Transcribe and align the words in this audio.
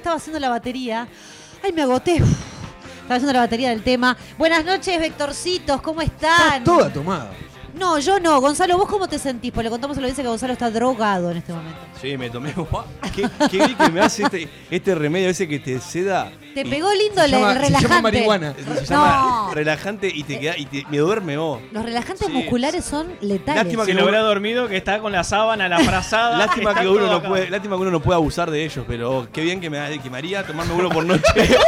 estaba 0.00 0.16
haciendo 0.16 0.40
la 0.40 0.48
batería? 0.48 1.06
Ay, 1.62 1.72
me 1.72 1.82
agoté. 1.82 2.22
Uf. 2.22 2.28
Estaba 3.02 3.16
haciendo 3.16 3.32
la 3.32 3.40
batería 3.40 3.70
del 3.70 3.82
tema. 3.82 4.16
Buenas 4.38 4.64
noches, 4.64 4.98
Vectorcitos, 4.98 5.82
¿cómo 5.82 6.00
están? 6.00 6.64
Toda 6.64 6.92
tomada. 6.92 7.30
No, 7.74 7.98
yo 7.98 8.18
no. 8.18 8.40
Gonzalo, 8.40 8.76
¿vos 8.78 8.88
cómo 8.88 9.08
te 9.08 9.18
sentís? 9.18 9.52
Pues 9.52 9.64
le 9.64 9.70
contamos 9.70 9.96
a 9.96 10.00
lo 10.00 10.06
dice 10.06 10.22
que 10.22 10.28
Gonzalo 10.28 10.52
está 10.52 10.70
drogado 10.70 11.30
en 11.30 11.36
este 11.38 11.52
momento. 11.52 11.78
Sí, 12.00 12.16
me 12.16 12.30
tomé. 12.30 12.54
Qué, 13.14 13.28
qué 13.50 13.56
bien 13.58 13.76
que 13.76 13.90
me 13.90 14.00
hace 14.00 14.22
este, 14.22 14.48
este 14.70 14.94
remedio 14.94 15.28
ese 15.28 15.46
que 15.46 15.58
te 15.58 15.78
seda. 15.80 16.32
Te 16.64 16.70
pegó 16.70 16.92
lindo 16.92 17.22
el, 17.22 17.30
llama- 17.30 17.52
el 17.52 17.58
se 17.58 17.64
llama 17.64 17.78
relajante. 17.80 18.02
marihuana. 18.02 18.54
Se 18.78 18.86
llama 18.86 19.44
No. 19.48 19.54
relajante 19.54 20.10
y 20.14 20.22
te 20.24 20.38
queda 20.40 20.56
y 20.56 20.66
te- 20.66 20.84
me 20.90 20.98
duerme 20.98 21.36
vos. 21.36 21.60
Los 21.72 21.84
relajantes 21.84 22.26
Sí. 22.26 22.32
musculares 22.32 22.84
son 22.84 23.08
letales. 23.20 23.62
Lástima 23.64 23.84
Si 23.84 23.88
que 23.88 23.94
lo 23.94 24.00
no- 24.00 24.06
hubiera 24.06 24.20
dormido, 24.22 24.68
que 24.68 24.76
está 24.76 24.98
con 25.00 25.12
la 25.12 25.24
sábana, 25.24 25.68
la 25.68 25.78
frazada. 25.80 26.38
Lástima 26.46 26.74
que, 26.74 26.88
uno 26.88 27.06
no 27.06 27.22
puede, 27.22 27.50
lástima 27.50 27.76
que 27.76 27.82
uno 27.82 27.90
no 27.90 28.00
puede 28.00 28.16
abusar 28.16 28.50
de 28.50 28.64
ellos, 28.64 28.84
pero 28.88 29.28
qué 29.32 29.40
bien 29.42 29.60
que 29.60 29.70
me, 29.70 30.00
que 30.00 30.10
me 30.10 30.18
haría 30.18 30.46
tomarme 30.46 30.74
uno 30.74 30.88
por 30.90 31.04
noche. 31.04 31.22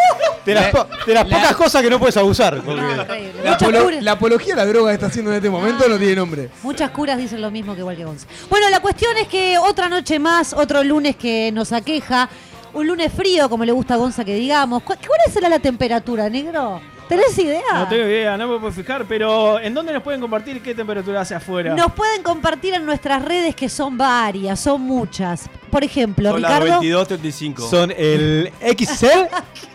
De 0.44 0.54
las, 0.54 0.70
po- 0.72 0.88
de 1.06 1.14
las 1.14 1.28
La- 1.28 1.36
pocas 1.36 1.54
cosas 1.54 1.82
que 1.82 1.88
no 1.88 2.00
puedes 2.00 2.16
abusar. 2.16 2.56
No. 2.64 2.75
La, 2.75 3.56
apolo- 3.56 4.10
apología 4.10 4.54
a 4.54 4.56
la 4.56 4.66
droga 4.66 4.91
que 4.91 4.94
está 4.94 5.06
haciendo 5.06 5.31
en 5.31 5.36
este 5.36 5.48
momento 5.48 5.88
no 5.88 5.97
tiene 5.98 6.16
nombre. 6.16 6.48
muchas 6.64 6.91
curas 6.91 7.16
dicen 7.16 7.41
lo 7.41 7.52
mismo 7.52 7.75
que 7.75 7.81
igual 7.81 7.97
que 7.97 8.04
Gonzalo. 8.04 8.32
Bueno, 8.50 8.69
la 8.69 8.81
cuestión 8.81 9.16
es 9.19 9.28
que 9.28 9.56
otra 9.58 9.88
noche 9.88 10.19
más, 10.19 10.52
otro 10.52 10.82
lunes 10.82 11.14
que 11.14 11.52
nos 11.52 11.72
aqueja. 11.72 12.28
Un 12.75 12.87
lunes 12.87 13.12
frío, 13.12 13.49
como 13.50 13.65
le 13.65 13.72
gusta 13.72 13.94
a 13.94 13.97
Gonza 13.99 14.25
que 14.25 14.34
digamos. 14.34 14.83
¿Cu- 14.83 14.94
¿Cuál 15.06 15.33
será 15.33 15.49
la 15.49 15.59
temperatura, 15.59 16.28
negro? 16.31 16.81
¿Tenés 17.09 17.37
idea? 17.38 17.60
No 17.75 17.88
tengo 17.88 18.05
idea, 18.05 18.38
no 18.38 18.49
me 18.49 18.59
puedo 18.59 18.72
fijar, 18.72 19.05
pero 19.06 19.59
¿en 19.60 19.75
dónde 19.75 19.93
nos 19.93 20.03
pueden 20.03 20.21
compartir 20.21 20.62
qué 20.62 20.75
temperatura 20.75 21.21
hace 21.21 21.34
afuera? 21.34 21.75
Nos 21.75 21.93
pueden 21.93 22.22
compartir 22.22 22.72
en 22.72 22.87
nuestras 22.87 23.22
redes 23.22 23.55
que 23.55 23.69
son 23.69 23.99
varias, 23.99 24.59
son 24.61 24.81
muchas. 24.81 25.50
Por 25.71 25.84
ejemplo, 25.84 26.31
Son 26.31 26.41
las 26.41 26.62
Ricardo. 26.62 26.81
22.35. 26.82 27.69
Son 27.69 27.91
el 27.94 28.50
XL, 28.62 29.06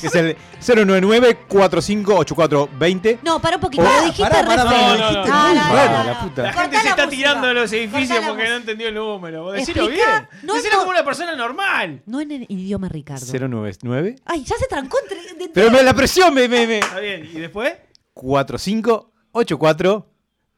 que 0.00 0.06
es 0.08 0.14
el 0.14 0.36
099-458420. 0.60 3.18
No, 3.22 3.40
para 3.40 3.56
un 3.56 3.62
poquito, 3.62 3.82
Oh, 3.82 3.86
lo 3.86 4.02
dijiste 4.06 4.22
pará, 4.22 4.44
pará, 4.44 4.48
re 4.50 4.56
pará, 4.56 4.70
feo. 4.70 4.88
lo 4.88 4.94
dijiste 4.94 5.14
No, 5.30 5.48
muy 5.48 5.54
no, 5.54 5.64
no, 5.64 5.68
no, 5.68 5.74
la 6.04 6.14
no. 6.14 6.20
puta. 6.28 6.42
La 6.42 6.48
Cortá 6.52 6.62
gente 6.62 6.76
se 6.80 6.88
está 6.88 7.04
música. 7.06 7.10
tirando 7.10 7.46
de 7.48 7.54
los 7.54 7.62
Cortá 7.70 7.76
edificios 7.76 8.20
la 8.20 8.26
porque 8.28 8.42
no 8.42 8.48
música. 8.48 8.56
entendió 8.56 8.88
el 8.88 8.94
número. 8.94 9.54
Explica- 9.54 9.86
bien. 9.88 10.28
no, 10.42 10.54
Decilo 10.54 10.72
no. 10.74 10.78
como 10.80 10.90
una 10.90 11.04
persona 11.04 11.36
normal. 11.36 12.02
No 12.06 12.20
en 12.20 12.30
el 12.32 12.46
idioma 12.48 12.88
Ricardo. 12.88 13.24
099. 13.26 14.16
Ay, 14.24 14.44
ya 14.44 14.56
se 14.56 14.66
trancó 14.66 14.98
entre. 15.02 15.34
de- 15.34 15.48
Pero 15.52 15.70
me, 15.70 15.82
la 15.82 15.94
presión 15.94 16.32
me, 16.34 16.48
me, 16.48 16.66
me. 16.66 16.78
Está 16.78 17.00
bien. 17.00 17.24
¿Y 17.32 17.38
después? 17.40 17.72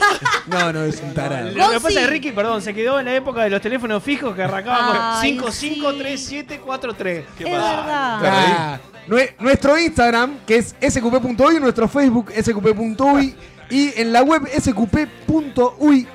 No, 0.49 0.73
no, 0.73 0.83
es 0.85 1.03
un 1.03 1.13
tarado. 1.13 1.51
Lo 1.51 1.69
que 1.71 1.75
pasa 1.81 1.89
es 1.91 1.97
que 1.99 2.07
Ricky, 2.07 2.33
perdón, 2.33 2.63
se 2.63 2.73
quedó 2.73 2.99
en 2.99 3.05
la 3.05 3.15
época 3.15 3.45
de 3.45 3.51
los 3.51 3.61
teléfonos 3.61 4.03
fijos 4.03 4.35
que 4.35 4.43
arrancaban 4.43 5.19
Ay, 5.23 5.37
con 5.37 5.53
sí. 5.53 5.69
553743. 5.75 7.25
¿Qué 7.37 7.45
Es 7.45 7.51
pasa? 7.51 7.77
verdad. 7.77 8.21
Ah, 8.25 8.81
nue- 9.09 9.35
nuestro 9.41 9.77
Instagram, 9.79 10.39
que 10.47 10.57
es 10.57 10.75
sqp.uy, 10.81 11.61
nuestro 11.61 11.87
Facebook 11.87 12.33
sqp.uy 12.33 13.35
y 13.71 13.93
en 14.01 14.13
la 14.13 14.23
web 14.23 14.43
sqp.uy 14.59 16.07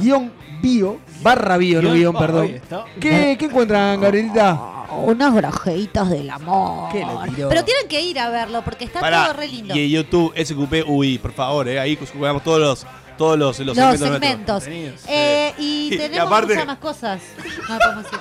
guion 0.00 0.32
bio, 0.62 0.98
barra 1.22 1.56
bio, 1.56 1.82
no 1.82 1.94
Guión- 1.94 2.18
perdón. 2.18 2.60
¿Qué, 3.00 3.36
qué 3.38 3.44
encuentran, 3.46 4.00
Gabrielita? 4.00 4.68
Unas 5.04 5.34
grajeitas 5.34 6.10
del 6.10 6.28
amor. 6.30 6.92
¿Qué 6.92 6.98
le 6.98 7.34
tiró? 7.34 7.48
Pero 7.48 7.64
tienen 7.64 7.88
que 7.88 8.00
ir 8.02 8.18
a 8.18 8.28
verlo 8.28 8.62
porque 8.62 8.84
está 8.84 9.00
Pará, 9.00 9.24
todo 9.24 9.32
re 9.34 9.48
lindo. 9.48 9.74
Y 9.74 9.84
en 9.84 9.88
YouTube, 9.90 10.32
SQP 10.36 10.84
UI, 10.86 11.18
por 11.18 11.32
favor, 11.32 11.66
eh, 11.68 11.80
ahí 11.80 11.98
jugamos 12.12 12.42
todos 12.44 12.60
los, 12.60 12.86
todos 13.22 13.38
los, 13.38 13.58
los, 13.60 13.76
Los 13.76 13.98
segmentos 14.00 14.64
segmentos. 14.64 15.04
Eh, 15.08 15.54
y 15.58 15.94
Y 15.94 15.96
tenemos 15.96 16.26
aparte- 16.26 16.54
muchas 16.54 16.66
más 16.66 16.78
cosas. 16.78 17.20
No. 17.68 17.78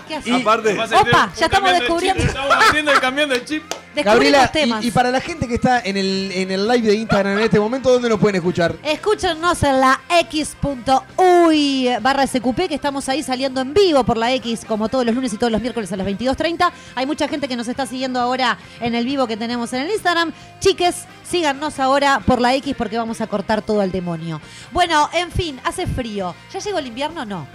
¿Qué 0.07 0.15
haces? 0.15 0.27
Y- 0.27 0.41
Aparte, 0.41 0.73
Opa, 0.79 1.31
ya 1.35 1.45
estamos 1.45 1.71
el 1.71 1.79
descubriendo. 1.79 2.23
Estamos 2.23 2.55
haciendo 2.69 2.91
y 2.95 2.99
cambiando 2.99 3.33
el 3.35 3.43
chip. 3.45 3.63
Gabriela, 3.95 4.47
temas. 4.49 4.85
y, 4.85 4.87
y 4.87 4.91
para 4.91 5.11
la 5.11 5.19
gente 5.19 5.47
que 5.49 5.55
está 5.55 5.81
en 5.81 5.97
el, 5.97 6.31
en 6.33 6.49
el 6.51 6.65
live 6.65 6.87
de 6.87 6.95
Instagram 6.95 7.37
en 7.39 7.43
este 7.43 7.59
momento, 7.59 7.91
¿dónde 7.91 8.07
nos 8.07 8.19
pueden 8.19 8.35
escuchar? 8.37 8.73
Escúchenos 8.83 9.61
en 9.63 9.81
la 9.81 9.99
x.uy 10.21 11.89
barra 12.01 12.25
SQP, 12.25 12.67
que 12.69 12.75
estamos 12.75 13.09
ahí 13.09 13.21
saliendo 13.23 13.59
en 13.59 13.73
vivo 13.73 14.03
por 14.05 14.15
la 14.17 14.31
X, 14.33 14.61
como 14.65 14.87
todos 14.87 15.05
los 15.05 15.13
lunes 15.15 15.33
y 15.33 15.37
todos 15.37 15.51
los 15.51 15.59
miércoles 15.61 15.91
a 15.91 15.97
las 15.97 16.07
22.30. 16.07 16.71
Hay 16.95 17.05
mucha 17.05 17.27
gente 17.27 17.47
que 17.49 17.55
nos 17.57 17.67
está 17.67 17.85
siguiendo 17.85 18.19
ahora 18.19 18.57
en 18.79 18.95
el 18.95 19.05
vivo 19.05 19.27
que 19.27 19.35
tenemos 19.35 19.73
en 19.73 19.81
el 19.81 19.91
Instagram. 19.91 20.31
Chiques, 20.59 21.03
síganos 21.31 21.79
ahora 21.79 22.19
por 22.25 22.39
la 22.41 22.53
X 22.55 22.75
porque 22.77 22.97
vamos 22.97 23.21
a 23.21 23.27
cortar 23.27 23.61
todo 23.61 23.81
al 23.81 23.91
demonio. 23.91 24.39
Bueno, 24.71 25.09
en 25.13 25.31
fin, 25.31 25.59
hace 25.63 25.87
frío. 25.87 26.35
¿Ya 26.53 26.59
llegó 26.59 26.77
el 26.79 26.87
invierno? 26.87 27.25
No. 27.25 27.47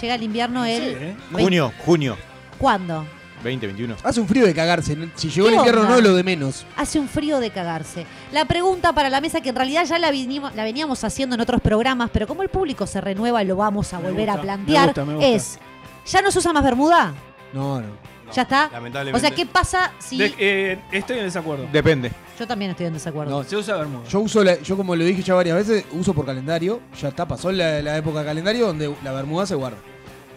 Llega 0.00 0.14
el 0.14 0.22
invierno 0.22 0.64
el... 0.64 0.82
¿eh? 0.82 1.16
Junio, 1.32 1.72
junio 1.84 2.16
¿Cuándo? 2.58 3.04
2021. 3.42 3.96
Hace 4.02 4.20
un 4.20 4.26
frío 4.28 4.46
de 4.46 4.54
cagarse. 4.54 4.96
¿no? 4.96 5.08
Si 5.16 5.28
llegó 5.30 5.46
¿Qué 5.48 5.52
el 5.54 5.58
invierno 5.58 5.82
onda? 5.82 5.94
no, 5.96 6.00
lo 6.00 6.14
de 6.14 6.22
menos. 6.24 6.64
Hace 6.76 6.98
un 6.98 7.08
frío 7.08 7.38
de 7.40 7.50
cagarse. 7.50 8.04
La 8.32 8.44
pregunta 8.46 8.92
para 8.92 9.10
la 9.10 9.20
mesa, 9.20 9.40
que 9.40 9.48
en 9.50 9.56
realidad 9.56 9.84
ya 9.84 9.98
la, 9.98 10.10
vinimos- 10.10 10.52
la 10.54 10.64
veníamos 10.64 11.02
haciendo 11.04 11.34
en 11.36 11.40
otros 11.40 11.60
programas, 11.60 12.10
pero 12.12 12.26
como 12.26 12.42
el 12.42 12.48
público 12.48 12.86
se 12.86 13.00
renueva, 13.00 13.42
lo 13.44 13.56
vamos 13.56 13.92
a 13.92 13.98
Me 14.00 14.10
volver 14.10 14.30
a 14.30 14.40
plantear, 14.40 14.80
me 14.80 14.86
gusta, 14.88 15.04
me 15.04 15.14
gusta. 15.14 15.28
es, 15.28 15.58
¿ya 16.06 16.20
no 16.22 16.30
se 16.32 16.38
usa 16.40 16.52
más 16.52 16.64
bermuda? 16.64 17.14
No, 17.52 17.80
no. 17.80 17.86
No, 18.28 18.32
¿Ya 18.34 18.42
está? 18.42 18.68
Lamentablemente. 18.72 19.16
O 19.16 19.20
sea, 19.28 19.34
¿qué 19.36 19.46
pasa 19.46 19.92
si...? 19.98 20.18
De- 20.18 20.34
eh, 20.38 20.78
estoy 20.92 21.18
en 21.18 21.24
desacuerdo. 21.24 21.66
Depende. 21.72 22.12
Yo 22.38 22.46
también 22.46 22.70
estoy 22.70 22.86
en 22.86 22.92
desacuerdo. 22.94 23.30
No, 23.30 23.42
Se 23.44 23.56
usa 23.56 23.76
Bermuda. 23.76 24.06
Yo 24.08 24.20
uso, 24.20 24.44
la- 24.44 24.60
yo 24.62 24.76
como 24.76 24.94
lo 24.94 25.04
dije 25.04 25.22
ya 25.22 25.34
varias 25.34 25.56
veces, 25.56 25.84
uso 25.92 26.14
por 26.14 26.24
calendario. 26.26 26.80
Ya 27.00 27.08
está, 27.08 27.26
pasó 27.26 27.50
la, 27.50 27.82
la 27.82 27.96
época 27.96 28.20
de 28.20 28.24
calendario 28.26 28.66
donde 28.68 28.94
la 29.02 29.12
bermuda 29.12 29.44
se 29.46 29.54
guarda. 29.56 29.78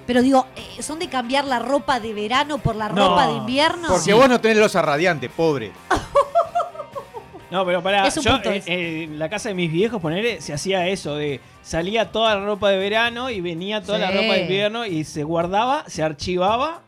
Pero 0.08 0.22
digo, 0.24 0.48
eh, 0.56 0.82
¿son 0.82 0.98
de 0.98 1.08
cambiar 1.08 1.46
la 1.46 1.60
ropa 1.60 2.00
de 2.00 2.12
verano 2.14 2.58
por 2.58 2.76
la 2.76 2.90
No. 2.90 3.10
ropa 3.10 3.28
de 3.28 3.34
invierno? 3.34 3.88
Porque 3.88 4.14
vos 4.14 4.28
no 4.28 4.42
tenés 4.42 4.58
losa 4.58 4.82
radiante, 4.82 5.30
pobre. 5.30 5.72
No, 7.52 7.66
pero 7.66 7.84
para 7.84 8.08
Es 8.08 8.16
un 8.16 8.24
yo 8.24 8.32
punto 8.32 8.50
eh, 8.50 8.64
eh, 8.66 9.04
en 9.04 9.20
la 9.20 9.30
casa 9.30 9.50
de 9.50 9.56
mis 9.56 9.70
viejos, 9.70 10.02
ponele, 10.02 10.40
se 10.40 10.54
hacía 10.54 10.88
eso 10.88 11.16
de 11.16 11.42
salía 11.62 12.10
toda 12.10 12.36
la 12.36 12.46
ropa 12.46 12.70
de 12.70 12.78
verano 12.78 13.30
y 13.30 13.42
venía 13.42 13.82
toda 13.84 13.98
la 14.00 14.08
Sí. 14.10 14.18
ropa 14.18 14.34
de 14.36 14.42
invierno 14.44 14.86
y 14.86 15.04
se 15.04 15.24
guardaba, 15.24 15.84
se 15.88 16.02
archivaba. 16.02 16.82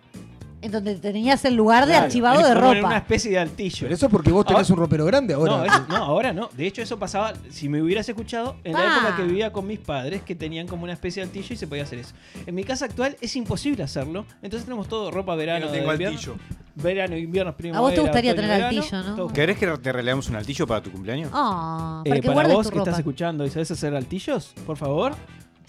En 0.64 0.72
donde 0.72 0.96
tenías 0.96 1.44
el 1.46 1.56
lugar 1.56 1.86
de 1.86 1.92
Claro, 1.92 2.06
archivado 2.06 2.38
de 2.38 2.54
como 2.56 2.72
en 2.72 2.78
una 2.80 2.82
ropa. 2.82 2.98
especie 2.98 3.32
de 3.32 3.40
altillo. 3.40 3.78
Pero 3.82 3.94
eso 3.96 4.06
es 4.06 4.12
porque 4.12 4.32
vos 4.32 4.46
tenés 4.46 4.62
Ahora- 4.70 4.74
un 4.74 4.80
ropero 4.80 5.06
grande 5.06 5.34
ahora. 5.34 5.58
No, 5.58 5.66
eso- 5.66 5.86
no, 5.90 5.96
ahora 5.98 6.32
no. 6.34 6.50
De 6.56 6.66
hecho, 6.66 6.82
eso 6.82 6.98
pasaba, 6.98 7.34
si 7.50 7.68
me 7.70 7.82
hubieras 7.82 8.08
escuchado, 8.08 8.56
en 8.64 8.74
la 8.74 8.80
Ah. 8.80 8.98
época 8.98 9.18
que 9.18 9.24
vivía 9.24 9.52
con 9.52 9.68
mis 9.68 9.80
padres, 9.80 10.22
que 10.22 10.36
tenían 10.36 10.66
como 10.68 10.84
una 10.86 10.94
especie 10.94 11.22
de 11.22 11.28
altillo 11.28 11.48
y 11.54 11.58
se 11.58 11.68
podía 11.68 11.84
hacer 11.84 12.00
eso. 12.00 12.14
En 12.46 12.56
mi 12.56 12.64
casa 12.64 12.86
actual 12.86 13.18
es 13.20 13.36
imposible 13.36 13.84
hacerlo, 13.84 14.26
entonces 14.42 14.66
tenemos 14.66 14.88
todo 14.88 15.12
ropa 15.12 15.36
verano, 15.36 15.66
no 15.66 15.72
tengo 15.74 15.92
invierno, 15.92 16.18
altillo. 16.18 16.36
verano, 16.76 17.18
invierno, 17.18 17.56
primavera. 17.56 17.78
A 17.80 17.82
vos 17.82 17.94
te 17.94 18.00
gustaría 18.02 18.32
otoño, 18.32 18.48
tener 18.48 18.62
verano, 18.62 18.80
altillo, 18.82 19.04
¿no? 19.04 19.16
todo. 19.16 19.28
¿Querés 19.28 19.58
que 19.58 19.68
te 19.68 19.92
regalemos 19.92 20.30
un 20.30 20.36
altillo 20.38 20.66
para 20.66 20.82
tu 20.82 20.92
cumpleaños? 20.92 21.30
Ah, 21.34 22.02
Eh, 22.06 22.10
para 22.10 22.22
que 22.22 22.28
para 22.28 22.34
guardes 22.36 22.54
vos 22.56 22.66
tu 22.68 22.72
que 22.72 22.78
ropa. 22.80 22.90
estás 22.90 23.00
escuchando 23.00 23.46
y 23.46 23.50
sabes 23.50 23.70
hacer 23.70 23.94
altillos, 23.96 24.54
por 24.66 24.78
favor. 24.78 25.14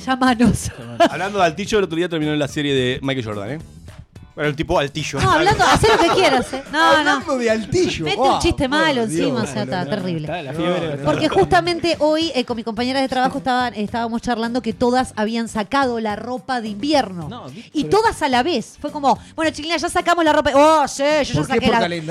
Llámanos. 0.05 0.70
Hablando 1.11 1.38
de 1.38 1.44
altillo, 1.44 1.79
el 1.79 1.85
otro 1.85 1.96
día 1.96 2.08
terminó 2.08 2.35
la 2.35 2.49
serie 2.49 2.75
de 2.75 2.99
Michael 3.02 3.25
Jordan, 3.25 3.50
¿eh? 3.52 3.58
Bueno, 4.34 4.50
el 4.50 4.56
tipo 4.56 4.76
altillo. 4.78 5.20
No, 5.20 5.31
hablando, 5.31 5.62
haz 5.64 5.81
lo 5.82 5.96
que 5.96 6.08
quieras, 6.20 6.52
¿eh? 6.52 6.62
No, 6.72 6.78
no. 6.78 6.98
Hablando 6.98 7.38
de 7.38 7.50
altillo. 7.50 8.04
Mete 8.04 8.20
un 8.20 8.38
chiste 8.40 8.66
malo 8.66 9.06
Dios. 9.06 9.20
encima, 9.20 9.42
o 9.42 9.46
sea, 9.46 9.62
está 9.62 9.86
terrible. 9.86 10.26
Está 10.26 10.42
la 10.42 10.52
fiebre. 10.52 10.96
Porque 11.04 11.28
justamente 11.28 11.96
hoy 12.00 12.32
eh, 12.34 12.44
con 12.44 12.56
mi 12.56 12.64
compañera 12.64 13.00
de 13.00 13.08
trabajo 13.08 13.38
estaban, 13.38 13.75
estábamos 13.75 14.22
charlando 14.22 14.60
que 14.60 14.72
todas 14.72 15.12
habían 15.16 15.46
sacado 15.48 16.00
la 16.00 16.16
ropa 16.16 16.60
de 16.60 16.69
invierno. 16.69 17.28
No, 17.28 17.44
y 17.72 17.84
pero- 17.84 17.90
todas 18.00 18.22
a 18.22 18.28
la 18.28 18.42
vez. 18.42 18.76
Fue 18.81 18.90
como, 18.90 19.19
bueno, 19.36 19.50
chiquilina, 19.52 19.76
ya 19.76 19.88
sacamos 19.88 20.25
la 20.25 20.32
ropa. 20.32 20.50
Oh, 20.54 20.88
sí, 20.88 21.04
yo 21.25 21.34
ya 21.34 21.44
saqué 21.44 21.70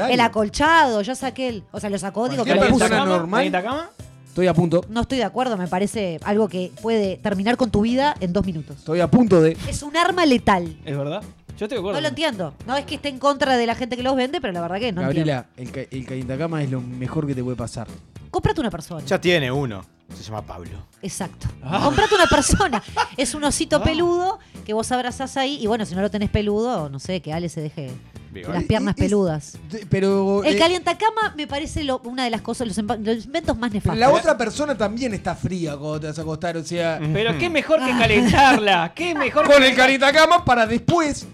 el 0.09 0.19
acolchado, 0.21 1.01
ya 1.01 1.15
saqué 1.15 1.49
el. 1.49 1.63
O 1.71 1.79
sea, 1.81 1.89
lo 1.89 1.97
sacó, 1.97 2.29
digo 2.29 2.45
que 2.45 2.55
lo 2.55 2.67
puso. 2.69 2.87
normal. 2.87 3.41
¿Hay 3.41 3.47
Itacama? 3.47 3.89
Estoy 4.29 4.47
a 4.47 4.53
punto. 4.53 4.83
No 4.89 5.01
estoy 5.01 5.19
de 5.19 5.25
acuerdo, 5.25 5.57
me 5.57 5.67
parece 5.67 6.19
algo 6.23 6.47
que 6.47 6.71
puede 6.81 7.17
terminar 7.17 7.55
con 7.55 7.69
tu 7.69 7.81
vida 7.81 8.15
en 8.19 8.33
dos 8.33 8.43
minutos. 8.45 8.77
Estoy 8.77 8.99
a 9.01 9.11
punto 9.11 9.41
de. 9.41 9.55
Es 9.67 9.83
un 9.83 9.95
arma 9.95 10.25
letal. 10.25 10.75
¿Es 10.85 10.97
verdad? 10.97 11.21
Yo 11.57 11.65
estoy 11.65 11.75
de 11.77 11.79
acuerdo. 11.79 11.97
No 11.97 12.01
lo 12.01 12.07
entiendo. 12.07 12.53
No 12.65 12.75
es 12.75 12.85
que 12.85 12.95
esté 12.95 13.09
en 13.09 13.19
contra 13.19 13.55
de 13.57 13.65
la 13.65 13.75
gente 13.75 13.95
que 13.95 14.03
los 14.03 14.15
vende, 14.15 14.41
pero 14.41 14.53
la 14.53 14.61
verdad 14.61 14.77
que 14.79 14.91
no 14.91 15.01
entiendo. 15.01 15.31
Gabriela, 15.33 15.45
el, 15.57 15.71
ca- 15.71 15.95
el 15.95 16.05
calientacama 16.05 16.63
es 16.63 16.71
lo 16.71 16.81
mejor 16.81 17.27
que 17.27 17.35
te 17.35 17.43
puede 17.43 17.55
pasar. 17.57 17.87
Cómprate 18.31 18.59
una 18.61 18.71
persona. 18.71 19.05
Ya 19.05 19.21
tiene 19.21 19.51
uno. 19.51 19.85
Se 20.15 20.23
llama 20.23 20.41
Pablo. 20.43 20.71
Exacto. 21.01 21.47
Ah. 21.63 21.81
Comprate 21.83 22.13
una 22.15 22.27
persona. 22.27 22.83
Es 23.17 23.33
un 23.33 23.43
osito 23.43 23.81
peludo 23.81 24.39
que 24.65 24.73
vos 24.73 24.91
abrazás 24.91 25.37
ahí. 25.37 25.57
Y 25.61 25.67
bueno, 25.67 25.85
si 25.85 25.95
no 25.95 26.01
lo 26.01 26.11
tenés 26.11 26.29
peludo, 26.29 26.89
no 26.89 26.99
sé, 26.99 27.21
que 27.21 27.33
Ale 27.33 27.49
se 27.49 27.61
deje 27.61 27.91
las 28.33 28.63
piernas 28.63 28.95
peludas. 28.95 29.57
Pero. 29.89 30.43
El 30.43 30.55
eh, 30.55 30.59
calientacama 30.59 31.33
me 31.37 31.47
parece 31.47 31.83
lo- 31.83 31.99
una 32.05 32.23
de 32.25 32.29
las 32.31 32.41
cosas, 32.41 32.67
los, 32.67 32.77
inventos 33.25 33.57
más 33.57 33.71
nefastos. 33.71 33.99
la 33.99 34.11
otra 34.11 34.37
persona 34.37 34.75
también 34.77 35.13
está 35.13 35.35
fría 35.35 35.77
cuando 35.77 36.01
te 36.01 36.07
vas 36.07 36.19
a 36.19 36.21
acostar. 36.21 36.57
O 36.57 36.63
sea, 36.63 36.99
Pero 37.13 37.37
qué 37.37 37.49
mejor 37.49 37.79
que 37.83 37.91
calentarla. 37.91 38.93
Qué 38.95 39.15
mejor 39.15 39.45
con 39.45 39.57
que 39.61 39.69
el 39.69 39.75
calientacama 39.75 40.43
para 40.45 40.65
después 40.67 41.27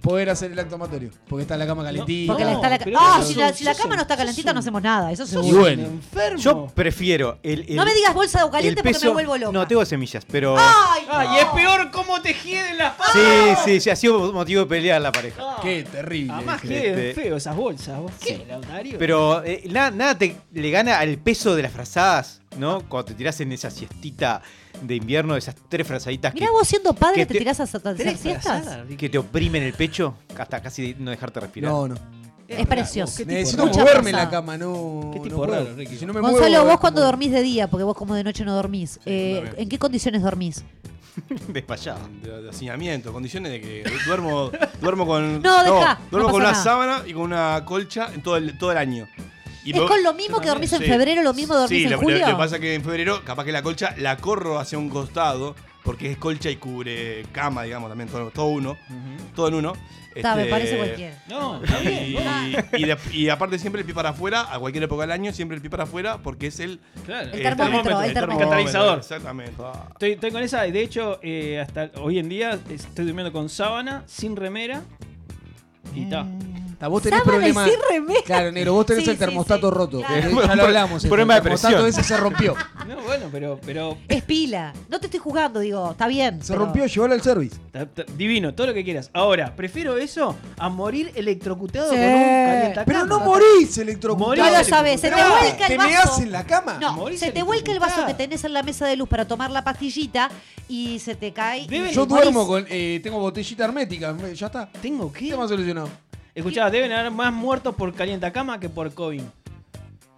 poder 0.00 0.30
hacer 0.30 0.52
el 0.52 0.58
acto 0.58 0.74
amatorio. 0.76 1.10
Porque 1.28 1.42
está 1.42 1.56
la 1.56 1.66
cama 1.66 1.84
calentita. 1.84 2.32
Porque 2.32 2.50
está 2.50 2.68
la 2.70 2.78
pero 2.78 2.98
Ah, 3.00 3.22
si 3.24 3.34
la, 3.34 3.52
si 3.52 3.64
la 3.64 3.72
sos 3.74 3.82
cama 3.82 3.96
no 3.96 4.02
está 4.02 4.16
calentita, 4.16 4.52
no 4.52 4.60
hacemos 4.60 4.82
nada. 4.82 5.12
Eso 5.12 5.24
Y 5.24 5.26
seguro. 5.26 5.58
bueno. 5.60 5.82
enfermo. 5.84 6.38
Yo 6.38 6.66
prefiero 6.74 7.38
el, 7.42 7.66
el- 7.68 7.76
No 7.76 7.84
me 7.84 7.94
digas 7.94 8.14
bolsa 8.14 8.38
de 8.40 8.44
el 8.46 8.50
caliente 8.50 8.82
porque 8.82 8.94
peso. 8.94 9.06
me 9.06 9.12
vuelvo 9.12 9.36
loca. 9.38 9.52
No, 9.52 9.66
tengo 9.66 9.84
semillas, 9.84 10.24
pero. 10.30 10.56
¡Ay! 10.58 11.06
Ah, 11.10 11.24
no. 11.24 11.34
y 11.34 11.38
es 11.38 11.44
peor 11.46 11.90
cómo 11.90 12.20
te 12.20 12.34
hieden 12.34 12.78
las 12.78 12.94
patas. 12.94 13.12
Sí, 13.12 13.20
sí, 13.64 13.80
sí, 13.80 13.90
ha 13.90 13.96
sido 13.96 14.32
motivo 14.32 14.62
de 14.62 14.66
pelear 14.66 15.00
la 15.00 15.12
pareja. 15.12 15.36
Ah. 15.42 15.58
Qué 15.62 15.84
terrible. 15.84 16.32
Además, 16.34 16.64
ese. 16.64 16.68
qué 16.68 17.08
Este- 17.10 17.22
feo 17.22 17.36
esas 17.36 17.56
bolsas. 17.56 17.98
¿Vos 18.00 18.12
qué, 18.20 18.44
Lautario? 18.48 18.98
Pero 18.98 19.44
eh, 19.44 19.62
nada, 19.70 19.90
nada 19.90 20.18
te 20.18 20.36
le 20.52 20.70
gana 20.70 20.98
al 20.98 21.18
peso 21.18 21.54
de 21.54 21.62
las 21.62 21.72
frazadas, 21.72 22.39
¿no? 22.60 22.82
Cuando 22.88 23.06
te 23.06 23.14
tirás 23.14 23.40
en 23.40 23.50
esa 23.52 23.70
siestita 23.70 24.42
de 24.82 24.94
invierno, 24.96 25.36
esas 25.36 25.56
tres 25.68 25.86
frazaditas 25.86 26.32
que, 26.32 26.40
Mirá 26.40 26.52
vos 26.52 26.68
siendo 26.68 26.92
padre 26.92 27.16
que 27.16 27.26
te, 27.26 27.32
te- 27.34 27.38
tirás 27.40 27.58
a 27.60 27.64
hacer 27.64 27.80
¿Tenés 27.80 28.20
siestas. 28.20 28.78
que 28.96 29.08
te 29.08 29.18
oprimen 29.18 29.62
el 29.64 29.72
pecho 29.72 30.14
hasta 30.38 30.62
casi 30.62 30.94
no 30.98 31.10
dejarte 31.10 31.40
respirar. 31.40 31.72
No, 31.72 31.88
no. 31.88 31.96
Es 32.46 32.66
precioso. 32.66 33.16
¿Qué 33.16 33.24
tipo 33.24 33.32
Necesito 33.34 33.66
Mucha 33.66 33.80
moverme 33.80 34.10
en 34.10 34.16
la 34.16 34.28
cama, 34.28 34.58
no. 34.58 35.10
Qué 35.12 35.18
no 35.18 35.24
tipo 35.24 35.36
puedo. 35.36 35.52
raro, 35.52 35.74
Ricky. 35.76 35.96
Si 35.96 36.04
no 36.04 36.12
me 36.12 36.20
Gonzalo, 36.20 36.48
muevo, 36.48 36.64
vos 36.66 36.80
cuando 36.80 37.00
como- 37.00 37.06
dormís 37.06 37.30
de 37.30 37.42
día, 37.42 37.68
porque 37.70 37.84
vos 37.84 37.96
como 37.96 38.14
de 38.16 38.24
noche 38.24 38.44
no 38.44 38.54
dormís, 38.54 38.98
eh. 39.06 39.52
¿en 39.56 39.68
qué 39.68 39.78
condiciones 39.78 40.22
dormís? 40.22 40.64
Desmayado. 41.48 42.00
De, 42.22 42.42
de 42.42 42.50
hacinamiento, 42.50 43.12
condiciones 43.12 43.52
de 43.52 43.60
que 43.60 43.84
duermo, 44.06 44.50
duermo 44.80 45.06
con. 45.06 45.42
No, 45.42 45.62
deja, 45.62 46.00
duermo 46.10 46.28
no 46.28 46.32
con 46.32 46.42
una 46.42 46.52
nada. 46.52 46.64
sábana 46.64 47.02
y 47.06 47.12
con 47.12 47.22
una 47.22 47.62
colcha 47.64 48.10
en 48.14 48.22
todo 48.22 48.36
el, 48.36 48.56
todo 48.58 48.72
el 48.72 48.78
año. 48.78 49.08
Y 49.64 49.72
¿Es 49.76 49.80
con 49.82 50.02
lo 50.02 50.14
mismo 50.14 50.40
que 50.40 50.48
dormís 50.48 50.72
en 50.72 50.80
Sí. 50.80 50.86
febrero, 50.86 51.22
lo 51.22 51.34
mismo 51.34 51.54
dormís 51.54 51.78
sí, 51.78 51.84
en 51.84 51.90
lo, 51.90 51.98
julio? 51.98 52.18
Lo, 52.20 52.26
que 52.26 52.34
pasa 52.34 52.54
es 52.56 52.60
que 52.60 52.74
en 52.74 52.82
febrero, 52.82 53.22
capaz 53.24 53.44
que 53.44 53.52
la 53.52 53.62
colcha 53.62 53.94
la 53.98 54.16
corro 54.16 54.58
hacia 54.58 54.78
un 54.78 54.88
costado, 54.88 55.54
porque 55.84 56.10
es 56.10 56.16
colcha 56.18 56.50
y 56.50 56.56
cubre 56.56 57.24
cama, 57.32 57.62
digamos, 57.64 57.88
también, 57.90 58.08
todo, 58.08 58.30
todo 58.30 58.46
uno, 58.46 58.76
todo 59.34 59.48
en 59.48 59.54
uno. 59.54 59.72
Está, 60.14 60.34
me 60.34 60.42
Este, 60.42 60.50
parece 60.50 60.76
cualquiera. 60.76 61.22
No, 61.28 61.62
está 61.62 61.78
bien. 61.78 62.16
Y, 62.72 62.82
y 62.82 62.84
de- 62.84 62.98
y 63.12 63.28
aparte 63.28 63.60
siempre 63.60 63.80
el 63.82 63.86
pie 63.86 63.94
para 63.94 64.08
afuera, 64.08 64.52
a 64.52 64.58
cualquier 64.58 64.82
época 64.84 65.02
del 65.02 65.12
año, 65.12 65.32
siempre 65.32 65.54
el 65.54 65.60
pie 65.60 65.70
para 65.70 65.84
afuera, 65.84 66.18
porque 66.18 66.48
es 66.48 66.58
el... 66.58 66.80
Claro. 67.06 67.30
El 67.32 67.42
termómetro, 67.42 68.02
el 68.02 68.12
termómetro. 68.12 68.50
Catalizador. 68.50 68.98
Exactamente. 68.98 69.62
Estoy, 69.92 70.12
estoy 70.12 70.30
con 70.32 70.42
esa, 70.42 70.66
y 70.66 70.72
de 70.72 70.82
hecho, 70.82 71.20
eh, 71.22 71.60
hasta 71.60 71.92
hoy 72.00 72.18
en 72.18 72.28
día 72.28 72.58
estoy 72.70 73.04
durmiendo 73.04 73.32
con 73.32 73.48
sábana, 73.48 74.02
sin 74.06 74.34
remera. 74.34 74.82
Y 75.94 76.02
está. 76.04 76.26
Ah, 76.82 76.88
Vos 76.88 77.02
tenés 77.02 77.18
Sábana 77.20 77.46
y 77.48 77.52
problemas. 77.52 77.70
sin 77.70 77.78
remera. 77.90 78.20
Claro, 78.24 78.52
negro, 78.52 78.72
vos 78.72 78.86
tenés 78.86 79.04
Sí, 79.04 79.10
el 79.10 79.16
sí, 79.16 79.20
termostato 79.20 79.68
sí, 79.68 79.74
roto. 79.74 79.98
claro. 79.98 80.14
Eh, 80.16 80.34
Ya 80.48 80.54
lo 80.56 80.62
hablamos. 80.64 81.02
Problema 81.04 81.34
de 81.34 81.38
el 81.38 81.42
termostato 81.42 81.74
presión. 81.82 81.88
ese 82.00 82.02
se 82.08 82.16
rompió. 82.16 82.54
No, 82.88 83.00
bueno, 83.02 83.26
pero, 83.30 83.60
pero 83.64 83.98
Es 84.08 84.22
pila. 84.22 84.72
No 84.88 84.98
te 84.98 85.06
estoy 85.06 85.20
jugando, 85.20 85.60
digo, 85.60 85.90
está 85.92 86.08
bien. 86.08 86.42
Se 86.42 86.52
pero- 86.54 86.64
rompió, 86.64 86.86
llevalo 86.86 87.14
al 87.14 87.20
service. 87.22 87.56
está- 87.66 87.82
está 87.82 88.04
divino, 88.14 88.54
todo 88.54 88.68
lo 88.68 88.74
que 88.74 88.82
quieras. 88.82 89.10
Ahora, 89.12 89.54
prefiero 89.54 89.96
eso 89.98 90.34
a 90.58 90.68
morir 90.70 91.12
electrocutado 91.14 91.90
Sí. 91.90 91.96
con 91.96 92.04
un 92.04 92.12
calientacama. 92.46 92.84
Pero 92.86 93.06
no 93.06 93.20
morís 93.20 93.78
electrocutado. 93.78 94.28
Morís 94.30 94.44
No 94.44 94.58
lo 94.58 94.64
sabes, 94.64 95.00
se 95.00 95.10
te 95.10 95.14
vuelca 95.14 95.66
el 95.66 95.68
¿Te 95.68 95.76
vaso. 95.76 95.88
meás 95.90 96.18
en 96.20 96.32
la 96.32 96.44
cama? 96.46 96.78
No, 96.80 96.94
Morís 96.94 97.20
se 97.20 97.30
te 97.30 97.42
vuelca 97.42 97.70
el 97.72 97.78
vaso 97.78 97.94
que 97.96 98.00
electrocutada. 98.00 98.16
tenés 98.28 98.44
en 98.44 98.52
la 98.54 98.62
mesa 98.62 98.86
de 98.86 98.96
luz 98.96 99.08
para 99.08 99.26
tomar 99.26 99.50
la 99.50 99.62
pastillita 99.62 100.30
y 100.68 100.98
se 100.98 101.14
te 101.14 101.32
cae. 101.32 101.60
y 101.60 101.66
Deben- 101.68 101.90
Yo 101.92 102.06
morís. 102.06 102.24
duermo 102.24 102.46
con. 102.46 102.64
eh, 102.68 102.98
tengo 103.02 103.18
botellita 103.20 103.64
hermética. 103.66 104.16
Ya 104.34 104.46
está. 104.46 104.68
¿Tengo 104.82 105.12
qué? 105.12 105.28
Tema 105.30 105.46
solucionado. 105.46 105.88
Escuchá, 106.34 106.70
deben 106.70 106.92
haber 106.92 107.10
más 107.10 107.32
muertos 107.32 107.74
por 107.74 107.92
calientacama 107.94 108.58
que 108.60 108.68
por 108.68 108.92
COVID. 108.94 109.22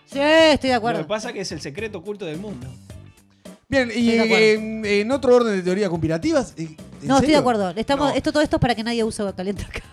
Sí, 0.06 0.18
estoy 0.20 0.68
de 0.68 0.74
Lo 0.74 0.78
acuerdo. 0.78 1.00
que 1.00 1.06
pasa 1.08 1.28
es 1.28 1.34
que 1.34 1.40
es 1.40 1.52
el 1.52 1.60
secreto 1.60 1.98
oculto 1.98 2.24
del 2.26 2.38
mundo. 2.38 2.66
Bien, 3.68 3.88
y 3.88 4.10
Estoy 4.10 4.14
de 4.18 4.20
acuerdo. 4.20 4.44
en, 4.46 4.84
en 4.84 5.10
otro 5.12 5.36
orden 5.36 5.56
de 5.56 5.62
teorías 5.62 5.88
conspirativas. 5.88 6.52
eh, 6.58 6.62
¿en 6.64 6.76
No, 7.08 7.14
estoy 7.14 7.20
serio? 7.20 7.36
de 7.36 7.36
acuerdo. 7.40 7.70
Estamos, 7.70 8.10
No. 8.10 8.14
esto, 8.14 8.30
todo 8.32 8.42
esto 8.42 8.56
es 8.56 8.60
para 8.60 8.74
que 8.74 8.84
nadie 8.84 9.02
use 9.04 9.22
caliente 9.34 9.64
acá. 9.64 9.80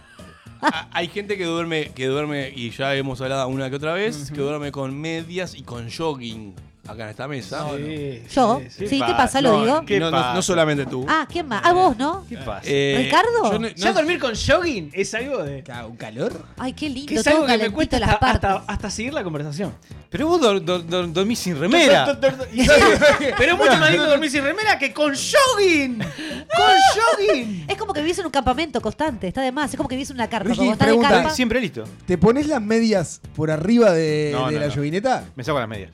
Ah, 0.61 0.89
Hay 0.91 1.07
gente 1.07 1.37
que 1.37 1.45
duerme, 1.45 1.91
que 1.95 2.07
duerme, 2.07 2.51
y 2.53 2.71
ya 2.71 2.93
hemos 2.93 3.21
hablado 3.21 3.47
una 3.47 3.69
que 3.69 3.77
otra 3.77 3.93
vez, 3.93 4.29
que 4.29 4.41
duerme 4.41 4.73
con 4.73 4.93
medias 4.99 5.55
y 5.55 5.61
con 5.63 5.89
jogging 5.89 6.53
acá 6.91 7.03
en 7.05 7.09
esta 7.09 7.27
mesa. 7.27 7.65
Sí, 7.77 8.23
Yo, 8.31 8.59
sí, 8.63 8.69
sí, 8.69 8.87
sí. 8.87 9.01
¿qué 9.05 9.13
pasa? 9.13 9.41
¿Lo 9.41 9.51
No, 9.53 9.61
digo? 9.63 9.85
¿Qué 9.85 9.99
no, 9.99 10.11
no- 10.11 10.17
pasa? 10.17 10.33
no 10.33 10.41
solamente 10.41 10.85
tú. 10.85 11.05
Ah, 11.07 11.27
¿quién 11.31 11.47
más? 11.47 11.61
Ah, 11.63 11.73
vos, 11.73 11.97
¿no? 11.97 12.25
¿Qué 12.27 12.37
pasa? 12.37 12.61
Eh, 12.65 13.01
¿Ricardo? 13.05 13.51
yo 13.51 13.59
no- 13.59 13.67
¿Ya 13.69 13.93
dormir 13.93 14.19
con 14.19 14.33
jogging 14.35 14.89
es 14.93 15.13
algo 15.13 15.43
de. 15.43 15.63
¿Un 15.87 15.95
calor? 15.97 16.45
Ay, 16.57 16.73
qué 16.73 16.89
lindo. 16.89 17.09
Que 17.09 17.15
es 17.15 17.23
todo 17.23 17.35
algo 17.35 17.45
que 17.45 17.51
me 17.53 17.57
calentito 17.57 17.75
cuesta 17.75 17.99
las 17.99 18.09
hasta, 18.09 18.19
partes. 18.19 18.49
hasta, 18.49 18.71
hasta 18.73 18.89
seguir 18.89 19.13
la 19.13 19.23
conversación. 19.23 19.73
Pero 20.09 20.25
vos 20.27 20.41
dor- 20.41 20.63
dor- 20.65 20.85
dor- 20.85 21.13
dormís 21.13 21.37
sin 21.39 21.59
remera. 21.59 22.17
Y 22.51 22.65
Pero 23.37 23.53
es 23.53 23.57
mucho 23.57 23.77
más 23.77 23.91
lindo 23.91 24.07
dormir 24.07 24.31
sin 24.31 24.43
remera 24.43 24.77
que 24.79 24.91
con 24.91 25.13
jogging. 25.13 25.99
Con 25.99 26.07
jogging. 27.27 27.65
Es 27.67 27.77
como 27.77 27.93
que 27.93 28.01
vivís 28.01 28.17
en 28.19 28.25
un 28.25 28.31
campamento 28.31 28.81
constante, 28.81 29.27
está 29.27 29.41
de 29.41 29.51
más. 29.51 29.69
Es 29.71 29.77
como 29.77 29.87
que 29.87 29.95
vivís 29.95 30.09
en 30.09 30.15
una 30.15 30.27
carpa. 30.27 30.49
Como 30.55 30.71
estás 30.71 30.79
de 30.87 30.93
pregunta. 30.93 31.09
carpa. 31.09 31.29
Siempre 31.29 31.61
listo. 31.61 31.83
¿Te 32.07 32.17
pones 32.17 32.47
las 32.47 32.61
medias 32.61 33.21
por 33.35 33.51
arriba 33.51 33.91
de, 33.91 34.31
No, 34.33 34.47
de 34.47 34.53
no, 34.55 34.59
la 34.61 34.67
no. 34.67 34.73
llovineta? 34.73 35.25
Me 35.35 35.43
saco 35.43 35.59
las 35.59 35.69
medias. 35.69 35.91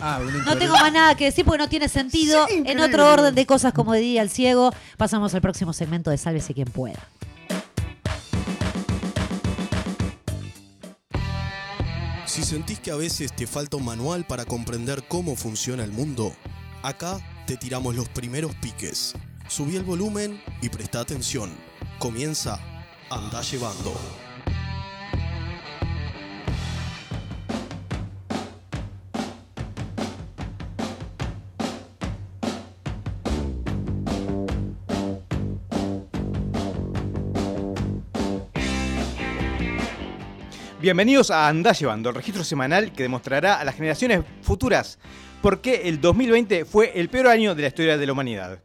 Ah, 0.00 0.20
No 0.46 0.56
tengo 0.56 0.72
más 0.74 0.92
nada 0.92 1.14
que 1.14 1.26
decir 1.26 1.44
porque 1.44 1.58
no 1.58 1.68
tiene 1.68 1.88
sentido. 1.88 2.46
Sí, 2.48 2.62
en 2.64 2.80
otro 2.80 3.12
orden 3.12 3.34
de 3.34 3.46
cosas, 3.46 3.72
como 3.72 3.92
diría 3.94 4.22
el 4.22 4.30
ciego, 4.30 4.72
pasamos 4.96 5.34
al 5.34 5.40
próximo 5.42 5.72
segmento 5.72 6.10
de 6.10 6.18
Sálvese 6.18 6.54
quien 6.54 6.68
pueda. 6.68 6.98
Si 12.26 12.44
sentís 12.44 12.78
que 12.78 12.92
a 12.92 12.96
veces 12.96 13.32
te 13.34 13.46
falta 13.46 13.76
un 13.76 13.84
manual 13.84 14.24
para 14.24 14.44
comprender 14.44 15.02
cómo 15.08 15.34
funciona 15.34 15.82
el 15.82 15.90
mundo, 15.90 16.32
acá 16.82 17.18
te 17.46 17.56
tiramos 17.56 17.96
los 17.96 18.08
primeros 18.08 18.54
piques. 18.56 19.14
Subí 19.48 19.76
el 19.76 19.82
volumen 19.82 20.40
y 20.62 20.68
presta 20.68 21.00
atención. 21.00 21.50
Comienza 21.98 22.60
Anda 23.10 23.42
Llevando. 23.42 23.92
Bienvenidos 40.80 41.30
a 41.30 41.46
Andá 41.46 41.72
Llevando, 41.72 42.08
el 42.08 42.14
registro 42.14 42.42
semanal 42.42 42.90
que 42.92 43.02
demostrará 43.02 43.60
a 43.60 43.64
las 43.64 43.74
generaciones 43.74 44.24
futuras 44.40 44.98
por 45.42 45.60
qué 45.60 45.82
el 45.84 46.00
2020 46.00 46.64
fue 46.64 46.98
el 46.98 47.10
peor 47.10 47.26
año 47.26 47.54
de 47.54 47.60
la 47.60 47.68
historia 47.68 47.98
de 47.98 48.06
la 48.06 48.12
humanidad. 48.12 48.62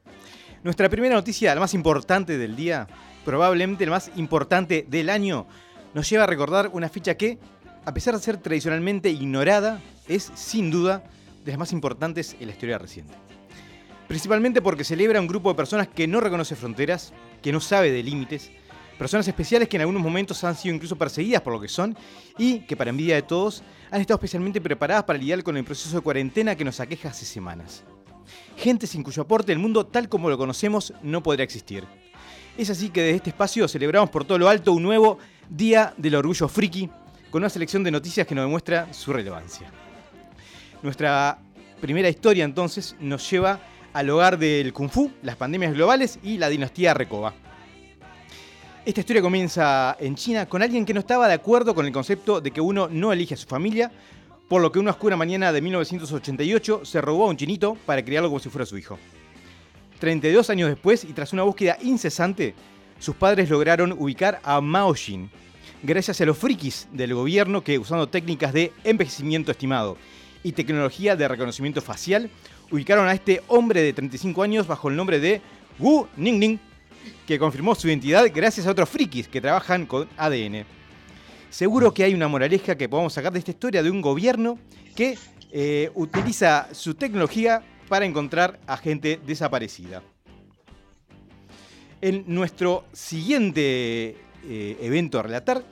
Nuestra 0.64 0.88
primera 0.88 1.14
noticia, 1.14 1.54
la 1.54 1.60
más 1.60 1.74
importante 1.74 2.38
del 2.38 2.56
día, 2.56 2.88
probablemente 3.26 3.84
la 3.86 3.92
más 3.92 4.12
importante 4.16 4.86
del 4.88 5.10
año, 5.10 5.46
nos 5.94 6.10
lleva 6.10 6.24
a 6.24 6.28
recordar 6.28 6.70
una 6.72 6.88
fecha 6.88 7.18
que, 7.18 7.38
a 7.84 7.94
pesar 7.94 8.16
de 8.16 8.22
ser 8.22 8.38
tradicionalmente 8.38 9.10
ignorada, 9.10 9.82
es 10.08 10.32
sin 10.36 10.72
duda 10.72 11.04
de 11.44 11.52
las 11.52 11.60
más 11.60 11.74
importantes 11.74 12.38
en 12.40 12.48
la 12.48 12.54
historia 12.54 12.78
reciente. 12.78 13.14
Principalmente 14.08 14.62
porque 14.62 14.86
celebra 14.86 15.20
un 15.20 15.28
grupo 15.28 15.50
de 15.50 15.56
personas 15.56 15.90
que 15.90 16.08
no 16.08 16.22
reconoce 16.22 16.56
fronteras, 16.56 17.12
que 17.42 17.52
no 17.52 17.60
sabe 17.60 17.92
de 17.92 18.04
límites, 18.04 18.52
personas 18.98 19.28
especiales 19.28 19.68
que 19.68 19.78
en 19.78 19.82
algunos 19.82 20.02
momentos 20.02 20.44
han 20.44 20.56
sido 20.56 20.76
incluso 20.76 20.96
perseguidas 20.96 21.42
por 21.42 21.54
lo 21.54 21.60
que 21.60 21.68
son 21.68 21.98
y 22.38 22.60
que 22.60 22.76
para 22.76 22.90
envidia 22.90 23.16
de 23.16 23.22
todos 23.22 23.64
han 23.92 24.02
estado 24.02 24.16
especialmente 24.18 24.62
preparadas 24.62 25.04
para 25.04 25.20
lidiar 25.20 25.44
con 25.44 25.58
el 25.58 25.64
proceso 25.64 25.96
de 25.96 26.02
cuarentena 26.02 26.56
que 26.56 26.66
nos 26.66 26.80
aqueja 26.80 27.10
hace 27.10 27.26
semanas. 27.26 27.84
Gente 28.58 28.88
sin 28.88 29.04
cuyo 29.04 29.24
aporte 29.24 29.52
el 29.52 29.60
mundo 29.60 29.86
tal 29.86 30.10
como 30.10 30.30
lo 30.30 30.38
conocemos 30.38 30.94
no 31.04 31.22
podrá 31.22 31.44
existir. 31.44 31.84
Es 32.58 32.70
así 32.70 32.90
que 32.90 33.02
desde 33.02 33.18
este 33.18 33.30
espacio 33.32 33.68
celebramos 33.68 34.10
por 34.10 34.24
todo 34.24 34.38
lo 34.38 34.48
alto 34.48 34.72
un 34.72 34.84
nuevo 34.84 35.20
Día 35.50 35.94
del 35.98 36.16
Orgullo 36.16 36.48
Friki 36.48 36.90
con 37.30 37.42
una 37.42 37.50
selección 37.50 37.84
de 37.84 37.92
noticias 37.92 38.26
que 38.26 38.34
nos 38.34 38.46
demuestra 38.46 38.94
su 38.94 39.12
relevancia. 39.12 39.70
Nuestra 40.82 41.38
primera 41.82 42.08
historia 42.10 42.46
entonces 42.46 42.96
nos 43.00 43.30
lleva 43.30 43.60
al 43.94 44.10
hogar 44.10 44.38
del 44.38 44.72
Kung 44.74 44.90
Fu, 44.90 45.12
las 45.22 45.36
pandemias 45.36 45.74
globales 45.74 46.20
y 46.24 46.38
la 46.38 46.50
dinastía 46.50 46.94
Recoba. 46.94 47.34
Esta 48.86 49.00
historia 49.00 49.24
comienza 49.24 49.98
en 50.00 50.14
China 50.14 50.46
con 50.46 50.62
alguien 50.62 50.86
que 50.86 50.94
no 50.94 51.00
estaba 51.00 51.28
de 51.28 51.34
acuerdo 51.34 51.74
con 51.74 51.88
el 51.88 51.92
concepto 51.92 52.40
de 52.40 52.52
que 52.52 52.62
uno 52.62 52.88
no 52.88 53.12
elige 53.12 53.34
a 53.34 53.38
su 53.38 53.48
familia, 53.48 53.92
por 54.48 54.62
lo 54.62 54.72
que 54.72 54.78
una 54.78 54.92
oscura 54.92 55.18
mañana 55.18 55.52
de 55.52 55.60
1988 55.60 56.86
se 56.86 57.02
robó 57.02 57.26
a 57.26 57.30
un 57.30 57.36
chinito 57.36 57.76
para 57.88 58.06
criarlo 58.06 58.30
como 58.30 58.40
si 58.40 58.50
fuera 58.50 58.64
su 58.64 58.78
hijo. 58.78 59.00
32 60.00 60.52
años 60.52 60.70
después 60.70 61.04
y 61.04 61.14
tras 61.14 61.34
una 61.34 61.42
búsqueda 61.42 61.80
incesante, 61.82 62.54
sus 63.00 63.16
padres 63.16 63.50
lograron 63.50 63.92
ubicar 63.92 64.40
a 64.44 64.62
Mao 64.62 64.94
Jin, 64.94 65.32
gracias 65.82 66.22
a 66.22 66.26
los 66.26 66.38
frikis 66.38 66.88
del 66.92 67.16
gobierno 67.16 67.64
que 67.64 67.80
usando 67.80 68.08
técnicas 68.08 68.54
de 68.54 68.72
envejecimiento 68.84 69.50
estimado 69.50 69.98
y 70.44 70.52
tecnología 70.52 71.16
de 71.16 71.28
reconocimiento 71.28 71.82
facial, 71.82 72.30
ubicaron 72.70 73.08
a 73.08 73.14
este 73.14 73.42
hombre 73.48 73.82
de 73.82 73.94
35 73.94 74.44
años 74.44 74.68
bajo 74.68 74.90
el 74.90 74.96
nombre 74.96 75.20
de 75.20 75.42
Wu 75.80 76.08
Ningning, 76.18 76.60
que 77.28 77.40
confirmó 77.40 77.76
su 77.76 77.88
identidad 77.88 78.26
gracias 78.34 78.68
a 78.68 78.72
otros 78.72 78.90
frikis 78.90 79.28
que 79.28 79.42
trabajan 79.42 79.86
con 79.86 80.08
ADN. 80.18 80.66
Seguro 81.50 81.94
que 81.94 82.04
hay 82.04 82.14
una 82.14 82.28
moraleja 82.28 82.76
que 82.76 82.90
podamos 82.90 83.14
sacar 83.14 83.32
de 83.32 83.40
esta 83.40 83.52
historia 83.52 83.82
de 83.82 83.90
un 83.90 84.02
gobierno 84.02 84.60
que 84.96 85.18
eh, 85.52 85.90
utiliza 85.96 86.68
su 86.74 86.96
tecnología 86.96 87.64
para 87.88 88.06
encontrar 88.06 88.60
a 88.68 88.78
gente 88.78 89.20
desaparecida. 89.26 90.04
En 92.02 92.26
nuestro 92.28 92.86
siguiente 92.92 94.18
eh, 94.44 94.78
evento 94.82 95.18
a 95.18 95.24
relatar, 95.24 95.64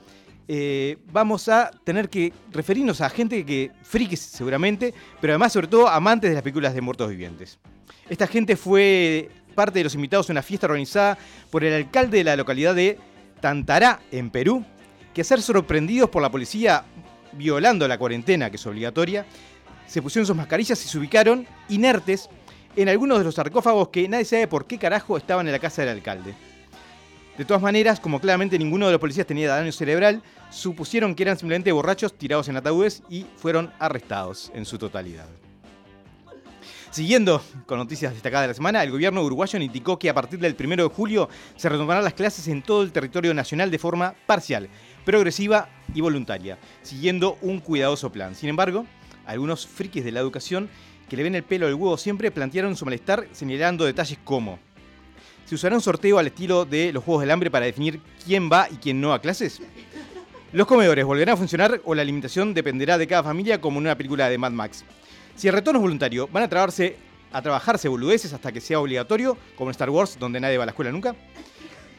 eh, 0.46 0.98
vamos 1.12 1.48
a 1.48 1.70
tener 1.84 2.08
que 2.08 2.32
referirnos 2.50 3.00
a 3.00 3.08
gente 3.08 3.44
que, 3.44 3.70
frikis 3.82 4.20
seguramente, 4.20 4.92
pero 5.20 5.32
además 5.32 5.52
sobre 5.52 5.68
todo 5.68 5.88
amantes 5.88 6.30
de 6.30 6.34
las 6.34 6.42
películas 6.42 6.74
de 6.74 6.80
muertos 6.80 7.08
vivientes. 7.08 7.58
Esta 8.08 8.26
gente 8.26 8.56
fue 8.56 9.30
parte 9.54 9.78
de 9.78 9.84
los 9.84 9.94
invitados 9.94 10.28
a 10.28 10.32
una 10.32 10.42
fiesta 10.42 10.66
organizada 10.66 11.18
por 11.50 11.64
el 11.64 11.72
alcalde 11.72 12.18
de 12.18 12.24
la 12.24 12.36
localidad 12.36 12.74
de 12.74 12.98
Tantará, 13.40 14.00
en 14.10 14.30
Perú, 14.30 14.64
que 15.12 15.24
ser 15.24 15.40
sorprendidos 15.42 16.10
por 16.10 16.22
la 16.22 16.30
policía 16.30 16.84
violando 17.32 17.86
la 17.86 17.98
cuarentena, 17.98 18.50
que 18.50 18.56
es 18.56 18.66
obligatoria, 18.66 19.26
se 19.86 20.02
pusieron 20.02 20.26
sus 20.26 20.36
mascarillas 20.36 20.82
y 20.84 20.88
se 20.88 20.98
ubicaron 20.98 21.46
inertes 21.68 22.28
en 22.76 22.88
algunos 22.88 23.18
de 23.18 23.24
los 23.24 23.34
sarcófagos 23.34 23.88
que 23.88 24.08
nadie 24.08 24.24
sabe 24.24 24.48
por 24.48 24.66
qué 24.66 24.78
carajo 24.78 25.16
estaban 25.16 25.46
en 25.46 25.52
la 25.52 25.58
casa 25.58 25.82
del 25.82 25.96
alcalde. 25.96 26.34
De 27.36 27.44
todas 27.44 27.62
maneras, 27.62 27.98
como 27.98 28.20
claramente 28.20 28.58
ninguno 28.58 28.86
de 28.86 28.92
los 28.92 29.00
policías 29.00 29.26
tenía 29.26 29.48
daño 29.48 29.72
cerebral, 29.72 30.22
supusieron 30.50 31.14
que 31.14 31.24
eran 31.24 31.36
simplemente 31.36 31.72
borrachos 31.72 32.16
tirados 32.16 32.48
en 32.48 32.56
ataúdes 32.56 33.02
y 33.10 33.26
fueron 33.36 33.72
arrestados 33.78 34.52
en 34.54 34.64
su 34.64 34.78
totalidad. 34.78 35.26
Siguiendo 36.94 37.42
con 37.66 37.78
noticias 37.78 38.12
destacadas 38.12 38.44
de 38.44 38.48
la 38.52 38.54
semana, 38.54 38.80
el 38.84 38.92
gobierno 38.92 39.20
uruguayo 39.20 39.58
indicó 39.58 39.98
que 39.98 40.08
a 40.08 40.14
partir 40.14 40.38
del 40.38 40.54
1 40.56 40.76
de 40.76 40.94
julio 40.94 41.28
se 41.56 41.68
retomarán 41.68 42.04
las 42.04 42.14
clases 42.14 42.46
en 42.46 42.62
todo 42.62 42.84
el 42.84 42.92
territorio 42.92 43.34
nacional 43.34 43.68
de 43.68 43.80
forma 43.80 44.14
parcial, 44.26 44.68
progresiva 45.04 45.68
y 45.92 46.00
voluntaria, 46.02 46.56
siguiendo 46.82 47.36
un 47.42 47.58
cuidadoso 47.58 48.12
plan. 48.12 48.36
Sin 48.36 48.48
embargo, 48.48 48.86
algunos 49.26 49.66
frikis 49.66 50.04
de 50.04 50.12
la 50.12 50.20
educación 50.20 50.70
que 51.08 51.16
le 51.16 51.24
ven 51.24 51.34
el 51.34 51.42
pelo 51.42 51.66
al 51.66 51.74
huevo 51.74 51.98
siempre 51.98 52.30
plantearon 52.30 52.76
su 52.76 52.84
malestar 52.84 53.26
señalando 53.32 53.84
detalles 53.84 54.20
como 54.22 54.60
¿Se 55.46 55.56
usará 55.56 55.74
un 55.74 55.82
sorteo 55.82 56.18
al 56.18 56.28
estilo 56.28 56.64
de 56.64 56.92
los 56.92 57.02
Juegos 57.02 57.22
del 57.22 57.32
Hambre 57.32 57.50
para 57.50 57.66
definir 57.66 58.00
quién 58.24 58.48
va 58.48 58.68
y 58.70 58.76
quién 58.76 59.00
no 59.00 59.12
a 59.12 59.20
clases? 59.20 59.60
¿Los 60.52 60.68
comedores 60.68 61.04
volverán 61.04 61.34
a 61.34 61.38
funcionar 61.38 61.80
o 61.84 61.96
la 61.96 62.04
limitación 62.04 62.54
dependerá 62.54 62.98
de 62.98 63.08
cada 63.08 63.24
familia 63.24 63.60
como 63.60 63.80
en 63.80 63.86
una 63.86 63.96
película 63.96 64.28
de 64.28 64.38
Mad 64.38 64.52
Max? 64.52 64.84
Si 65.36 65.48
el 65.48 65.54
retorno 65.54 65.80
es 65.80 65.82
voluntario, 65.82 66.28
¿van 66.28 66.44
a, 66.44 66.48
trabarse, 66.48 66.96
a 67.32 67.42
trabajarse 67.42 67.88
boludeces 67.88 68.32
hasta 68.32 68.52
que 68.52 68.60
sea 68.60 68.80
obligatorio, 68.80 69.36
como 69.56 69.70
en 69.70 69.72
Star 69.72 69.90
Wars, 69.90 70.16
donde 70.18 70.40
nadie 70.40 70.56
va 70.56 70.62
a 70.64 70.66
la 70.66 70.70
escuela 70.70 70.92
nunca? 70.92 71.14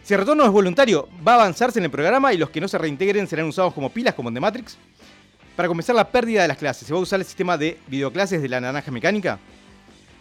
Si 0.03 0.13
el 0.13 0.19
retorno 0.19 0.45
es 0.45 0.51
voluntario, 0.51 1.09
¿va 1.27 1.33
a 1.33 1.35
avanzarse 1.35 1.79
en 1.79 1.85
el 1.85 1.91
programa 1.91 2.33
y 2.33 2.37
los 2.37 2.49
que 2.49 2.61
no 2.61 2.67
se 2.67 2.77
reintegren 2.77 3.27
serán 3.27 3.47
usados 3.47 3.73
como 3.73 3.89
pilas 3.89 4.13
como 4.13 4.29
en 4.29 4.35
The 4.35 4.41
Matrix? 4.41 4.77
Para 5.55 5.67
comenzar 5.67 5.95
la 5.95 6.09
pérdida 6.09 6.43
de 6.43 6.47
las 6.47 6.57
clases, 6.57 6.87
¿se 6.87 6.93
va 6.93 6.99
a 6.99 7.01
usar 7.01 7.19
el 7.19 7.25
sistema 7.25 7.57
de 7.57 7.77
videoclases 7.87 8.41
de 8.41 8.49
la 8.49 8.61
naranja 8.61 8.91
mecánica? 8.91 9.39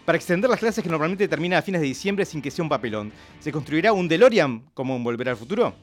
Para 0.04 0.16
extender 0.16 0.50
las 0.50 0.58
clases 0.58 0.82
que 0.82 0.90
normalmente 0.90 1.28
terminan 1.28 1.58
a 1.58 1.62
fines 1.62 1.80
de 1.80 1.86
diciembre 1.86 2.24
sin 2.24 2.42
que 2.42 2.50
sea 2.50 2.62
un 2.62 2.68
papelón, 2.68 3.12
¿se 3.40 3.52
construirá 3.52 3.92
un 3.92 4.08
DeLorean 4.08 4.62
como 4.74 4.96
en 4.96 5.04
Volver 5.04 5.28
al 5.28 5.36
Futuro? 5.36 5.74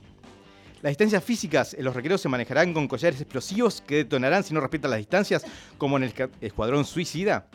Las 0.81 0.91
distancias 0.91 1.23
físicas 1.23 1.73
en 1.75 1.85
los 1.85 1.95
recreos 1.95 2.21
se 2.21 2.27
manejarán 2.29 2.73
con 2.73 2.88
collares 2.88 3.21
explosivos 3.21 3.81
que 3.81 3.97
detonarán 3.97 4.43
si 4.43 4.53
no 4.53 4.59
respetan 4.61 4.89
las 4.91 4.97
distancias, 4.97 5.43
como 5.77 5.97
en 5.97 6.03
el 6.03 6.13
Escuadrón 6.41 6.85
Suicida. 6.85 7.45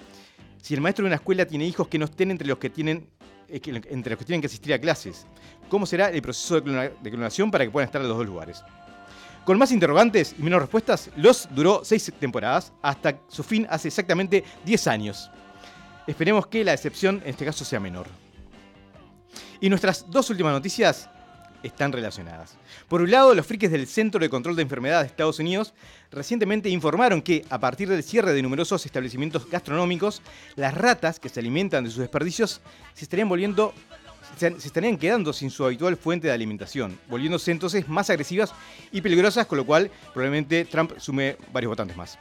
Si 0.62 0.74
el 0.74 0.80
maestro 0.80 1.02
de 1.04 1.08
una 1.08 1.16
escuela 1.16 1.44
tiene 1.44 1.64
hijos 1.66 1.88
que 1.88 1.98
no 1.98 2.04
estén 2.04 2.30
entre 2.30 2.46
los 2.46 2.58
que 2.58 2.70
tienen, 2.70 3.08
eh, 3.48 3.60
entre 3.90 4.10
los 4.12 4.18
que 4.18 4.24
tienen 4.24 4.40
que 4.40 4.46
asistir 4.46 4.72
a 4.74 4.78
clases, 4.80 5.26
¿cómo 5.68 5.86
será 5.86 6.08
el 6.10 6.22
proceso 6.22 6.54
de, 6.56 6.62
clona- 6.62 6.90
de 7.02 7.10
clonación 7.10 7.50
para 7.50 7.64
que 7.64 7.70
puedan 7.70 7.86
estar 7.88 8.00
en 8.00 8.08
los 8.08 8.16
dos 8.16 8.26
lugares? 8.26 8.62
Con 9.44 9.58
más 9.58 9.70
interrogantes 9.72 10.34
y 10.38 10.42
menos 10.42 10.60
respuestas, 10.60 11.10
Los 11.16 11.48
duró 11.52 11.82
seis 11.84 12.12
temporadas 12.20 12.72
hasta 12.82 13.18
su 13.28 13.42
fin 13.42 13.66
hace 13.70 13.88
exactamente 13.88 14.44
10 14.64 14.86
años. 14.88 15.30
Esperemos 16.06 16.46
que 16.46 16.64
la 16.64 16.72
decepción 16.72 17.20
en 17.24 17.30
este 17.30 17.44
caso 17.44 17.64
sea 17.64 17.80
menor. 17.80 18.06
Y 19.60 19.68
nuestras 19.68 20.08
dos 20.10 20.30
últimas 20.30 20.52
noticias 20.52 21.08
están 21.66 21.92
relacionadas. 21.92 22.56
Por 22.88 23.02
un 23.02 23.10
lado, 23.10 23.34
los 23.34 23.46
frikis 23.46 23.70
del 23.70 23.86
Centro 23.86 24.20
de 24.20 24.28
Control 24.28 24.56
de 24.56 24.62
Enfermedades 24.62 25.06
de 25.06 25.10
Estados 25.10 25.38
Unidos 25.38 25.74
recientemente 26.10 26.68
informaron 26.68 27.22
que, 27.22 27.44
a 27.50 27.58
partir 27.58 27.88
del 27.88 28.02
cierre 28.02 28.32
de 28.32 28.42
numerosos 28.42 28.86
establecimientos 28.86 29.48
gastronómicos, 29.50 30.22
las 30.54 30.74
ratas 30.74 31.20
que 31.20 31.28
se 31.28 31.40
alimentan 31.40 31.84
de 31.84 31.90
sus 31.90 32.00
desperdicios 32.00 32.60
se 32.94 33.04
estarían 33.04 33.28
volviendo 33.28 33.74
se 34.36 34.48
estarían 34.48 34.98
quedando 34.98 35.32
sin 35.32 35.50
su 35.50 35.64
habitual 35.64 35.96
fuente 35.96 36.26
de 36.26 36.34
alimentación, 36.34 36.98
volviéndose 37.08 37.52
entonces 37.52 37.88
más 37.88 38.10
agresivas 38.10 38.52
y 38.92 39.00
peligrosas, 39.00 39.46
con 39.46 39.56
lo 39.56 39.64
cual 39.64 39.90
probablemente 40.12 40.64
Trump 40.66 40.92
sume 40.98 41.36
varios 41.52 41.70
votantes 41.70 41.96
más. 41.96 42.18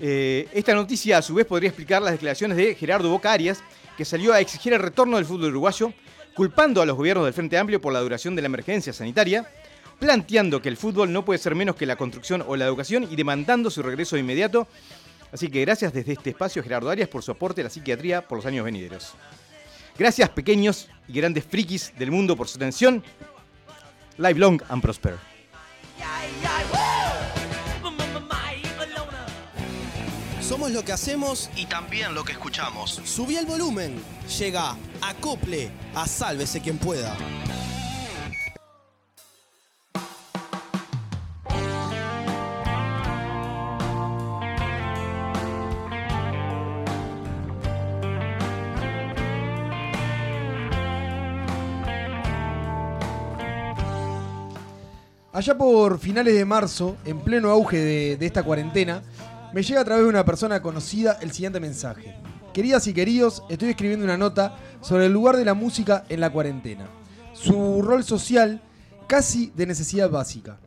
Eh, 0.00 0.48
esta 0.52 0.74
noticia 0.74 1.18
a 1.18 1.22
su 1.22 1.34
vez 1.34 1.44
podría 1.44 1.68
explicar 1.68 2.00
las 2.00 2.12
declaraciones 2.12 2.56
de 2.56 2.74
Gerardo 2.74 3.10
Boca 3.10 3.32
Arias, 3.32 3.62
que 3.96 4.04
salió 4.04 4.32
a 4.32 4.40
exigir 4.40 4.72
el 4.72 4.78
retorno 4.78 5.16
del 5.16 5.26
fútbol 5.26 5.50
uruguayo, 5.50 5.92
culpando 6.38 6.80
a 6.80 6.86
los 6.86 6.96
gobiernos 6.96 7.24
del 7.24 7.34
Frente 7.34 7.58
Amplio 7.58 7.80
por 7.80 7.92
la 7.92 7.98
duración 7.98 8.36
de 8.36 8.42
la 8.42 8.46
emergencia 8.46 8.92
sanitaria, 8.92 9.44
planteando 9.98 10.62
que 10.62 10.68
el 10.68 10.76
fútbol 10.76 11.12
no 11.12 11.24
puede 11.24 11.40
ser 11.40 11.56
menos 11.56 11.74
que 11.74 11.84
la 11.84 11.96
construcción 11.96 12.44
o 12.46 12.54
la 12.54 12.64
educación 12.64 13.08
y 13.10 13.16
demandando 13.16 13.72
su 13.72 13.82
regreso 13.82 14.14
de 14.14 14.20
inmediato. 14.20 14.68
Así 15.32 15.48
que 15.48 15.62
gracias 15.62 15.92
desde 15.92 16.12
este 16.12 16.30
espacio 16.30 16.62
Gerardo 16.62 16.90
Arias 16.90 17.08
por 17.08 17.24
su 17.24 17.32
aporte 17.32 17.62
a 17.62 17.64
la 17.64 17.70
psiquiatría 17.70 18.22
por 18.22 18.38
los 18.38 18.46
años 18.46 18.64
venideros. 18.64 19.14
Gracias 19.98 20.30
pequeños 20.30 20.88
y 21.08 21.14
grandes 21.14 21.44
frikis 21.44 21.92
del 21.98 22.12
mundo 22.12 22.36
por 22.36 22.46
su 22.46 22.56
atención. 22.56 23.02
Live 24.16 24.38
long 24.38 24.62
and 24.68 24.80
prosper. 24.80 25.16
Somos 30.48 30.70
lo 30.70 30.82
que 30.82 30.92
hacemos 30.92 31.50
y 31.56 31.66
también 31.66 32.14
lo 32.14 32.24
que 32.24 32.32
escuchamos. 32.32 33.02
Subí 33.04 33.36
el 33.36 33.44
volumen. 33.44 34.02
Llega, 34.38 34.76
acople, 35.02 35.70
a 35.94 36.06
sálvese 36.06 36.62
quien 36.62 36.78
pueda. 36.78 37.14
Allá 55.30 55.58
por 55.58 55.98
finales 55.98 56.34
de 56.34 56.46
marzo, 56.46 56.96
en 57.04 57.20
pleno 57.20 57.50
auge 57.50 57.76
de, 57.76 58.16
de 58.16 58.26
esta 58.26 58.42
cuarentena, 58.42 59.02
me 59.52 59.62
llega 59.62 59.80
a 59.80 59.84
través 59.84 60.04
de 60.04 60.10
una 60.10 60.24
persona 60.24 60.60
conocida 60.60 61.18
el 61.20 61.32
siguiente 61.32 61.60
mensaje. 61.60 62.14
Queridas 62.52 62.86
y 62.86 62.92
queridos, 62.92 63.42
estoy 63.48 63.70
escribiendo 63.70 64.04
una 64.04 64.18
nota 64.18 64.56
sobre 64.80 65.06
el 65.06 65.12
lugar 65.12 65.36
de 65.36 65.44
la 65.44 65.54
música 65.54 66.04
en 66.08 66.20
la 66.20 66.30
cuarentena. 66.30 66.86
Su 67.32 67.82
rol 67.82 68.04
social 68.04 68.60
casi 69.06 69.52
de 69.54 69.66
necesidad 69.66 70.10
básica. 70.10 70.58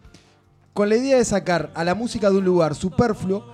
Con 0.74 0.90
la 0.90 0.96
idea 0.96 1.18
de 1.18 1.26
sacar 1.26 1.72
a 1.76 1.84
la 1.84 1.96
música 1.96 2.30
de 2.30 2.38
un 2.38 2.46
lugar 2.46 2.76
superfluo 2.76 3.46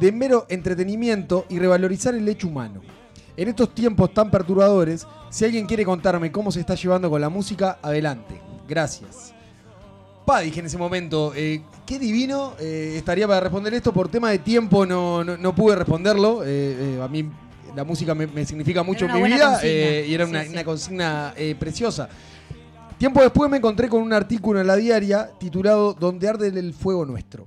de 0.00 0.12
mero 0.12 0.46
entretenimiento 0.48 1.46
y 1.48 1.58
revalorizar 1.58 2.14
el 2.14 2.28
hecho 2.28 2.48
humano. 2.48 2.80
En 3.36 3.48
estos 3.48 3.74
tiempos 3.74 4.14
tan 4.14 4.30
perturbadores, 4.30 5.06
si 5.30 5.44
alguien 5.44 5.66
quiere 5.66 5.84
contarme 5.84 6.32
cómo 6.32 6.50
se 6.50 6.60
está 6.60 6.74
llevando 6.74 7.10
con 7.10 7.20
la 7.20 7.28
música, 7.28 7.78
adelante. 7.82 8.40
Gracias. 8.68 9.33
Pa, 10.24 10.40
dije 10.40 10.60
en 10.60 10.66
ese 10.66 10.78
momento, 10.78 11.32
eh, 11.36 11.60
qué 11.84 11.98
divino 11.98 12.54
eh, 12.58 12.94
estaría 12.96 13.28
para 13.28 13.40
responder 13.40 13.74
esto. 13.74 13.92
Por 13.92 14.08
tema 14.08 14.30
de 14.30 14.38
tiempo 14.38 14.86
no, 14.86 15.22
no, 15.22 15.36
no 15.36 15.54
pude 15.54 15.76
responderlo. 15.76 16.40
Eh, 16.44 16.98
a 17.02 17.08
mí 17.08 17.28
la 17.76 17.84
música 17.84 18.14
me, 18.14 18.26
me 18.26 18.46
significa 18.46 18.82
mucho 18.82 19.04
en 19.04 19.12
mi 19.12 19.22
vida 19.22 19.60
y 19.64 20.14
era 20.14 20.24
Sí, 20.24 20.30
una, 20.30 20.44
sí. 20.44 20.48
una 20.50 20.64
consigna 20.64 21.34
preciosa. 21.58 22.08
Tiempo 22.96 23.20
después 23.20 23.50
me 23.50 23.58
encontré 23.58 23.88
con 23.88 24.00
un 24.00 24.12
artículo 24.14 24.60
en 24.60 24.66
la 24.66 24.76
diaria 24.76 25.28
titulado 25.38 25.92
Donde 25.92 26.26
arde 26.26 26.48
el 26.48 26.72
fuego 26.72 27.04
nuestro. 27.04 27.46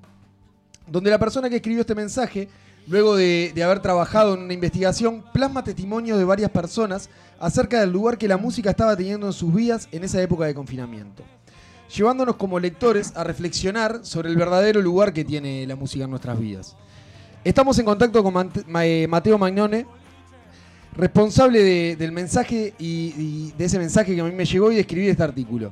Donde 0.85 1.09
la 1.09 1.17
persona 1.17 1.49
que 1.49 1.55
escribió 1.55 1.81
este 1.81 1.95
mensaje, 1.95 2.47
luego 2.87 3.15
de, 3.15 3.53
de 3.55 3.63
haber 3.63 3.79
trabajado 3.79 4.35
en 4.35 4.41
una 4.41 4.53
investigación, 4.53 5.23
plasma 5.33 5.63
testimonios 5.63 6.19
de 6.19 6.25
varias 6.25 6.51
personas 6.51 7.09
acerca 7.39 7.79
del 7.79 7.91
lugar 7.91 8.19
que 8.19 8.27
la 8.27 8.37
música 8.37 8.69
estaba 8.69 8.95
teniendo 8.95 9.25
en 9.25 9.33
sus 9.33 9.51
vidas 9.53 9.87
en 9.91 10.03
esa 10.03 10.21
época 10.21 10.45
de 10.45 10.53
confinamiento 10.53 11.23
llevándonos 11.95 12.35
como 12.35 12.59
lectores 12.59 13.13
a 13.15 13.23
reflexionar 13.23 13.99
sobre 14.03 14.29
el 14.29 14.35
verdadero 14.35 14.81
lugar 14.81 15.13
que 15.13 15.23
tiene 15.25 15.65
la 15.67 15.75
música 15.75 16.03
en 16.05 16.09
nuestras 16.09 16.39
vidas. 16.39 16.75
Estamos 17.43 17.77
en 17.79 17.85
contacto 17.85 18.21
con 18.23 18.51
eh, 18.81 19.07
Mateo 19.09 19.37
Magnone, 19.37 19.85
responsable 20.95 21.63
de- 21.63 21.95
del 21.95 22.11
mensaje 22.11 22.73
y, 22.77 23.13
y 23.17 23.53
de 23.57 23.65
ese 23.65 23.77
mensaje 23.79 24.15
que 24.15 24.21
a 24.21 24.23
mí 24.23 24.31
me 24.31 24.45
llegó 24.45 24.71
y 24.71 24.75
de 24.75 24.81
escribir 24.81 25.09
este 25.11 25.23
artículo. 25.23 25.71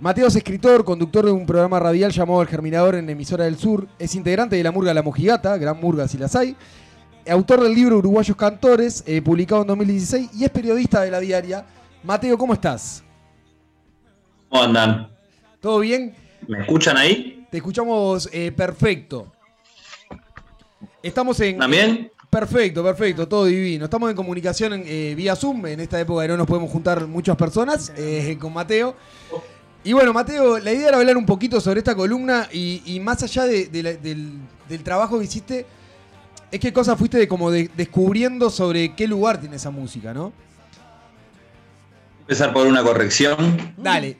Mateo 0.00 0.28
es 0.28 0.36
escritor, 0.36 0.84
conductor 0.84 1.26
de 1.26 1.32
un 1.32 1.44
programa 1.44 1.78
radial 1.78 2.10
llamado 2.10 2.40
El 2.42 2.48
Germinador 2.48 2.94
en 2.94 3.08
Emisora 3.10 3.44
del 3.44 3.56
Sur, 3.58 3.86
es 3.98 4.14
integrante 4.14 4.56
de 4.56 4.62
la 4.62 4.70
Murga 4.72 4.94
La 4.94 5.02
Mojigata, 5.02 5.56
gran 5.58 5.78
murga 5.78 6.08
si 6.08 6.16
las 6.16 6.34
hay, 6.36 6.56
autor 7.28 7.60
del 7.62 7.74
libro 7.74 7.98
Uruguayos 7.98 8.36
Cantores, 8.36 9.02
eh, 9.06 9.20
publicado 9.20 9.60
en 9.62 9.68
2016, 9.68 10.30
y 10.34 10.44
es 10.44 10.50
periodista 10.50 11.02
de 11.02 11.10
la 11.10 11.20
diaria. 11.20 11.66
Mateo, 12.02 12.38
¿cómo 12.38 12.54
estás? 12.54 13.02
¿Cómo 14.48 14.62
andan? 14.62 15.08
¿Todo 15.60 15.80
bien? 15.80 16.14
¿Me 16.48 16.60
escuchan 16.60 16.96
ahí? 16.96 17.46
Te 17.50 17.58
escuchamos 17.58 18.28
eh, 18.32 18.52
perfecto. 18.52 19.30
Estamos 21.02 21.38
en. 21.40 21.58
¿También? 21.58 22.10
Perfecto, 22.30 22.82
perfecto, 22.84 23.26
todo 23.26 23.46
divino. 23.46 23.86
Estamos 23.86 24.08
en 24.08 24.16
comunicación 24.16 24.82
eh, 24.86 25.14
vía 25.16 25.34
Zoom, 25.34 25.66
en 25.66 25.80
esta 25.80 26.00
época 26.00 26.22
que 26.22 26.28
no 26.28 26.36
nos 26.36 26.46
podemos 26.46 26.70
juntar 26.70 27.06
muchas 27.08 27.36
personas, 27.36 27.92
eh, 27.96 28.36
con 28.40 28.52
Mateo. 28.52 28.94
Y 29.82 29.92
bueno, 29.94 30.12
Mateo, 30.12 30.58
la 30.58 30.72
idea 30.72 30.88
era 30.88 30.98
hablar 30.98 31.16
un 31.16 31.26
poquito 31.26 31.60
sobre 31.60 31.78
esta 31.80 31.94
columna 31.96 32.48
y, 32.52 32.82
y 32.86 33.00
más 33.00 33.22
allá 33.24 33.44
de- 33.46 33.66
de 33.66 33.82
la- 33.82 33.92
del, 33.94 34.32
del 34.68 34.82
trabajo 34.84 35.18
que 35.18 35.24
hiciste, 35.24 35.66
es 36.52 36.60
qué 36.60 36.72
cosas 36.72 36.96
fuiste 36.98 37.18
de, 37.18 37.26
como 37.26 37.50
de- 37.50 37.68
descubriendo 37.76 38.48
sobre 38.50 38.94
qué 38.94 39.08
lugar 39.08 39.40
tiene 39.40 39.56
esa 39.56 39.70
música, 39.70 40.14
¿no? 40.14 40.32
Empezar 42.20 42.52
por 42.52 42.66
una 42.66 42.82
corrección. 42.84 43.74
Dale. 43.76 44.18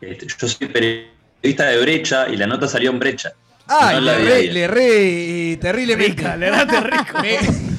Este, 0.00 0.26
yo 0.26 0.48
soy 0.48 0.66
periodista 0.68 1.66
de 1.66 1.80
brecha 1.80 2.28
y 2.28 2.36
la 2.36 2.46
nota 2.46 2.66
salió 2.68 2.90
en 2.90 2.98
brecha. 2.98 3.32
Ah, 3.68 3.90
No 3.94 4.00
le 4.00 4.18
re, 4.18 4.42
le 4.52 4.66
re, 4.66 5.58
terriblemente. 5.60 6.22
Rica, 6.22 6.36
le 6.36 6.46
erraste 6.48 6.80
rico. 6.80 7.18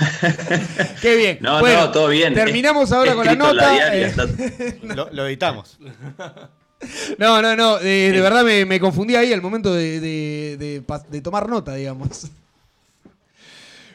Qué 1.02 1.16
bien. 1.16 1.38
No, 1.40 1.60
Bueno, 1.60 1.80
no, 1.86 1.90
todo 1.90 2.08
bien. 2.08 2.32
Terminamos 2.34 2.90
ahora 2.92 3.14
con 3.14 3.24
la 3.26 3.34
nota. 3.34 3.72
diaria, 3.72 3.94
eh, 3.94 4.06
está- 4.06 4.26
Lo, 4.94 5.08
lo 5.12 5.26
editamos. 5.26 5.78
No, 7.18 7.42
no, 7.42 7.56
no. 7.56 7.78
De, 7.78 8.10
de 8.12 8.20
verdad 8.20 8.42
me, 8.44 8.64
me 8.64 8.80
confundí 8.80 9.14
ahí 9.16 9.32
al 9.32 9.42
momento 9.42 9.74
de, 9.74 10.00
de- 10.00 10.56
de 10.58 10.82
pas- 10.86 11.06
de 11.06 11.20
tomar 11.20 11.48
nota, 11.48 11.74
digamos. 11.74 12.28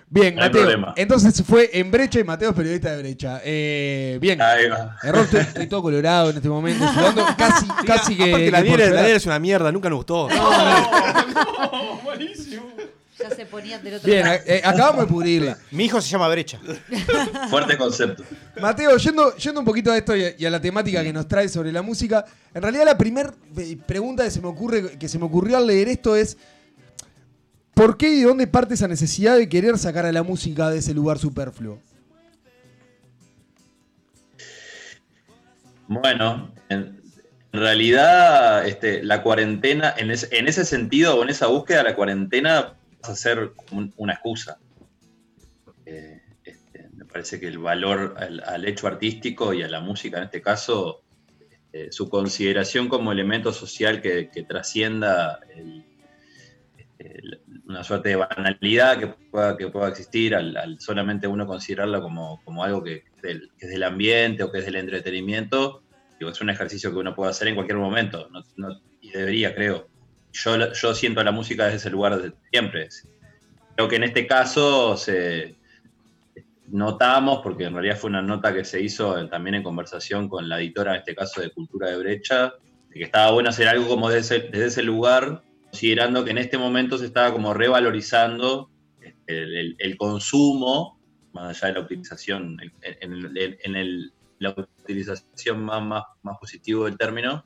Bien, 0.07 0.35
No 0.35 0.41
Mateo. 0.41 0.61
problema. 0.61 0.93
Entonces 0.95 1.43
fue 1.45 1.69
en 1.73 1.89
brecha 1.91 2.19
y 2.19 2.23
Mateo 2.23 2.51
es 2.51 2.55
periodista 2.55 2.91
de 2.95 3.01
brecha. 3.01 3.41
Eh, 3.43 4.17
bien. 4.21 4.41
Ahí 4.41 4.67
va. 4.69 4.95
Error, 5.03 5.23
estoy, 5.25 5.39
estoy 5.41 5.67
todo 5.67 5.81
colorado 5.81 6.29
en 6.29 6.37
este 6.37 6.47
momento, 6.47 6.87
sudando 6.93 7.25
casi, 7.37 7.65
casi 7.85 8.15
que. 8.15 8.51
La 8.51 8.61
diaria 8.61 9.07
es 9.15 9.25
una 9.25 9.39
mierda, 9.39 9.71
nunca 9.71 9.89
nos 9.89 9.97
gustó. 9.97 10.29
Ya 13.17 13.29
se 13.33 13.45
ponían 13.45 13.81
del 13.81 13.95
otro 13.95 14.07
Bien, 14.11 14.23
lado. 14.25 14.39
eh, 14.45 14.61
acabamos 14.63 15.01
de 15.05 15.07
pudrirla. 15.07 15.57
Mi 15.71 15.85
hijo 15.85 16.01
se 16.01 16.09
llama 16.09 16.27
Brecha. 16.27 16.59
Fuerte 17.49 17.77
concepto. 17.77 18.23
Mateo, 18.59 18.97
yendo, 18.97 19.33
yendo 19.37 19.61
un 19.61 19.65
poquito 19.65 19.91
a 19.91 19.97
esto 19.97 20.15
y 20.15 20.23
a, 20.25 20.35
y 20.37 20.45
a 20.45 20.49
la 20.49 20.59
temática 20.59 21.01
que 21.01 21.13
nos 21.13 21.25
trae 21.27 21.47
sobre 21.47 21.71
la 21.71 21.81
música, 21.81 22.25
en 22.53 22.61
realidad 22.61 22.83
la 22.85 22.97
primera 22.97 23.33
pregunta 23.87 24.25
que 24.25 24.31
se 24.31 24.41
me 24.41 24.47
ocurre, 24.49 24.97
que 24.99 25.07
se 25.07 25.17
me 25.17 25.25
ocurrió 25.25 25.55
al 25.57 25.65
leer 25.65 25.87
esto 25.87 26.15
es 26.15 26.37
¿por 27.75 27.97
qué 27.97 28.09
y 28.09 28.19
de 28.19 28.25
dónde 28.25 28.47
parte 28.47 28.73
esa 28.73 28.87
necesidad 28.87 29.37
de 29.37 29.47
querer 29.47 29.77
sacar 29.77 30.05
a 30.05 30.11
la 30.11 30.23
música 30.23 30.69
de 30.71 30.79
ese 30.79 30.93
lugar 30.93 31.19
superfluo? 31.19 31.79
Bueno, 35.87 36.51
en, 36.69 37.01
realidad 37.53 38.67
este, 38.67 39.01
la 39.03 39.21
cuarentena, 39.21 39.93
en, 39.97 40.11
es- 40.11 40.27
en 40.31 40.47
ese 40.47 40.65
sentido 40.65 41.15
o 41.17 41.23
en 41.23 41.29
esa 41.29 41.47
búsqueda, 41.47 41.83
la 41.83 41.95
cuarentena 41.95 42.73
pasa 43.01 43.13
a 43.13 43.15
ser 43.15 43.51
una 43.97 44.13
excusa. 44.13 44.57
Eh, 45.85 46.21
este, 46.43 46.89
me 46.95 47.05
parece 47.05 47.39
que 47.39 47.47
el 47.47 47.59
valor 47.59 48.15
al, 48.17 48.65
hecho 48.65 48.87
artístico 48.87 49.53
y 49.53 49.61
a 49.61 49.67
la 49.69 49.79
música 49.79 50.17
en 50.17 50.23
este 50.25 50.41
caso, 50.41 51.03
este, 51.49 51.91
su 51.91 52.09
consideración 52.09 52.89
como 52.89 53.11
elemento 53.11 53.53
social 53.53 54.01
que, 54.01 54.29
trascienda 54.47 55.39
el- 55.55 55.85
una 57.67 57.83
suerte 57.83 58.09
de 58.09 58.15
banalidad 58.15 58.99
que 58.99 59.07
pueda, 59.07 59.57
que 59.57 59.67
pueda 59.69 59.89
existir 59.89 60.35
al, 60.35 60.77
solamente 60.79 61.27
uno 61.27 61.47
considerarla 61.47 62.01
como, 62.01 62.41
como 62.43 62.63
algo 62.63 62.83
que 62.83 63.03
es, 63.23 63.69
del, 63.69 63.83
ambiente 63.83 64.43
o 64.43 64.51
que 64.51 64.59
es 64.59 64.65
del 64.65 64.75
entretenimiento, 64.75 65.81
digo, 66.19 66.31
es 66.31 66.41
un 66.41 66.49
ejercicio 66.49 66.91
que 66.91 66.97
uno 66.97 67.15
puede 67.15 67.31
hacer 67.31 67.47
en 67.47 67.55
cualquier 67.55 67.77
momento 67.77 68.29
y 69.01 69.09
debería, 69.09 69.55
creo. 69.55 69.87
Yo, 70.31 70.73
yo 70.73 70.93
siento 70.93 71.23
la 71.23 71.31
música 71.31 71.65
desde 71.65 71.77
ese 71.77 71.89
lugar 71.89 72.17
desde 72.17 72.35
siempre. 72.51 72.89
Creo 73.75 73.87
que 73.87 73.95
en 73.95 74.03
este 74.03 74.27
caso 74.27 74.97
se 74.97 75.55
notamos, 76.67 77.41
porque 77.41 77.65
en 77.65 77.73
realidad 77.73 77.97
fue 77.97 78.09
una 78.09 78.21
nota 78.21 78.53
que 78.53 78.65
se 78.65 78.81
hizo 78.81 79.27
también 79.29 79.55
en 79.55 79.63
conversación 79.63 80.27
con 80.27 80.49
la 80.49 80.59
editora, 80.59 80.93
en 80.93 80.99
este 80.99 81.15
caso 81.15 81.41
de 81.41 81.51
Cultura 81.51 81.89
de 81.89 81.97
Brecha, 81.97 82.53
de 82.89 82.99
que 82.99 83.03
estaba 83.03 83.31
bueno 83.31 83.49
hacer 83.49 83.67
algo 83.67 83.87
como 83.87 84.09
desde 84.09 84.39
desde 84.49 84.65
ese 84.65 84.83
lugar, 84.83 85.41
considerando 85.79 86.23
que 86.23 86.31
en 86.31 86.37
este 86.37 86.57
momento 86.57 86.97
se 86.97 87.05
estaba 87.05 87.33
como 87.33 87.53
revalorizando 87.53 88.69
el, 89.27 89.55
el- 89.57 89.75
el 89.77 89.97
consumo, 89.97 91.01
más 91.33 91.61
allá 91.61 91.73
de 91.73 91.79
la 91.79 91.85
utilización, 91.85 92.57
en, 92.81 93.75
el- 93.75 94.13
la 94.39 94.51
utilización 94.51 95.65
más, 95.65 95.83
más, 95.83 96.03
más 96.23 96.37
positivo 96.39 96.85
del 96.85 96.97
término, 96.97 97.45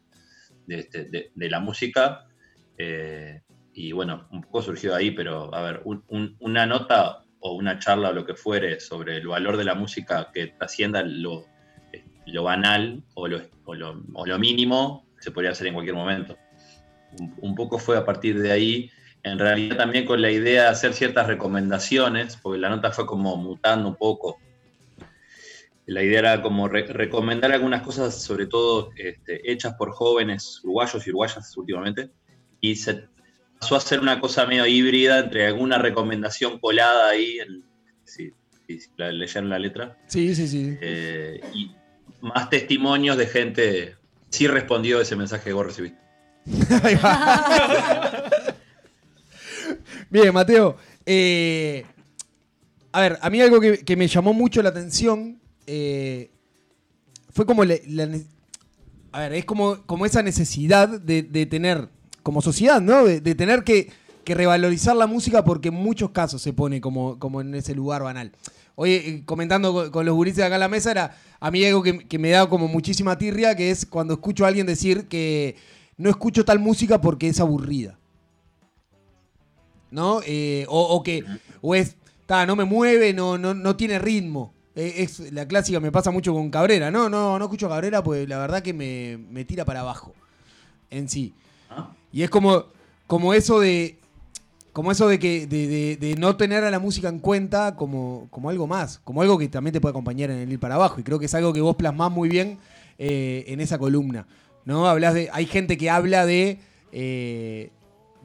de, 0.68 0.80
este- 0.80 1.06
de- 1.06 1.50
la 1.50 1.60
música. 1.60 2.26
eh, 2.78 3.42
y 3.74 3.92
bueno, 3.94 4.28
un 4.32 4.42
poco 4.44 4.62
surgió 4.62 4.94
ahí, 4.96 5.12
pero 5.12 5.54
a 5.54 5.62
ver, 5.64 5.82
un- 5.86 6.04
un- 6.10 6.36
una 6.40 6.66
nota 6.68 7.24
o 7.40 7.54
una 7.56 7.78
charla 7.80 8.10
o 8.10 8.14
lo 8.14 8.26
que 8.26 8.36
fuere 8.36 8.80
sobre 8.80 9.18
el 9.18 9.28
valor 9.28 9.58
de 9.58 9.64
la 9.66 9.74
música 9.76 10.30
que 10.34 10.48
trascienda 10.48 11.02
lo, 11.04 11.46
lo 12.28 12.44
banal 12.44 13.02
o 13.16 13.28
lo, 13.28 13.42
o 13.66 13.74
lo- 13.76 14.04
o 14.14 14.26
lo 14.26 14.38
mínimo, 14.40 15.06
se 15.20 15.32
podría 15.32 15.52
hacer 15.52 15.68
en 15.68 15.74
cualquier 15.74 15.96
momento. 15.96 16.38
Un, 17.18 17.34
un 17.42 17.56
poco 17.56 17.80
fue 17.80 17.98
a 17.98 18.06
partir 18.06 18.40
de 18.40 18.52
ahí, 18.52 18.92
en 19.24 19.40
realidad 19.40 19.78
también 19.78 20.06
con 20.06 20.22
la 20.22 20.32
idea 20.32 20.64
de 20.64 20.68
hacer 20.70 20.94
ciertas 20.94 21.28
recomendaciones, 21.28 22.38
porque 22.38 22.60
la 22.60 22.70
nota 22.70 22.92
fue 22.92 23.06
como 23.06 23.36
mutando 23.38 23.90
un 23.90 23.96
poco. 23.96 24.40
La 25.86 26.04
idea 26.04 26.20
era 26.20 26.42
como 26.42 26.68
re- 26.68 26.86
recomendar 26.86 27.52
algunas 27.52 27.82
cosas, 27.82 28.22
sobre 28.22 28.46
todo 28.46 28.92
este, 28.96 29.52
hechas 29.52 29.74
por 29.74 29.92
jóvenes 29.92 30.60
uruguayos 30.64 31.06
y 31.06 31.10
uruguayas 31.10 31.58
últimamente, 31.58 32.12
y 32.62 32.76
se 32.76 33.08
pasó 33.60 33.76
a 33.76 33.80
ser 33.82 34.00
una 34.00 34.20
cosa 34.22 34.46
medio 34.46 34.68
híbrida 34.68 35.20
entre 35.20 35.48
alguna 35.48 35.80
recomendación 35.80 36.60
colada 36.60 37.10
ahí, 37.10 37.40
en- 37.40 37.64
si, 38.04 38.32
si 38.68 38.80
la- 38.98 39.12
leyeron 39.12 39.50
la 39.50 39.58
letra, 39.60 39.98
Sí, 40.08 40.36
sí, 40.36 40.48
sí. 40.48 40.78
eh, 40.80 41.42
y 41.56 41.72
más 42.22 42.50
testimonios 42.50 43.18
de 43.18 43.26
gente 43.28 43.72
que 43.72 43.96
sí 44.30 44.48
respondió 44.48 45.00
a 45.00 45.02
ese 45.02 45.16
mensaje 45.16 45.46
que 45.46 45.54
vos 45.54 45.66
recibiste. 45.66 46.00
Ahí 46.84 46.96
va. 46.96 48.24
Bien, 50.10 50.34
Mateo. 50.34 50.78
eh, 51.06 51.86
a 52.92 53.02
ver, 53.02 53.20
a 53.22 53.30
mí 53.30 53.42
algo 53.42 53.60
que, 53.60 53.80
que 53.80 53.96
me 53.96 54.08
llamó 54.08 54.34
mucho 54.34 54.62
la 54.62 54.70
atención 54.70 55.40
eh, 55.68 56.32
fue 57.32 57.46
como 57.46 57.62
A 57.62 57.66
ver, 59.20 59.34
es 59.34 59.46
como, 59.46 59.84
como 59.86 60.06
esa 60.06 60.24
necesidad 60.24 61.00
de, 61.00 61.22
de 61.22 61.46
tener, 61.46 61.90
como 62.24 62.42
sociedad, 62.42 62.82
¿no? 62.82 63.06
De, 63.06 63.22
de 63.22 63.36
tener 63.36 63.64
que, 63.64 63.92
que 64.24 64.34
revalorizar 64.34 64.96
la 64.96 65.06
música 65.06 65.44
porque 65.44 65.68
en 65.68 65.76
muchos 65.76 66.10
casos 66.10 66.42
se 66.42 66.54
pone 66.54 66.82
como, 66.82 67.20
como 67.20 67.42
en 67.42 67.54
ese 67.54 67.76
lugar 67.76 68.02
banal. 68.02 68.32
Oye, 68.76 68.96
eh, 68.96 69.24
comentando 69.26 69.92
con, 69.92 70.06
los 70.06 70.16
gurises 70.16 70.44
acá 70.44 70.56
en 70.56 70.62
la 70.62 70.68
mesa, 70.68 70.92
era 70.92 71.16
a 71.40 71.52
mí 71.52 71.64
algo 71.64 71.84
que, 71.84 72.08
que 72.08 72.18
me 72.18 72.32
da 72.32 72.50
como 72.50 72.68
muchísima 72.68 73.18
tirria, 73.18 73.56
que 73.56 73.70
es 73.70 73.86
cuando 73.86 74.16
escucho 74.16 74.46
a 74.46 74.48
alguien 74.48 74.66
decir 74.66 75.08
que 75.08 75.56
no 76.00 76.10
escucho 76.10 76.44
tal 76.44 76.58
música 76.58 77.00
porque 77.00 77.28
es 77.28 77.40
aburrida. 77.40 78.00
¿No? 79.92 80.22
Eh, 80.26 80.66
o, 80.70 80.82
o 80.82 81.04
que, 81.04 81.24
o 81.62 81.76
es, 81.76 81.96
ta, 82.26 82.46
no 82.46 82.56
me 82.56 82.64
mueve, 82.64 83.14
no, 83.14 83.38
no, 83.38 83.54
no 83.54 83.76
tiene 83.76 84.00
ritmo. 84.00 84.54
Eh, 84.76 84.96
es 84.98 85.20
la 85.34 85.48
clásica, 85.48 85.80
me 85.80 85.92
pasa 85.92 86.12
mucho 86.12 86.34
con 86.34 86.50
Cabrera. 86.52 86.92
No, 86.92 87.10
no, 87.10 87.38
no 87.38 87.46
escucho 87.46 87.68
Cabrera, 87.68 88.04
pues 88.04 88.28
la 88.30 88.38
verdad 88.38 88.62
que 88.62 88.74
me, 88.74 89.18
me 89.30 89.46
tira 89.46 89.66
para 89.66 89.82
abajo. 89.82 90.14
En 90.90 91.10
sí. 91.10 91.34
¿no? 91.70 91.96
Y 92.12 92.22
es 92.24 92.30
como, 92.30 92.66
como 93.08 93.34
eso 93.34 93.60
de. 93.60 93.98
Como 94.74 94.92
eso 94.92 95.08
de 95.08 95.18
que. 95.20 95.48
De, 95.48 95.68
de- 95.68 95.98
de 95.98 96.16
no 96.16 96.38
tener 96.38 96.64
a 96.64 96.72
la 96.72 96.80
música 96.80 97.10
en 97.10 97.20
cuenta 97.20 97.76
como, 97.76 98.28
como 98.30 98.50
algo 98.52 98.68
más. 98.68 99.00
Como 99.04 99.22
algo 99.24 99.38
que 99.40 99.48
también 99.50 99.74
te 99.74 99.82
puede 99.82 99.92
acompañar 99.92 100.30
en 100.30 100.38
el 100.38 100.52
ir 100.54 100.60
para 100.60 100.76
abajo. 100.76 101.00
Y 101.00 101.04
creo 101.04 101.18
que 101.20 101.26
es 101.26 101.34
algo 101.34 101.52
que 101.52 101.62
vos 101.62 101.76
plasmás 101.76 102.12
muy 102.12 102.30
bien 102.30 102.60
eh, 103.00 103.44
en 103.48 103.60
esa 103.60 103.78
columna. 103.80 104.28
¿No? 104.70 104.88
Hablas 104.88 105.16
de. 105.16 105.30
Hay 105.34 105.48
gente 105.48 105.78
que 105.78 105.90
habla 105.90 106.26
de. 106.28 106.60
eh, 106.92 107.72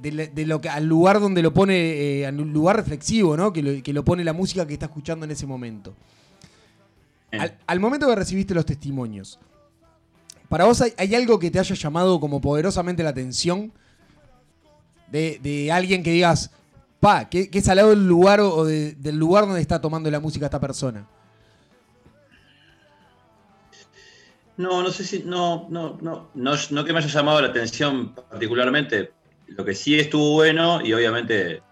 de, 0.03 0.45
lo 0.47 0.61
que 0.61 0.69
al 0.69 0.85
lugar 0.85 1.19
donde 1.19 1.41
lo 1.41 1.55
pone. 1.55 1.75
eh, 2.21 2.27
al 2.27 2.37
lugar 2.37 2.77
reflexivo, 2.77 3.35
¿no? 3.37 3.51
Que 3.53 3.63
lo, 3.63 3.83
que 3.83 3.93
lo 3.95 4.05
pone 4.05 4.23
la 4.23 4.35
música 4.35 4.67
que 4.67 4.75
está 4.75 4.87
escuchando 4.87 5.25
en 5.25 5.31
ese 5.31 5.47
momento. 5.47 5.95
Al, 7.33 7.57
al 7.67 7.81
momento 7.81 8.07
que 8.07 8.15
recibiste 8.15 8.53
los 8.55 8.67
testimonios, 8.67 9.41
¿para 10.51 10.67
vos 10.67 10.81
hay, 10.83 10.93
hay 10.99 11.15
algo 11.15 11.39
que 11.39 11.51
te 11.51 11.59
haya 11.59 11.75
llamado 11.75 12.21
como 12.21 12.41
poderosamente 12.41 13.03
la 13.03 13.09
atención? 13.11 13.73
De, 15.11 15.39
de 15.43 15.73
alguien 15.73 16.03
que 16.03 16.11
digas, 16.13 16.51
pa, 17.01 17.29
¿qué, 17.31 17.49
qué 17.49 17.61
salado 17.63 17.93
el 17.93 18.07
lugar 18.07 18.41
o, 18.41 18.55
o 18.55 18.65
de- 18.65 18.93
del 18.97 19.17
lugar 19.17 19.47
donde 19.47 19.61
está 19.63 19.81
tomando 19.81 20.11
la 20.11 20.21
música 20.21 20.45
esta 20.47 20.61
persona? 20.61 21.07
No, 24.57 24.83
no 24.83 24.91
sé 24.91 25.05
si, 25.05 25.25
no, 25.25 25.67
no, 25.71 25.99
no, 26.01 26.31
no, 26.35 26.55
no 26.71 26.85
que 26.85 26.93
me 26.93 26.99
haya 26.99 27.09
llamado 27.09 27.41
la 27.41 27.49
atención 27.49 28.15
particularmente. 28.15 29.13
Lo 29.49 29.65
que 29.65 29.75
sí 29.75 29.99
estuvo 29.99 30.33
bueno 30.33 30.81
y 30.85 30.93
obviamente 30.93 31.63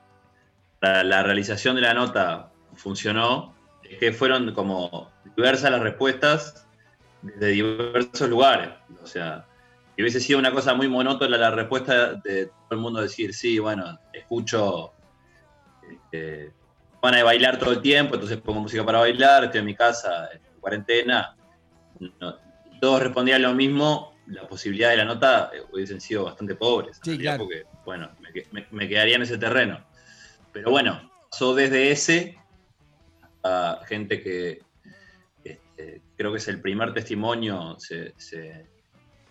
la, 0.81 1.23
realización 1.23 1.77
de 1.77 1.83
la 1.83 1.95
nota 1.95 2.51
funcionó, 2.75 3.55
es 3.83 3.99
que 3.99 4.13
fueron 4.13 4.53
como 4.53 5.11
diversas 5.37 5.71
las 5.71 5.81
respuestas 5.81 6.67
de 7.23 7.49
diversos 7.49 8.29
lugares. 8.29 8.71
O 9.03 9.07
sea, 9.07 9.47
si 9.95 10.03
hubiese 10.03 10.21
sido 10.21 10.39
una 10.39 10.51
cosa 10.51 10.75
muy 10.75 10.89
monótona 10.89 11.37
la 11.39 11.51
respuesta 11.51 12.15
de 12.15 12.47
todo 12.47 12.73
el 12.73 12.79
mundo 12.79 13.01
decir, 13.01 13.33
sí, 13.33 13.59
bueno, 13.59 13.99
escucho 14.13 14.93
este, 15.89 16.53
van 17.01 17.15
a 17.15 17.25
bailar 17.25 17.59
todo 17.59 17.73
el 17.73 17.81
tiempo, 17.81 18.15
entonces 18.15 18.39
pongo 18.39 18.61
música 18.61 18.85
para 18.85 19.01
bailar, 19.01 19.45
estoy 19.45 19.61
en 19.61 19.67
mi 19.67 19.75
casa, 19.75 20.29
en 20.33 20.41
cuarentena. 20.61 21.37
No, 22.21 22.37
todos 22.83 23.01
respondían 23.01 23.43
lo 23.43 23.55
mismo, 23.55 24.17
las 24.27 24.45
posibilidades 24.49 24.99
de 24.99 25.05
la 25.05 25.15
nota 25.15 25.53
eh, 25.55 25.63
hubiesen 25.73 26.01
sido 26.01 26.25
bastante 26.25 26.57
pobres. 26.57 26.99
Sí, 27.01 27.17
claro. 27.17 27.45
Porque, 27.45 27.63
bueno, 27.85 28.11
me, 28.19 28.31
me- 28.51 28.67
me 28.73 28.89
quedaría 28.89 29.15
en 29.15 29.23
ese 29.23 29.39
terreno. 29.39 29.87
Pero 30.53 30.73
bueno, 30.73 31.09
pasó 31.31 31.55
desde 31.55 31.93
ese 31.93 32.37
a 33.45 33.83
gente 33.87 34.21
que 34.21 34.63
este, 35.45 36.03
creo 36.17 36.33
que 36.33 36.39
es 36.39 36.49
el 36.49 36.61
primer 36.61 36.93
testimonio, 36.93 37.77
se, 37.79 38.15
se- 38.19 38.67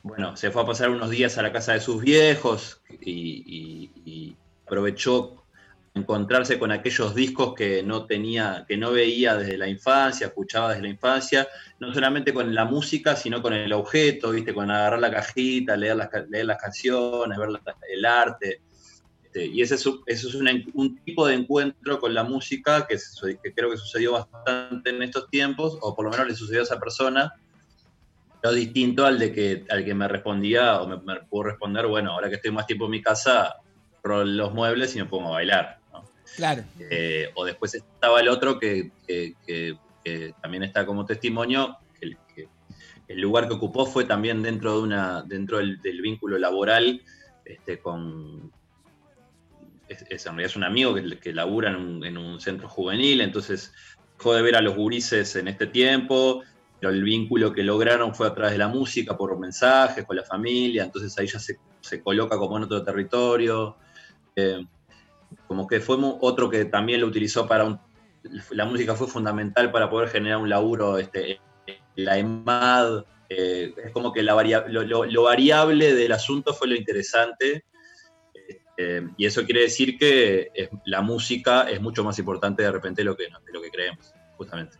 bueno, 0.01 0.37
se 0.37 0.49
fue 0.49 0.61
a 0.61 0.65
pasar 0.65 0.89
unos 0.89 1.09
días 1.09 1.37
a 1.37 1.41
la 1.41 1.51
casa 1.51 1.73
de 1.73 1.81
sus 1.81 2.01
viejos 2.01 2.81
y, 3.01 3.43
y- 3.45 3.91
y 4.05 4.37
aprovechó 4.65 5.40
encontrarse 5.93 6.57
con 6.57 6.71
aquellos 6.71 7.13
discos 7.13 7.53
que 7.53 7.83
no 7.83 8.05
tenía, 8.05 8.65
que 8.67 8.77
no 8.77 8.91
veía 8.91 9.35
desde 9.35 9.57
la 9.57 9.67
infancia, 9.67 10.27
escuchaba 10.27 10.69
desde 10.69 10.83
la 10.83 10.89
infancia, 10.89 11.47
no 11.79 11.93
solamente 11.93 12.33
con 12.33 12.53
la 12.55 12.65
música, 12.65 13.15
sino 13.15 13.41
con 13.41 13.53
el 13.53 13.73
objeto, 13.73 14.31
viste, 14.31 14.53
con 14.53 14.71
agarrar 14.71 14.99
la 14.99 15.11
cajita, 15.11 15.75
leer 15.75 15.97
las, 15.97 16.09
leer 16.29 16.45
las 16.45 16.61
canciones, 16.61 17.37
ver 17.37 17.49
el 17.89 18.05
arte. 18.05 18.61
Este, 19.23 19.45
y 19.45 19.61
ese 19.61 19.75
es, 19.75 19.85
eso 20.05 20.27
es 20.29 20.35
un 20.73 21.03
tipo 21.03 21.27
de 21.27 21.35
encuentro 21.35 21.99
con 21.99 22.13
la 22.13 22.23
música 22.23 22.87
que, 22.87 22.97
creo 23.53 23.69
que 23.69 23.77
sucedió 23.77 24.13
bastante 24.13 24.91
en 24.91 25.03
estos 25.03 25.29
tiempos, 25.29 25.77
o 25.81 25.93
por 25.93 26.05
lo 26.05 26.11
menos 26.11 26.27
le 26.27 26.35
sucedió 26.35 26.61
a 26.61 26.63
esa 26.63 26.79
persona, 26.79 27.33
lo 28.43 28.53
distinto 28.53 29.05
al 29.05 29.19
de 29.19 29.33
que, 29.33 29.65
al 29.69 29.83
que 29.83 29.93
me 29.93 30.07
respondía, 30.07 30.81
o 30.81 30.87
me, 30.87 30.97
me 30.97 31.21
pudo 31.29 31.43
responder, 31.43 31.85
bueno, 31.87 32.13
ahora 32.13 32.29
que 32.29 32.35
estoy 32.35 32.51
más 32.51 32.65
tiempo 32.65 32.85
en 32.85 32.91
mi 32.91 33.01
casa, 33.01 33.57
los 34.03 34.53
muebles 34.53 34.95
y 34.95 34.99
me 34.99 35.05
pongo 35.05 35.29
a 35.29 35.31
bailar. 35.31 35.80
Eh, 36.79 37.29
o 37.35 37.45
después 37.45 37.73
estaba 37.75 38.19
el 38.19 38.29
otro 38.29 38.59
que, 38.59 38.91
también 40.41 40.63
está 40.63 40.85
como 40.85 41.05
testimonio, 41.05 41.77
que 41.99 42.47
el, 43.07 43.21
lugar 43.21 43.47
que 43.47 43.55
ocupó 43.55 43.85
fue 43.85 44.05
también 44.05 44.41
dentro, 44.41 44.77
de 44.77 44.83
una, 44.83 45.21
dentro 45.23 45.57
del, 45.57 46.01
vínculo 46.01 46.37
laboral 46.37 47.01
este, 47.45 47.79
con... 47.79 48.51
Es, 49.87 50.05
es- 50.09 50.23
realidad 50.23 50.45
es 50.45 50.55
un 50.55 50.63
amigo 50.63 50.95
que, 50.95 51.33
labura 51.33 51.69
en 51.69 51.75
un, 51.75 52.05
en 52.05 52.17
un 52.17 52.39
centro 52.39 52.69
juvenil, 52.69 53.21
entonces 53.21 53.73
dejó 54.17 54.33
de 54.33 54.41
ver 54.41 54.55
a 54.55 54.61
los 54.61 54.75
gurises 54.75 55.35
en 55.35 55.49
este 55.49 55.67
tiempo, 55.67 56.43
pero 56.79 56.93
el 56.93 57.03
vínculo 57.03 57.51
que 57.51 57.63
lograron 57.63 58.15
fue 58.15 58.27
a 58.27 58.33
través 58.33 58.53
de 58.53 58.57
la 58.57 58.67
música, 58.67 59.17
por 59.17 59.37
mensajes, 59.37 60.05
con 60.05 60.15
la 60.15 60.23
familia, 60.23 60.83
entonces 60.83 61.17
ahí 61.19 61.27
ya 61.27 61.39
se, 61.39 61.59
se 61.81 62.01
coloca 62.01 62.37
como 62.37 62.57
en 62.57 62.63
otro 62.63 62.83
territorio. 62.83 63.75
Eh, 64.35 64.65
como 65.47 65.67
que 65.67 65.79
fue 65.79 65.97
otro 65.99 66.49
que 66.49 66.65
también 66.65 67.01
lo 67.01 67.07
utilizó 67.07 67.47
para 67.47 67.65
un... 67.65 67.79
La 68.51 68.65
música 68.65 68.95
fue 68.95 69.07
fundamental 69.07 69.71
para 69.71 69.89
poder 69.89 70.09
generar 70.09 70.37
un 70.37 70.49
laburo, 70.49 70.97
este, 70.97 71.39
la 71.95 72.17
EMAD, 72.17 73.03
eh, 73.29 73.73
es 73.83 73.91
como 73.91 74.13
que 74.13 74.21
la 74.21 74.33
varia- 74.35 74.65
lo, 74.67 75.23
variable 75.23 75.95
del 75.95 76.11
asunto 76.11 76.53
fue 76.53 76.67
lo 76.67 76.75
interesante, 76.75 77.65
eh, 78.77 79.07
y 79.17 79.25
eso 79.25 79.43
quiere 79.45 79.61
decir 79.61 79.97
que 79.97 80.49
la 80.85 81.01
música 81.01 81.69
es 81.69 81.81
mucho 81.81 82.03
más 82.03 82.19
importante 82.19 82.61
de 82.63 82.71
repente 82.71 83.01
de 83.01 83.05
lo 83.05 83.15
que, 83.15 83.23
de 83.23 83.53
lo 83.53 83.61
que 83.61 83.69
creemos, 83.71 84.13
justamente. 84.37 84.77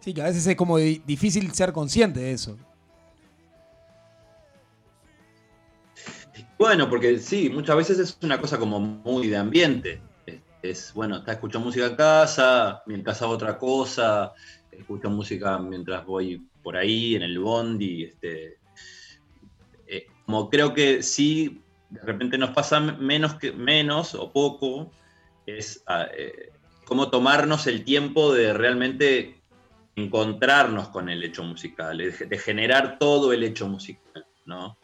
Sí, 0.00 0.12
que 0.12 0.22
a 0.22 0.24
veces 0.26 0.44
es 0.46 0.56
como 0.56 0.78
di- 0.78 1.00
difícil 1.06 1.52
ser 1.52 1.72
consciente 1.72 2.18
de 2.20 2.32
eso. 2.32 2.56
Bueno, 6.58 6.88
porque 6.88 7.18
sí, 7.18 7.50
muchas 7.50 7.76
veces 7.76 7.98
es 7.98 8.18
una 8.22 8.40
cosa 8.40 8.58
como 8.58 8.80
muy 8.80 9.28
de 9.28 9.36
ambiente. 9.36 10.00
Es, 10.26 10.40
es, 10.62 10.94
bueno, 10.94 11.18
está 11.18 11.32
escuchando 11.32 11.66
música 11.66 11.86
en 11.86 11.96
casa, 11.96 12.82
mientras 12.86 13.20
hago 13.20 13.32
otra 13.32 13.58
cosa, 13.58 14.32
escucho 14.70 15.10
música 15.10 15.58
mientras 15.58 16.04
voy 16.06 16.46
por 16.62 16.76
ahí, 16.76 17.16
en 17.16 17.22
el 17.22 17.38
bondi. 17.38 18.04
Este, 18.04 18.58
eh, 19.86 20.06
como 20.24 20.48
creo 20.48 20.72
que 20.72 21.02
sí, 21.02 21.62
de 21.90 22.00
repente 22.00 22.38
nos 22.38 22.50
pasa 22.50 22.80
menos, 22.80 23.34
que, 23.34 23.52
menos 23.52 24.14
o 24.14 24.32
poco, 24.32 24.90
es 25.46 25.82
ah, 25.86 26.06
eh, 26.16 26.52
como 26.86 27.10
tomarnos 27.10 27.66
el 27.66 27.84
tiempo 27.84 28.32
de 28.32 28.52
realmente 28.52 29.42
encontrarnos 29.96 30.88
con 30.88 31.08
el 31.10 31.22
hecho 31.22 31.42
musical, 31.42 31.98
de 31.98 32.38
generar 32.38 32.98
todo 32.98 33.32
el 33.32 33.42
hecho 33.42 33.68
musical, 33.68 34.24
¿no? 34.46 34.78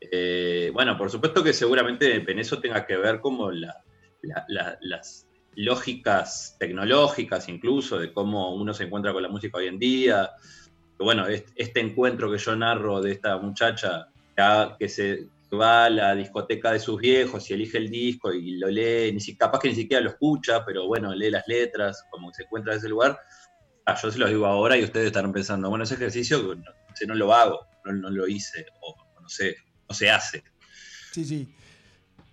Eh, 0.00 0.70
bueno, 0.72 0.96
por 0.98 1.10
supuesto 1.10 1.42
que 1.42 1.52
seguramente 1.52 2.16
en 2.30 2.38
eso 2.38 2.60
tenga 2.60 2.84
que 2.86 2.96
ver 2.96 3.20
como 3.20 3.50
la- 3.50 3.82
la- 4.22 4.44
la- 4.48 4.78
las 4.80 5.26
lógicas 5.54 6.56
tecnológicas 6.58 7.48
incluso, 7.48 7.98
de 7.98 8.12
cómo 8.12 8.54
uno 8.54 8.74
se 8.74 8.84
encuentra 8.84 9.12
con 9.12 9.22
la 9.22 9.28
música 9.28 9.58
hoy 9.58 9.68
en 9.68 9.78
día. 9.78 10.30
Bueno, 10.98 11.26
est- 11.26 11.48
este 11.56 11.80
encuentro 11.80 12.30
que 12.30 12.38
yo 12.38 12.54
narro 12.56 13.00
de 13.00 13.12
esta 13.12 13.38
muchacha 13.38 14.08
que, 14.78 14.88
se 14.88 15.28
va 15.52 15.86
a 15.86 15.90
la 15.90 16.14
discoteca 16.14 16.72
de 16.72 16.80
sus 16.80 17.00
viejos 17.00 17.48
y 17.50 17.54
elige 17.54 17.78
el 17.78 17.88
disco 17.90 18.32
y 18.32 18.58
lo 18.58 18.68
lee, 18.68 19.12
ni 19.12 19.20
si, 19.20 19.36
capaz 19.36 19.60
que 19.60 19.68
ni 19.68 19.74
siquiera 19.74 20.02
lo 20.02 20.10
escucha, 20.10 20.64
pero 20.64 20.86
bueno, 20.86 21.14
lee 21.14 21.30
las 21.30 21.46
letras, 21.48 22.04
como 22.10 22.28
que 22.30 22.34
se 22.36 22.42
encuentra 22.42 22.72
en 22.74 22.78
ese 22.78 22.88
lugar. 22.88 23.18
Ah, 23.86 23.96
yo 24.02 24.10
se 24.10 24.18
los 24.18 24.28
digo 24.28 24.44
ahora 24.46 24.76
y 24.76 24.84
ustedes 24.84 25.06
estarán 25.06 25.32
pensando, 25.32 25.70
bueno, 25.70 25.84
ese 25.84 25.94
ejercicio 25.94 26.42
no, 26.54 26.72
no 27.06 27.14
lo 27.14 27.32
hago, 27.32 27.66
no 27.84 28.10
lo 28.10 28.26
hice, 28.26 28.66
o 28.82 28.94
no 29.22 29.28
sé, 29.28 29.56
no 29.88 29.94
se 29.94 30.10
hace. 30.10 30.42
Sí, 31.12 31.24
sí. 31.24 31.48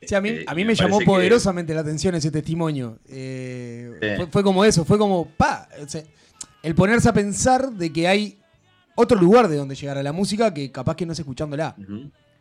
Sí, 0.01 0.15
a 0.15 0.21
mí, 0.21 0.29
Eh, 0.29 0.43
a 0.47 0.53
mí 0.53 0.63
me 0.65 0.69
me 0.71 0.75
llamó 0.75 0.99
que- 0.99 1.05
poderosamente 1.05 1.73
la 1.73 1.79
atención 1.81 2.13
ese 2.15 2.29
testimonio. 2.29 2.99
Eh, 3.07 3.91
Sí. 4.01 4.07
fue, 4.17 4.27
fue 4.27 4.43
como 4.43 4.65
eso, 4.65 4.83
fue 4.83 4.97
como, 4.97 5.27
pa, 5.29 5.69
o 5.81 5.87
sea, 5.87 6.03
el 6.61 6.75
ponerse 6.75 7.07
a 7.07 7.13
pensar 7.13 7.71
de 7.71 7.91
que 7.93 8.07
hay 8.07 8.37
otro 8.95 9.17
lugar 9.19 9.47
de 9.47 9.55
donde 9.55 9.75
llegar 9.75 9.97
a 9.97 10.03
la 10.03 10.11
música 10.11 10.53
que 10.53 10.71
capaz 10.71 10.95
que 10.95 11.05
no 11.05 11.13
es 11.13 11.19
escuchándola. 11.19 11.75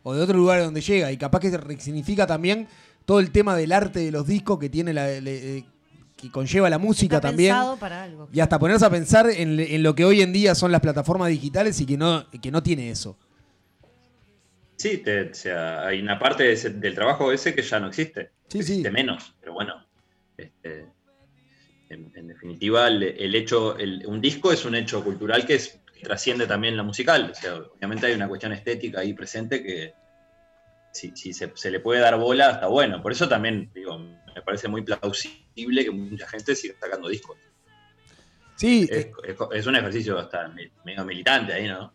O 0.03 0.13
de 0.13 0.21
otro 0.21 0.37
lugar 0.37 0.59
de 0.59 0.65
donde 0.65 0.81
llega. 0.81 1.09
Y 1.11 1.17
capaz 1.17 1.39
que 1.39 1.49
se 1.49 1.59
significa 1.79 2.27
también 2.27 2.67
todo 3.05 3.19
el 3.21 3.31
tema 3.31 3.55
del 3.55 3.71
arte 3.71 3.99
de 4.01 4.11
los 4.11 4.27
discos 4.27 4.59
que 4.59 4.69
tiene 4.69 4.91
la, 4.93 5.07
le- 5.21 5.57
eh, 5.59 5.65
que 6.17 6.29
conlleva 6.29 6.69
la 6.69 6.77
música 6.77 7.17
Está 7.17 7.29
también. 7.29 7.53
pensado 7.53 7.77
para 7.77 8.03
algo. 8.03 8.27
Y 8.33 8.41
hasta 8.41 8.59
ponerse 8.59 8.85
a 8.85 8.89
pensar 8.89 9.29
en, 9.29 9.57
en 9.59 9.83
lo 9.83 9.95
que 9.95 10.03
hoy 10.05 10.21
en 10.21 10.33
día 10.33 10.55
son 10.55 10.71
las 10.73 10.81
plataformas 10.81 11.29
digitales 11.29 11.79
y 11.79 11.85
que 11.85 11.97
no, 11.97 12.29
que 12.29 12.51
no 12.51 12.61
tiene 12.61 12.89
eso. 12.89 13.17
Sí, 14.83 14.97
te- 14.97 15.29
o 15.29 15.33
sea, 15.33 15.87
hay 15.87 16.01
una 16.01 16.19
parte 16.19 16.43
de 16.43 16.51
ese- 16.51 16.71
del 16.71 16.93
trabajo 16.93 17.31
ese 17.31 17.55
que 17.55 17.61
ya 17.61 17.79
no 17.79 17.87
existe. 17.87 18.31
Sí, 18.49 18.59
existe 18.59 18.89
sí. 18.89 18.93
menos, 18.93 19.33
pero 19.39 19.53
bueno. 19.53 19.85
este, 20.35 20.87
en, 21.89 22.11
en 22.15 22.27
definitiva, 22.27 22.87
el, 22.89 23.01
el 23.03 23.33
hecho, 23.35 23.77
el- 23.77 24.05
un 24.07 24.19
disco 24.19 24.51
es 24.51 24.65
un 24.65 24.75
hecho 24.75 25.01
cultural 25.03 25.45
que, 25.45 25.55
es, 25.55 25.79
que 25.93 26.01
trasciende 26.01 26.47
también 26.47 26.75
la 26.75 26.83
musical. 26.83 27.29
O 27.31 27.33
sea, 27.35 27.55
obviamente 27.55 28.07
hay 28.07 28.13
una 28.13 28.27
cuestión 28.27 28.51
estética 28.51 28.99
ahí 28.99 29.13
presente 29.13 29.63
que 29.63 29.93
si, 30.91 31.15
si 31.15 31.31
se, 31.33 31.51
se 31.55 31.71
le 31.71 31.79
puede 31.79 32.01
dar 32.01 32.17
bola, 32.17 32.51
está 32.51 32.67
bueno. 32.67 33.01
Por 33.01 33.13
eso 33.13 33.29
también, 33.29 33.71
digo, 33.73 33.97
me 33.97 34.41
parece 34.43 34.67
muy 34.67 34.81
plausible 34.81 35.85
que 35.85 35.91
mucha 35.91 36.27
gente 36.27 36.55
siga 36.55 36.75
sacando 36.77 37.07
discos. 37.07 37.37
Sí, 38.57 38.85
Es, 38.91 39.07
es- 39.23 39.37
es 39.53 39.65
un 39.65 39.75
ejercicio 39.77 40.19
hasta 40.19 40.53
medio 40.83 41.05
militante 41.05 41.53
ahí, 41.53 41.67
¿no? 41.69 41.93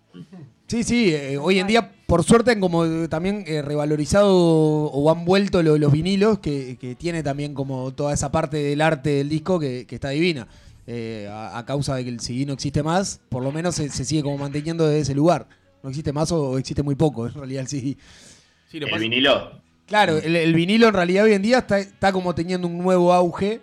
Sí, 0.69 0.85
sí, 0.85 1.15
eh, 1.15 1.39
hoy 1.39 1.59
en 1.61 1.67
día 1.67 1.91
por 2.07 2.23
suerte 2.25 2.51
han 2.51 2.61
como 2.61 2.85
eh, 2.85 3.09
también 3.09 3.43
eh, 3.47 3.63
revalorizado 3.63 4.31
o 4.37 5.11
han 5.11 5.25
vuelto 5.25 5.63
lo- 5.63 5.79
los 5.79 5.91
vinilos 5.91 6.41
que, 6.41 6.77
que 6.79 6.95
tiene 6.95 7.23
también 7.23 7.55
como 7.55 7.91
toda 7.95 8.13
esa 8.13 8.31
parte 8.31 8.59
del 8.59 8.83
arte 8.83 9.09
del 9.11 9.29
disco 9.31 9.59
que, 9.59 9.87
que 9.87 9.95
está 9.95 10.11
divina. 10.11 10.47
Eh, 10.87 11.27
a, 11.31 11.59
a 11.59 11.65
causa 11.67 11.97
de 11.97 12.05
que 12.05 12.11
el 12.11 12.21
CD 12.21 12.45
no 12.47 12.53
existe 12.55 12.83
más, 12.83 13.21
por 13.29 13.43
lo 13.43 13.51
menos 13.53 13.75
se, 13.75 13.89
se 13.91 14.05
sigue 14.05 14.23
como 14.23 14.39
manteniendo 14.39 14.87
desde 14.87 15.01
ese 15.01 15.15
lugar. 15.15 15.47
No 15.83 15.89
existe 15.91 16.13
más 16.13 16.33
o 16.33 16.59
existe 16.59 16.83
muy 16.83 16.95
poco, 16.95 17.27
en 17.27 17.35
realidad 17.35 17.63
el 17.63 17.69
CD. 17.69 17.97
Sí, 18.71 18.79
lo 18.81 18.87
El 18.87 18.91
pasa- 18.93 19.03
vinilo. 19.03 19.53
Claro, 19.87 20.19
el, 20.19 20.37
el 20.37 20.53
vinilo 20.55 20.89
en 20.89 20.95
realidad 20.95 21.25
hoy 21.25 21.33
en 21.33 21.41
día 21.43 21.59
está, 21.59 21.79
está 21.79 22.13
como 22.13 22.35
teniendo 22.35 22.67
un 22.69 22.77
nuevo 22.79 23.13
auge 23.15 23.61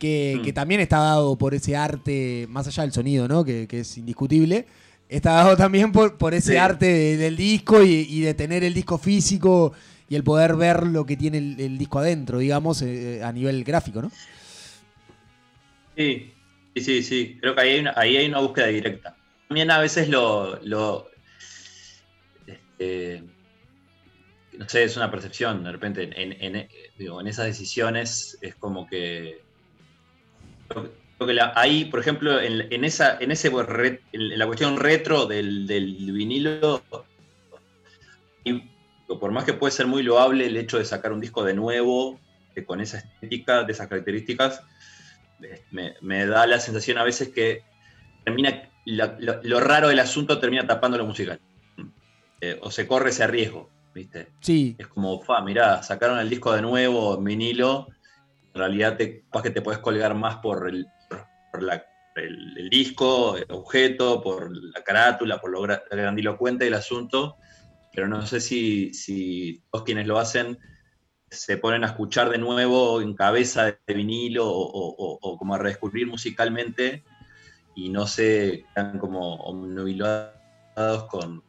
que, 0.00 0.36
Mm. 0.38 0.42
que 0.42 0.52
también 0.52 0.80
está 0.80 0.98
dado 0.98 1.36
por 1.38 1.54
ese 1.54 1.76
arte, 1.76 2.46
más 2.48 2.66
allá 2.66 2.82
del 2.82 2.92
sonido, 2.92 3.28
¿no? 3.28 3.44
Que, 3.44 3.68
que 3.68 3.80
es 3.80 3.98
indiscutible. 3.98 4.66
Está 5.12 5.32
dado 5.32 5.56
también 5.56 5.92
por, 5.92 6.16
por 6.16 6.32
ese 6.34 6.52
Sí. 6.52 6.56
arte 6.58 6.86
de- 6.86 7.16
del 7.18 7.36
disco 7.36 7.82
y, 7.82 8.06
y 8.08 8.20
de 8.22 8.34
tener 8.34 8.64
el 8.64 8.72
disco 8.74 8.96
físico 8.98 9.72
y 10.08 10.14
el 10.16 10.24
poder 10.24 10.56
ver 10.56 10.86
lo 10.86 11.04
que 11.04 11.16
tiene 11.16 11.38
el, 11.38 11.60
el 11.60 11.78
disco 11.78 11.98
adentro, 11.98 12.38
digamos, 12.38 12.80
eh, 12.82 13.22
a 13.22 13.30
nivel 13.32 13.62
gráfico, 13.64 14.00
¿no? 14.02 14.10
Sí, 15.96 16.32
sí, 16.74 16.80
sí, 16.82 17.02
sí. 17.02 17.38
Creo 17.40 17.54
que 17.54 17.60
ahí 17.60 17.70
hay 17.74 17.80
una, 17.80 17.92
ahí 17.96 18.16
hay 18.16 18.26
una 18.26 18.40
búsqueda 18.40 18.66
directa. 18.68 19.16
También 19.48 19.70
a 19.70 19.78
veces 19.78 20.08
lo, 20.08 20.58
lo 20.62 21.08
este, 22.46 23.22
no 24.58 24.68
sé, 24.68 24.84
es 24.84 24.96
una 24.96 25.10
percepción, 25.10 25.62
de 25.64 25.72
repente, 25.72 26.02
en, 26.14 26.32
en- 26.56 26.68
digo, 26.98 27.20
en 27.20 27.26
esas 27.26 27.46
decisiones 27.46 28.38
es 28.40 28.54
como 28.54 28.86
que 28.86 29.42
que- 31.26 31.32
que 31.32 31.34
la- 31.34 31.52
ahí, 31.56 31.84
por 31.86 32.00
ejemplo, 32.00 32.40
en, 32.40 32.72
en 32.72 32.84
esa, 32.84 33.18
en 33.18 33.30
ese 33.30 33.48
en 33.48 34.38
la 34.38 34.46
cuestión 34.46 34.76
retro 34.76 35.26
del, 35.26 35.66
del 35.66 36.12
vinilo, 36.12 36.82
y 38.44 38.62
por 39.20 39.30
más 39.30 39.44
que 39.44 39.52
puede 39.54 39.72
ser 39.72 39.86
muy 39.86 40.02
loable 40.02 40.46
el 40.46 40.56
hecho 40.56 40.78
de 40.78 40.84
sacar 40.84 41.12
un 41.12 41.20
disco 41.20 41.44
de 41.44 41.54
nuevo, 41.54 42.18
este, 42.48 42.64
con 42.64 42.80
esa 42.80 42.98
estética, 42.98 43.62
de 43.64 43.72
esas 43.72 43.88
características, 43.88 44.62
me, 45.70 45.94
me 46.00 46.26
da 46.26 46.46
la 46.46 46.60
sensación 46.60 46.98
a 46.98 47.04
veces 47.04 47.28
que 47.30 47.62
termina 48.24 48.70
la- 48.84 49.16
lo, 49.18 49.40
lo 49.42 49.60
raro 49.60 49.88
del 49.88 49.98
asunto 50.00 50.38
termina 50.38 50.66
tapando 50.66 50.98
lo 50.98 51.06
musical. 51.06 51.40
Eh, 52.40 52.58
o 52.60 52.70
se 52.70 52.86
corre 52.86 53.10
ese 53.10 53.26
riesgo, 53.26 53.70
¿viste? 53.94 54.28
Sí, 54.40 54.74
Es 54.78 54.88
como, 54.88 55.20
fa, 55.22 55.40
mirá, 55.42 55.82
sacaron 55.82 56.18
el 56.18 56.28
disco 56.28 56.52
de 56.52 56.62
nuevo 56.62 57.16
vinilo. 57.18 57.86
En 58.54 58.58
realidad, 58.58 58.96
te, 58.96 59.22
que 59.42 59.50
te 59.50 59.62
puedes 59.62 59.80
colgar 59.80 60.14
más 60.14 60.36
por 60.38 60.68
el, 60.68 60.86
por- 61.52 61.62
la- 61.62 61.86
el, 62.14 62.68
disco, 62.68 63.36
el 63.36 63.46
objeto, 63.50 64.20
por 64.20 64.50
la 64.54 64.82
carátula, 64.82 65.40
por 65.40 65.50
lo 65.50 65.62
gra- 65.62 65.82
grandilocuente 65.90 66.64
del 66.64 66.74
asunto. 66.74 67.36
Pero 67.94 68.08
no 68.08 68.26
sé 68.26 68.40
si, 68.40 68.92
si 68.92 69.62
todos 69.70 69.84
quienes 69.84 70.06
lo 70.06 70.18
hacen 70.18 70.58
se 71.30 71.56
ponen 71.56 71.84
a 71.84 71.88
escuchar 71.88 72.28
de 72.28 72.36
nuevo 72.38 73.00
en 73.00 73.14
cabeza 73.14 73.64
de 73.86 73.94
vinilo 73.94 74.44
o, 74.46 75.38
como 75.38 75.54
a 75.54 75.58
redescubrir 75.58 76.06
musicalmente 76.06 77.04
y 77.74 77.88
no 77.88 78.06
se 78.06 78.66
quedan 78.74 78.98
como 78.98 79.36
omnubilados 79.36 80.34
con, 81.08 81.42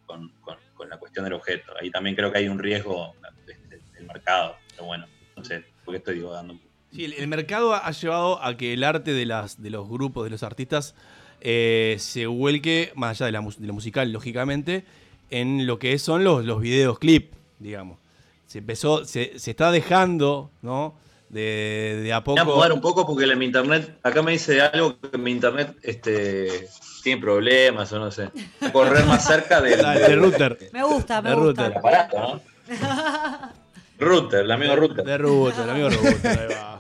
la 0.90 0.98
cuestión 0.98 1.26
del 1.26 1.34
objeto. 1.34 1.74
Ahí 1.80 1.90
también 1.92 2.16
creo 2.16 2.32
que 2.32 2.38
hay 2.40 2.48
un 2.48 2.60
riesgo 2.60 3.14
este, 3.48 3.82
del 3.98 4.06
mercado, 4.06 4.56
pero 4.72 4.86
bueno, 4.86 5.08
no 5.36 5.44
sé, 5.44 5.66
porque 5.84 5.98
estoy 5.98 6.16
divagando. 6.16 6.60
Sí, 6.94 7.06
el, 7.06 7.14
el 7.14 7.28
mercado 7.28 7.74
ha 7.74 7.92
llevado 7.92 8.44
a 8.44 8.56
que 8.56 8.74
el 8.74 8.84
arte 8.84 9.14
de, 9.14 9.26
las, 9.26 9.62
de 9.62 9.70
los 9.70 9.88
grupos, 9.90 10.24
de 10.26 10.30
los 10.30 10.44
artistas, 10.44 10.94
eh, 11.42 11.96
se 12.00 12.28
vuelque, 12.28 12.92
más 12.96 13.20
allá 13.20 13.26
de, 13.28 13.32
la, 13.32 13.42
de 13.42 13.68
lo 13.68 13.74
musical, 13.74 14.12
lógicamente, 14.12 14.86
en 15.30 15.66
lo 15.66 15.80
que 15.80 15.98
son 16.00 16.24
los, 16.24 16.46
los 16.46 16.62
videos 16.62 17.00
clip, 17.00 17.34
digamos. 17.60 17.98
Se 18.46 18.60
empezó, 18.60 19.06
se, 19.06 19.40
se 19.40 19.52
está 19.52 19.72
dejando, 19.72 20.52
¿no? 20.62 20.94
De, 21.30 22.00
de 22.04 22.14
a 22.14 22.20
Voy 22.20 22.38
a 22.38 22.44
poco. 22.46 22.56
mudar 22.58 22.72
un 22.74 22.82
poco 22.82 23.08
porque 23.08 23.26
en 23.26 23.40
mi 23.40 23.46
internet, 23.46 23.98
acá 24.04 24.22
me 24.22 24.34
dice 24.34 24.62
algo 24.62 25.00
que 25.00 25.18
mi 25.18 25.32
internet 25.32 25.76
este, 25.82 26.68
tiene 27.02 27.20
problemas 27.20 27.92
o 27.92 27.98
no 28.00 28.12
sé. 28.12 28.30
Correr 28.72 29.04
más 29.06 29.26
cerca 29.26 29.60
del, 29.60 29.82
Dale, 29.82 30.00
de 30.02 30.16
router. 30.16 30.70
Me 30.72 30.84
gusta, 30.84 31.24
me 31.24 31.32
De 31.32 31.36
gusta. 31.36 31.64
del 31.70 31.78
aparato, 31.78 32.20
¿no? 32.20 32.42
Router, 34.00 34.42
el 34.42 34.52
amigo 34.52 34.76
router. 34.76 35.04
De 35.06 35.18
router, 35.18 35.70
amigo 35.70 35.90
router, 35.90 36.40
ahí 36.40 36.48
va. 36.54 36.73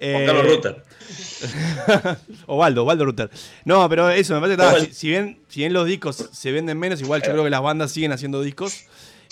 Juan 0.00 0.22
Eh, 0.22 0.26
Carlos 0.26 0.46
Router. 0.46 0.82
Osvaldo, 2.46 2.82
Osvaldo 2.82 3.04
Router. 3.04 3.30
No, 3.64 3.88
pero 3.88 4.10
eso, 4.10 4.34
me 4.34 4.40
parece 4.40 4.56
que 4.56 4.66
está, 4.66 4.80
si, 4.80 4.92
si 4.94 5.08
bien, 5.08 5.40
si 5.48 5.60
bien 5.60 5.72
los 5.72 5.86
discos 5.86 6.28
se 6.32 6.52
venden 6.52 6.78
menos, 6.78 7.00
igual 7.00 7.22
yo 7.22 7.32
creo 7.32 7.44
que 7.44 7.50
las 7.50 7.62
bandas 7.62 7.92
siguen 7.92 8.12
haciendo 8.12 8.40
discos, 8.42 8.84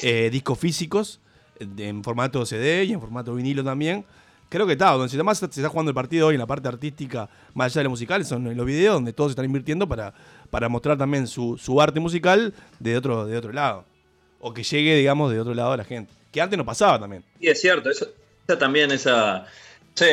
eh, 0.03 0.29
discos 0.31 0.59
físicos, 0.59 1.21
eh, 1.59 1.67
en 1.79 2.05
formato 2.05 2.45
CD 2.45 2.85
y 2.85 2.93
en 2.93 3.01
formato 3.01 3.35
vinilo 3.35 3.65
también. 3.65 4.05
Creo 4.51 4.67
que 4.67 4.73
está, 4.73 4.91
donde 4.93 5.23
más 5.23 5.39
se 5.39 5.47
está 5.47 5.69
jugando 5.69 5.91
el 5.91 5.95
partido 5.95 6.29
hoy 6.29 6.35
en 6.35 6.41
la 6.41 6.47
parte 6.47 6.69
artística, 6.69 7.29
más 7.53 7.67
allá 7.73 7.81
de 7.81 7.85
lo 7.85 7.91
musical, 7.91 8.25
son 8.25 8.47
en 8.47 8.57
los 8.57 8.65
videos 8.65 8.95
donde 8.95 9.13
todos 9.13 9.31
están 9.31 9.45
invirtiendo 9.45 9.87
para, 9.87 10.15
para 10.51 10.71
mostrar 10.71 10.97
también 10.97 11.27
su, 11.27 11.59
su 11.59 11.81
arte 11.83 12.01
musical 12.01 12.55
de 12.79 12.97
otro, 12.97 13.27
de 13.27 13.37
otro 13.37 13.53
lado. 13.53 13.85
O 14.41 14.55
que 14.55 14.63
llegue, 14.63 14.97
digamos, 14.97 15.31
de 15.33 15.41
otro 15.41 15.53
lado 15.53 15.73
a 15.73 15.77
la 15.77 15.85
gente. 15.85 16.15
Que 16.33 16.41
antes 16.41 16.57
no 16.57 16.65
pasaba 16.65 16.99
también. 16.99 17.25
Sí, 17.41 17.49
es 17.49 17.61
cierto, 17.61 17.91
eso, 17.91 18.07
esa 18.47 18.59
también 18.59 18.91
esa, 18.91 19.45
sí, 19.95 20.07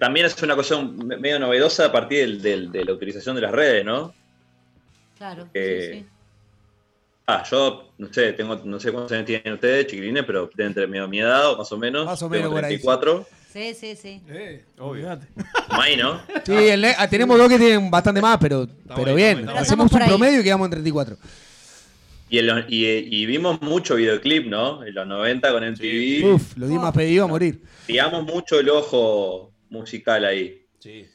también 0.00 0.26
es 0.26 0.42
una 0.42 0.56
cosa 0.56 0.82
me- 0.82 1.16
medio 1.18 1.38
novedosa 1.38 1.84
a 1.86 1.92
partir 1.92 2.20
del- 2.26 2.42
del- 2.42 2.72
de 2.72 2.84
la 2.84 2.92
utilización 2.92 3.36
de 3.36 3.42
las 3.42 3.52
redes, 3.52 3.84
¿no? 3.84 4.12
Claro. 5.16 5.46
Eh, 5.54 5.88
sí, 5.92 5.98
sí. 6.00 6.06
Ah, 7.26 7.44
yo 7.48 7.92
no 7.98 8.12
sé, 8.12 8.32
tengo, 8.32 8.56
no 8.64 8.80
sé 8.80 8.90
cuántos 8.90 9.12
años 9.12 9.26
tienen 9.26 9.52
ustedes, 9.52 9.86
chiquilines, 9.86 10.24
pero 10.24 10.48
tener 10.48 10.88
mi, 10.88 10.98
mi 11.06 11.20
edad 11.20 11.52
o 11.52 11.58
más 11.58 11.70
o 11.70 11.76
menos. 11.78 12.04
Más 12.06 12.20
o 12.22 12.28
Tengo 12.28 12.48
menos 12.48 12.52
por 12.52 12.64
ahí, 12.64 12.76
sí. 12.76 12.82
34. 12.82 13.26
Sí, 13.52 13.74
sí, 13.74 13.94
sí. 13.96 14.22
Olvídate. 14.78 15.26
Como 15.68 15.82
ahí, 15.82 15.96
¿no? 15.96 16.20
sí 16.44 16.52
el 16.54 16.84
ah, 16.84 17.08
tenemos 17.08 17.36
dos 17.38 17.48
que 17.48 17.58
tienen 17.58 17.90
bastante 17.90 18.20
más, 18.20 18.38
pero, 18.38 18.66
pero 18.96 19.14
bien. 19.14 19.48
Hacemos 19.48 19.92
un 19.92 20.02
ahí. 20.02 20.08
promedio 20.08 20.40
y 20.40 20.44
quedamos 20.44 20.66
en 20.66 20.70
34. 20.72 21.16
Y, 22.30 22.40
los- 22.42 22.64
y, 22.68 22.86
y 22.86 23.26
vimos 23.26 23.60
mucho 23.60 23.96
videoclip, 23.96 24.46
¿no? 24.46 24.84
En 24.84 24.94
los 24.94 25.06
90 25.06 25.52
con 25.52 25.62
MTV. 25.64 26.32
Uf, 26.34 26.56
lo 26.56 26.66
di 26.68 26.78
más 26.78 26.92
pedido 26.94 27.24
a 27.24 27.28
morir. 27.28 27.60
Digamos 27.88 28.24
mucho 28.24 28.58
el 28.60 28.68
ojo 28.70 29.52
musical 29.70 30.24
ahí. 30.24 30.62
Sí. 30.78 31.06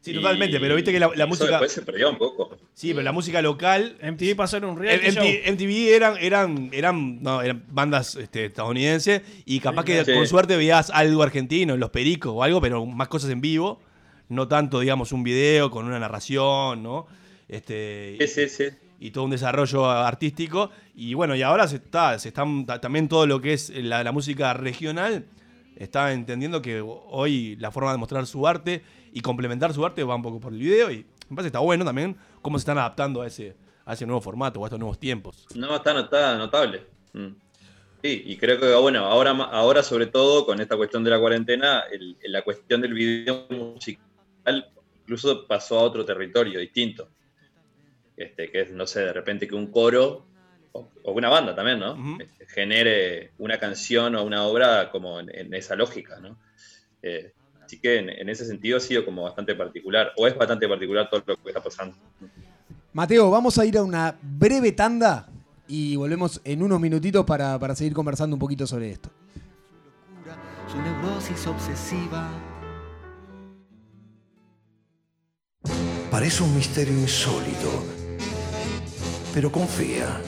Sí, 0.00 0.12
Y 0.12 0.14
totalmente, 0.14 0.60
pero 0.60 0.76
viste 0.76 0.92
que 0.92 1.00
la, 1.00 1.08
la 1.08 1.14
eso 1.14 1.26
música. 1.26 1.50
Después 1.50 1.72
se 1.72 1.82
perdió 1.82 2.08
un 2.08 2.18
poco. 2.18 2.56
Sí, 2.72 2.90
pero 2.90 3.02
la 3.02 3.10
música 3.12 3.42
local 3.42 3.96
MTV 4.00 4.36
pasaron 4.36 4.70
un 4.70 4.78
reality 4.78 5.10
show. 5.10 5.24
MTV, 5.52 5.88
eran, 5.94 6.16
eran, 6.20 6.70
eran, 6.72 7.20
no, 7.20 7.42
eran 7.42 7.64
bandas 7.68 8.14
este, 8.14 8.44
estadounidenses 8.46 9.22
y 9.44 9.58
capaz 9.58 9.84
que 9.84 10.04
Sí. 10.04 10.14
con 10.14 10.26
suerte 10.28 10.56
veías 10.56 10.90
algo 10.90 11.22
argentino, 11.24 11.76
Los 11.76 11.90
Pericos 11.90 12.32
o 12.34 12.44
algo, 12.44 12.60
pero 12.60 12.86
más 12.86 13.08
cosas 13.08 13.30
en 13.30 13.40
vivo, 13.40 13.80
no 14.28 14.46
tanto, 14.46 14.78
digamos, 14.80 15.10
un 15.10 15.24
video 15.24 15.68
con 15.70 15.84
una 15.86 15.98
narración, 15.98 16.80
¿no? 16.82 17.06
Este, 17.48 18.16
Sí, 18.20 18.28
sí, 18.28 18.48
sí. 18.48 18.64
y 19.00 19.10
todo 19.10 19.24
un 19.24 19.30
desarrollo 19.30 19.90
artístico. 19.90 20.70
Y 20.94 21.14
bueno, 21.14 21.34
y 21.34 21.42
ahora 21.42 21.66
se 21.66 21.76
está, 21.76 22.18
se 22.20 22.28
están 22.28 22.66
ta- 22.66 22.80
también 22.80 23.08
todo 23.08 23.26
lo 23.26 23.40
que 23.40 23.52
es 23.54 23.70
la, 23.70 24.04
la 24.04 24.12
música 24.12 24.54
regional, 24.54 25.26
está 25.78 26.12
entendiendo 26.12 26.60
que 26.60 26.80
hoy 26.82 27.56
la 27.56 27.70
forma 27.70 27.92
de 27.92 27.98
mostrar 27.98 28.26
su 28.26 28.46
arte 28.46 28.82
y 29.12 29.20
complementar 29.20 29.72
su 29.72 29.84
arte 29.86 30.02
va 30.04 30.14
un 30.16 30.22
poco 30.22 30.40
por 30.40 30.52
el 30.52 30.58
video 30.58 30.90
y 30.90 31.06
me 31.28 31.36
parece 31.36 31.48
está 31.48 31.60
bueno 31.60 31.84
también 31.84 32.16
cómo 32.42 32.58
se 32.58 32.62
están 32.62 32.78
adaptando 32.78 33.22
a 33.22 33.26
ese, 33.26 33.54
a 33.84 33.94
ese 33.94 34.06
nuevo 34.06 34.20
formato 34.20 34.60
o 34.60 34.64
a 34.64 34.68
estos 34.68 34.78
nuevos 34.78 34.98
tiempos. 34.98 35.46
No, 35.54 35.76
está, 35.76 35.98
está 36.00 36.36
notable. 36.36 36.82
Mm. 37.12 37.28
Sí, 38.02 38.22
y 38.26 38.36
creo 38.36 38.60
que, 38.60 38.72
bueno, 38.74 39.04
ahora, 39.06 39.30
ahora 39.30 39.82
sobre 39.82 40.06
todo 40.06 40.46
con 40.46 40.60
esta 40.60 40.76
cuestión 40.76 41.02
de 41.02 41.10
la 41.10 41.18
cuarentena, 41.18 41.80
el- 41.90 42.16
la 42.26 42.42
cuestión 42.42 42.80
del 42.80 42.94
video 42.94 43.46
musical 43.50 44.70
incluso 45.02 45.46
pasó 45.46 45.78
a 45.78 45.82
otro 45.82 46.04
territorio 46.04 46.60
distinto. 46.60 47.08
Este, 48.16 48.50
que 48.50 48.60
es, 48.62 48.70
no 48.72 48.86
sé, 48.86 49.00
de 49.00 49.12
repente 49.12 49.46
que 49.48 49.54
un 49.54 49.68
coro, 49.68 50.26
o, 50.78 50.90
o 51.04 51.12
una 51.12 51.28
banda 51.28 51.54
también, 51.54 51.78
¿no? 51.78 52.18
Este, 52.20 52.46
genere 52.46 53.32
una 53.38 53.58
canción 53.58 54.14
o 54.14 54.24
una 54.24 54.44
obra 54.44 54.90
como 54.90 55.20
en, 55.20 55.28
en 55.34 55.54
esa 55.54 55.74
lógica, 55.76 56.18
¿no? 56.20 56.38
Eh, 57.02 57.32
así 57.64 57.80
que 57.80 57.98
en, 57.98 58.08
en 58.08 58.28
ese 58.28 58.44
sentido 58.44 58.76
ha 58.78 58.80
sido 58.80 59.04
como 59.04 59.22
bastante 59.22 59.54
particular, 59.54 60.12
o 60.16 60.26
es 60.26 60.36
bastante 60.36 60.68
particular 60.68 61.08
todo 61.10 61.22
lo 61.26 61.36
que 61.36 61.48
está 61.50 61.62
pasando. 61.62 61.96
Mateo, 62.92 63.30
vamos 63.30 63.58
a 63.58 63.64
ir 63.64 63.76
a 63.78 63.82
una 63.82 64.16
breve 64.22 64.72
tanda 64.72 65.28
y 65.68 65.96
volvemos 65.96 66.40
en 66.44 66.62
unos 66.62 66.80
minutitos 66.80 67.24
para, 67.24 67.58
para 67.58 67.74
seguir 67.74 67.92
conversando 67.92 68.34
un 68.34 68.40
poquito 68.40 68.66
sobre 68.66 68.90
esto. 68.90 69.10
su 70.70 70.80
neurosis 70.80 71.46
obsesiva. 71.46 72.28
Parece 76.10 76.42
un 76.42 76.54
misterio 76.54 76.94
insólito. 76.94 77.84
Pero 79.34 79.52
confía. 79.52 80.20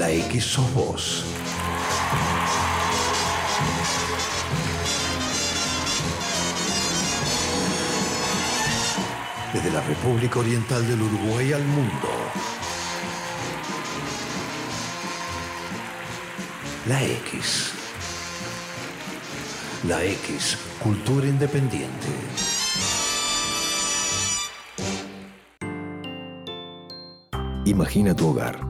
La 0.00 0.10
X 0.10 0.44
sos 0.44 0.72
vos. 0.72 1.24
Desde 9.52 9.70
la 9.70 9.82
República 9.82 10.38
Oriental 10.38 10.88
del 10.88 11.02
Uruguay 11.02 11.52
al 11.52 11.64
mundo. 11.66 12.08
La 16.88 17.02
X. 17.02 17.72
La 19.86 20.02
X, 20.02 20.56
cultura 20.82 21.26
independiente. 21.26 22.08
Imagina 27.66 28.16
tu 28.16 28.28
hogar, 28.28 28.69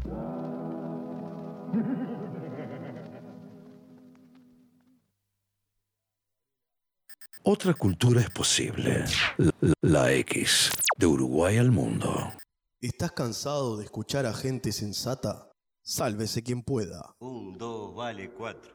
Otra 7.43 7.73
cultura 7.73 8.21
es 8.21 8.29
posible. 8.29 9.03
La, 9.37 9.51
la 9.81 10.11
X, 10.13 10.69
de 10.95 11.07
Uruguay 11.07 11.57
al 11.57 11.71
mundo. 11.71 12.31
¿Estás 12.79 13.13
cansado 13.13 13.77
de 13.77 13.85
escuchar 13.85 14.27
a 14.27 14.33
gente 14.33 14.71
sensata? 14.71 15.49
Sálvese 15.81 16.43
quien 16.43 16.61
pueda. 16.61 17.15
Un, 17.19 17.57
dos, 17.57 17.95
vale, 17.95 18.29
cuatro. 18.29 18.73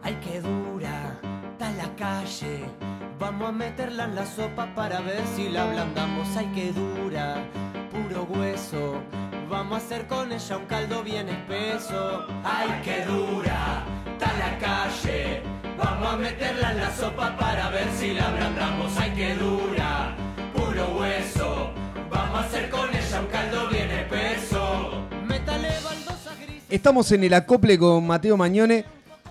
Ay, 0.00 0.16
qué 0.22 0.40
dura, 0.40 1.20
está 1.50 1.72
la 1.72 1.96
calle. 1.96 2.64
Vamos 3.18 3.48
a 3.48 3.52
meterla 3.52 4.04
en 4.04 4.14
la 4.14 4.26
sopa 4.26 4.72
para 4.76 5.00
ver 5.00 5.26
si 5.34 5.48
la 5.48 5.68
ablandamos. 5.68 6.28
Ay, 6.36 6.52
qué 6.54 6.72
dura, 6.72 7.50
puro 7.90 8.28
hueso. 8.30 9.02
Vamos 9.48 9.82
a 9.82 9.84
hacer 9.84 10.06
con 10.06 10.30
ella 10.30 10.56
un 10.56 10.66
caldo 10.66 11.02
bien 11.02 11.28
espeso. 11.28 12.26
Ay, 12.44 12.80
qué 12.84 13.04
dura, 13.06 13.84
está 14.12 14.38
la 14.38 14.56
calle. 14.60 15.59
Vamos 15.82 16.12
a 16.14 16.16
meterla 16.16 16.72
en 16.72 16.78
la 16.78 16.94
sopa 16.96 17.36
para 17.36 17.70
ver 17.70 17.86
si 17.98 18.12
la 18.14 18.28
ablandamos. 18.28 18.92
Ay, 18.98 19.12
qué 19.16 19.34
dura, 19.34 20.14
puro 20.54 20.96
hueso. 20.98 21.70
Vamos 22.10 22.38
a 22.38 22.44
hacer 22.44 22.68
con 22.70 22.88
ella 22.94 23.20
un 23.20 23.26
caldo 23.26 23.68
bien 23.68 23.90
espeso. 23.90 25.06
Estamos 26.68 27.10
en 27.10 27.24
el 27.24 27.34
acople 27.34 27.76
con 27.78 28.06
Mateo 28.06 28.36
Mañone, 28.36 28.84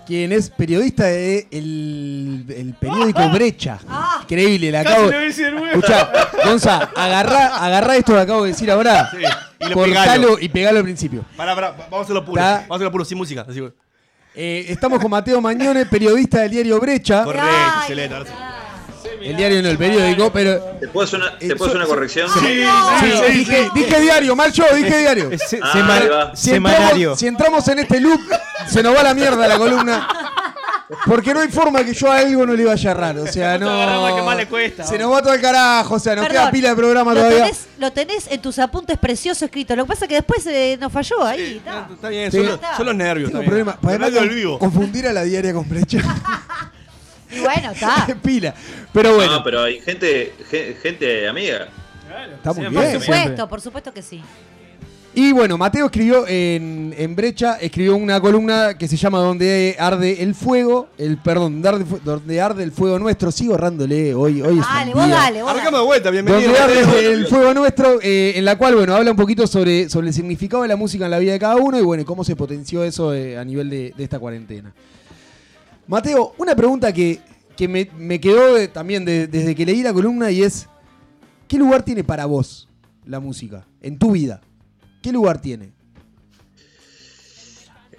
quien 0.06 0.30
es 0.32 0.50
periodista 0.50 1.04
de 1.04 1.46
el, 1.50 2.44
el 2.54 2.74
periódico 2.78 3.26
Brecha. 3.32 3.78
Increíble, 4.22 4.70
le 4.70 4.82
Casi 4.82 4.92
acabo. 4.94 5.08
de 5.10 5.50
nuevo. 5.52 5.66
Escuchá, 5.66 6.10
Gonza, 6.44 6.90
agarrá, 6.94 7.56
agarrá 7.64 7.96
esto 7.96 8.12
que 8.12 8.20
acabo 8.20 8.42
de 8.42 8.48
decir 8.50 8.70
ahora. 8.70 9.08
Sí, 9.10 9.16
y 9.18 9.68
lo 9.68 9.74
cortalo 9.74 10.02
pegalo. 10.02 10.38
y 10.38 10.48
pegalo 10.50 10.78
al 10.78 10.84
principio. 10.84 11.24
Pará, 11.34 11.54
pará, 11.54 11.70
vamos 11.70 12.00
a 12.00 12.02
hacerlo 12.02 12.24
puro. 12.26 12.40
Está- 12.40 12.52
Vamos 12.60 12.70
a 12.70 12.74
hacerlo 12.74 12.92
puro, 12.92 13.04
sin 13.06 13.16
música. 13.18 13.46
Así. 13.48 13.62
Eh, 14.34 14.66
estamos 14.68 15.00
con 15.00 15.10
Mateo 15.10 15.40
Mañone, 15.40 15.86
periodista 15.86 16.40
del 16.40 16.50
diario 16.52 16.78
Brecha. 16.80 17.24
Correcto, 17.24 17.48
excelente. 17.80 18.30
El 19.22 19.36
diario 19.36 19.62
no, 19.62 19.68
el 19.68 19.76
periódico, 19.76 20.32
pero. 20.32 20.58
¿Te 20.80 20.88
puedo 20.88 21.06
hacer 21.06 21.20
una, 21.20 21.36
¿te 21.38 21.54
puedo 21.56 21.64
hacer 21.70 21.76
una 21.76 21.84
so- 21.86 21.90
corrección? 21.90 22.28
Sí, 22.32 22.64
sí, 23.00 23.32
dije, 23.32 23.68
dije 23.74 24.00
diario, 24.00 24.34
mal 24.36 24.50
yo, 24.52 24.64
dije 24.74 24.98
diario. 24.98 25.30
Ah, 25.62 26.32
entramos, 26.46 27.18
si 27.18 27.26
entramos 27.26 27.68
en 27.68 27.78
este 27.80 28.00
loop, 28.00 28.20
se 28.68 28.82
nos 28.82 28.96
va 28.96 29.02
la 29.02 29.14
mierda 29.14 29.46
la 29.46 29.58
columna. 29.58 30.08
Porque 31.06 31.32
no 31.34 31.40
hay 31.40 31.48
forma 31.48 31.84
que 31.84 31.92
yo 31.94 32.10
a 32.10 32.18
algo 32.18 32.44
no 32.46 32.54
le 32.54 32.64
vaya 32.64 32.94
raro. 32.94 33.22
O 33.22 33.26
sea, 33.26 33.50
¿Cuánto 33.58 33.70
agarramos 33.70 34.10
no. 34.10 34.16
que 34.16 34.22
más 34.22 34.36
le 34.36 34.46
cuesta? 34.48 34.84
Se 34.84 34.98
nos 34.98 35.12
va 35.12 35.22
todo 35.22 35.34
el 35.34 35.40
carajo. 35.40 35.94
O 35.94 35.98
sea, 35.98 36.14
nos 36.16 36.24
Perdón, 36.26 36.42
queda 36.42 36.50
pila 36.50 36.68
de 36.70 36.76
programa 36.76 37.14
lo 37.14 37.20
todavía. 37.20 37.44
Tenés, 37.44 37.66
lo 37.78 37.92
tenés 37.92 38.26
en 38.30 38.42
tus 38.42 38.58
apuntes 38.58 38.98
preciosos 38.98 39.42
escritos. 39.42 39.76
Lo 39.76 39.84
que 39.84 39.88
pasa 39.88 40.04
es 40.04 40.08
que 40.08 40.14
después 40.16 40.46
eh, 40.46 40.76
nos 40.80 40.92
falló 40.92 41.24
ahí. 41.24 41.56
está. 41.58 41.88
Está 41.92 42.08
bien, 42.08 42.30
Sí. 42.30 42.38
son, 42.38 42.46
los- 42.46 42.60
son 42.76 42.86
los 42.86 42.94
nervios. 42.96 43.30
Tengo 43.30 43.42
está 43.42 43.54
bien. 43.54 43.64
problema. 43.66 44.08
Para 44.10 44.24
vivo. 44.24 44.58
confundir 44.58 45.06
a 45.06 45.12
la 45.12 45.22
diaria 45.22 45.52
con 45.52 45.68
brecha. 45.68 45.98
Y 47.32 47.38
bueno, 47.38 47.70
está. 47.74 48.08
pila. 48.20 48.52
Pero 48.92 49.14
bueno, 49.14 49.32
No, 49.36 49.44
pero 49.44 49.62
hay 49.62 49.80
gente, 49.80 50.34
ge- 50.50 50.76
gente 50.82 51.28
amiga. 51.28 51.68
está 52.34 52.52
muy 52.52 52.64
Por 52.64 52.72
bien. 52.82 53.00
supuesto, 53.00 53.48
por 53.48 53.60
supuesto 53.60 53.94
que 53.94 54.02
sí. 54.02 54.20
Y 55.12 55.32
bueno, 55.32 55.58
Mateo 55.58 55.86
escribió 55.86 56.24
en, 56.28 56.94
en 56.96 57.16
Brecha, 57.16 57.56
escribió 57.56 57.96
una 57.96 58.20
columna 58.20 58.78
que 58.78 58.86
se 58.86 58.96
llama 58.96 59.18
Donde 59.18 59.74
arde 59.76 60.22
el 60.22 60.36
fuego, 60.36 60.86
el 60.98 61.18
perdón, 61.18 61.54
donde 61.60 61.68
arde, 61.68 61.84
fu- 61.84 61.98
donde 62.04 62.40
arde 62.40 62.62
el 62.62 62.70
fuego 62.70 62.96
nuestro. 63.00 63.32
Sigo 63.32 63.54
errándole 63.56 64.14
hoy, 64.14 64.40
hoy 64.40 64.60
es 64.60 64.64
Dale, 64.64 64.94
vos 64.94 65.08
dale, 65.08 65.42
vos 65.42 65.52
dale. 65.56 65.76
de 65.78 65.82
vuelta, 65.84 66.10
bienvenido. 66.10 66.42
Donde 66.52 66.58
arde 66.60 67.12
el 67.12 67.26
fuego 67.26 67.52
nuestro, 67.54 67.98
eh, 68.00 68.34
en 68.36 68.44
la 68.44 68.56
cual, 68.56 68.76
bueno, 68.76 68.94
habla 68.94 69.10
un 69.10 69.16
poquito 69.16 69.48
sobre, 69.48 69.88
sobre 69.88 70.06
el 70.08 70.14
significado 70.14 70.62
de 70.62 70.68
la 70.68 70.76
música 70.76 71.06
en 71.06 71.10
la 71.10 71.18
vida 71.18 71.32
de 71.32 71.40
cada 71.40 71.56
uno 71.56 71.76
y, 71.76 71.82
bueno, 71.82 72.04
cómo 72.04 72.22
se 72.22 72.36
potenció 72.36 72.84
eso 72.84 73.12
eh, 73.12 73.36
a 73.36 73.44
nivel 73.44 73.68
de, 73.68 73.92
de 73.96 74.04
esta 74.04 74.20
cuarentena. 74.20 74.72
Mateo, 75.88 76.34
una 76.38 76.54
pregunta 76.54 76.92
que, 76.92 77.18
que 77.56 77.66
me, 77.66 77.90
me 77.98 78.20
quedó 78.20 78.54
de- 78.54 78.68
también 78.68 79.04
de- 79.04 79.26
desde 79.26 79.56
que 79.56 79.66
leí 79.66 79.82
la 79.82 79.92
columna 79.92 80.30
y 80.30 80.44
es, 80.44 80.68
¿qué 81.48 81.58
lugar 81.58 81.82
tiene 81.82 82.04
para 82.04 82.26
vos 82.26 82.68
la 83.04 83.18
música 83.18 83.66
en 83.82 83.98
tu 83.98 84.12
vida? 84.12 84.40
¿Qué 85.02 85.12
lugar 85.12 85.40
tiene? 85.40 85.72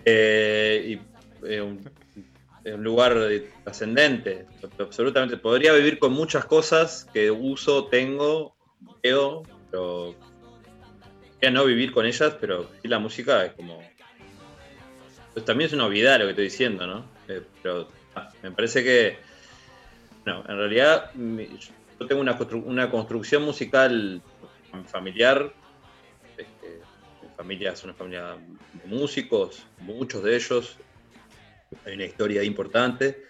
Eh, 0.06 1.00
y, 1.44 1.48
eh, 1.48 1.62
un, 1.62 1.84
lugar 2.84 3.18
eh, 3.30 3.50
trascendente, 3.64 4.46
absolutamente. 4.80 5.38
Podría 5.38 5.74
vivir 5.74 6.00
con 6.00 6.14
muchas 6.14 6.46
cosas 6.46 7.08
que 7.14 7.32
uso, 7.32 7.86
tengo, 7.88 8.56
veo, 9.04 9.44
pero 9.70 10.16
ya 11.42 11.50
no 11.50 11.66
vivir 11.66 11.92
con 11.92 12.06
ellas, 12.06 12.36
pero 12.40 12.70
sí 12.82 12.88
la 12.88 13.00
música 13.00 13.46
es 13.46 13.54
como... 13.54 13.82
Pues 15.34 15.46
también 15.46 15.68
es 15.68 15.74
una 15.74 15.86
obviedad 15.86 16.20
lo 16.20 16.26
que 16.26 16.32
estoy 16.32 16.46
diciendo, 16.46 16.86
¿no? 16.86 17.06
Eh, 17.28 17.42
pero 17.64 17.88
ah, 18.16 18.30
me 18.44 18.52
parece 18.52 18.84
que... 18.84 19.18
No, 20.26 20.42
en 20.42 20.58
realidad 20.58 21.12
yo 21.16 22.06
tengo 22.06 22.22
una, 22.22 22.38
constru- 22.38 22.64
una 22.64 22.92
construcción 22.92 23.44
musical 23.44 24.22
familiar 24.88 25.44
mi 25.46 25.61
familia 27.42 27.72
es 27.72 27.84
una 27.84 27.96
familia 27.96 28.38
de 28.74 28.86
músicos, 28.88 29.66
muchos 29.80 30.24
de 30.24 30.36
ellos. 30.36 30.78
Hay 31.86 31.94
una 31.96 32.06
historia 32.06 32.44
importante. 32.44 33.24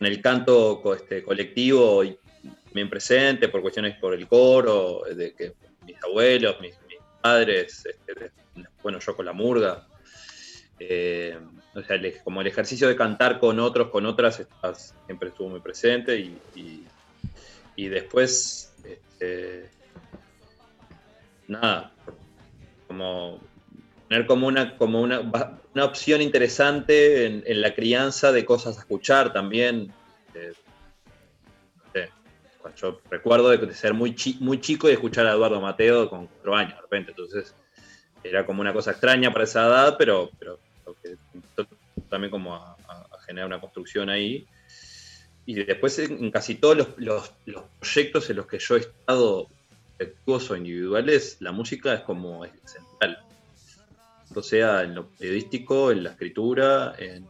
En 0.00 0.06
el 0.08 0.20
canto 0.20 0.82
este, 0.92 1.22
colectivo 1.22 2.02
bien 2.74 2.90
presente 2.90 3.48
por 3.48 3.62
cuestiones 3.62 3.96
por 4.00 4.12
el 4.12 4.26
coro, 4.26 5.02
de 5.04 5.34
que 5.34 5.54
mis 5.86 6.02
abuelos, 6.02 6.60
mis, 6.60 6.74
padres, 7.20 7.84
este, 7.86 8.32
bueno, 8.82 8.98
yo 8.98 9.14
con 9.16 9.26
la 9.26 9.32
murga. 9.32 9.86
Eh, 10.80 11.38
o 11.74 11.82
sea, 11.82 11.96
como 12.24 12.40
el 12.40 12.46
ejercicio 12.48 12.88
de 12.88 12.96
cantar 12.96 13.38
con 13.38 13.60
otros, 13.60 13.88
con 13.90 14.04
otras, 14.04 14.40
estás- 14.40 14.94
siempre 15.06 15.28
estuvo 15.28 15.48
muy 15.48 15.60
presente 15.60 16.16
y, 16.18 16.40
y- 16.56 16.86
y 17.76 17.88
después, 17.88 18.72
este, 18.84 19.68
nada, 21.48 21.92
como 22.88 23.40
tener 24.08 24.26
como 24.26 24.48
una, 24.48 24.76
como 24.76 25.00
una, 25.00 25.20
una 25.20 25.84
opción 25.84 26.20
interesante 26.22 27.26
en, 27.26 27.60
la 27.60 27.74
crianza 27.74 28.32
de 28.32 28.44
cosas 28.44 28.76
a 28.76 28.80
escuchar 28.80 29.32
también. 29.32 29.92
Eh, 30.34 30.52
yo 32.76 33.00
recuerdo 33.10 33.50
de, 33.50 33.74
ser 33.74 33.94
muy, 33.94 34.14
chi- 34.14 34.38
muy 34.40 34.60
chico 34.60 34.88
y 34.88 34.92
escuchar 34.92 35.26
a 35.26 35.32
Eduardo 35.32 35.60
Mateo 35.60 36.08
con 36.08 36.26
cuatro 36.26 36.54
años 36.54 36.74
de 36.74 36.82
repente, 36.82 37.10
entonces 37.12 37.54
era 38.22 38.44
como 38.44 38.60
una 38.60 38.72
cosa 38.72 38.90
extraña 38.90 39.32
para 39.32 39.44
esa 39.44 39.66
edad, 39.66 39.96
pero, 39.98 40.30
pero 40.38 40.58
también 42.08 42.30
como 42.30 42.54
a, 42.54 42.76
generar 43.26 43.46
una 43.46 43.60
construcción 43.60 44.08
ahí. 44.08 44.46
Y 45.46 45.54
después 45.54 45.98
en, 45.98 46.30
casi 46.30 46.56
todos 46.56 46.76
los- 46.98 47.32
los 47.46 47.62
proyectos 47.78 48.28
en 48.30 48.36
los 48.36 48.46
que 48.46 48.58
yo 48.58 48.76
he 48.76 48.80
estado 48.80 49.48
o 50.26 50.56
individuales, 50.56 51.36
la 51.40 51.52
música 51.52 51.94
es 51.94 52.00
como 52.02 52.44
es 52.44 52.52
central. 52.64 53.18
O 54.34 54.42
sea, 54.42 54.82
en 54.82 54.94
lo 54.94 55.08
periodístico, 55.08 55.90
en 55.90 56.04
la 56.04 56.10
escritura, 56.10 56.94
en 56.98 57.26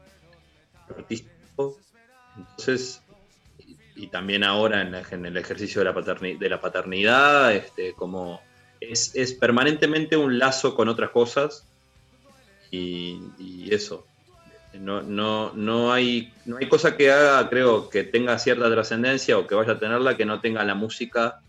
lo 0.88 0.96
artístico. 0.96 1.78
Entonces, 2.36 3.00
y, 3.58 3.76
y 3.96 4.06
también 4.08 4.44
ahora 4.44 4.82
en, 4.82 4.92
la- 4.92 5.02
en 5.10 5.24
el 5.26 5.36
ejercicio 5.36 5.80
de 5.80 5.86
la, 5.86 5.94
paterni- 5.94 6.38
de 6.38 6.48
la 6.48 6.60
paternidad, 6.60 7.54
este, 7.54 7.94
como 7.94 8.40
es, 8.80 9.14
es 9.14 9.32
permanentemente 9.34 10.16
un 10.16 10.38
lazo 10.38 10.74
con 10.74 10.88
otras 10.88 11.10
cosas 11.10 11.64
y, 12.70 13.18
y 13.38 13.72
eso. 13.72 14.04
No, 14.74 15.02
no, 15.02 15.52
no, 15.54 15.92
hay, 15.92 16.32
no 16.44 16.58
hay 16.58 16.68
cosa 16.68 16.96
que 16.96 17.10
haga, 17.10 17.48
creo, 17.48 17.88
que 17.88 18.04
tenga 18.04 18.38
cierta 18.38 18.70
trascendencia 18.70 19.38
o 19.38 19.46
que 19.46 19.54
vaya 19.54 19.72
a 19.72 19.78
tenerla 19.78 20.16
que 20.16 20.26
no 20.26 20.40
tenga 20.40 20.62
la 20.64 20.74
música 20.74 21.40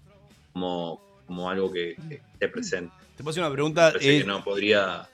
como, 0.54 1.02
como 1.30 1.48
algo 1.48 1.72
que, 1.72 1.96
que 2.10 2.16
esté 2.34 2.48
presente. 2.50 2.92
Te 3.16 3.22
puedo 3.24 3.30
hacer 3.30 3.44
una 3.44 3.52
pregunta. 3.54 3.92
Parece 3.92 4.18
eh, 4.18 4.22
que 4.22 4.26
no 4.28 4.44
podría. 4.44 5.08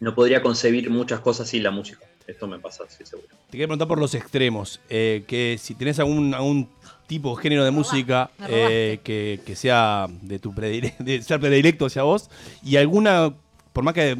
no 0.00 0.14
podría 0.14 0.40
concebir 0.40 0.88
muchas 0.88 1.20
cosas 1.20 1.50
sin 1.50 1.62
la 1.62 1.70
música. 1.70 2.00
Esto 2.26 2.46
me 2.46 2.58
pasa, 2.58 2.84
sí, 2.88 3.04
seguro. 3.04 3.28
Te 3.28 3.52
quería 3.52 3.66
preguntar 3.66 3.88
por 3.88 3.98
los 3.98 4.14
extremos. 4.14 4.80
eh, 4.88 5.24
que 5.26 5.58
si 5.60 5.74
tenés 5.74 5.98
algún, 5.98 6.32
algún 6.32 6.66
tipo, 7.06 7.36
género 7.36 7.62
de 7.62 7.70
música 7.72 8.30
eh, 8.48 9.00
que, 9.04 9.40
que 9.44 9.54
sea 9.54 10.06
de 10.22 10.38
tu 10.38 10.52
predile- 10.54 10.96
de 10.98 11.20
ser 11.22 11.38
predilecto 11.40 11.84
hacia 11.84 12.02
vos. 12.04 12.30
Y 12.64 12.76
alguna, 12.76 13.34
por 13.74 13.84
más 13.84 13.92
que 13.92 14.16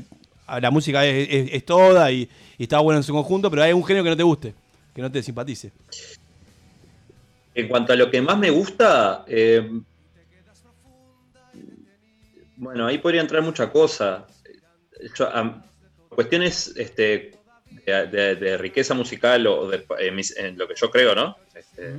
la 0.60 0.70
música 0.70 1.06
es, 1.06 1.26
es- 1.30 1.50
es 1.54 1.64
toda 1.64 2.12
y, 2.12 2.28
y 2.58 2.64
está 2.64 2.80
buena 2.80 2.98
en 2.98 3.02
su 3.04 3.14
conjunto, 3.14 3.48
pero 3.48 3.62
hay 3.62 3.70
algún 3.70 3.84
género 3.86 4.04
que 4.04 4.10
no 4.10 4.16
te 4.18 4.22
guste, 4.24 4.54
que 4.94 5.00
no 5.00 5.10
te 5.10 5.22
simpatice. 5.22 5.72
En 7.54 7.66
cuanto 7.68 7.92
a 7.92 7.96
lo 7.96 8.10
que 8.10 8.22
más 8.22 8.38
me 8.38 8.50
gusta, 8.50 9.24
eh, 9.26 9.68
bueno, 12.58 12.86
ahí 12.86 12.98
podría 12.98 13.20
entrar 13.20 13.42
mucha 13.42 13.70
cosa. 13.70 14.26
Yo, 15.16 15.28
cuestiones 16.08 16.74
este, 16.76 17.32
de, 17.86 18.06
de- 18.06 18.36
de 18.36 18.58
riqueza 18.58 18.94
musical 18.94 19.46
o 19.46 19.68
de, 19.68 19.84
mis- 20.12 20.36
en 20.36 20.58
lo 20.58 20.66
que 20.66 20.74
yo 20.74 20.90
creo, 20.90 21.14
¿no? 21.14 21.36
Este, 21.54 21.94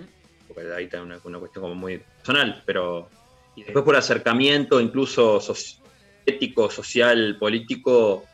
Porque 0.47 0.71
ahí 0.73 0.85
está 0.85 1.01
una, 1.01 1.19
una 1.23 1.39
cuestión 1.39 1.63
como 1.63 1.75
muy 1.75 1.99
personal, 2.17 2.61
pero. 2.65 3.09
Y 3.55 3.63
después 3.63 3.83
por 3.85 3.95
acercamiento, 3.95 4.79
incluso 4.79 5.39
soci- 5.39 5.77
ético, 6.25 6.69
social, 6.69 7.37
político, 7.39 8.25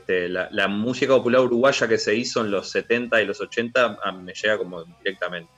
este, 0.00 0.28
la, 0.28 0.48
la 0.52 0.68
música 0.68 1.14
popular 1.14 1.40
uruguaya 1.42 1.86
que 1.86 1.98
se 1.98 2.14
hizo 2.14 2.40
en 2.40 2.50
los 2.50 2.70
70 2.70 3.20
y 3.22 3.26
los 3.26 3.40
80 3.40 3.98
a- 4.02 4.12
me 4.12 4.32
llega 4.34 4.58
como 4.58 4.84
directamente. 4.84 5.50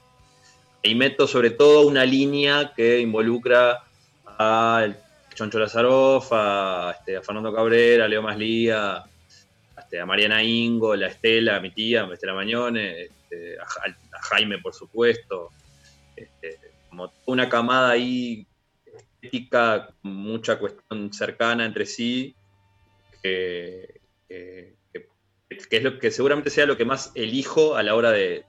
Y 0.83 0.95
meto 0.95 1.27
sobre 1.27 1.51
todo 1.51 1.87
una 1.87 2.03
línea 2.05 2.73
que 2.75 2.99
involucra 2.99 3.83
a 4.25 4.81
el 4.83 4.95
Choncho 5.33 5.59
Lazaroff, 5.59 6.29
a, 6.31 6.93
este, 6.97 7.17
a 7.17 7.21
Fernando 7.21 7.53
Cabrera, 7.53 8.05
a 8.05 8.07
Leo 8.07 8.21
Maslía, 8.21 8.97
a, 8.97 9.09
este, 9.79 9.99
a 9.99 10.05
Mariana 10.05 10.43
Ingo, 10.43 10.95
la 10.95 11.07
Estela, 11.07 11.59
mi 11.59 11.71
tía, 11.71 12.05
Estela 12.13 12.33
este, 13.03 13.59
a, 13.59 13.65
Ja- 13.65 13.97
a 14.13 14.21
Jaime, 14.23 14.59
por 14.59 14.73
supuesto. 14.73 15.49
Como 16.89 17.13
una 17.25 17.47
camada 17.49 17.91
ahí 17.91 18.45
con 19.21 19.95
mucha 20.03 20.59
cuestión 20.59 21.13
cercana 21.13 21.65
entre 21.65 21.85
sí, 21.85 22.35
que, 23.23 24.01
es 25.77 25.83
lo 25.83 25.99
que 25.99 26.11
seguramente 26.11 26.49
sea 26.49 26.65
lo 26.65 26.75
que 26.77 26.85
más 26.85 27.11
elijo 27.15 27.75
a 27.75 27.83
la 27.83 27.95
hora 27.95 28.11
de, 28.11 28.43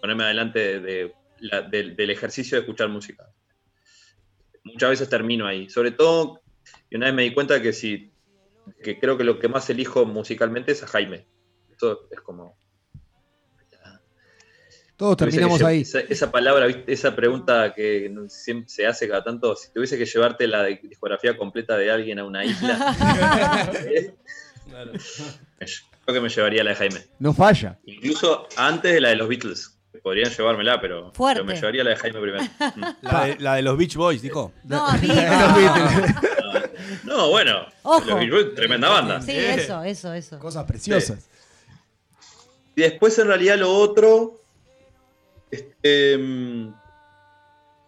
ponerme 0.00 0.24
adelante 0.24 0.58
de- 0.58 0.80
de 0.80 1.14
la- 1.40 1.62
del, 1.62 1.94
del 1.96 2.10
ejercicio 2.10 2.56
de 2.56 2.60
escuchar 2.62 2.88
música. 2.88 3.28
Muchas 4.64 4.90
veces 4.90 5.08
termino 5.08 5.46
ahí. 5.46 5.68
Sobre 5.68 5.90
todo, 5.90 6.40
y 6.90 6.96
una 6.96 7.06
vez 7.06 7.14
me 7.14 7.22
di 7.22 7.34
cuenta 7.34 7.60
que 7.60 7.72
si 7.72 8.12
que 8.82 8.98
creo 8.98 9.16
que 9.16 9.24
lo 9.24 9.38
que 9.38 9.48
más 9.48 9.68
elijo 9.70 10.04
musicalmente 10.04 10.72
es 10.72 10.82
a 10.82 10.86
Jaime. 10.86 11.26
Esto 11.70 12.08
es 12.10 12.20
como. 12.20 12.56
Todos 14.96 15.16
terminamos 15.16 15.58
que 15.58 15.66
ahí. 15.66 15.80
Esa, 15.80 16.00
esa 16.00 16.30
palabra, 16.30 16.66
¿viste? 16.66 16.92
esa 16.92 17.16
pregunta 17.16 17.72
que 17.74 18.14
siempre 18.28 18.68
se 18.68 18.86
hace 18.86 19.08
cada 19.08 19.24
tanto, 19.24 19.56
si 19.56 19.72
tuviese 19.72 19.98
que 19.98 20.04
llevarte 20.04 20.46
la 20.46 20.64
discografía 20.64 21.36
completa 21.36 21.76
de 21.76 21.90
alguien 21.90 22.20
a 22.20 22.24
una 22.24 22.44
isla, 22.44 22.94
creo 26.04 26.14
que 26.14 26.20
me 26.20 26.28
llevaría 26.28 26.62
la 26.62 26.70
de 26.70 26.76
Jaime. 26.76 27.00
No 27.18 27.32
falla. 27.32 27.80
Incluso 27.84 28.46
antes 28.56 28.92
de 28.92 29.00
la 29.00 29.08
de 29.08 29.16
los 29.16 29.28
Beatles. 29.28 29.76
Podrían 30.02 30.30
llevármela, 30.30 30.80
pero, 30.80 31.12
Fuerte. 31.12 31.42
pero 31.42 31.44
me 31.44 31.54
llevaría 31.54 31.84
la 31.84 31.90
de 31.90 31.96
Jaime 31.96 32.20
primero. 32.20 32.44
La 33.02 33.24
de, 33.26 33.36
la 33.38 33.54
de 33.54 33.62
los 33.62 33.78
Beach 33.78 33.94
Boys, 33.94 34.20
dijo. 34.20 34.52
No, 34.64 34.84
amigo. 34.88 35.14
No, 37.04 37.30
bueno. 37.30 37.66
Ojo. 37.82 38.04
Los 38.06 38.18
Beach 38.18 38.30
Boys, 38.30 38.54
tremenda 38.56 38.88
banda. 38.88 39.20
Sí, 39.22 39.32
eso, 39.36 39.82
eso, 39.84 40.12
eso. 40.12 40.38
Cosas 40.38 40.64
preciosas. 40.64 41.28
Y 42.74 42.82
después, 42.82 43.18
en 43.18 43.28
realidad, 43.28 43.58
lo 43.58 43.72
otro. 43.72 44.40
Este, 45.50 46.16
mm, 46.18 46.74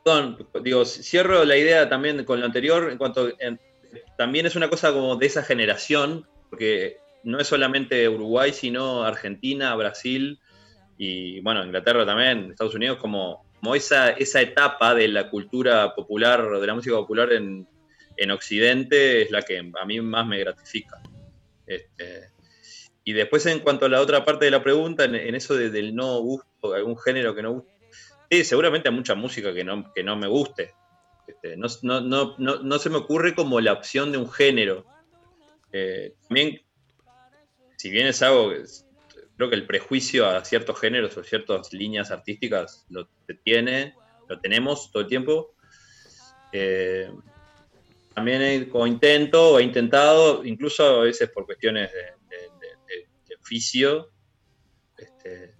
perdón, 0.05 0.47
digo, 0.63 0.85
cierro 0.85 1.45
la 1.45 1.57
idea 1.57 1.89
también 1.89 2.25
con 2.25 2.39
lo 2.41 2.47
anterior. 2.47 2.91
En 2.91 2.99
cuanto. 2.99 3.29
en- 3.39 3.59
también 4.19 4.45
es 4.47 4.55
una 4.57 4.69
cosa 4.69 4.93
como 4.93 5.17
de 5.17 5.27
esa 5.27 5.43
generación, 5.43 6.27
porque 6.51 6.99
no 7.25 7.39
es 7.41 7.47
solamente 7.49 8.09
Uruguay, 8.09 8.53
sino 8.53 9.03
Argentina, 9.05 9.75
Brasil 9.77 10.39
y, 10.97 11.41
bueno, 11.41 11.65
Inglaterra 11.65 12.07
también, 12.07 12.51
Estados 12.51 12.75
Unidos, 12.75 12.99
como, 12.99 13.45
esa, 13.75 14.11
esa 14.11 14.41
etapa 14.41 14.95
de 14.95 15.09
la 15.09 15.31
cultura 15.31 15.95
popular, 15.95 16.61
de 16.61 16.67
la 16.67 16.75
música 16.75 16.97
popular 16.97 17.33
en, 17.33 17.67
en 18.17 18.31
Occidente, 18.31 19.23
es 19.23 19.31
la 19.31 19.43
que 19.43 19.59
a 19.59 19.85
mí 19.87 20.01
más 20.01 20.27
me 20.27 20.39
gratifica. 20.39 21.01
Este, 21.67 22.31
y 23.05 23.13
después, 23.13 23.45
en 23.47 23.61
cuanto 23.61 23.87
a 23.87 23.89
la 23.89 24.01
otra 24.01 24.25
parte 24.25 24.47
de 24.47 24.51
la 24.51 24.63
pregunta, 24.63 25.05
en, 25.05 25.35
eso 25.35 25.55
de- 25.55 25.71
del 25.71 25.95
no 25.95 26.21
gusto, 26.21 26.75
algún 26.75 26.99
género 26.99 27.35
que 27.35 27.43
no 27.43 27.53
guste, 27.53 27.73
sí, 28.31 28.45
seguramente 28.45 28.89
hay 28.89 28.95
mucha 28.95 29.15
música 29.15 29.53
que 29.53 29.65
no, 29.65 29.93
que 29.95 30.03
no 30.03 30.17
me 30.17 30.27
guste. 30.27 30.73
Este, 31.27 31.57
no, 31.57 31.69
no, 31.83 32.37
no, 32.39 32.79
se 32.79 32.91
me 32.91 32.97
ocurre 32.97 33.35
como 33.35 33.61
la 33.61 33.73
opción 33.73 34.13
de 34.13 34.19
un 34.19 34.31
género. 34.31 34.85
Eh, 35.73 36.15
también, 36.29 36.61
si 37.77 37.91
bien 37.91 38.07
es 38.07 38.23
algo, 38.23 38.51
que 38.51 38.63
creo 39.37 39.51
que 39.51 39.57
el 39.57 39.67
prejuicio 39.67 40.27
a 40.29 40.45
ciertos 40.45 40.79
géneros 40.81 41.17
o 41.17 41.25
ciertas 41.25 41.73
líneas 41.73 42.11
artísticas 42.11 42.87
lo 42.89 43.09
tiene, 43.43 43.95
lo 44.29 44.41
tenemos 44.41 44.91
todo 44.93 45.03
el 45.03 45.09
tiempo. 45.09 45.55
Eh, 46.53 47.11
también 48.15 48.43
he, 48.43 48.69
intento, 48.87 49.53
o 49.53 49.59
he 49.59 49.63
intentado, 49.65 50.45
incluso 50.45 51.01
a 51.01 51.03
veces 51.03 51.29
por 51.31 51.47
cuestiones 51.47 51.91
de, 51.93 52.05
oficio, 53.41 54.11
este, 54.97 55.53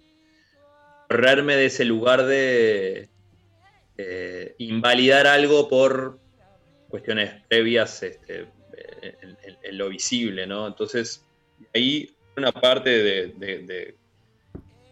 correrme 1.07 1.55
de 1.55 1.65
ese 1.67 1.85
lugar 1.85 2.25
de 2.25 3.09
invalidar 4.57 5.27
algo 5.27 5.69
por 5.69 6.19
cuestiones 6.89 7.43
previas 7.47 8.01
este, 8.01 8.47
en, 9.01 9.37
en- 9.43 9.57
en 9.61 9.77
lo 9.77 9.89
visible, 9.89 10.47
¿no? 10.47 10.65
Entonces, 10.65 11.23
ahí 11.75 12.14
una 12.37 12.51
parte 12.51 12.89
de, 12.89 13.27
de- 13.37 13.57
de- 13.59 13.95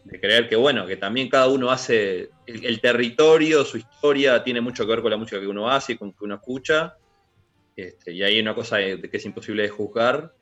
de 0.05 0.19
creer 0.19 0.49
que, 0.49 0.55
bueno, 0.57 0.85
que 0.85 0.97
también 0.97 1.29
cada 1.29 1.47
uno 1.47 1.71
hace, 1.71 2.29
el, 2.45 2.65
el 2.65 2.81
territorio, 2.81 3.63
su 3.63 3.77
historia, 3.77 4.43
tiene 4.43 4.59
mucho 4.61 4.83
que 4.85 4.91
ver 4.91 5.01
con 5.01 5.11
la 5.11 5.17
música 5.17 5.39
que 5.39 5.47
uno 5.47 5.69
hace 5.69 5.93
y 5.93 5.97
con 5.97 6.11
que 6.11 6.25
uno 6.25 6.35
escucha, 6.35 6.93
este, 7.75 8.11
y 8.11 8.21
hay 8.21 8.39
una 8.39 8.53
cosa 8.53 8.77
que 8.77 9.09
es 9.11 9.25
imposible 9.25 9.63
de 9.63 9.69
juzgar. 9.69 10.33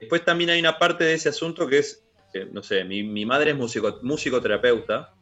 Después 0.00 0.24
también 0.24 0.50
hay 0.50 0.60
una 0.60 0.78
parte 0.78 1.04
de 1.04 1.14
ese 1.14 1.28
asunto 1.28 1.66
que 1.68 1.78
es, 1.78 2.04
que, 2.32 2.46
no 2.46 2.62
sé, 2.62 2.84
mi, 2.84 3.02
mi 3.02 3.24
madre 3.24 3.52
es 3.52 3.56
musico, 3.56 3.98
musicoterapeuta, 4.02 5.14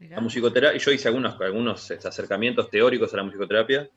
la 0.00 0.20
musicoterapia, 0.20 0.76
y 0.76 0.80
yo 0.80 0.90
hice 0.90 1.08
algunos, 1.08 1.40
algunos 1.40 1.90
acercamientos 1.90 2.68
teóricos 2.68 3.14
a 3.14 3.18
la 3.18 3.22
musicoterapia, 3.22 3.88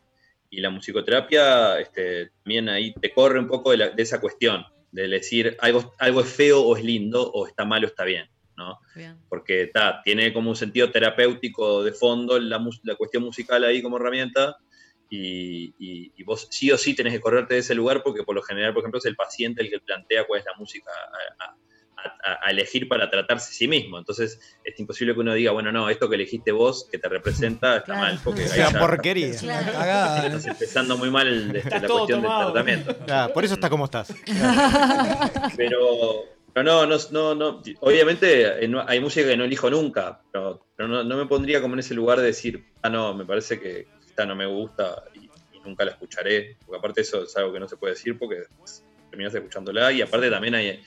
y 0.50 0.62
la 0.62 0.70
musicoterapia 0.70 1.80
este, 1.80 2.32
también 2.44 2.70
ahí 2.70 2.94
te 2.94 3.12
corre 3.12 3.40
un 3.40 3.48
poco 3.48 3.72
de, 3.72 3.78
la- 3.78 3.90
de 3.90 4.04
esa 4.04 4.22
cuestión, 4.22 4.64
de 4.92 5.08
decir 5.08 5.58
algo, 5.60 5.94
algo 6.00 6.22
es 6.22 6.30
feo 6.30 6.62
o 6.62 6.76
es 6.78 6.84
lindo, 6.84 7.30
o 7.32 7.48
está 7.48 7.66
mal 7.66 7.84
o 7.84 7.88
está 7.88 8.04
bien, 8.06 8.30
¿no? 8.56 8.80
Bien. 8.96 9.18
Porque 9.30 9.68
ta, 9.68 10.02
tiene 10.04 10.34
como 10.34 10.50
un 10.50 10.56
sentido 10.56 10.92
terapéutico 10.92 11.84
de 11.84 11.92
fondo 11.92 12.40
la, 12.40 12.64
la 12.84 12.96
cuestión 12.96 13.24
musical 13.24 13.64
ahí 13.64 13.82
como 13.82 13.98
herramienta, 13.98 14.56
y, 15.10 15.74
y- 15.80 16.12
y 16.18 16.24
vos 16.24 16.48
sí 16.52 16.70
o 16.72 16.78
sí 16.78 16.94
tenés 16.94 17.14
que 17.14 17.22
correrte 17.22 17.54
de 17.54 17.62
ese 17.62 17.74
lugar 17.76 18.04
porque 18.04 18.24
por 18.24 18.36
lo 18.36 18.42
general, 18.42 18.74
por 18.74 18.82
ejemplo, 18.84 18.98
es 19.00 19.06
el 19.06 19.16
paciente 19.16 19.62
el 19.62 19.70
que 19.70 19.80
plantea 19.80 20.26
cuál 20.28 20.40
es 20.42 20.46
la 20.46 20.54
música 20.58 20.92
a, 20.92 21.46
a- 21.46 21.58
a- 22.08 22.40
a 22.48 22.50
elegir 22.52 22.88
para 22.88 23.10
tratarse 23.10 23.50
a 23.50 23.54
sí 23.54 23.68
mismo. 23.68 23.98
Entonces 23.98 24.40
es 24.64 24.80
imposible 24.80 25.14
que 25.14 25.20
uno 25.20 25.34
diga, 25.34 25.52
bueno, 25.52 25.72
no, 25.72 25.90
esto 25.90 26.10
que 26.10 26.16
elegiste 26.16 26.52
vos, 26.52 26.88
que 26.92 26.98
te 26.98 27.08
representa, 27.10 27.78
está 27.78 27.96
mal. 27.96 28.20
Porque 28.24 28.44
Una 28.46 28.56
ya 28.56 28.80
porquería. 28.80 29.28
estás- 29.28 29.44
Una 29.44 29.66
cagada, 29.72 30.26
Estás 30.28 30.46
empezando 30.48 30.98
muy 30.98 31.10
mal 31.12 31.56
Está 31.56 31.80
la 31.80 31.88
cuestión 31.88 32.22
tomado. 32.22 32.54
del 32.54 32.64
tratamiento. 32.66 33.34
Por 33.34 33.46
eso 33.46 33.54
estás 33.56 33.70
como 33.70 33.86
estás. 33.86 34.14
Pero, 35.56 36.26
pero 36.54 36.64
no, 36.64 36.86
no, 36.86 36.98
no, 37.12 37.36
no. 37.36 37.62
Obviamente 37.82 38.64
eh, 38.64 38.68
no- 38.68 38.84
hay 38.88 39.00
música 39.00 39.28
que 39.28 39.38
no 39.38 39.44
elijo 39.46 39.70
nunca, 39.70 40.22
pero, 40.32 40.66
pero 40.76 40.90
no, 40.90 41.04
no 41.04 41.18
me 41.18 41.26
pondría 41.26 41.62
como 41.62 41.74
en 41.76 41.80
ese 41.80 41.94
lugar 41.94 42.20
de 42.20 42.26
decir, 42.28 42.64
ah, 42.82 42.90
no, 42.90 43.14
me 43.14 43.26
parece 43.26 43.60
que 43.60 43.88
esta 44.08 44.26
no 44.26 44.36
me 44.36 44.46
gusta 44.46 45.04
y, 45.14 45.30
y 45.56 45.60
nunca 45.64 45.86
la 45.86 45.92
escucharé. 45.92 46.58
Porque 46.66 46.80
aparte 46.80 47.02
eso 47.02 47.24
es 47.24 47.36
algo 47.38 47.54
que 47.54 47.60
no 47.60 47.68
se 47.68 47.78
puede 47.78 47.94
decir 47.94 48.18
porque 48.18 48.44
terminas 49.10 49.34
escuchándola 49.34 49.92
y 49.92 50.02
aparte 50.02 50.30
también 50.30 50.56
hay 50.56 50.82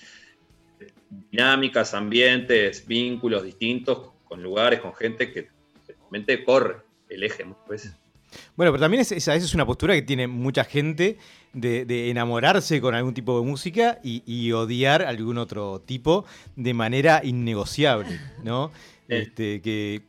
dinámicas, 1.10 1.92
ambientes, 1.94 2.86
vínculos 2.86 3.42
distintos 3.42 4.10
con 4.24 4.42
lugares, 4.42 4.80
con 4.80 4.94
gente 4.94 5.32
que 5.32 5.48
realmente 5.86 6.44
corre 6.44 6.76
el 7.08 7.24
eje 7.24 7.44
muchas 7.44 7.68
veces. 7.68 7.96
Bueno, 8.54 8.70
pero 8.72 8.82
también 8.82 9.00
es, 9.00 9.10
esa, 9.10 9.34
esa 9.34 9.44
es 9.44 9.54
una 9.54 9.66
postura 9.66 9.94
que 9.94 10.02
tiene 10.02 10.28
mucha 10.28 10.62
gente 10.64 11.18
de, 11.52 11.84
de 11.84 12.10
enamorarse 12.10 12.80
con 12.80 12.94
algún 12.94 13.12
tipo 13.12 13.38
de 13.40 13.44
música 13.44 13.98
y, 14.04 14.22
y 14.24 14.52
odiar 14.52 15.02
algún 15.02 15.38
otro 15.38 15.80
tipo 15.80 16.24
de 16.54 16.72
manera 16.72 17.22
innegociable, 17.24 18.20
¿no? 18.44 18.70
Este, 19.08 19.60
que, 19.60 20.02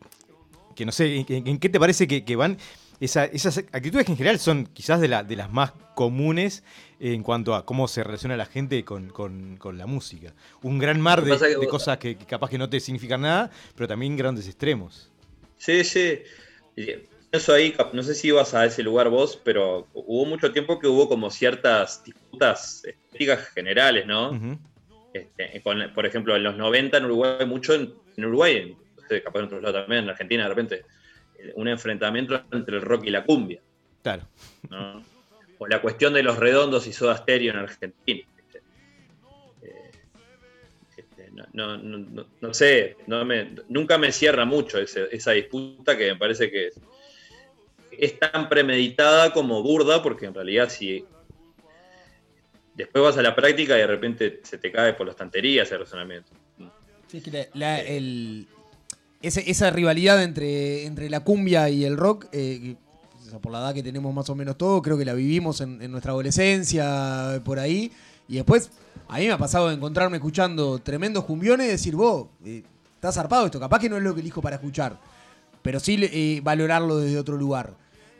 que 0.75 0.85
no 0.85 0.91
sé, 0.91 1.25
¿en, 1.27 1.47
en 1.47 1.57
qué 1.57 1.69
te 1.69 1.79
parece 1.79 2.07
que, 2.07 2.23
que 2.23 2.35
van? 2.35 2.57
Esa- 3.01 3.25
esas 3.25 3.57
actitudes 3.57 4.05
que 4.05 4.13
en 4.13 4.17
general 4.17 4.39
son 4.39 4.65
quizás 4.67 5.01
de, 5.01 5.09
la- 5.09 5.23
de 5.23 5.35
las 5.35 5.51
más 5.51 5.73
comunes 5.95 6.63
en 6.99 7.21
cuanto 7.23 7.53
a 7.55 7.65
cómo 7.65 7.87
se 7.87 8.03
relaciona 8.03 8.37
la 8.37 8.45
gente 8.45 8.85
con, 8.85 9.09
con- 9.09 9.57
con 9.57 9.77
la 9.77 9.85
música. 9.87 10.33
Un 10.61 10.79
gran 10.79 11.01
mar 11.01 11.21
de, 11.23 11.31
vos- 11.31 11.67
cosas 11.67 11.97
que, 11.97 12.15
que 12.15 12.25
capaz 12.25 12.49
que 12.49 12.57
no 12.57 12.69
te 12.69 12.79
significan 12.79 13.21
nada, 13.21 13.51
pero 13.75 13.87
también 13.87 14.15
grandes 14.15 14.47
extremos. 14.47 15.11
Sí, 15.57 15.83
sí. 15.83 16.19
Eso 17.31 17.53
ahí, 17.53 17.73
no 17.93 18.03
sé 18.03 18.13
si 18.13 18.27
ibas 18.27 18.53
a 18.53 18.65
ese 18.65 18.83
lugar 18.83 19.09
vos, 19.09 19.39
pero 19.43 19.87
hubo 19.93 20.25
mucho 20.25 20.51
tiempo 20.51 20.79
que 20.79 20.87
hubo 20.87 21.07
como 21.07 21.29
ciertas 21.31 22.03
disputas 22.03 22.83
estéticas 22.83 23.47
generales, 23.49 24.05
¿no? 24.05 24.59
Este, 25.13 25.61
con- 25.61 25.91
por 25.93 26.05
ejemplo, 26.05 26.35
en 26.35 26.43
los 26.43 26.55
90 26.57 26.97
en 26.97 27.05
Uruguay, 27.05 27.45
mucho 27.45 27.73
en, 27.73 27.93
en 28.17 28.25
Uruguay, 28.25 28.57
en- 28.57 29.21
capaz 29.21 29.39
en 29.39 29.45
otros 29.45 29.61
lados 29.61 29.81
también, 29.83 30.03
en 30.05 30.09
Argentina 30.09 30.43
de 30.43 30.49
repente, 30.49 30.85
un 31.55 31.67
enfrentamiento 31.67 32.43
entre 32.51 32.77
el 32.77 32.81
rock 32.81 33.05
y 33.05 33.09
la 33.11 33.23
cumbia. 33.23 33.61
Claro. 34.03 34.23
¿no? 34.69 35.03
O 35.59 35.67
la 35.67 35.81
cuestión 35.81 36.13
de 36.13 36.23
los 36.23 36.37
redondos 36.37 36.87
y 36.87 36.93
soda 36.93 37.17
stereo 37.17 37.51
en 37.53 37.59
Argentina. 37.59 38.23
Eh, 39.61 39.91
este, 40.97 41.29
no, 41.31 41.45
no- 41.53 41.77
no- 41.77 41.97
no- 41.99 42.25
no 42.41 42.53
sé, 42.53 42.97
no 43.07 43.23
me- 43.25 43.51
nunca 43.69 43.97
me 43.97 44.11
cierra 44.11 44.43
mucho 44.45 44.79
ese- 44.79 45.07
esa 45.15 45.31
disputa 45.31 45.97
que 45.97 46.13
me 46.13 46.15
parece 46.17 46.49
que 46.49 46.67
es, 46.67 46.79
es 47.91 48.17
tan 48.19 48.49
premeditada 48.49 49.31
como 49.33 49.61
burda, 49.61 50.01
porque 50.01 50.25
en 50.25 50.33
realidad 50.33 50.69
si 50.69 51.05
después 52.73 53.03
vas 53.03 53.17
a 53.17 53.21
la 53.21 53.35
práctica 53.35 53.75
y 53.75 53.81
de 53.81 53.87
repente 53.87 54.39
se 54.43 54.57
te 54.57 54.71
cae 54.71 54.93
por 54.93 55.05
las 55.05 55.13
estanterías 55.13 55.71
el 55.71 55.79
razonamiento. 55.79 56.31
Sí, 57.07 57.17
es 57.17 57.23
que 57.23 57.31
la- 57.31 57.47
la- 57.53 57.81
el- 57.81 58.47
ese- 59.21 59.49
esa 59.49 59.69
rivalidad 59.69 60.21
entre, 60.23 60.85
entre 60.85 61.09
la 61.09 61.21
cumbia 61.21 61.69
y 61.69 61.85
el 61.85 61.97
rock, 61.97 62.25
eh, 62.31 62.75
por 63.41 63.51
la 63.51 63.59
edad 63.59 63.73
que 63.73 63.81
tenemos 63.83 64.13
más 64.13 64.29
o 64.29 64.35
menos 64.35 64.57
todo, 64.57 64.81
creo 64.81 64.97
que 64.97 65.05
la 65.05 65.13
vivimos 65.13 65.61
en, 65.61 65.81
en 65.81 65.91
nuestra 65.91 66.11
adolescencia, 66.11 67.41
por 67.45 67.59
ahí. 67.59 67.91
Y 68.27 68.35
después, 68.35 68.69
a 69.07 69.17
mí 69.19 69.27
me 69.27 69.31
ha 69.31 69.37
pasado 69.37 69.69
de 69.69 69.75
encontrarme 69.75 70.17
escuchando 70.17 70.79
tremendos 70.79 71.23
cumbiones 71.25 71.67
y 71.67 71.69
decir, 71.71 71.95
vos, 71.95 72.27
eh, 72.45 72.63
está 72.95 73.11
zarpado 73.11 73.45
esto, 73.45 73.59
capaz 73.59 73.79
que 73.79 73.89
no 73.89 73.97
es 73.97 74.03
lo 74.03 74.13
que 74.13 74.21
elijo 74.21 74.41
para 74.41 74.57
escuchar, 74.57 74.99
pero 75.61 75.79
sí 75.79 75.97
eh, 76.01 76.41
valorarlo 76.43 76.97
desde 76.97 77.17
otro 77.17 77.37
lugar. 77.37 77.73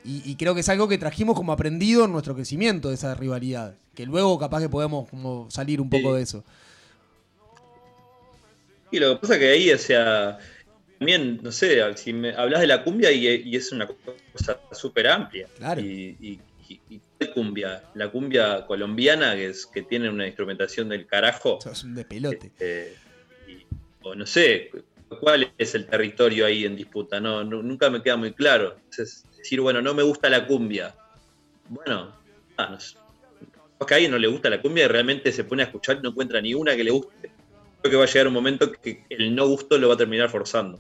Y, 0.04 0.22
y 0.30 0.36
creo 0.36 0.56
que 0.56 0.62
es 0.62 0.70
algo 0.70 0.88
que 0.88 0.98
trajimos 0.98 1.36
como 1.36 1.52
aprendido 1.52 2.06
en 2.06 2.12
nuestro 2.12 2.34
crecimiento 2.34 2.90
de 2.90 2.96
esa 2.96 3.14
rivalidad. 3.14 3.76
Que 3.94 4.06
luego 4.06 4.40
capaz 4.40 4.62
que 4.62 4.70
podemos 4.70 5.08
como 5.10 5.46
salir 5.52 5.80
un 5.82 5.90
poco 5.90 6.10
Sí. 6.12 6.16
de 6.16 6.22
eso. 6.24 6.44
Y 8.92 9.00
lo 9.00 9.14
que 9.16 9.22
pasa 9.22 9.40
que 9.40 9.50
ahí, 9.52 9.72
o 9.72 9.78
sea, 9.78 10.38
también, 11.02 11.40
no 11.42 11.52
sé, 11.52 11.82
si 11.98 12.14
me 12.14 12.30
hablas 12.36 12.62
de 12.62 12.68
la 12.68 12.84
cumbia 12.84 13.12
y, 13.12 13.26
y 13.28 13.56
es 13.56 13.72
una 13.72 13.88
cosa 13.88 14.62
súper 14.72 15.08
amplia. 15.08 15.48
Claro. 15.58 15.82
Y, 15.82 16.16
y- 16.20 16.40
y- 16.70 16.80
y 16.90 17.02
¿cuál 17.18 17.34
cumbia? 17.34 17.84
La 17.96 18.12
cumbia 18.12 18.68
colombiana, 18.68 19.34
que 19.34 19.48
es 19.48 19.66
que 19.66 19.82
tiene 19.82 20.10
una 20.12 20.28
instrumentación 20.28 20.90
del 20.90 21.08
carajo. 21.08 21.58
Es 21.66 21.84
un 21.84 21.96
de 21.96 22.06
pelote. 22.06 22.48
Este, 22.54 22.96
o 24.04 24.14
no 24.14 24.28
sé, 24.28 24.70
¿cuál 25.20 25.52
es 25.58 25.74
el 25.74 25.88
territorio 25.88 26.46
ahí 26.46 26.66
en 26.66 26.76
disputa? 26.76 27.20
No, 27.20 27.44
nu- 27.44 27.64
nunca 27.64 27.90
me 27.90 28.04
queda 28.04 28.16
muy 28.18 28.34
claro. 28.34 28.74
Entonces, 28.76 29.26
decir, 29.36 29.60
bueno, 29.60 29.82
no 29.82 29.96
me 29.96 30.04
gusta 30.04 30.30
la 30.30 30.46
cumbia. 30.46 30.94
Bueno, 31.68 32.16
ah, 32.58 32.70
no 32.70 32.80
sé. 32.80 32.96
Capaz 33.52 33.88
que 33.88 33.94
a 33.94 33.98
alguien 33.98 34.12
no 34.12 34.20
le 34.20 34.28
gusta 34.28 34.52
la 34.52 34.62
cumbia 34.62 34.86
y 34.86 34.88
realmente 34.88 35.32
se 35.32 35.46
pone 35.46 35.64
a 35.64 35.66
escuchar 35.66 35.98
y 35.98 36.02
no 36.04 36.10
encuentra 36.10 36.40
ni 36.42 36.54
una 36.54 36.76
que 36.76 36.84
le 36.84 36.92
guste. 36.92 37.32
Creo 37.82 37.92
que 37.92 37.98
va 37.98 38.04
a 38.04 38.08
llegar 38.08 38.28
un 38.28 38.34
momento 38.34 38.72
que 38.72 39.04
el 39.10 39.34
no 39.34 39.48
gusto 39.48 39.80
lo 39.80 39.88
va 39.88 39.96
a 39.96 39.98
terminar 39.98 40.30
forzando. 40.30 40.80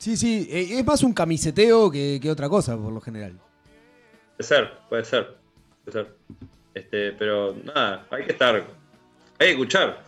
Mm. 0.00 0.02
Sí, 0.02 0.16
sí, 0.16 0.48
eh, 0.50 0.78
es 0.78 0.86
más 0.86 1.02
un 1.02 1.12
camiseteo 1.12 1.90
que, 1.90 2.18
que 2.22 2.30
otra 2.30 2.48
cosa, 2.48 2.76
por 2.76 2.92
lo 2.92 3.00
general. 3.00 3.38
Puede 4.36 4.48
ser, 4.48 4.72
puede 4.88 5.04
ser. 5.04 5.36
Puede 5.84 6.04
ser. 6.04 6.16
Este, 6.74 7.12
pero 7.12 7.54
nada, 7.64 8.06
hay 8.10 8.24
que 8.24 8.32
estar. 8.32 8.54
Hay 8.56 9.46
que 9.46 9.50
escuchar. 9.50 10.02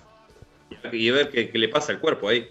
Y 0.90 1.10
ver 1.10 1.28
qué, 1.28 1.50
qué 1.50 1.58
le 1.58 1.68
pasa 1.68 1.92
al 1.92 2.00
cuerpo 2.00 2.28
ahí. 2.28 2.48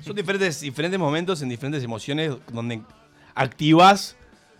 Son 0.00 0.16
diferentes, 0.16 0.60
diferentes 0.60 0.98
momentos 0.98 1.40
en 1.42 1.48
diferentes 1.48 1.84
emociones 1.84 2.32
donde 2.52 2.82
activas 3.34 4.16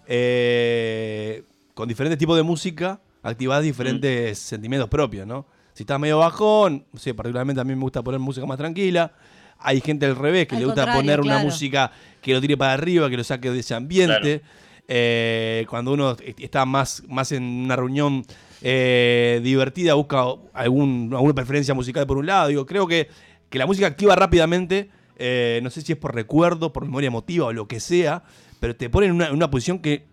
eh, 0.07 1.43
con 1.75 1.89
diferentes 1.89 2.19
tipos 2.19 2.37
de 2.37 2.45
música, 2.45 3.01
activas 3.23 3.63
diferentes 3.63 4.39
sentimientos 4.39 4.89
propios, 4.89 5.27
¿no? 5.27 5.47
Si 5.73 5.83
estás 5.83 5.99
medio 5.99 6.19
bajón, 6.19 6.87
no 6.93 7.01
sé, 7.01 7.15
particularmente 7.15 7.61
a 7.61 7.65
mí 7.65 7.75
me 7.75 7.83
gusta 7.83 8.03
poner 8.03 8.21
música 8.21 8.47
más 8.47 8.59
tranquila. 8.59 9.13
Hay 9.59 9.81
gente 9.81 10.07
al 10.07 10.17
revés 10.17 10.47
que 10.47 10.55
Al 10.57 10.61
le 10.61 10.67
gusta 10.67 10.93
poner 10.93 11.21
una 11.21 11.35
claro. 11.35 11.45
música 11.47 11.91
que 12.21 12.33
lo 12.35 12.41
tire 12.41 12.57
para 12.57 12.73
arriba, 12.75 13.09
que 13.11 13.17
lo 13.17 13.25
saque 13.25 13.51
de 13.51 13.61
ese 13.61 13.75
ambiente. 13.75 14.43
Eh, 14.87 15.65
cuando 15.71 15.93
uno 15.93 16.13
est- 16.13 16.41
está 16.41 16.67
más, 16.67 17.03
más 17.09 17.33
en 17.33 17.43
una 17.43 17.75
reunión 17.77 18.23
eh, 18.61 19.41
divertida, 19.43 19.95
busca 19.95 20.25
algún, 20.53 21.11
alguna 21.15 21.35
preferencia 21.35 21.73
musical 21.75 22.07
por 22.07 22.19
un 22.19 22.27
lado. 22.27 22.49
Digo, 22.49 22.67
creo 22.67 22.87
que, 22.87 23.09
que 23.49 23.59
la 23.59 23.67
música 23.67 23.87
activa 23.87 24.15
rápidamente. 24.17 24.91
eh, 25.17 25.61
no 25.63 25.71
sé 25.71 25.81
si 25.81 25.93
es 25.93 25.99
por 25.99 26.15
recuerdo, 26.15 26.73
por 26.73 26.85
memoria 26.85 27.07
emotiva 27.07 27.47
o 27.47 27.53
lo 27.53 27.67
que 27.69 27.79
sea, 27.81 28.25
pero 28.61 28.75
te 28.77 28.91
pone 28.91 29.07
en 29.07 29.13
una, 29.13 29.29
en 29.29 29.35
una 29.35 29.49
posición 29.51 29.79
que, 29.79 30.07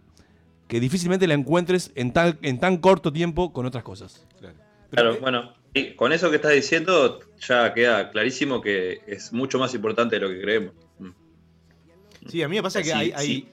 que 0.68 0.80
difícilmente 0.80 1.26
la 1.28 1.34
encuentres 1.34 1.92
en 1.96 2.14
tan, 2.14 2.38
en 2.44 2.60
tan 2.60 2.78
corto 2.78 3.12
tiempo 3.12 3.52
con 3.52 3.66
otras 3.66 3.84
cosas. 3.84 4.26
Claro, 4.92 5.18
bueno, 5.20 5.54
y 5.74 5.96
con 5.96 6.12
eso 6.14 6.30
que 6.30 6.36
estás 6.38 6.52
diciendo 6.54 7.20
ya 7.40 7.74
queda 7.74 8.10
clarísimo 8.12 8.62
que 8.62 9.02
es 9.08 9.32
mucho 9.32 9.58
más 9.60 9.74
importante 9.74 10.16
de 10.18 10.22
lo 10.22 10.30
que 10.30 10.42
creemos. 10.42 10.74
Mm. 11.00 11.10
Sí, 12.28 12.44
a 12.44 12.50
mí 12.50 12.58
me 12.58 12.64
pasa 12.64 12.80
que 12.80 12.90
Sí, 12.90 12.92
hay, 12.92 13.12
hay, 13.16 13.26
sí. 13.28 13.50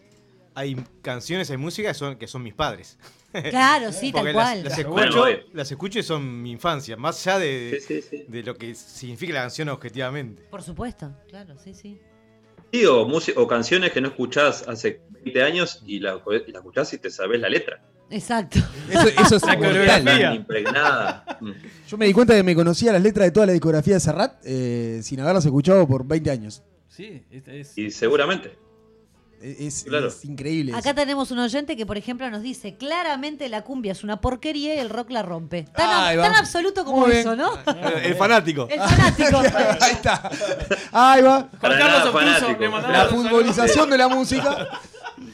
hay 0.55 0.77
canciones, 1.03 1.51
hay 1.51 1.57
música 1.57 1.89
que 1.89 1.95
son, 1.95 2.17
que 2.17 2.27
son 2.27 2.43
mis 2.43 2.55
padres. 2.55 2.99
Claro, 3.33 3.93
sí, 3.93 4.13
tal 4.13 4.33
cual. 4.33 4.65
Las, 4.65 4.85
Bueno, 4.87 5.27
escucho, 5.27 5.49
las 5.53 5.71
escucho 5.71 5.99
y 5.99 6.03
son 6.03 6.43
mi 6.43 6.51
infancia, 6.51 6.97
más 6.97 7.27
allá 7.27 7.39
de, 7.39 7.81
Sí, 7.81 8.01
sí, 8.03 8.09
sí. 8.11 8.25
de 8.29 8.43
lo 8.43 8.57
que 8.57 8.75
significa 8.75 9.35
la 9.35 9.41
canción 9.43 9.69
objetivamente. 9.69 10.43
Por 10.51 10.63
supuesto, 10.63 11.15
claro, 11.29 11.57
sí, 11.59 11.75
sí. 11.75 11.99
Sí, 12.73 12.85
o, 12.85 13.07
o 13.07 13.47
canciones 13.47 13.93
que 13.93 14.01
no 14.03 14.09
escuchás 14.09 14.67
hace 14.69 15.01
20 15.23 15.43
años 15.43 15.83
y 15.87 16.01
la, 16.01 16.21
y 16.47 16.53
la 16.53 16.59
escuchás 16.59 16.93
y 16.93 16.99
te 16.99 17.11
sabes 17.11 17.41
la 17.41 17.49
letra. 17.49 17.83
Exacto. 18.11 18.59
Eso, 18.91 19.09
eso 19.09 19.37
es 19.37 19.43
La 19.43 19.57
coreografía. 19.57 20.35
Impregnada. 20.35 21.39
Yo 21.89 21.99
me 21.99 22.07
di 22.07 22.13
cuenta 22.13 22.35
que 22.35 22.43
me 22.43 22.55
conocía 22.55 22.93
las 22.93 23.03
letras 23.03 23.27
de 23.27 23.31
toda 23.33 23.47
la 23.47 23.53
discografía 23.53 23.95
de 23.95 24.01
Serrat 24.01 24.35
eh, 24.45 25.01
sin 25.03 25.21
haberlas 25.21 25.45
escuchado 25.45 25.87
por 25.87 26.07
20 26.07 26.31
años. 26.31 26.63
Sí, 26.89 27.23
esta 27.31 27.53
es. 27.53 27.77
Y 27.77 27.91
seguramente. 27.91 28.59
Es, 29.41 29.85
Claro. 29.85 30.09
es 30.09 30.25
increíble. 30.25 30.75
Acá 30.75 30.95
tenemos 30.95 31.31
un 31.31 31.39
oyente 31.39 31.77
que, 31.77 31.87
por 31.87 31.97
ejemplo, 31.97 32.29
nos 32.29 32.43
dice 32.43 32.77
claramente 32.77 33.49
la 33.49 33.63
cumbia 33.63 33.93
es 33.93 34.03
una 34.03 34.21
porquería 34.21 34.75
y 34.75 34.79
el 34.79 34.91
rock 34.91 35.11
la 35.11 35.23
rompe. 35.23 35.65
Tan, 35.77 36.35
absoluto 36.35 36.85
como 36.85 37.03
Muy 37.03 37.11
bien. 37.11 37.21
eso, 37.21 37.37
¿no? 37.37 37.53
El 38.03 38.17
fanático. 38.17 38.67
El 38.69 38.81
fanático. 38.81 39.39
Ahí 39.81 39.93
está. 39.93 40.29
Ahí 40.91 41.23
va. 41.23 41.49
Para 41.61 41.79
Carlos 41.79 42.15
nada 42.25 42.59
le 42.59 42.93
La 42.93 43.05
futbolización 43.07 43.91
de 43.91 43.99
la 43.99 44.09
música. 44.09 44.69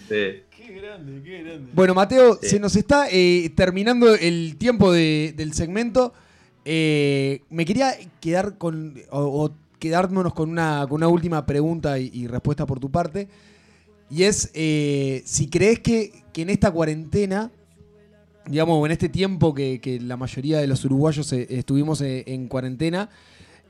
Sí. 0.09 0.43
Qué 0.85 0.91
grande, 0.91 1.23
qué 1.25 1.43
grande. 1.43 1.71
Bueno, 1.73 1.95
Mateo, 1.95 2.39
Sí. 2.43 2.49
se 2.51 2.61
nos 2.61 2.77
está 2.77 3.07
eh, 3.11 3.51
terminando 3.57 4.15
el 4.15 4.57
tiempo 4.59 4.93
de- 4.93 5.33
del 5.35 5.55
segmento. 5.55 6.13
Eh, 6.67 7.41
me 7.49 7.65
quería 7.65 7.95
quedar 8.21 8.59
con. 8.59 8.95
o, 9.11 9.45
o 9.45 9.51
quedármonos 9.79 10.35
con 10.35 10.51
una, 10.51 10.85
con 10.87 10.97
una 10.97 11.09
última 11.09 11.47
pregunta 11.47 11.99
y, 11.99 12.11
y 12.13 12.27
respuesta 12.27 12.67
por 12.67 12.81
tu 12.81 12.91
parte. 12.91 13.29
Y 14.11 14.25
es 14.25 14.51
eh, 14.53 15.23
si 15.25 15.49
crees 15.49 15.81
que, 15.81 16.23
que 16.35 16.43
en 16.43 16.51
esta 16.51 16.71
cuarentena, 16.71 17.51
digamos, 18.47 18.85
en 18.85 18.93
este 18.93 19.09
tiempo 19.09 19.55
que, 19.55 19.81
que 19.81 20.01
la 20.01 20.19
mayoría 20.19 20.59
de 20.59 20.67
los 20.67 20.85
uruguayos 20.85 21.33
estuvimos 21.33 22.03
en 22.03 22.47
cuarentena, 22.49 23.09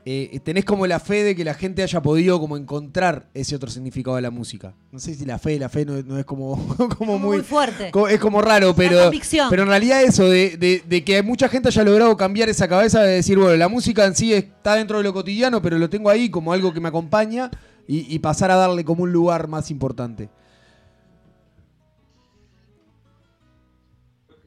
eh, 0.07 0.39
tenés 0.43 0.65
como 0.65 0.85
la 0.85 0.99
fe 0.99 1.23
de 1.23 1.35
que 1.35 1.43
la 1.43 1.55
gente 1.55 1.81
haya 1.81 1.99
podido 2.01 2.39
como 2.39 2.57
encontrar 2.57 3.27
ese 3.33 3.55
otro 3.55 3.71
significado 3.71 4.15
de 4.17 4.21
la 4.21 4.29
música. 4.29 4.75
No 4.91 4.99
sé 4.99 5.15
si 5.15 5.25
la 5.25 5.39
fe, 5.39 5.57
la 5.57 5.67
fe 5.67 5.83
no, 5.83 5.93
no 6.03 6.19
es 6.19 6.25
como, 6.25 6.75
como 6.97 7.17
muy, 7.17 7.37
Muy 7.37 7.43
fuerte. 7.45 7.89
co- 7.89 8.07
es 8.07 8.19
como 8.19 8.41
raro, 8.41 8.75
pero, 8.75 9.09
pero 9.49 9.63
en 9.63 9.69
realidad 9.69 10.03
eso, 10.03 10.29
de, 10.29 10.57
de- 10.57 10.83
de 10.87 11.03
que 11.03 11.23
mucha 11.23 11.49
gente 11.49 11.69
haya 11.69 11.83
logrado 11.83 12.15
cambiar 12.17 12.49
esa 12.49 12.67
cabeza 12.67 13.01
de 13.01 13.15
decir, 13.15 13.37
bueno, 13.39 13.55
la 13.55 13.67
música 13.67 14.05
en 14.05 14.15
sí 14.15 14.31
está 14.33 14.75
dentro 14.75 14.99
de 14.99 15.03
lo 15.05 15.11
cotidiano, 15.13 15.59
pero 15.61 15.79
lo 15.79 15.89
tengo 15.89 16.11
ahí 16.11 16.29
como 16.29 16.53
algo 16.53 16.71
que 16.71 16.79
me 16.79 16.89
acompaña 16.89 17.49
y, 17.87 18.13
y 18.13 18.19
pasar 18.19 18.51
a 18.51 18.55
darle 18.57 18.85
como 18.85 19.03
un 19.03 19.11
lugar 19.11 19.47
más 19.47 19.71
importante. 19.71 20.29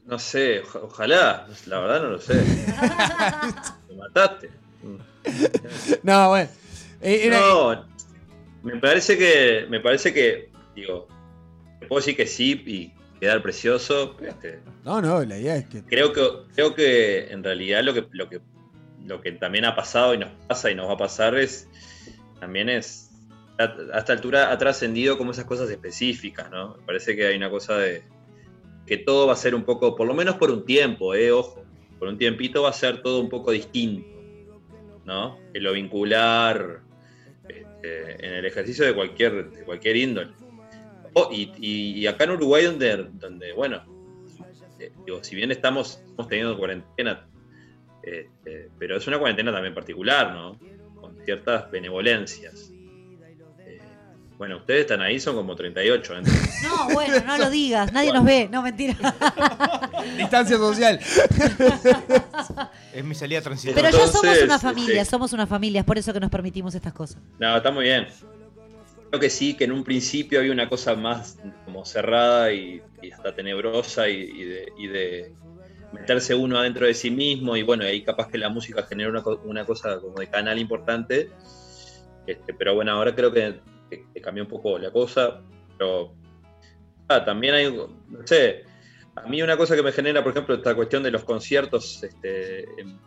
No 0.05 0.17
sé, 0.17 0.61
oja- 0.61 0.79
ojalá. 0.83 1.47
La 1.67 1.79
verdad 1.79 2.01
no 2.01 2.09
lo 2.11 2.19
sé. 2.21 2.33
Me 3.89 3.95
mataste. 3.95 4.49
No, 6.03 6.29
bueno. 6.29 6.49
Eh, 7.01 7.21
era- 7.27 7.39
No, 7.39 7.85
me 8.63 8.77
parece 8.79 9.17
que, 9.17 9.65
me 9.69 9.79
parece 9.79 10.13
que, 10.13 10.49
digo, 10.75 11.07
te 11.79 11.87
puedo 11.87 11.99
decir 11.99 12.15
que 12.15 12.27
sí 12.27 12.61
y 12.65 12.93
quedar 13.19 13.41
precioso. 13.41 14.15
este, 14.21 14.59
no, 14.83 15.01
no, 15.01 15.23
la 15.23 15.37
idea 15.37 15.55
es 15.57 15.65
que... 15.67 15.83
creo 15.83 16.13
que, 16.13 16.21
creo 16.55 16.73
que 16.75 17.31
en 17.31 17.43
realidad 17.43 17.83
lo 17.83 17.93
que, 17.93 18.07
lo 18.11 18.29
que, 18.29 18.41
lo 19.05 19.21
que 19.21 19.31
también 19.33 19.65
ha 19.65 19.75
pasado 19.75 20.13
y 20.13 20.17
nos 20.17 20.29
pasa 20.47 20.71
y 20.71 20.75
nos 20.75 20.87
va 20.89 20.93
a 20.93 20.97
pasar 20.97 21.35
es, 21.37 21.67
también 22.39 22.69
es 22.69 23.11
a, 23.57 23.63
a 23.93 23.99
esta 23.99 24.13
altura 24.13 24.51
ha 24.51 24.57
trascendido 24.57 25.17
como 25.17 25.31
esas 25.31 25.45
cosas 25.45 25.69
específicas, 25.69 26.49
¿no? 26.49 26.75
Me 26.77 26.85
parece 26.85 27.15
que 27.15 27.27
hay 27.27 27.35
una 27.35 27.49
cosa 27.49 27.77
de 27.77 28.03
que 28.85 28.97
todo 28.97 29.27
va 29.27 29.33
a 29.33 29.35
ser 29.35 29.53
un 29.53 29.63
poco, 29.63 29.95
por 29.95 30.07
lo 30.07 30.13
menos 30.13 30.35
por 30.35 30.49
un 30.49 30.65
tiempo, 30.65 31.13
eh, 31.13 31.31
ojo, 31.31 31.63
por 31.99 32.07
un 32.07 32.17
tiempito 32.17 32.63
va 32.63 32.69
a 32.69 32.73
ser 32.73 33.01
todo 33.01 33.19
un 33.19 33.29
poco 33.29 33.51
distinto, 33.51 34.07
¿no? 35.09 35.39
Que 35.51 35.59
lo 35.59 35.73
vincular 35.73 36.81
este, 37.47 38.25
en 38.25 38.33
el 38.35 38.45
ejercicio 38.45 38.85
de 38.85 38.93
cualquier, 38.93 39.49
de 39.49 39.63
cualquier 39.63 39.97
índole. 39.97 40.31
Oh, 41.13 41.29
y, 41.31 42.05
acá 42.05 42.25
en 42.25 42.31
Uruguay, 42.31 42.65
donde, 42.65 43.09
donde 43.13 43.51
bueno, 43.53 43.83
eh, 44.79 44.91
digo, 45.05 45.23
si 45.23 45.35
bien 45.35 45.51
estamos, 45.51 46.03
estamos 46.05 46.27
teniendo 46.29 46.57
cuarentena, 46.57 47.25
este, 48.03 48.69
pero 48.77 48.97
es 48.97 49.07
una 49.07 49.17
cuarentena 49.17 49.51
también 49.51 49.73
particular, 49.73 50.31
¿no? 50.31 50.59
Con 51.01 51.17
ciertas 51.25 51.71
benevolencias. 51.71 52.71
Bueno, 54.39 54.55
ustedes 54.57 54.81
están 54.81 55.01
ahí, 55.01 55.19
son 55.19 55.35
como 55.35 55.53
38. 55.55 56.13
¿eh? 56.17 56.21
No, 56.63 56.93
bueno, 56.93 57.15
no 57.25 57.37
lo 57.37 57.49
digas. 57.49 57.91
Nadie 57.93 58.11
nos 58.13 58.23
ve. 58.23 58.47
No, 58.49 58.61
mentira. 58.63 58.95
Distancia 60.17 60.57
social. 60.57 60.97
Es 62.93 63.03
mi 63.03 63.15
salida 63.15 63.41
transitoria. 63.41 63.83
Pero 63.91 63.97
ya 63.97 64.07
somos 64.11 64.41
una 64.43 64.57
familia, 64.59 65.01
este- 65.01 65.11
somos 65.11 65.33
una 65.33 65.45
familia. 65.45 65.79
Es 65.81 65.85
por 65.85 65.97
eso 65.97 66.13
que 66.13 66.19
nos 66.19 66.29
permitimos 66.31 66.73
estas 66.73 66.93
cosas. 66.93 67.17
No, 67.37 67.57
está 67.57 67.69
muy 67.71 67.83
bien. 67.83 68.07
Creo 69.09 69.19
que 69.19 69.29
sí, 69.29 69.55
que 69.55 69.65
en 69.65 69.71
un 69.71 69.83
principio 69.83 70.39
había 70.39 70.51
una 70.51 70.69
cosa 70.69 70.95
más 70.95 71.37
como 71.65 71.83
cerrada 71.83 72.53
y, 72.53 72.81
y 73.01 73.11
hasta 73.11 73.35
tenebrosa 73.35 74.07
y, 74.07 74.13
y 74.21 74.43
de, 74.45 74.67
y 74.77 74.87
de 74.87 75.33
meterse 75.91 76.33
uno 76.35 76.57
adentro 76.59 76.85
de 76.85 76.93
sí 76.93 77.09
mismo 77.11 77.57
y 77.57 77.63
bueno, 77.63 77.83
ahí 77.83 78.03
capaz 78.03 78.29
que 78.29 78.37
la 78.37 78.49
música 78.49 78.83
genera 78.83 79.09
una, 79.09 79.23
co- 79.23 79.41
una 79.43 79.65
cosa 79.65 79.99
como 79.99 80.15
de 80.19 80.27
canal 80.27 80.59
importante. 80.59 81.29
Este, 82.27 82.53
pero 82.53 82.75
bueno, 82.75 82.91
ahora 82.91 83.15
creo 83.15 83.33
que, 83.33 83.59
que- 83.89 84.05
que 84.13 84.21
cambió 84.21 84.43
un 84.43 84.49
poco 84.49 84.77
la 84.77 84.91
cosa. 84.91 85.41
Pero 85.77 86.13
ah, 87.07 87.23
también 87.25 87.53
hay, 87.55 87.71
no 87.71 88.25
sé, 88.25 88.63
a 89.15 89.27
mí 89.27 89.41
una 89.41 89.57
cosa 89.57 89.75
que 89.75 89.83
me 89.83 89.91
genera, 89.91 90.23
por 90.23 90.31
ejemplo, 90.31 90.55
esta 90.55 90.75
cuestión 90.75 91.03
de 91.03 91.11
los 91.11 91.23
conciertos 91.23 92.03
este, 92.03 92.63
en, 92.79 92.99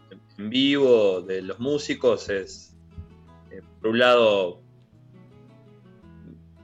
vivo, 0.51 1.21
de 1.23 1.43
los 1.43 1.59
músicos, 1.61 2.29
es, 2.29 2.77
eh, 3.51 3.63
por 3.81 3.91
un 3.91 3.99
lado, 3.99 4.63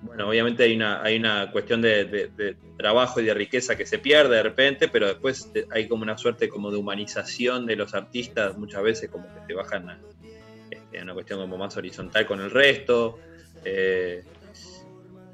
bueno, 0.03 0.29
obviamente 0.29 0.65
hay 0.65 0.75
una, 0.75 1.03
hay 1.03 1.17
una 1.17 1.51
cuestión 1.51 1.81
de, 1.81 2.57
trabajo 2.77 3.21
y 3.21 3.25
de 3.25 3.35
riqueza 3.35 3.77
que 3.77 3.87
se 3.87 3.99
pierde 3.99 4.37
de 4.37 4.43
repente, 4.43 4.89
pero 4.89 5.07
después 5.07 5.51
te- 5.53 5.67
hay 5.71 5.89
como 5.89 6.03
una 6.03 6.17
suerte 6.17 6.49
como 6.49 6.71
de 6.71 6.77
humanización 6.77 7.67
de 7.67 7.77
los 7.77 7.95
artistas, 7.95 8.57
muchas 8.57 8.83
veces 8.83 9.11
como 9.11 9.33
que 9.33 9.41
te 9.47 9.55
bajan 9.55 9.89
a, 9.91 10.01
este, 10.71 11.01
a 11.01 11.03
una 11.03 11.15
cuestión 11.15 11.41
como 11.41 11.57
más 11.59 11.77
horizontal 11.77 12.27
con 12.27 12.41
el 12.41 12.51
resto. 12.51 13.19
Eh, 13.65 14.25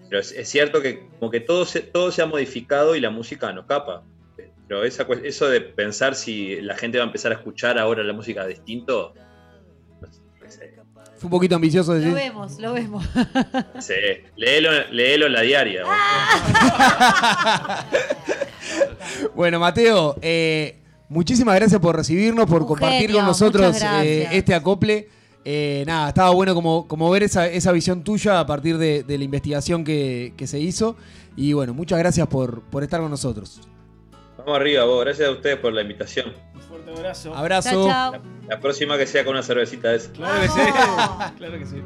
pero 0.09 0.21
es, 0.21 0.33
es 0.33 0.49
cierto 0.49 0.81
que 0.83 1.07
como 1.19 1.31
que 1.31 1.41
todo 1.41 1.65
se, 1.65 1.81
todo 1.81 2.11
se 2.13 2.23
ha 2.23 2.27
modificado 2.27 2.95
y 2.95 3.01
la 3.01 3.11
música 3.11 3.53
no 3.53 3.67
capa. 3.67 4.03
Pero 4.67 4.83
esa, 4.85 5.07
eso 5.23 5.49
de 5.49 5.61
pensar 5.61 6.15
si 6.15 6.61
la 6.63 6.75
gente 6.77 6.99
va 6.99 7.05
a 7.05 7.07
empezar 7.07 7.33
a 7.33 7.35
escuchar 7.37 7.79
ahora 7.79 8.03
la 8.03 8.13
música 8.15 8.47
distinto, 8.47 9.13
Fue 11.17 11.27
un 11.27 11.31
poquito 11.31 11.55
ambicioso 11.55 11.93
Lo 11.93 11.99
decir. 11.99 12.15
vemos, 12.15 12.59
lo 12.59 12.73
vemos. 12.73 13.05
sé, 13.79 14.25
léelo, 14.37 14.71
léelo 14.91 15.27
en 15.27 15.33
la 15.33 15.41
diaria. 15.43 15.85
Bueno, 19.35 19.59
Mateo, 19.61 20.17
eh, 20.23 20.79
muchísimas 21.09 21.55
gracias 21.57 21.81
por 21.81 21.97
recibirnos, 21.97 22.47
por 22.47 22.63
Un 22.63 22.69
compartir 22.69 23.01
genio, 23.03 23.17
con 23.17 23.27
nosotros 23.27 23.77
eh, 23.83 24.29
este 24.33 24.55
acople. 24.55 25.09
Eh, 25.45 25.85
nada, 25.87 26.09
estaba 26.09 26.31
bueno 26.31 26.55
como, 26.55 26.89
como 26.89 27.11
ver 27.11 27.23
esa, 27.23 27.47
esa 27.47 27.71
visión 27.73 28.03
tuya 28.03 28.41
a 28.41 28.47
partir 28.47 28.79
de, 28.79 29.03
de 29.03 29.19
la 29.19 29.25
investigación 29.25 29.85
que, 29.85 30.33
que 30.37 30.47
se 30.47 30.59
hizo. 30.59 30.97
Y 31.37 31.53
bueno, 31.53 31.75
muchas 31.75 31.99
gracias 31.99 32.27
por, 32.29 32.63
por 32.63 32.83
estar 32.83 33.01
con 33.01 33.11
nosotros. 33.11 33.61
Vamos 34.39 34.57
arriba, 34.57 34.85
vos. 34.85 35.05
Gracias 35.05 35.29
a 35.29 35.33
ustedes 35.33 35.57
por 35.59 35.73
la 35.73 35.83
invitación. 35.83 36.33
Un 36.55 36.61
fuerte 36.61 36.91
abrazo. 36.91 37.35
Abrazo. 37.35 37.71
Chao, 37.71 38.13
chao. 38.13 38.23
La 38.49 38.61
próxima 38.61 38.99
que 38.99 39.07
sea 39.07 39.25
con 39.25 39.35
una 39.35 39.43
cervecita 39.43 39.91
de 39.91 39.97
esa. 39.97 40.13
Claro 40.13 40.41
que 40.43 40.49
sí. 40.49 40.61
claro 41.39 41.59
que 41.59 41.67
sí. 41.67 41.83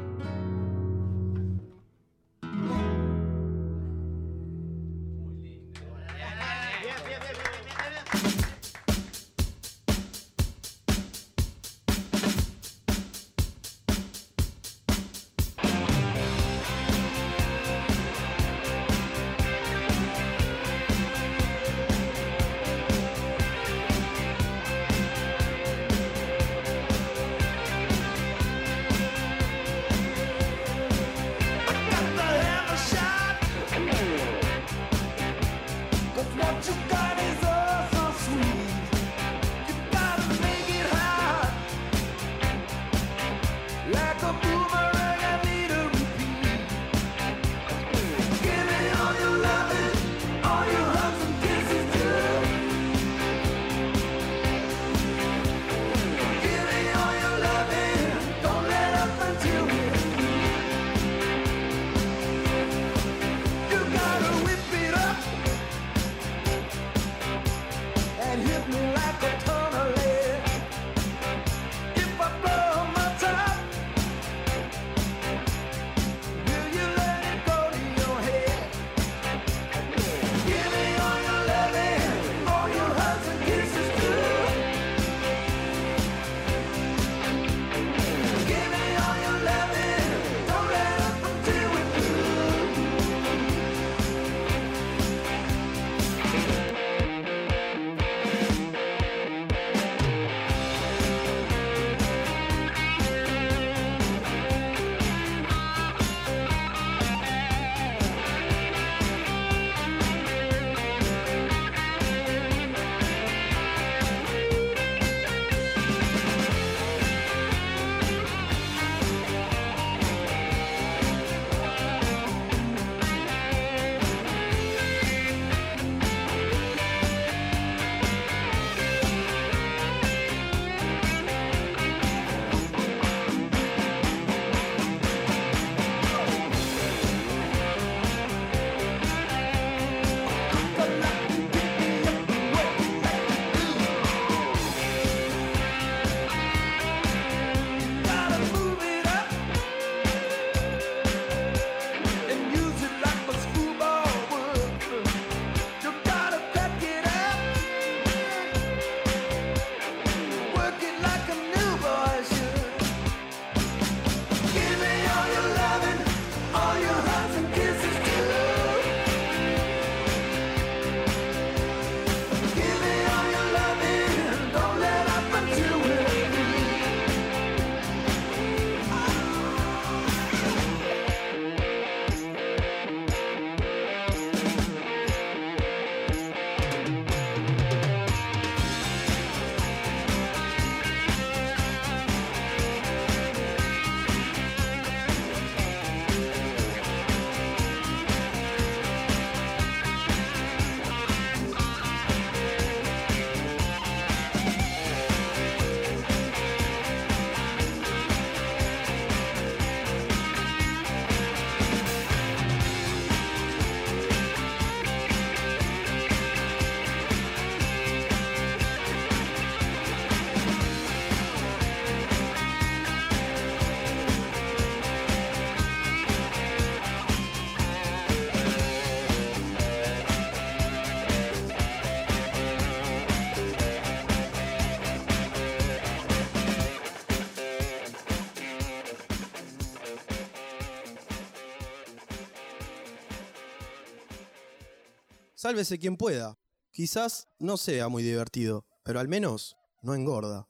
Sálvese 245.49 245.79
quien 245.79 245.97
pueda. 245.97 246.37
Quizás 246.71 247.27
no 247.39 247.57
sea 247.57 247.89
muy 247.89 248.03
divertido, 248.03 248.67
pero 248.83 248.99
al 248.99 249.07
menos 249.07 249.57
no 249.81 249.95
engorda. 249.95 250.47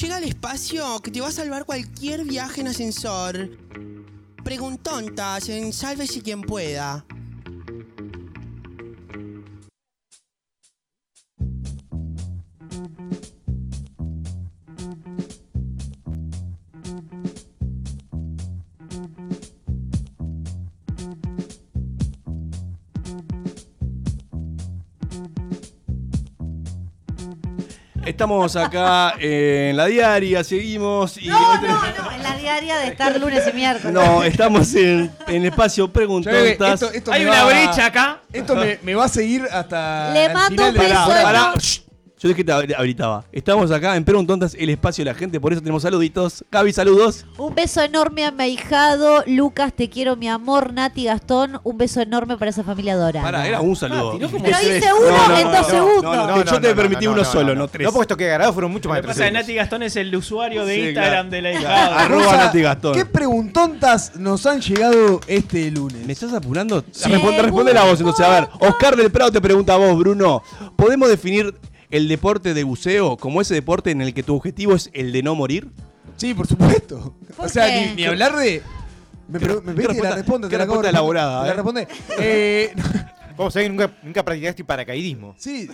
Llega 0.00 0.16
al 0.16 0.24
espacio 0.24 0.98
que 1.00 1.10
te 1.10 1.20
va 1.20 1.28
a 1.28 1.30
salvar 1.30 1.66
cualquier 1.66 2.24
viaje 2.24 2.62
en 2.62 2.68
ascensor. 2.68 3.50
Preguntontas 4.42 5.50
en 5.50 5.74
Sálvese 5.74 6.22
quien 6.22 6.40
pueda. 6.40 7.04
Estamos 28.16 28.56
acá 28.56 29.12
en 29.20 29.76
la 29.76 29.84
diaria, 29.84 30.42
seguimos 30.42 31.18
y. 31.18 31.26
No, 31.28 31.60
no, 31.60 31.68
no, 31.68 32.12
en 32.12 32.22
la 32.22 32.34
diaria 32.38 32.78
de 32.78 32.86
estar 32.88 33.20
lunes 33.20 33.42
y 33.46 33.52
miércoles. 33.54 33.92
No, 33.92 34.22
estamos 34.22 34.74
en, 34.74 35.12
en 35.28 35.44
espacio 35.44 35.92
preguntontas. 35.92 36.80
esto- 36.80 36.90
esto 36.94 37.12
Hay 37.12 37.26
una 37.26 37.44
va- 37.44 37.50
brecha 37.50 37.84
acá. 37.84 38.20
Esto 38.32 38.56
me, 38.56 38.78
me 38.82 38.94
va 38.94 39.04
a 39.04 39.08
seguir 39.10 39.46
hasta. 39.52 40.12
Le 40.14 40.24
el 40.24 40.38
final 40.48 40.72
de 40.72 40.88
la- 40.88 41.54
shh. 41.58 41.82
Yo 42.18 42.28
dije 42.30 42.42
que 42.42 42.44
te 42.44 42.74
habilitaba. 42.74 43.24
Estamos 43.30 43.70
acá 43.70 43.94
en 43.94 44.02
Preguntontas, 44.02 44.56
el 44.58 44.70
espacio 44.70 45.04
de 45.04 45.10
la 45.10 45.14
gente, 45.18 45.38
por 45.38 45.52
eso 45.52 45.60
tenemos 45.60 45.82
saluditos. 45.82 46.42
Gaby, 46.50 46.72
saludos. 46.72 47.26
Un 47.36 47.54
beso 47.54 47.82
enorme 47.82 48.24
a 48.24 48.30
mi 48.30 48.42
ahijado. 48.44 49.22
Lucas, 49.26 49.74
te 49.74 49.90
quiero, 49.90 50.16
mi 50.16 50.26
amor. 50.26 50.72
Nati, 50.72 51.04
Gastón, 51.04 51.60
un 51.62 51.76
beso 51.76 52.00
enorme 52.00 52.38
para 52.38 52.50
esa 52.50 52.64
familia 52.64 52.96
dorada. 52.96 53.22
Pará, 53.22 53.46
era 53.46 53.60
un 53.60 53.76
saludo. 53.76 54.12
como 54.12 54.42
Pero 54.42 54.56
hice 54.62 54.88
uno 54.94 55.38
en 55.38 55.52
dos 55.52 55.66
segundos. 55.66 56.44
Yo 56.50 56.58
te 56.60 56.74
permití 56.74 57.06
uno 57.06 57.22
solo, 57.22 57.54
no, 57.54 57.68
tres. 57.68 57.84
No, 57.84 57.92
porque 57.92 58.04
esto 58.04 58.16
que 58.16 58.24
grabado 58.28 58.54
fueron 58.54 58.72
mucho 58.72 58.88
más 58.88 59.02
de 59.02 59.12
tres 59.12 59.32
Nati 59.32 59.54
Gastón 59.54 59.82
es 59.82 59.94
el 59.96 60.16
usuario 60.16 60.64
de 60.64 60.74
Sí, 60.74 60.80
Instagram 60.88 61.28
claro. 61.28 61.30
de 61.30 61.42
la 61.42 61.60
Claro. 61.60 61.92
hija. 61.92 62.00
Arroba 62.00 62.36
Nati 62.38 62.62
Gastón. 62.62 62.94
¿Qué 62.94 63.04
preguntontas 63.04 64.16
nos 64.16 64.46
han 64.46 64.62
llegado 64.62 65.20
este 65.26 65.70
lunes? 65.70 66.06
¿Me 66.06 66.14
estás 66.14 66.32
apurando? 66.32 66.82
Sí. 66.92 67.10
Responde, 67.10 67.42
responde 67.42 67.74
la 67.74 67.84
voz 67.84 67.98
entonces. 68.00 68.24
A 68.24 68.30
ver, 68.30 68.48
Oscar 68.60 68.96
del 68.96 69.10
Prado 69.10 69.30
te 69.32 69.40
pregunta 69.42 69.74
a 69.74 69.76
vos, 69.76 69.98
Bruno. 69.98 70.42
¿Podemos 70.76 71.10
definir 71.10 71.54
el 71.90 72.08
deporte 72.08 72.54
de 72.54 72.64
buceo 72.64 73.16
como 73.16 73.40
ese 73.40 73.54
deporte 73.54 73.90
en 73.90 74.00
el 74.02 74.12
que 74.14 74.22
tu 74.22 74.34
objetivo 74.36 74.74
es 74.74 74.90
el 74.92 75.12
de 75.12 75.22
no 75.22 75.34
morir? 75.34 75.68
Sí, 76.16 76.34
por 76.34 76.46
supuesto. 76.46 77.14
¿Por 77.36 77.46
o 77.46 77.48
sea, 77.48 77.66
qué? 77.66 77.88
ni, 77.88 77.94
ni 77.96 78.04
hablar 78.04 78.36
de. 78.36 78.62
Me, 79.28 79.40
pre- 79.40 79.60
me 79.60 79.74
que 79.74 79.82
la 79.82 79.94
qué 79.94 80.48
te 80.48 80.56
la 80.56 80.64
respuesta 80.64 80.88
elaborada, 80.90 81.40
Te 81.42 81.46
la 81.48 81.52
eh. 81.52 81.56
responde. 81.56 81.88
Eh, 82.18 82.74
Vamos 83.36 83.54
a 83.54 83.58
ver, 83.58 83.70
nunca, 83.70 83.90
nunca 84.02 84.24
practicaste 84.24 84.64
paracaidismo. 84.64 85.34
sí, 85.36 85.68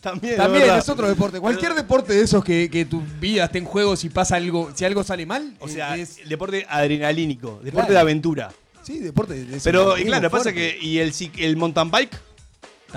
También, 0.00 0.36
también 0.36 0.70
es 0.70 0.88
otro 0.88 1.08
deporte. 1.08 1.40
Cualquier 1.40 1.74
deporte 1.74 2.14
de 2.14 2.22
esos 2.22 2.42
que, 2.42 2.70
que 2.70 2.84
tu 2.86 3.02
vida 3.20 3.44
esté 3.44 3.58
en 3.58 3.64
juego 3.66 3.96
si 3.96 4.08
pasa 4.08 4.36
algo, 4.36 4.70
si 4.74 4.84
algo 4.84 5.04
sale 5.04 5.26
mal. 5.26 5.54
O 5.60 5.66
eh, 5.68 5.72
sea, 5.72 5.96
es, 5.96 6.18
el 6.18 6.28
deporte 6.30 6.64
adrenalínico, 6.68 7.60
deporte 7.62 7.88
Claro. 7.88 7.92
de 7.92 7.98
aventura. 7.98 8.52
sí, 8.82 9.00
deporte 9.00 9.34
de 9.34 9.60
Pero, 9.62 9.94
claro, 9.96 10.30
pasa 10.30 10.52
que. 10.52 10.78
¿Y 10.80 10.98
el, 10.98 11.12
el 11.38 11.56
mountain 11.56 11.90
bike? 11.90 12.18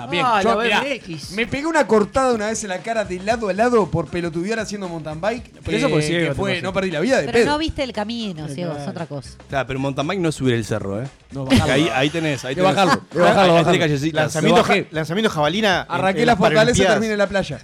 También. 0.02 0.24
Ah, 0.26 0.40
Yo, 0.42 0.58
mirá, 0.58 0.82
me 1.34 1.46
pegué 1.46 1.66
una 1.66 1.86
cortada 1.86 2.32
una 2.34 2.46
vez 2.46 2.62
en 2.64 2.70
la 2.70 2.78
cara 2.78 3.04
de 3.04 3.18
lado 3.20 3.48
a 3.48 3.52
lado 3.52 3.90
por 3.90 4.08
pelotudear 4.08 4.58
haciendo 4.58 4.88
mountain 4.88 5.20
bike. 5.20 5.52
Pero 5.64 5.76
eso 5.76 5.86
eh, 5.86 5.90
por 5.90 6.02
ciego 6.02 6.20
que 6.22 6.28
te 6.30 6.34
fue, 6.34 6.62
no 6.62 6.72
perdí 6.72 6.90
la 6.90 7.00
vida 7.00 7.18
de 7.20 7.26
Pero 7.26 7.38
pedo. 7.38 7.46
no 7.46 7.58
viste 7.58 7.82
el 7.82 7.92
camino, 7.92 8.48
ciego, 8.48 8.76
es 8.76 8.88
otra 8.88 9.06
cosa. 9.06 9.30
Claro, 9.48 9.66
pero 9.66 9.78
mountain 9.78 10.06
bike 10.06 10.20
no 10.20 10.28
es 10.30 10.34
subir 10.34 10.54
el 10.54 10.64
cerro, 10.64 11.02
¿eh? 11.02 11.06
No, 11.32 11.44
bajarlo. 11.44 11.72
ahí, 11.72 11.88
ahí 11.94 12.10
tenés. 12.10 12.44
Ahí 12.44 12.54
tenés. 12.54 12.74
bajarlo, 12.74 13.02
bajarlo. 13.14 13.54
Lanzamiento, 14.90 15.30
jabalina. 15.30 15.82
Arranqué 15.82 16.20
en 16.20 16.26
la 16.26 16.32
las 16.32 16.38
fortaleza, 16.38 16.38
Paralimpiadas. 16.38 16.94
terminé 16.94 17.12
en 17.12 17.18
la 17.18 17.26
playa. 17.28 17.58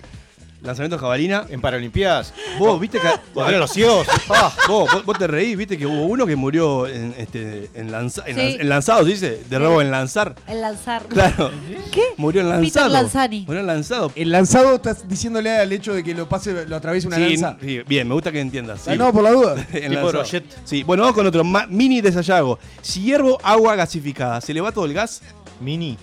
Lanzamiento 0.67 0.99
jabalina. 0.99 1.47
En 1.49 1.61
Paralimpiadas. 1.61 2.35
Vos, 2.59 2.79
viste 2.81 2.99
que. 2.99 3.09
Los 3.57 3.71
ciegos. 3.71 4.07
Ah, 4.29 4.53
vos, 4.69 4.91
vos- 4.93 5.05
vos 5.05 5.19
te 5.19 5.27
reís, 5.27 5.57
viste 5.57 5.79
que 5.79 5.87
hubo 5.87 6.03
uno 6.07 6.27
que 6.27 6.35
murió 6.37 6.87
en, 6.87 7.15
este, 7.17 7.71
en, 7.75 7.91
lanza- 7.93 8.25
en, 8.27 8.35
Sí. 8.37 8.41
lanz- 8.43 8.61
en 8.61 8.69
lanzado, 8.69 9.05
¿se 9.05 9.11
dice? 9.11 9.43
De 9.49 9.59
robo 9.59 9.81
en 9.81 9.91
lanzar. 9.91 10.35
El 10.49 10.61
lanzar. 10.61 11.05
Claro. 11.07 11.51
¿Qué? 11.93 12.03
Murió 12.17 12.41
en 12.43 12.49
Peter 12.61 12.63
lanzado. 12.83 12.89
Lanzani. 12.89 13.45
Murió 13.47 13.61
en 13.61 13.67
lanzado. 13.67 14.13
El 14.17 14.31
lanzado 14.33 14.75
estás 14.75 15.09
diciéndole 15.09 15.57
al 15.57 15.73
hecho 15.73 15.95
de 15.95 16.03
que 16.03 16.13
lo 16.15 16.29
pase, 16.29 16.67
lo 16.67 16.77
atraviese 16.77 17.07
una 17.07 17.17
Sí, 17.17 17.37
lanza. 17.37 17.57
sí, 17.61 17.81
bien, 17.87 18.09
me 18.09 18.15
gusta 18.15 18.33
que 18.33 18.41
entiendas. 18.41 18.87
Ah, 18.89 18.97
no, 18.97 19.13
por 19.13 19.23
la 19.23 19.31
duda. 19.31 19.55
En 19.73 19.91
Tipo 19.93 20.13
lanzado. 20.13 20.43
Sí, 20.65 20.83
bueno, 20.83 21.05
vamos 21.05 21.15
con 21.17 21.27
otro. 21.27 21.45
Ma- 21.45 21.67
mini 21.69 22.01
de 22.01 22.11
Sayago. 22.13 22.59
Si 22.83 23.03
hiervo 23.03 23.39
agua 23.43 23.77
gasificada, 23.77 24.41
¿se 24.41 24.53
le 24.53 24.61
va 24.61 24.73
todo 24.73 24.85
el 24.87 24.93
gas? 24.95 25.23
Mini. 25.61 25.97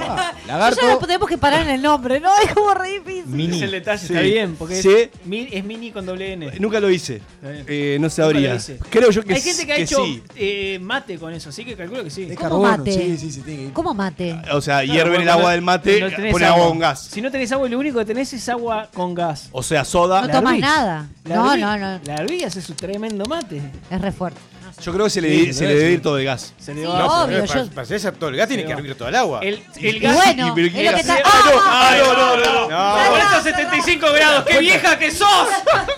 Lagarto. 0.46 0.80
Ya 0.82 0.88
no 0.94 0.98
tenemos 0.98 1.28
que 1.28 1.38
parar 1.38 1.62
en 1.62 1.70
el 1.70 1.82
nombre, 1.82 2.18
¿no? 2.20 2.30
Es 2.44 2.52
como 2.54 2.74
re 2.74 2.98
difícil. 3.00 3.26
Mini. 3.26 3.56
Es 3.56 3.62
el 3.62 3.70
detalle, 3.70 3.98
Sí. 4.06 4.12
está 4.12 4.20
bien, 4.22 4.56
porque 4.56 4.80
Sí. 4.82 4.88
es, 4.90 5.08
mi- 5.24 5.48
es 5.50 5.64
mini 5.64 5.90
con 5.92 6.04
doble 6.06 6.32
N. 6.32 6.50
Nunca 6.58 6.80
lo 6.80 6.90
hice. 6.90 7.20
Eh, 7.42 7.98
no 8.00 8.10
sabría. 8.10 8.58
Creo 8.90 9.10
yo 9.10 9.22
que 9.22 9.34
Hay 9.34 9.40
gente 9.40 9.66
que 9.66 9.72
ha 9.72 9.76
hecho 9.76 10.04
sí. 10.04 10.22
eh, 10.36 10.78
mate 10.80 11.18
con 11.18 11.32
eso, 11.32 11.50
así 11.50 11.64
que 11.64 11.76
calculo 11.76 12.02
que 12.04 12.10
sí. 12.10 12.22
Es 12.30 12.36
¿Cómo 12.36 12.62
carbono. 12.62 12.78
mate? 12.78 12.92
Sí, 12.92 13.16
sí, 13.18 13.30
sí. 13.32 13.40
tiene 13.42 13.58
que 13.60 13.66
ir. 13.68 13.72
¿Cómo 13.72 13.94
mate? 13.94 14.32
O 14.52 14.60
sea, 14.60 14.82
Claro, 14.82 14.92
hierven 14.92 15.20
el 15.22 15.28
agua 15.28 15.42
no- 15.44 15.48
del 15.50 15.62
mate, 15.62 16.00
no 16.00 16.30
pone 16.32 16.44
agua 16.46 16.68
con 16.68 16.78
gas. 16.78 17.00
Si 17.12 17.20
no 17.20 17.30
tenés 17.30 17.52
agua, 17.52 17.68
lo 17.68 17.78
único 17.78 17.98
que 17.98 18.04
tenés 18.04 18.32
es 18.32 18.48
agua 18.48 18.88
con 18.92 19.14
gas. 19.14 19.48
O 19.52 19.62
sea, 19.62 19.84
soda. 19.84 20.22
No 20.22 20.28
tomas 20.28 20.58
nada. 20.58 21.08
La 21.24 21.36
No, 21.36 21.56
no, 21.56 21.76
no. 21.78 22.00
La 22.04 22.14
hervís 22.16 22.44
hace 22.44 22.60
su 22.62 22.74
tremendo 22.74 23.24
mate. 23.26 23.60
Es 23.90 24.00
re 24.00 24.10
fuerte. 24.12 24.40
Yo 24.82 24.92
creo 24.92 25.04
que 25.04 25.10
se 25.10 25.20
le, 25.20 25.28
Sí, 25.46 25.52
se 25.52 25.66
le 25.66 25.74
debe 25.74 25.90
ir 25.92 26.02
todo 26.02 26.18
el 26.18 26.24
gas. 26.24 26.54
Se 26.58 26.74
le 26.74 26.80
Sí, 26.82 26.86
va. 26.86 27.24
obvio, 27.24 27.44
para, 27.46 27.64
yo- 27.64 27.70
para 27.70 27.82
hacer 27.82 28.12
todo 28.16 28.30
el 28.30 28.36
gas 28.36 28.48
tiene 28.48 28.64
que 28.64 28.72
hervir 28.72 28.94
todo 28.96 29.08
el 29.08 29.14
agua. 29.16 29.40
El, 29.42 29.62
gas. 30.00 30.14
bueno, 30.16 30.52
pero 30.54 30.66
es 30.66 30.72
¿qué 30.72 30.84
lo 30.84 30.90
que 30.94 31.00
está... 31.00 31.14
hace? 31.14 31.22
¡Ah! 31.24 31.88
¡Ay, 31.92 32.00
no, 32.02 32.12
no, 32.14 32.36
no! 32.36 32.70
No. 32.70 33.10
475 33.10 34.06
grados! 34.12 34.44
¡Qué 34.46 34.58
vieja 34.60 34.98
que 34.98 35.10
sos! 35.10 35.48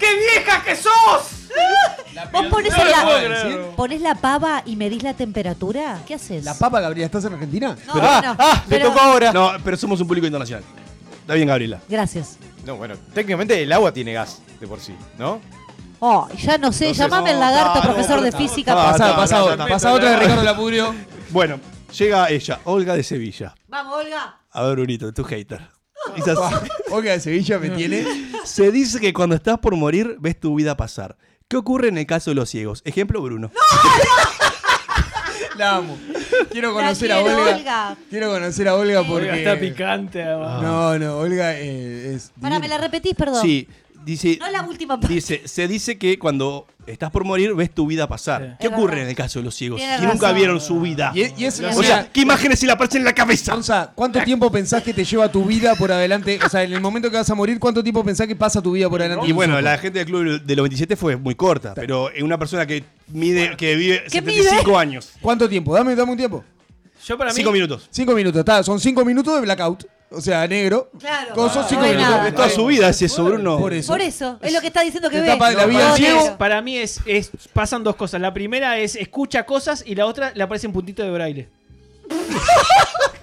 ¡Qué 0.00 0.06
vieja 0.16 0.62
que 0.64 0.76
sos! 0.76 0.92
Vos 2.32 2.46
pones, 2.46 2.72
No 2.76 2.84
la, 2.84 3.66
pones 3.76 4.00
la 4.00 4.14
pava 4.14 4.62
y 4.64 4.76
medís 4.76 5.02
la 5.02 5.14
temperatura. 5.14 5.98
¿Qué 6.06 6.14
haces? 6.14 6.44
La 6.44 6.54
papa, 6.54 6.80
Gabriela, 6.80 7.06
¿estás 7.06 7.24
en 7.24 7.34
Argentina? 7.34 7.76
No, 7.86 7.92
Pero- 7.94 8.06
bueno, 8.06 8.36
ah, 8.38 8.62
le 8.68 8.76
pero- 8.76 8.88
tocó 8.88 9.00
ahora. 9.00 9.32
No, 9.32 9.52
pero 9.64 9.76
somos 9.76 10.00
un 10.00 10.06
público 10.06 10.26
internacional. 10.26 10.64
Está 11.20 11.34
bien, 11.34 11.48
Gabriela. 11.48 11.80
Gracias. 11.88 12.36
No, 12.64 12.76
bueno, 12.76 12.94
técnicamente 13.14 13.60
el 13.62 13.72
agua 13.72 13.92
tiene 13.92 14.12
gas 14.12 14.40
de 14.60 14.66
por 14.66 14.80
sí, 14.80 14.94
¿no? 15.18 15.40
Oh, 16.04 16.28
ya 16.36 16.58
no 16.58 16.72
sé, 16.72 16.88
Entonces- 16.88 16.96
llamame 16.98 17.30
el 17.30 17.38
lagarto, 17.38 17.80
profesor 17.80 18.20
de 18.22 18.32
física. 18.32 18.72
Ah, 18.72 18.90
Pasa, 18.90 19.08
no, 19.10 19.16
pasa, 19.16 19.38
no, 19.38 19.44
otra, 19.44 19.56
no, 19.56 19.68
pasa 19.68 19.88
no, 19.88 19.94
otra 19.94 20.10
de. 20.10 20.16
Ricardo 20.16 20.42
Lapurio. 20.42 20.94
Bueno, 21.30 21.60
llega 21.96 22.28
ella, 22.28 22.58
Olga 22.64 22.96
de 22.96 23.04
Sevilla. 23.04 23.54
Vamos, 23.68 24.04
Olga. 24.04 24.36
A 24.50 24.62
ver, 24.64 24.72
Brunito, 24.74 25.12
tu 25.12 25.22
hater. 25.24 25.60
Así. 26.16 26.56
Olga 26.90 27.12
de 27.12 27.20
Sevilla 27.20 27.58
me 27.60 27.70
tiene. 27.76 28.04
Se 28.44 28.72
dice 28.72 28.98
que 28.98 29.12
cuando 29.12 29.36
estás 29.36 29.58
por 29.58 29.76
morir, 29.76 30.16
ves 30.18 30.40
tu 30.40 30.56
vida 30.56 30.76
pasar. 30.76 31.16
¿Qué 31.46 31.56
ocurre 31.56 31.86
en 31.88 31.98
el 31.98 32.06
caso 32.06 32.30
de 32.30 32.34
los 32.34 32.50
ciegos? 32.50 32.82
Ejemplo, 32.84 33.22
Bruno. 33.22 33.52
La 35.56 35.76
amo. 35.76 35.98
Quiero 36.50 36.72
conocer 36.72 37.12
a 37.12 37.20
Olga. 37.20 37.36
Olga. 37.56 37.96
Quiero 38.08 38.30
conocer 38.30 38.66
a 38.68 38.74
Olga 38.74 39.02
porque. 39.04 39.28
Olga 39.30 39.36
está 39.36 39.60
picante. 39.60 40.22
además. 40.22 40.62
No, 40.62 40.98
no, 40.98 41.18
Olga 41.18 41.54
eh, 41.58 42.14
es. 42.14 42.32
Para, 42.40 42.58
¿me 42.58 42.68
la 42.68 42.78
repetís, 42.78 43.14
perdón? 43.14 43.42
Sí, 43.42 43.68
dice, 44.04 44.36
No 44.40 44.50
la 44.50 44.62
última 44.62 44.98
parte. 45.00 45.14
dice, 45.14 45.42
se 45.44 45.68
dice 45.68 45.98
que 45.98 46.18
cuando 46.18 46.66
estás 46.86 47.10
por 47.10 47.24
morir, 47.24 47.54
ves 47.54 47.70
tu 47.72 47.86
vida 47.86 48.08
pasar. 48.08 48.42
Sí. 48.42 48.56
¿Qué 48.60 48.66
Es 48.66 48.72
ocurre 48.72 48.90
verdad. 48.96 49.04
en 49.04 49.10
el 49.10 49.16
caso 49.16 49.38
de 49.38 49.44
los 49.44 49.54
ciegos? 49.54 49.78
Tiene 49.80 49.98
Si 49.98 50.06
nunca 50.06 50.32
vieron 50.32 50.60
su 50.60 50.80
vida. 50.80 51.12
Y, 51.14 51.40
y 51.40 51.44
es, 51.44 51.60
Lo 51.60 51.68
o 51.68 51.70
O 51.70 51.82
sea, 51.82 52.02
sea, 52.02 52.12
¿qué 52.12 52.20
imágenes 52.22 52.58
se 52.58 52.66
le 52.66 52.72
aparecen 52.72 53.00
en 53.02 53.04
la 53.04 53.14
cabeza? 53.14 53.54
Gonza, 53.54 53.92
¿cuánto 53.94 54.20
tiempo 54.24 54.50
pensás 54.50 54.82
que 54.82 54.92
te 54.92 55.04
lleva 55.04 55.30
tu 55.30 55.44
vida 55.44 55.74
por 55.76 55.92
adelante? 55.92 56.38
O 56.44 56.48
sea, 56.48 56.62
en 56.62 56.72
el 56.72 56.80
momento 56.80 57.10
que 57.10 57.16
vas 57.16 57.30
a 57.30 57.34
morir, 57.34 57.58
¿cuánto 57.58 57.82
tiempo 57.82 58.04
pensás 58.04 58.26
que 58.26 58.36
pasa 58.36 58.60
tu 58.60 58.72
vida 58.72 58.88
por 58.90 59.00
adelante? 59.00 59.26
Y 59.26 59.32
bueno, 59.32 59.60
la 59.60 59.78
gente 59.78 59.98
del 60.00 60.06
club 60.08 60.42
de 60.42 60.56
los 60.56 60.64
27 60.64 60.96
fue 60.96 61.16
muy 61.16 61.34
corta, 61.34 61.74
pero 61.74 62.10
es 62.10 62.22
una 62.22 62.38
persona 62.38 62.66
que 62.66 62.84
mide, 63.08 63.56
que 63.56 63.76
vive 63.76 64.02
¿Qué 64.04 64.10
75 64.20 64.64
mide? 64.64 64.76
años. 64.76 65.12
¿Cuánto 65.20 65.48
tiempo? 65.48 65.74
Dame, 65.74 65.94
dame 65.94 66.12
un 66.12 66.18
tiempo. 66.18 66.44
Yo 67.06 67.18
para 67.18 67.30
mí. 67.30 67.36
5 67.36 67.50
minutos. 67.52 67.88
Cinco 67.90 68.14
minutos, 68.14 68.38
está. 68.38 68.62
Son 68.62 68.78
cinco 68.78 69.04
minutos 69.04 69.34
de 69.34 69.40
blackout. 69.40 69.84
O 70.14 70.20
sea, 70.20 70.46
negro. 70.46 70.90
Claro. 70.98 71.34
Con 71.34 71.50
son 71.52 71.64
cinco 71.68 71.82
minutos. 71.82 72.02
nada. 72.02 72.28
Es 72.28 72.34
toda 72.34 72.48
su 72.50 72.66
vida 72.66 72.88
es 72.88 73.02
eso, 73.02 73.24
Bruno. 73.24 73.58
Por 73.58 73.72
eso. 73.72 73.92
Por 73.92 74.00
eso, 74.00 74.38
es 74.42 74.52
lo 74.52 74.60
que 74.60 74.66
está 74.68 74.82
diciendo 74.82 75.08
que 75.10 75.20
ve. 75.20 75.26
etapa 75.26 75.50
de 75.50 75.56
la 75.56 75.66
vida 75.66 75.88
No, 75.88 75.94
del 75.94 75.96
Para 75.96 76.00
mí, 76.00 76.04
ciego. 76.06 76.26
es, 76.26 76.30
para 76.36 76.62
mí 76.62 76.76
es, 76.78 77.00
es- 77.06 77.30
pasan 77.52 77.82
dos 77.84 77.96
cosas. 77.96 78.20
La 78.20 78.32
primera 78.34 78.78
es 78.78 78.96
escucha 78.96 79.44
cosas 79.46 79.82
y 79.86 79.94
la 79.94 80.06
otra 80.06 80.32
le 80.34 80.42
aparece 80.42 80.66
un 80.66 80.72
puntito 80.72 81.02
de 81.02 81.10
braille. 81.10 81.48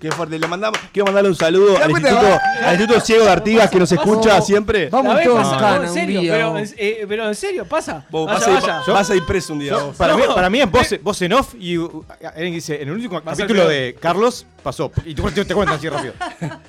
Qué 0.00 0.10
fuerte. 0.10 0.38
Le 0.38 0.48
mandamos, 0.48 0.80
quiero 0.92 1.06
mandarle 1.06 1.28
un 1.28 1.36
saludo 1.36 1.74
¿Te 1.74 1.82
al? 1.82 1.90
Instituto, 1.90 2.22
Va- 2.22 2.40
al 2.68 2.72
Instituto 2.74 3.00
Ciego 3.04 3.24
de 3.24 3.30
Artigas 3.30 3.70
que 3.70 3.78
nos 3.78 3.92
escucha 3.92 4.40
siempre. 4.40 4.88
Vamos 4.88 5.22
todos 5.22 5.60
no, 5.60 5.74
en 5.76 5.82
un 5.82 5.88
serio, 5.92 6.20
pero, 6.22 6.58
eh, 6.58 7.04
pero 7.06 7.28
en 7.28 7.34
serio, 7.34 7.66
pasa. 7.66 8.06
Vos 8.10 8.26
Vaya, 8.26 8.38
vas, 8.38 8.46
a 8.46 8.50
ir, 8.50 8.60
vaya. 8.78 8.92
vas 8.92 9.10
a 9.10 9.14
ir 9.16 9.26
preso 9.26 9.52
un 9.52 9.58
día. 9.58 9.72
Yo- 9.72 9.86
vos. 9.88 9.96
para, 9.96 10.16
mí, 10.16 10.22
para 10.34 10.48
mí 10.48 10.60
en 10.60 10.70
voz, 10.70 10.94
voz 11.02 11.20
en 11.22 11.32
off 11.34 11.54
y 11.58 11.76
uh, 11.76 12.04
alguien 12.34 12.54
dice, 12.54 12.80
en 12.80 12.88
el 12.88 12.94
último 12.94 13.22
capítulo 13.22 13.68
de 13.68 13.94
Carlos 14.00 14.46
pasó. 14.62 14.90
Y 15.04 15.14
tú 15.14 15.30
te, 15.30 15.44
cuentan 15.54 15.76
así 15.76 15.88
rápido. 15.88 16.14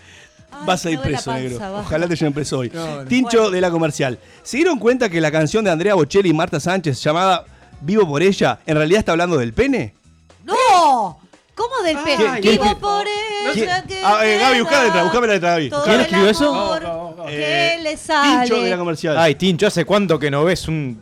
Vas 0.65 0.85
a 0.85 0.91
ir 0.91 0.99
preso, 0.99 1.31
panza, 1.31 1.39
negro. 1.39 1.59
baja. 1.59 1.79
Ojalá 1.87 2.07
te 2.09 2.15
lleven 2.17 2.33
preso 2.33 2.59
hoy. 2.59 2.69
No, 2.73 2.97
no. 2.97 3.05
Tincho 3.05 3.49
de 3.49 3.61
la 3.61 3.71
comercial. 3.71 4.19
¿Se 4.43 4.57
dieron 4.57 4.77
cuenta 4.77 5.07
que 5.09 5.21
la 5.21 5.31
canción 5.31 5.63
de 5.63 5.71
Andrea 5.71 5.95
Bocelli 5.95 6.29
y 6.29 6.33
Marta 6.33 6.59
Sánchez 6.59 7.01
llamada 7.01 7.45
Vivo 7.79 8.05
por 8.05 8.21
ella 8.21 8.59
en 8.65 8.75
realidad 8.75 8.99
está 8.99 9.13
hablando 9.13 9.37
del 9.37 9.53
pene? 9.53 9.95
¡No! 10.43 11.17
¿Cómo 11.55 11.81
del 11.83 11.97
pelo? 11.97 12.17
¿Quién- 12.17 12.41
quién- 12.41 12.61
Vivo 12.61 12.77
por 12.79 13.05
ella 13.07 13.83
que 13.83 14.01
Ah, 14.03 14.25
eh, 14.25 14.37
Gaby, 14.39 14.55
me 14.55 14.61
buscá 14.61 14.77
la 14.77 14.83
letra, 14.85 14.97
da 14.99 15.03
buscame 15.03 15.27
la 15.27 15.33
letra, 15.33 15.49
Gaby. 15.51 15.69
todo 15.69 15.83
¿Quién 15.83 15.95
el 15.95 16.01
escribió 16.01 16.29
eso? 16.29 16.49
amor 16.49 16.83
Eh, 17.29 17.75
que 17.77 17.83
le 17.83 17.97
sale. 17.97 18.45
Tincho 18.45 18.61
de 18.63 18.69
la 18.69 18.77
comercial. 18.77 19.17
Ay, 19.17 19.35
Tincho, 19.35 19.67
¿hace 19.67 19.85
cuánto 19.85 20.17
que 20.17 20.31
no 20.31 20.43
ves 20.43 20.67
un. 20.67 21.01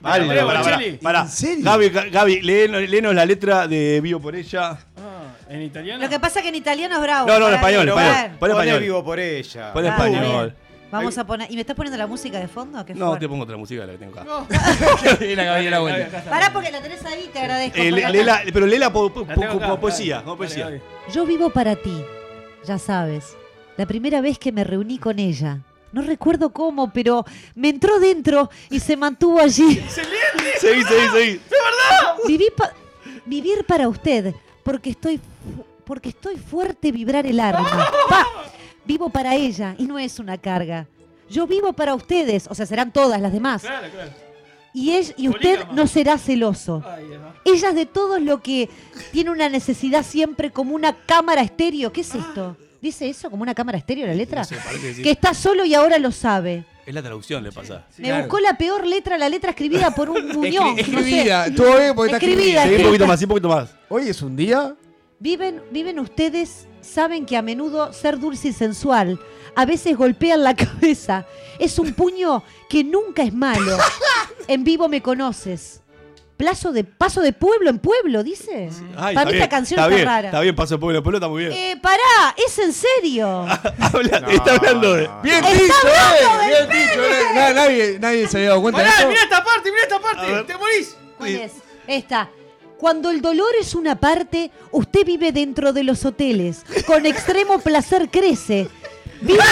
Pará, 0.00 0.16
Algo? 0.16 0.28
pará, 0.28 0.46
pará, 0.46 0.60
Bocelli. 0.76 0.96
pará. 0.98 1.20
¿En 1.22 1.28
serio? 1.28 1.64
Gaby, 1.64 1.90
Ga- 1.90 2.10
Gaby, 2.10 2.40
léenos, 2.42 2.82
léenos 2.88 3.14
la 3.14 3.24
letra 3.24 3.66
de 3.66 4.00
Vivo 4.02 4.20
por 4.20 4.36
ella. 4.36 4.72
Ah, 4.98 5.34
¿En 5.48 5.62
italiano? 5.62 6.02
Lo 6.02 6.10
que 6.10 6.20
pasa 6.20 6.40
es 6.40 6.42
que 6.42 6.48
en 6.50 6.54
italiano 6.56 6.96
es 6.96 7.00
bravo. 7.00 7.26
No, 7.26 7.38
no, 7.38 7.48
en 7.48 7.54
Para 7.54 7.56
español, 7.56 7.88
en 7.88 7.94
bueno. 7.94 8.10
español. 8.10 8.38
Pon 8.38 8.50
español. 8.50 8.80
vivo 8.80 9.04
por 9.04 9.18
ella. 9.18 9.72
Pon 9.72 9.86
Ah, 9.86 9.88
español. 9.88 10.20
bien. 10.54 10.63
Vamos 10.98 11.18
a 11.18 11.26
poner. 11.26 11.50
¿Y 11.50 11.54
me 11.54 11.60
estás 11.60 11.76
poniendo 11.76 11.96
la 11.98 12.06
música 12.06 12.38
de 12.38 12.48
fondo? 12.48 12.84
¿Qué 12.84 12.94
No, 12.94 13.06
fuerte. 13.08 13.24
te 13.24 13.28
pongo 13.28 13.44
otra 13.44 13.56
música, 13.56 13.84
la 13.86 13.92
que 13.92 13.98
tengo 13.98 14.18
acá. 14.20 14.46
la 15.20 15.44
Gaby, 15.44 15.70
la 15.70 15.78
vuelta. 15.80 16.24
Pará 16.24 16.52
porque 16.52 16.70
la 16.70 16.80
tenés 16.82 17.04
ahí, 17.04 17.28
te 17.32 17.38
agradezco. 17.40 17.78
Eh, 17.78 17.90
le- 17.92 18.08
léela- 18.08 18.42
pero 18.52 18.66
léela 18.66 18.92
po- 18.92 19.06
acá, 19.06 19.34
poesía, 19.80 20.16
dale. 20.16 20.24
como 20.24 20.36
Dale, 20.36 20.36
poesía. 20.36 20.80
Yo 21.12 21.26
vivo 21.26 21.50
para 21.50 21.76
ti, 21.76 22.02
ya 22.64 22.78
sabes. 22.78 23.36
La 23.76 23.86
primera 23.86 24.20
vez 24.20 24.38
que 24.38 24.52
me 24.52 24.62
reuní 24.64 24.98
con 24.98 25.18
ella. 25.18 25.58
No 25.92 26.02
recuerdo 26.02 26.50
cómo, 26.50 26.92
pero 26.92 27.24
me 27.54 27.68
entró 27.68 28.00
dentro 28.00 28.50
y 28.70 28.80
se 28.80 28.96
mantuvo 28.96 29.40
allí. 29.40 29.80
Seguí, 29.88 30.82
seguí, 30.82 30.82
seguí. 31.12 31.40
Viví 32.26 32.46
pa- 32.56 32.72
vivir 33.26 33.64
para 33.64 33.88
usted, 33.88 34.34
porque 34.62 34.90
estoy, 34.90 35.20
porque 35.84 36.08
estoy 36.08 36.36
fuerte 36.36 36.90
vibrar 36.90 37.26
el 37.26 37.38
arma. 37.38 37.88
Pa, 38.08 38.26
vivo 38.84 39.08
para 39.10 39.34
ella 39.34 39.74
y 39.78 39.84
no 39.86 39.98
es 39.98 40.18
una 40.18 40.38
carga. 40.38 40.86
Yo 41.28 41.46
vivo 41.46 41.72
para 41.72 41.94
ustedes, 41.94 42.46
o 42.50 42.54
sea, 42.54 42.66
serán 42.66 42.92
todas 42.92 43.20
las 43.20 43.32
demás. 43.32 43.62
Claro, 43.62 43.88
claro. 43.90 44.10
Y, 44.74 44.90
es, 44.90 45.14
y 45.16 45.28
usted 45.28 45.52
Polígama. 45.54 45.72
no 45.74 45.86
será 45.86 46.18
celoso. 46.18 46.82
Ay. 46.84 47.04
Ella 47.44 47.68
es 47.68 47.74
de 47.74 47.86
todos 47.86 48.20
lo 48.20 48.42
que 48.42 48.68
tiene 49.12 49.30
una 49.30 49.48
necesidad 49.48 50.04
siempre 50.04 50.50
como 50.50 50.74
una 50.74 50.94
cámara 51.06 51.42
estéreo. 51.42 51.92
¿Qué 51.92 52.00
es 52.00 52.14
esto? 52.14 52.56
¿Dice 52.82 53.08
eso 53.08 53.30
como 53.30 53.42
una 53.42 53.54
cámara 53.54 53.78
estéreo 53.78 54.06
la 54.06 54.14
letra? 54.14 54.40
No 54.40 54.44
sé, 54.44 54.56
parece 54.56 54.80
que 54.88 54.94
sí. 54.94 55.02
Que 55.02 55.10
está 55.12 55.32
solo 55.32 55.64
y 55.64 55.74
ahora 55.74 55.98
lo 55.98 56.10
sabe. 56.12 56.64
Es 56.84 56.92
la 56.92 57.00
traducción, 57.02 57.42
le 57.42 57.50
pasa. 57.52 57.86
Me 57.98 58.18
buscó 58.20 58.40
la 58.40 58.58
peor 58.58 58.86
letra, 58.86 59.16
la 59.16 59.28
letra 59.28 59.50
escribida 59.50 59.94
por 59.94 60.10
un 60.10 60.26
muñón. 60.34 60.76
Escri- 60.76 60.88
no 60.88 60.98
sé. 60.98 61.04
escribida, 61.08 61.54
todo 61.54 61.78
bien 61.78 61.94
porque 61.94 62.12
está 62.12 62.26
Escribida, 62.26 62.64
escribida. 62.64 62.64
Seguí 62.66 62.82
un 62.82 62.88
poquito 62.88 63.06
más, 63.06 63.18
sí, 63.20 63.24
un 63.24 63.28
poquito 63.28 63.48
más. 63.48 63.74
Hoy 63.88 64.08
es 64.08 64.20
un 64.20 64.36
día. 64.36 64.74
Viven, 65.20 65.62
viven 65.70 65.98
ustedes, 66.00 66.66
saben 66.84 67.26
que 67.26 67.36
a 67.36 67.42
menudo 67.42 67.92
ser 67.92 68.18
dulce 68.20 68.48
y 68.48 68.52
sensual 68.52 69.18
a 69.56 69.64
veces 69.64 69.96
golpean 69.96 70.42
la 70.42 70.54
cabeza. 70.56 71.26
Es 71.58 71.78
un 71.78 71.92
puño 71.94 72.42
que 72.68 72.84
nunca 72.84 73.22
es 73.22 73.32
malo. 73.34 73.76
En 74.46 74.62
vivo 74.62 74.88
me 74.88 75.00
conoces. 75.00 75.80
Plazo 76.36 76.70
de, 76.72 76.84
paso 76.84 77.22
de 77.22 77.32
pueblo 77.32 77.70
en 77.70 77.78
pueblo, 77.78 78.22
dice. 78.22 78.68
Ay, 78.96 79.14
Para 79.14 79.30
mí 79.30 79.36
esta 79.36 79.48
canción 79.48 79.78
está 79.80 79.86
está, 79.86 79.96
bien, 79.96 80.06
rara. 80.06 80.28
Está 80.28 80.40
bien, 80.40 80.54
paso 80.54 80.78
pueblo, 80.78 81.02
pueblo 81.02 81.16
está 81.18 81.28
muy 81.28 81.44
bien. 81.46 81.52
Eh, 81.54 81.78
pará, 81.80 82.34
es 82.36 82.58
en 82.58 82.72
serio. 82.74 83.26
Habla- 83.78 84.22
está 84.28 84.56
hablando 84.56 84.92
de. 84.94 85.08
Bien 85.22 85.36
Está 85.42 85.50
dicho, 85.62 85.74
hablando 85.82 86.42
eh. 86.44 86.54
del 86.58 86.68
Bien 86.68 86.82
dicho. 86.88 87.04
eh. 87.04 87.22
Na- 87.34 87.52
Nadie, 87.54 87.98
nadie 88.00 88.28
se 88.28 88.36
había 88.36 88.48
dado 88.50 88.60
cuenta 88.62 88.80
de 88.82 88.84
Pará, 88.86 88.96
esto. 88.98 89.08
mira 89.08 89.22
esta 89.22 89.44
parte, 89.44 89.70
mira 89.70 89.82
esta 89.84 89.96
A 89.96 90.00
parte. 90.00 90.32
ver. 90.32 90.46
Te 90.46 90.56
morís. 90.58 90.96
¿Cuál 91.16 91.30
es? 91.36 91.52
Esta. 91.86 92.28
Cuando 92.78 93.10
el 93.10 93.20
dolor 93.20 93.50
es 93.60 93.74
una 93.74 93.98
parte, 94.00 94.50
usted 94.72 95.06
vive 95.06 95.32
dentro 95.32 95.72
de 95.72 95.84
los 95.84 96.04
hoteles. 96.04 96.64
Con 96.86 97.06
extremo 97.06 97.58
placer 97.58 98.08
crece. 98.10 98.68
Vivo, 99.24 99.42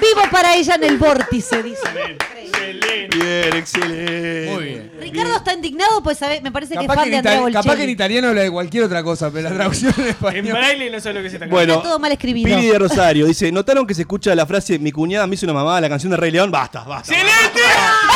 vivo 0.00 0.22
para 0.30 0.54
ella 0.56 0.74
en 0.74 0.84
el 0.84 0.98
vórtice, 0.98 1.62
dice. 1.62 1.80
Excelente. 2.38 3.16
Bien, 3.18 3.56
excelente. 3.56 4.50
Muy 4.52 4.64
bien. 4.64 4.92
Ricardo 5.00 5.36
está 5.36 5.52
indignado, 5.54 6.02
pues 6.02 6.18
sabe- 6.18 6.40
me 6.40 6.52
parece 6.52 6.74
que 6.74 6.80
es 6.80 6.86
fan 6.86 7.04
que, 7.04 7.10
de 7.10 7.16
en 7.16 7.26
Andrea 7.26 7.40
itali- 7.48 7.52
capaz 7.52 7.76
que 7.76 7.82
en 7.84 7.90
italiano 7.90 8.28
habla 8.28 8.42
de 8.42 8.50
cualquier 8.50 8.84
otra 8.84 9.02
cosa, 9.02 9.30
pero 9.30 9.48
la 9.48 9.54
traducción 9.54 9.92
en 9.96 10.02
En 10.04 10.08
español. 10.10 10.52
braille 10.52 10.90
no 10.90 11.00
sé 11.00 11.12
lo 11.12 11.22
que 11.22 11.30
se 11.30 11.36
está 11.36 11.46
Bueno, 11.46 11.74
Está 11.74 11.84
todo 11.88 11.98
mal 11.98 12.12
escribido. 12.12 12.48
Pili 12.48 12.68
de 12.68 12.78
Rosario 12.78 13.26
dice: 13.26 13.50
¿Notaron 13.50 13.86
que 13.86 13.94
se 13.94 14.02
escucha 14.02 14.34
la 14.34 14.46
frase 14.46 14.78
Mi 14.78 14.92
cuñada 14.92 15.26
me 15.26 15.34
hizo 15.34 15.46
una 15.46 15.54
mamá, 15.54 15.80
la 15.80 15.88
canción 15.88 16.10
de 16.10 16.16
Rey 16.16 16.30
León? 16.30 16.50
Basta, 16.50 16.84
basta. 16.84 17.12
¡Excelente! 17.12 17.60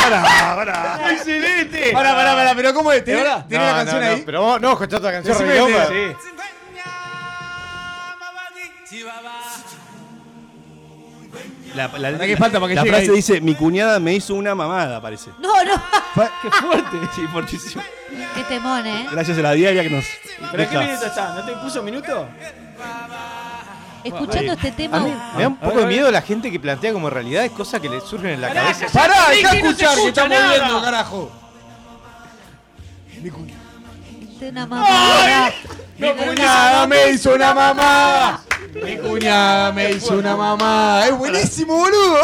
Pará, 0.03 0.55
pará. 0.55 1.11
¡Excelente! 1.11 1.89
Pará, 1.91 2.15
pará, 2.15 2.35
pará, 2.35 2.53
pero 2.55 2.73
¿cómo 2.73 2.91
es? 2.91 3.03
¿Tenés, 3.03 3.23
verdad? 3.23 3.45
tenés 3.49 3.67
la 3.67 3.75
canción 3.75 4.03
ahí? 4.03 4.23
Pero 4.25 4.41
vos 4.41 4.61
no 4.61 4.71
otra 4.73 5.11
canción. 5.11 5.23
Decime 5.37 5.49
Rey 5.49 5.57
León, 5.57 5.71
Sí. 5.89 6.34
La, 11.75 11.87
la- 11.89 12.11
¿Para 12.13 12.25
qué 12.25 12.37
falta 12.37 12.59
para 12.59 12.69
que 12.69 12.75
la 12.75 12.85
frase 12.85 13.09
ahí? 13.11 13.15
dice: 13.15 13.41
Mi 13.41 13.53
cuñada 13.55 13.99
me 13.99 14.13
hizo 14.13 14.33
una 14.33 14.55
mamada, 14.55 15.01
parece. 15.01 15.31
No, 15.39 15.63
no. 15.63 15.73
Qué 16.41 16.49
fuerte. 16.51 16.97
Sí, 17.13 17.27
fuertísimo. 17.27 17.83
Qué 18.35 18.43
temón, 18.45 18.85
¿eh? 18.87 19.07
Gracias 19.11 19.37
a 19.37 19.41
la 19.41 19.51
diaria 19.51 19.83
que 19.83 19.89
nos. 19.89 20.05
¿Pero 20.51 20.69
qué 20.69 20.77
minuto 20.77 21.05
está? 21.05 21.33
¿No 21.35 21.45
te 21.45 21.51
puso 21.53 21.83
minuto? 21.83 22.27
Escuchando 24.03 24.53
este 24.53 24.71
tema. 24.71 24.97
A 24.97 24.99
mí 25.01 25.11
me 25.35 25.41
da 25.41 25.47
un 25.49 25.57
poco 25.57 25.79
de 25.79 25.85
miedo 25.87 26.11
la 26.11 26.21
gente 26.21 26.51
que 26.51 26.59
plantea 26.59 26.93
como 26.93 27.09
realidades 27.09 27.51
cosas 27.51 27.81
que 27.81 27.89
le 27.89 27.99
surgen 28.01 28.31
en 28.31 28.41
la 28.41 28.53
cabeza. 28.53 28.85
Pará, 28.93 29.29
deja 29.31 29.55
escuchar 29.57 29.95
que 29.95 30.07
estamos 30.09 30.37
viendo, 30.49 30.81
carajo. 30.81 31.31
Este 34.35 34.49
una 34.49 34.65
mamada. 34.65 35.53
Mi 35.97 36.11
cuñada 36.11 36.87
me 36.87 37.11
hizo 37.11 37.33
una 37.35 37.53
mamá. 37.53 38.43
Mi 38.83 38.97
cuñada 38.97 39.71
me 39.71 39.91
hizo 39.91 40.17
una 40.17 40.35
mamá. 40.35 41.03
Es 41.07 41.17
buenísimo, 41.17 41.73
boludo. 41.77 42.17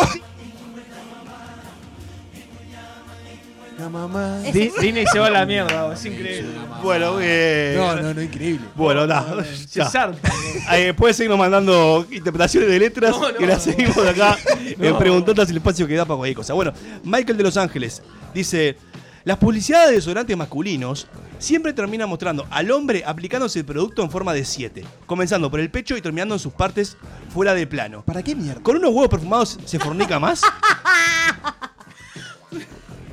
La 3.79 3.87
mamá. 3.89 4.39
Di- 4.39 4.71
Disney 4.79 5.05
se 5.11 5.19
va 5.19 5.27
a 5.27 5.31
la 5.31 5.45
mierda, 5.45 5.93
es 5.93 6.05
increíble. 6.05 6.51
Bueno, 6.83 7.15
eh. 7.21 7.75
No, 7.77 7.95
no, 7.95 8.13
no, 8.13 8.21
increíble. 8.21 8.67
Bueno, 8.75 9.07
nada. 9.07 9.43
Se 9.45 9.83
zarpa. 9.85 10.29
Eh, 10.73 10.93
puedes 10.95 11.15
seguirnos 11.15 11.39
mandando 11.39 12.05
interpretaciones 12.11 12.69
de 12.69 12.77
letras 12.77 13.11
No, 13.11 13.31
no, 13.31 13.37
que 13.37 13.47
las 13.47 13.65
no. 13.65 13.71
seguimos 13.73 13.97
acá 14.05 14.37
en 14.59 14.75
No. 14.91 14.99
El 14.99 15.57
espacio 15.57 15.87
que 15.87 15.95
da 15.95 16.03
para 16.05 16.17
cualquier 16.17 16.35
cosa. 16.35 16.53
Bueno, 16.53 16.73
Michael 17.05 17.37
de 17.37 17.43
Los 17.43 17.55
Ángeles 17.57 18.03
dice: 18.33 18.75
Las 19.23 19.37
publicidades 19.37 19.89
de 19.89 19.95
desodorantes 19.95 20.35
masculinos 20.35 21.07
siempre 21.37 21.73
terminan 21.73 22.09
mostrando 22.09 22.47
al 22.49 22.71
hombre 22.71 23.03
aplicándose 23.05 23.59
el 23.59 23.65
producto 23.65 24.01
en 24.01 24.09
forma 24.09 24.33
de 24.33 24.43
7, 24.45 24.83
comenzando 25.05 25.51
por 25.51 25.59
el 25.59 25.69
pecho 25.69 25.95
y 25.95 26.01
terminando 26.01 26.33
en 26.35 26.39
sus 26.39 26.53
partes 26.53 26.97
fuera 27.33 27.53
de 27.53 27.67
plano. 27.67 28.03
¿Para 28.03 28.23
qué 28.23 28.35
mierda? 28.35 28.61
¿Con 28.63 28.77
unos 28.77 28.89
huevos 28.91 29.09
perfumados 29.09 29.59
se 29.65 29.77
fornica 29.79 30.19
más? 30.19 30.41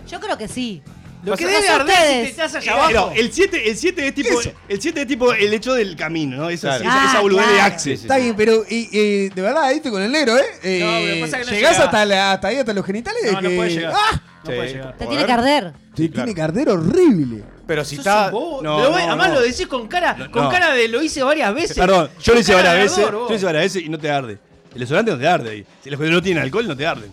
Yo 0.08 0.20
creo 0.20 0.38
que 0.38 0.48
sí. 0.48 0.82
Lo 1.24 1.36
que 1.36 1.46
debe 1.46 1.68
arder 1.68 1.96
si 1.96 2.22
te 2.22 2.28
estás 2.30 2.54
allá 2.54 2.74
Pero 2.86 3.00
abajo. 3.00 3.12
el 3.16 3.32
7 3.32 3.68
el 3.68 3.76
siete 3.76 4.06
es 4.06 4.14
tipo 4.14 4.40
Eso. 4.40 4.52
el 4.68 4.80
7 4.80 5.00
es 5.02 5.06
tipo 5.08 5.32
el 5.32 5.52
hecho 5.52 5.74
del 5.74 5.96
camino, 5.96 6.36
¿no? 6.36 6.48
Esa, 6.48 6.78
Claro. 6.78 6.84
esa, 6.84 7.04
esa 7.10 7.18
Ah, 7.18 7.20
boludez 7.20 7.46
de 7.48 7.52
claro. 7.54 7.74
Axel. 7.74 7.92
Está 7.94 8.16
bien, 8.18 8.34
pero 8.36 8.64
y, 8.70 8.88
y, 8.96 9.28
de 9.28 9.42
verdad, 9.42 9.64
ahí 9.64 9.76
estoy 9.76 9.90
con 9.90 10.00
el 10.00 10.12
negro, 10.12 10.38
¿eh? 10.38 10.44
eh 10.62 10.80
No, 10.80 10.90
pero 11.04 11.20
pasa 11.26 11.38
que 11.40 11.44
no 11.44 11.50
llegás 11.50 11.72
llega. 11.72 11.84
hasta, 11.86 12.04
la- 12.06 12.32
hasta 12.32 12.48
ahí, 12.48 12.56
hasta 12.58 12.72
los 12.72 12.86
genitales. 12.86 13.32
No, 13.32 13.40
no 13.42 13.48
que- 13.48 13.56
puede 13.56 13.70
llegar. 13.70 13.94
¡Ah! 13.96 14.22
No 14.48 14.52
Sí. 14.52 14.56
puede 14.58 14.72
llegar. 14.72 14.96
Te 14.96 15.06
tiene 15.06 15.26
que 15.26 15.32
arder. 15.32 15.72
Te 15.94 16.08
tiene 16.08 16.34
que 16.34 16.42
arder 16.42 16.68
horrible. 16.70 17.44
Pero 17.66 17.84
si 17.84 17.96
Sos 17.96 18.06
está. 18.06 18.26
un 18.26 18.32
bobo. 18.32 18.62
no, 18.62 18.78
Lo 18.78 18.90
no, 18.90 18.96
ve- 18.96 19.02
Además 19.02 19.28
no. 19.28 19.34
lo 19.34 19.40
decís 19.42 19.66
con 19.66 19.88
cara, 19.88 20.16
con 20.32 20.44
no. 20.44 20.50
cara 20.50 20.72
de 20.72 20.88
lo 20.88 21.02
hice 21.02 21.22
varias 21.22 21.54
veces. 21.54 21.76
Perdón, 21.76 22.08
yo 22.22 22.32
lo 22.32 22.34
Con 22.34 22.40
hice 22.40 22.52
cara 22.52 22.68
varias 22.70 22.74
de 22.74 22.82
veces, 22.82 22.98
ardor, 23.06 23.22
yo 23.24 23.28
lo 23.28 23.34
hice 23.36 23.44
varias 23.44 23.62
veces 23.64 23.82
y 23.84 23.88
no 23.88 23.98
te 23.98 24.10
arde. 24.10 24.38
El 24.74 24.80
desodorante 24.80 25.10
no 25.12 25.18
te 25.18 25.28
arde 25.28 25.50
ahí. 25.50 25.66
Si 25.84 25.90
los 25.90 26.00
que 26.00 26.08
no 26.08 26.22
tienen 26.22 26.42
alcohol 26.42 26.66
no 26.66 26.76
te 26.76 26.86
arden. 26.86 27.10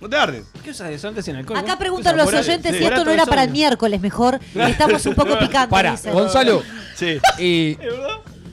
No 0.00 0.08
te 0.08 0.16
arden. 0.16 0.44
¿Qué 0.64 0.70
usas 0.70 0.88
de 1.02 1.08
antes 1.08 1.24
sin 1.24 1.36
alcohol? 1.36 1.56
Acá 1.58 1.78
preguntan 1.78 2.16
los 2.16 2.26
oyentes 2.32 2.72
Sí. 2.72 2.78
si 2.78 2.84
esto 2.84 3.04
no 3.04 3.10
era 3.12 3.24
para 3.26 3.44
el 3.44 3.50
miércoles 3.50 4.00
mejor. 4.00 4.38
Estamos 4.54 5.04
un 5.06 5.14
poco 5.14 5.38
picantes. 5.38 5.68
Para, 5.70 5.92
dice. 5.92 6.10
Gonzalo, 6.10 6.62
Sí. 6.96 7.18
eh, 7.38 7.76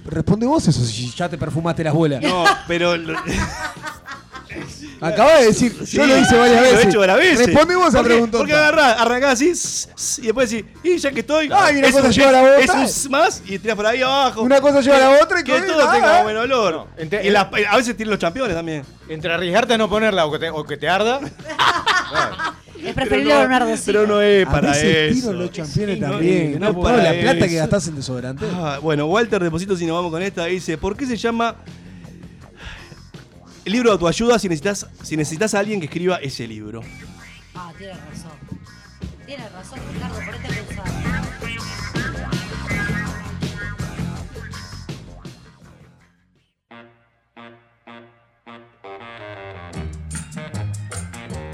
responde 0.05 0.45
vos 0.45 0.68
eso 0.68 0.84
si 0.84 1.12
ya 1.12 1.28
te 1.30 1.38
perfumaste 1.38 1.84
las 1.84 1.93
bolas. 1.93 2.22
No, 2.22 2.43
pero 2.68 2.95
lo- 2.97 3.20
Acabas 5.02 5.39
de 5.39 5.45
decir, 5.47 5.84
yo 5.86 6.06
lo 6.06 6.18
hice 6.18 6.36
varias 6.38 6.60
Lo 6.62 6.68
he 6.68 6.72
veces. 6.72 6.86
hecho 6.88 7.00
varias 7.00 7.18
veces. 7.18 7.45
Responde 7.47 7.76
vos 7.76 7.95
a 7.95 8.04
preguntar. 8.04 8.38
Porque 8.39 8.54
agarrás, 8.54 9.00
arrancás 9.00 9.34
así 9.41 10.22
y 10.22 10.26
después 10.26 10.50
decís, 10.50 10.66
y 10.84 10.97
ya 10.97 11.12
que 11.12 11.22
estoy. 11.22 11.50
Ay, 11.54 11.78
una 11.78 11.88
es 11.88 11.93
cosa 11.93 12.08
un- 12.08 12.14
lleva 12.14 12.30
a 12.30 12.32
la 12.34 12.41
otra. 12.43 12.84
Es 12.84 13.06
un 13.06 13.12
más 13.12 13.41
y 13.45 13.60
tirás 13.60 13.76
por 13.76 13.86
ahí 13.86 14.02
abajo. 14.02 14.41
Una 14.41 14.60
cosa 14.62 14.82
lleva 14.82 14.97
a 14.97 15.00
la 15.00 15.24
otra 15.24 15.39
y 15.39 15.43
que 15.43 15.62
todo 15.62 15.88
ah, 15.88 15.93
tenga 15.93 16.20
ah. 16.20 16.24
buen 16.24 16.38
olor. 16.38 16.74
No, 16.74 16.88
ente- 16.97 17.24
y 17.24 17.30
las- 17.30 17.47
a 17.70 17.78
veces 17.78 17.95
tienen 17.95 18.12
los 18.12 18.20
campeones 18.20 18.56
también. 18.56 18.84
Entre 19.08 19.32
arriesgarte 19.34 19.74
a 19.74 19.78
no 19.78 19.89
ponerla 19.89 20.26
o 20.26 20.32
que 20.32 20.39
te, 20.39 20.50
o 20.50 20.64
que 20.64 20.78
te 20.78 20.89
arda. 20.89 21.20
Es 22.84 22.93
preferible 22.93 23.34
pero, 23.36 23.60
no, 23.66 23.76
sí. 23.76 23.84
pero 23.86 24.08
no 24.08 24.22
es 24.22 24.47
A 24.47 24.52
para 24.52 24.70
veces 24.70 25.12
eso. 25.18 25.32
tiro 25.32 25.34
los 25.34 25.52
campeones 25.52 25.95
Sí, 25.95 26.02
también. 26.02 26.54
no 26.54 26.60
No, 26.60 26.68
es 26.70 26.76
no, 26.76 26.82
para 26.82 26.97
la 27.04 27.12
plata 27.22 27.47
que 27.47 27.56
gastás 27.56 27.88
en 27.89 27.95
desodorante. 27.95 28.45
Ah, 28.56 28.80
bueno, 28.82 29.06
Walter 29.08 29.43
Deposito, 29.43 29.76
si 29.76 29.86
nos 29.86 29.97
vamos 29.97 30.12
con 30.12 30.22
esta, 30.22 30.45
dice, 30.45 30.78
¿por 30.78 30.95
qué 30.95 31.06
se 31.06 31.18
llama 31.18 31.56
el 33.66 33.72
libro 33.72 33.89
de 33.89 33.93
autoayuda 33.93 34.39
si 34.39 34.49
necesitas, 34.49 34.88
si 35.03 35.18
necesitas 35.18 35.53
a 35.53 35.60
alguien 35.60 35.80
que 35.80 35.86
escriba 35.86 36.18
ese 36.18 36.47
libro? 36.47 36.82
Ah, 37.55 37.72
tiene 37.78 37.93
razón. 37.93 38.32
Tiene 39.26 39.49
razón, 39.49 39.80
Ricardo, 39.93 40.20
ponete 40.26 40.47
a 40.47 40.66
pensar. 40.66 41.10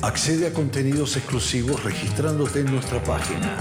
Accede 0.02 0.48
a 0.48 0.54
contenidos 0.54 1.18
exclusivos 1.18 1.84
registrándote 1.84 2.60
en 2.60 2.68
nuestra 2.68 3.04
página. 3.04 3.58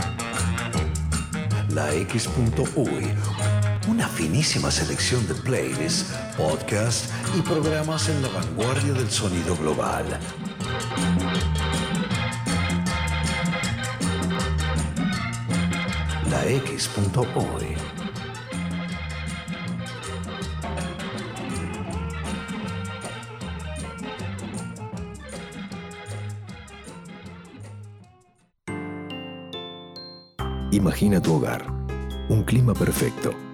lax.uy 1.71 3.15
Una 3.95 4.09
finísima 4.09 4.73
selección 4.73 5.25
de 5.29 5.35
playlists, 5.37 6.13
podcasts 6.37 7.11
y 7.39 7.43
programas 7.43 8.09
en 8.09 8.23
la 8.23 8.29
vanguardia 8.29 8.93
del 8.93 9.09
sonido 9.09 9.57
global. 9.57 10.19
La 16.29 16.45
X.hoy. 16.45 17.77
Imagina 30.73 31.23
tu 31.23 31.35
hogar, 31.35 31.65
un 32.29 32.43
clima 32.43 32.75
perfecto. 32.75 33.54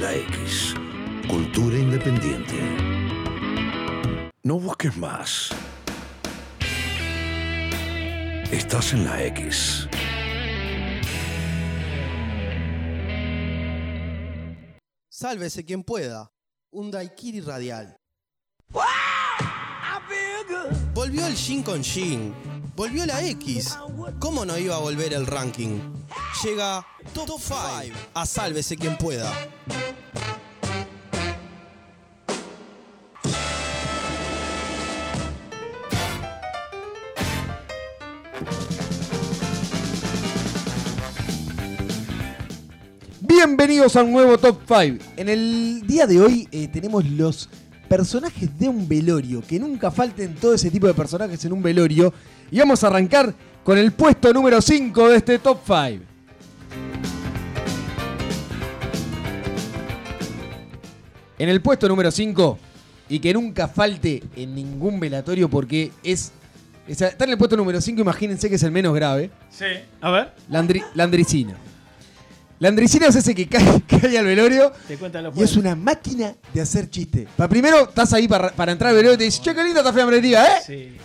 La 0.00 0.14
X. 0.14 0.74
Cultura 1.28 1.76
independiente. 1.76 2.56
No 4.42 4.58
busques 4.58 4.96
más. 4.96 5.50
Estás 8.50 8.94
en 8.94 9.04
la 9.04 9.22
X. 9.26 9.86
Sálvese 15.10 15.66
quien 15.66 15.84
pueda. 15.84 16.32
Un 16.70 16.90
Daikiri 16.90 17.42
radial. 17.42 17.98
Volvió 20.94 21.26
el 21.26 21.34
Shin 21.34 21.62
con 21.62 21.82
Shin. 21.82 22.32
Volvió 22.80 23.04
la 23.04 23.22
X. 23.22 23.76
¿Cómo 24.18 24.46
no 24.46 24.56
iba 24.56 24.74
a 24.74 24.78
volver 24.78 25.12
el 25.12 25.26
ranking? 25.26 25.80
Llega 26.42 26.86
Top 27.12 27.28
5 27.38 27.94
a 28.14 28.24
Sálvese 28.24 28.74
quien 28.74 28.96
pueda. 28.96 29.30
Bienvenidos 43.20 43.94
a 43.96 44.04
un 44.04 44.12
nuevo 44.12 44.38
Top 44.38 44.62
5. 44.66 45.04
En 45.18 45.28
el 45.28 45.86
día 45.86 46.06
de 46.06 46.18
hoy 46.18 46.48
eh, 46.50 46.68
tenemos 46.68 47.04
los 47.04 47.50
personajes 47.90 48.56
de 48.56 48.68
un 48.68 48.86
velorio. 48.88 49.42
Que 49.42 49.58
nunca 49.58 49.90
falten 49.90 50.36
todo 50.36 50.54
ese 50.54 50.70
tipo 50.70 50.86
de 50.86 50.94
personajes 50.94 51.44
en 51.44 51.52
un 51.52 51.60
velorio. 51.60 52.14
Y 52.48 52.60
vamos 52.60 52.84
a 52.84 52.86
arrancar 52.86 53.34
con 53.64 53.76
el 53.76 53.90
puesto 53.90 54.32
número 54.32 54.62
5 54.62 55.08
de 55.08 55.16
este 55.16 55.38
Top 55.40 55.58
5. 55.66 56.04
En 61.38 61.48
el 61.48 61.60
puesto 61.62 61.88
número 61.88 62.10
5, 62.10 62.58
y 63.08 63.18
que 63.18 63.32
nunca 63.32 63.66
falte 63.66 64.22
en 64.36 64.54
ningún 64.54 65.00
velatorio 65.00 65.48
porque 65.48 65.90
es... 66.04 66.32
o 66.88 66.94
sea, 66.94 67.08
está 67.08 67.24
en 67.24 67.30
el 67.30 67.38
puesto 67.38 67.56
número 67.56 67.80
5, 67.80 68.00
imagínense 68.00 68.48
que 68.48 68.56
es 68.56 68.62
el 68.62 68.70
menos 68.70 68.94
grave. 68.94 69.30
Sí. 69.50 69.64
A 70.02 70.10
ver. 70.10 70.32
La, 70.48 70.62
andri- 70.62 70.84
la 72.60 72.68
andricina. 72.68 73.06
La 73.06 73.06
andricina 73.06 73.06
es 73.08 73.16
ese 73.16 73.34
que 73.34 73.48
cae, 73.48 73.82
cae 74.00 74.18
al 74.18 74.24
velorio 74.26 74.72
Te 74.86 74.96
cuentan 74.96 75.24
los 75.24 75.36
y 75.36 75.42
es 75.42 75.56
una 75.56 75.74
máquina 75.74 76.34
de 76.54 76.60
hacer 76.60 76.88
chiste. 76.88 77.26
Para 77.36 77.48
primero, 77.48 77.88
estás 77.88 78.12
ahí 78.12 78.28
para, 78.28 78.50
para 78.52 78.70
entrar 78.72 78.90
al 78.90 78.96
velorio 78.96 79.14
y 79.14 79.18
te 79.18 79.24
dices, 79.24 79.42
che, 79.42 79.54
qué 79.54 79.64
linda 79.64 79.80
esta 79.80 79.92
fiambrería, 79.92 80.44
¿eh? 80.44 80.60
Sí. 80.64 80.96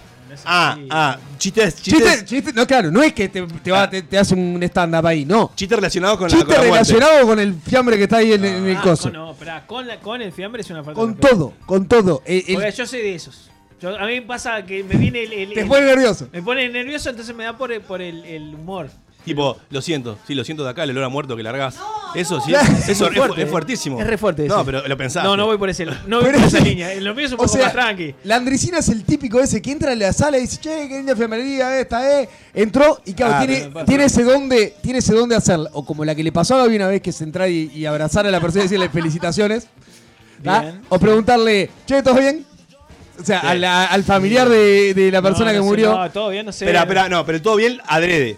Ah, 0.43 0.77
ah, 0.89 1.17
chistes, 1.37 1.75
Chiste, 1.81 1.91
chistes, 2.03 2.25
chiste, 2.25 2.51
no, 2.53 2.67
claro, 2.67 2.91
no 2.91 3.01
es 3.01 3.13
que 3.13 3.29
te, 3.29 3.41
te, 3.47 3.71
va, 3.71 3.89
te, 3.89 4.01
te 4.01 4.17
hace 4.17 4.33
un 4.35 4.61
stand-up 4.63 5.05
ahí, 5.07 5.23
no. 5.23 5.51
chistes 5.55 5.77
relacionados 5.77 6.17
con 6.17 6.27
la, 6.29 6.35
Chiste 6.35 6.51
la 6.51 6.57
muerte. 6.57 6.71
relacionado 6.73 7.25
con 7.27 7.39
el 7.39 7.53
fiambre 7.55 7.95
que 7.97 8.03
está 8.03 8.17
ahí 8.17 8.33
en, 8.33 8.43
en 8.43 8.65
el 8.65 8.75
Ah, 8.75 8.81
coso. 8.81 9.03
con, 9.03 9.13
no, 9.13 9.31
esperá, 9.31 9.65
con, 9.65 9.87
la- 9.87 9.99
con 10.01 10.21
el 10.21 10.33
fiambre 10.33 10.61
es 10.61 10.69
una 10.69 10.83
falta 10.83 10.99
Con 10.99 11.15
todo, 11.15 11.53
con 11.65 11.87
todo. 11.87 12.21
El- 12.25 12.43
Porque 12.53 12.71
yo 12.71 12.85
soy 12.85 12.99
de 13.01 13.15
esos. 13.15 13.49
Yo- 13.79 13.97
a 13.97 14.05
mí 14.07 14.15
me 14.15 14.21
pasa 14.23 14.65
que 14.65 14.83
me 14.83 14.95
viene 14.95 15.23
el. 15.23 15.31
el- 15.31 15.53
Te 15.53 15.61
el- 15.61 15.67
pone 15.67 15.85
nervioso. 15.85 16.27
Me 16.33 16.41
pone 16.41 16.67
nervioso, 16.67 17.09
entonces 17.11 17.33
me 17.33 17.45
da 17.45 17.55
por, 17.57 17.71
el- 17.71 17.81
por 17.81 18.01
el, 18.01 18.25
el 18.25 18.55
humor. 18.55 18.89
Tipo, 19.25 19.57
lo 19.71 19.81
siento, 19.81 20.17
sí, 20.27 20.35
lo 20.35 20.43
siento 20.43 20.63
de 20.63 20.69
acá, 20.69 20.83
el 20.83 20.91
olor 20.91 21.03
a 21.05 21.09
muerto 21.09 21.35
que 21.35 21.41
largás. 21.43 21.75
eso 22.13 22.39
sí, 22.39 22.51
Claro. 22.51 22.67
eso 22.77 22.91
es, 22.91 23.01
Es 23.01 23.17
fuerte, 23.17 23.41
es 23.41 23.49
fuertísimo. 23.49 23.99
Es 23.99 24.07
re 24.07 24.17
fuerte 24.17 24.47
No, 24.47 24.57
ese. 24.57 24.65
pero 24.65 24.87
lo 24.87 24.95
pensaste. 24.97 25.27
No, 25.27 25.35
no 25.35 25.47
voy 25.47 25.57
por 25.57 25.69
ese. 25.69 25.85
No 25.85 26.17
voy 26.21 26.25
Pero 26.25 26.37
por 26.37 26.47
esa 26.47 26.59
línea. 26.59 26.93
Lo 27.01 27.15
mío 27.15 27.25
es 27.25 27.31
un 27.31 27.35
o 27.35 27.37
poco 27.43 27.49
sea, 27.49 27.63
más 27.65 27.73
tranqui. 27.73 28.13
La 28.23 28.35
andricina 28.35 28.77
es 28.77 28.89
el 28.89 29.03
típico 29.03 29.39
ese 29.39 29.61
que 29.61 29.71
entra 29.71 29.91
a 29.91 29.95
la 29.95 30.13
sala 30.13 30.37
y 30.37 30.41
dice, 30.41 30.57
che, 30.61 30.87
qué 30.87 30.97
linda 30.97 31.15
fiambrería 31.15 31.79
esta, 31.79 32.21
eh. 32.21 32.29
Entró 32.53 33.01
y 33.05 33.13
claro, 33.13 33.33
Ah, 33.35 33.45
tiene, 33.45 33.71
tiene 33.85 34.05
ese 34.05 34.23
don 34.23 34.47
de, 34.47 34.75
tiene 34.81 34.99
ese 34.99 35.13
don 35.13 35.27
de 35.27 35.35
hacerla. 35.35 35.69
O 35.73 35.83
como 35.85 36.05
la 36.05 36.13
que 36.15 36.23
le 36.23 36.31
pasó 36.31 36.55
a 36.55 36.59
Gaby 36.59 36.75
una 36.75 36.87
vez 36.87 37.01
que 37.01 37.09
es 37.09 37.19
entrar 37.21 37.49
y, 37.49 37.71
y 37.73 37.85
abrazar 37.85 38.25
a 38.27 38.31
la 38.31 38.39
persona 38.39 38.61
y 38.63 38.67
decirle 38.67 38.89
felicitaciones. 38.89 39.67
Bien. 40.39 40.81
O 40.89 40.99
preguntarle, 40.99 41.69
che, 41.87 42.03
¿todo 42.03 42.15
bien? 42.15 42.45
O 43.19 43.23
sea, 43.23 43.39
Sí. 43.41 43.63
al 43.63 44.03
familiar 44.03 44.49
de, 44.49 44.93
de 44.93 45.09
la 45.11 45.21
persona 45.21 45.45
No, 45.51 45.57
que 45.57 45.63
sé, 45.63 45.65
murió. 45.65 45.97
No, 45.97 46.11
todo 46.11 46.29
bien, 46.29 46.45
no 46.45 46.51
sé. 46.51 46.65
Espera, 46.65 46.81
espera, 46.81 47.07
no, 47.09 47.25
pero 47.25 47.41
todo 47.41 47.55
bien 47.55 47.79
adrede. 47.87 48.37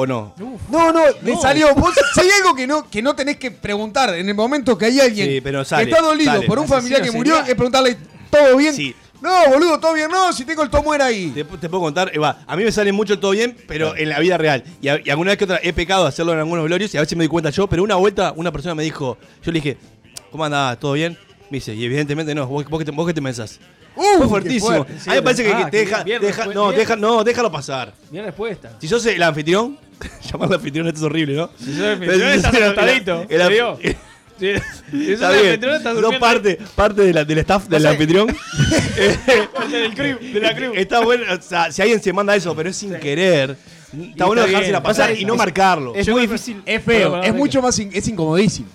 ¿O 0.00 0.06
no? 0.06 0.32
No, 0.70 0.92
no, 0.92 1.00
le 1.22 1.32
No. 1.32 1.40
salió. 1.42 1.74
Vos, 1.74 1.92
si 2.14 2.20
hay 2.20 2.28
algo 2.40 2.54
que 2.54 2.68
no, 2.68 2.88
que 2.88 3.02
no 3.02 3.16
tenés 3.16 3.36
que 3.36 3.50
preguntar 3.50 4.14
en 4.14 4.28
el 4.28 4.34
momento 4.36 4.78
que 4.78 4.84
hay 4.84 5.00
alguien 5.00 5.28
Sí, 5.28 5.40
pero 5.40 5.64
sale, 5.64 5.86
que 5.86 5.90
está 5.90 6.00
dolido 6.00 6.32
sale. 6.34 6.46
por 6.46 6.60
un 6.60 6.68
familiar 6.68 7.02
que 7.02 7.10
murió, 7.10 7.32
serial. 7.34 7.50
es 7.50 7.54
preguntarle, 7.56 7.96
¿todo 8.30 8.56
bien? 8.56 8.72
Sí. 8.74 8.94
No, 9.20 9.48
boludo, 9.48 9.80
todo 9.80 9.94
bien, 9.94 10.08
no, 10.08 10.32
si 10.32 10.44
tengo 10.44 10.62
el 10.62 10.70
tomo 10.70 10.94
era 10.94 11.06
ahí. 11.06 11.32
Te, 11.34 11.42
te 11.42 11.68
puedo 11.68 11.82
contar, 11.82 12.12
eh, 12.14 12.18
va, 12.20 12.38
a 12.46 12.56
mí 12.56 12.62
me 12.62 12.70
sale 12.70 12.92
mucho 12.92 13.14
el 13.14 13.18
todo 13.18 13.32
bien, 13.32 13.56
pero 13.66 13.96
en 13.96 14.08
la 14.10 14.20
vida 14.20 14.38
real. 14.38 14.62
Y, 14.80 14.86
a- 14.86 15.00
y 15.04 15.10
alguna 15.10 15.32
vez 15.32 15.38
que 15.38 15.44
otra 15.44 15.58
he 15.64 15.72
pecado 15.72 16.04
de 16.04 16.10
hacerlo 16.10 16.32
en 16.32 16.38
algunos 16.38 16.62
velorios 16.62 16.94
y 16.94 16.96
a 16.96 17.00
veces 17.00 17.18
me 17.18 17.24
di 17.24 17.28
cuenta 17.28 17.50
yo, 17.50 17.66
pero 17.66 17.82
una 17.82 17.96
vuelta 17.96 18.32
una 18.36 18.52
persona 18.52 18.76
me 18.76 18.84
dijo, 18.84 19.18
yo 19.42 19.50
le 19.50 19.58
dije, 19.58 19.76
¿cómo 20.30 20.44
andás? 20.44 20.78
¿Todo 20.78 20.92
bien? 20.92 21.18
Me 21.50 21.56
dice, 21.56 21.74
y 21.74 21.84
evidentemente 21.84 22.32
no, 22.36 22.46
vos, 22.46 22.64
vos, 22.68 22.78
qué, 22.78 22.84
te, 22.84 22.92
vos 22.92 23.04
qué 23.08 23.14
te 23.14 23.20
pensás. 23.20 23.58
Uh, 23.98 24.18
Fue 24.18 24.28
fuertísimo. 24.28 24.66
fuerte. 24.84 24.92
a 24.92 25.10
mí 25.10 25.16
me 25.16 25.22
parece 25.22 25.42
que, 25.44 25.52
Ah, 25.52 25.58
que 25.58 25.64
te 25.64 25.70
qué 25.70 25.78
deja, 25.78 26.04
bien, 26.04 26.20
deja- 26.22 26.44
bien, 26.44 26.54
no, 26.54 26.66
bien. 26.68 26.78
deja, 26.78 26.96
no, 26.96 27.24
déjalo 27.24 27.50
pasar. 27.52 27.92
Bien 28.10 28.24
respuesta. 28.24 28.70
Si 28.80 28.86
sos 28.88 29.04
el 29.06 29.22
anfitrión, 29.22 29.78
llamarlo 30.30 30.54
anfitrión 30.56 30.86
esto 30.86 31.00
es 31.00 31.04
horrible, 31.04 31.34
¿no? 31.34 31.50
Si 31.58 31.64
sos 31.72 31.78
el 31.80 31.92
anfitrión, 31.92 32.28
estás 32.30 32.54
asustadito. 32.54 33.26
el-. 33.28 33.96
Si- 34.38 34.46
si 34.90 35.06
sos 35.16 35.20
Está 35.20 35.34
el 35.36 35.58
bien. 35.58 35.60
durmiendo 35.60 36.20
parte, 36.20 36.58
parte 36.76 37.02
de 37.02 37.12
la- 37.12 37.24
del 37.24 37.38
staff 37.38 37.66
del 37.66 37.82
sé. 37.82 37.88
anfitrión. 37.88 38.28
Parte 39.54 39.76
del 39.76 39.94
crew, 39.94 40.18
de 40.20 40.40
la 40.40 40.54
crew. 40.54 40.72
Está 40.74 41.00
bueno, 41.00 41.24
o 41.32 41.40
sea, 41.42 41.70
si 41.72 41.82
alguien 41.82 42.00
se 42.02 42.12
manda 42.12 42.34
eso, 42.36 42.54
pero 42.54 42.68
es 42.70 42.76
sin 42.76 42.94
querer. 42.96 43.56
Está 43.92 44.26
bueno 44.26 44.42
está 44.42 44.48
dejársela 44.50 44.78
bien. 44.78 44.82
pasar 44.82 45.08
Pasa- 45.10 45.20
y 45.20 45.24
no 45.24 45.34
es- 45.34 45.38
marcarlo. 45.38 45.94
Es 45.94 46.08
muy 46.08 46.22
difícil. 46.22 46.62
Es 46.66 46.82
feo, 46.82 47.22
es 47.22 47.34
mucho 47.34 47.60
más, 47.62 47.78
in- 47.78 47.90
es 47.92 48.06
incomodísimo. 48.08 48.68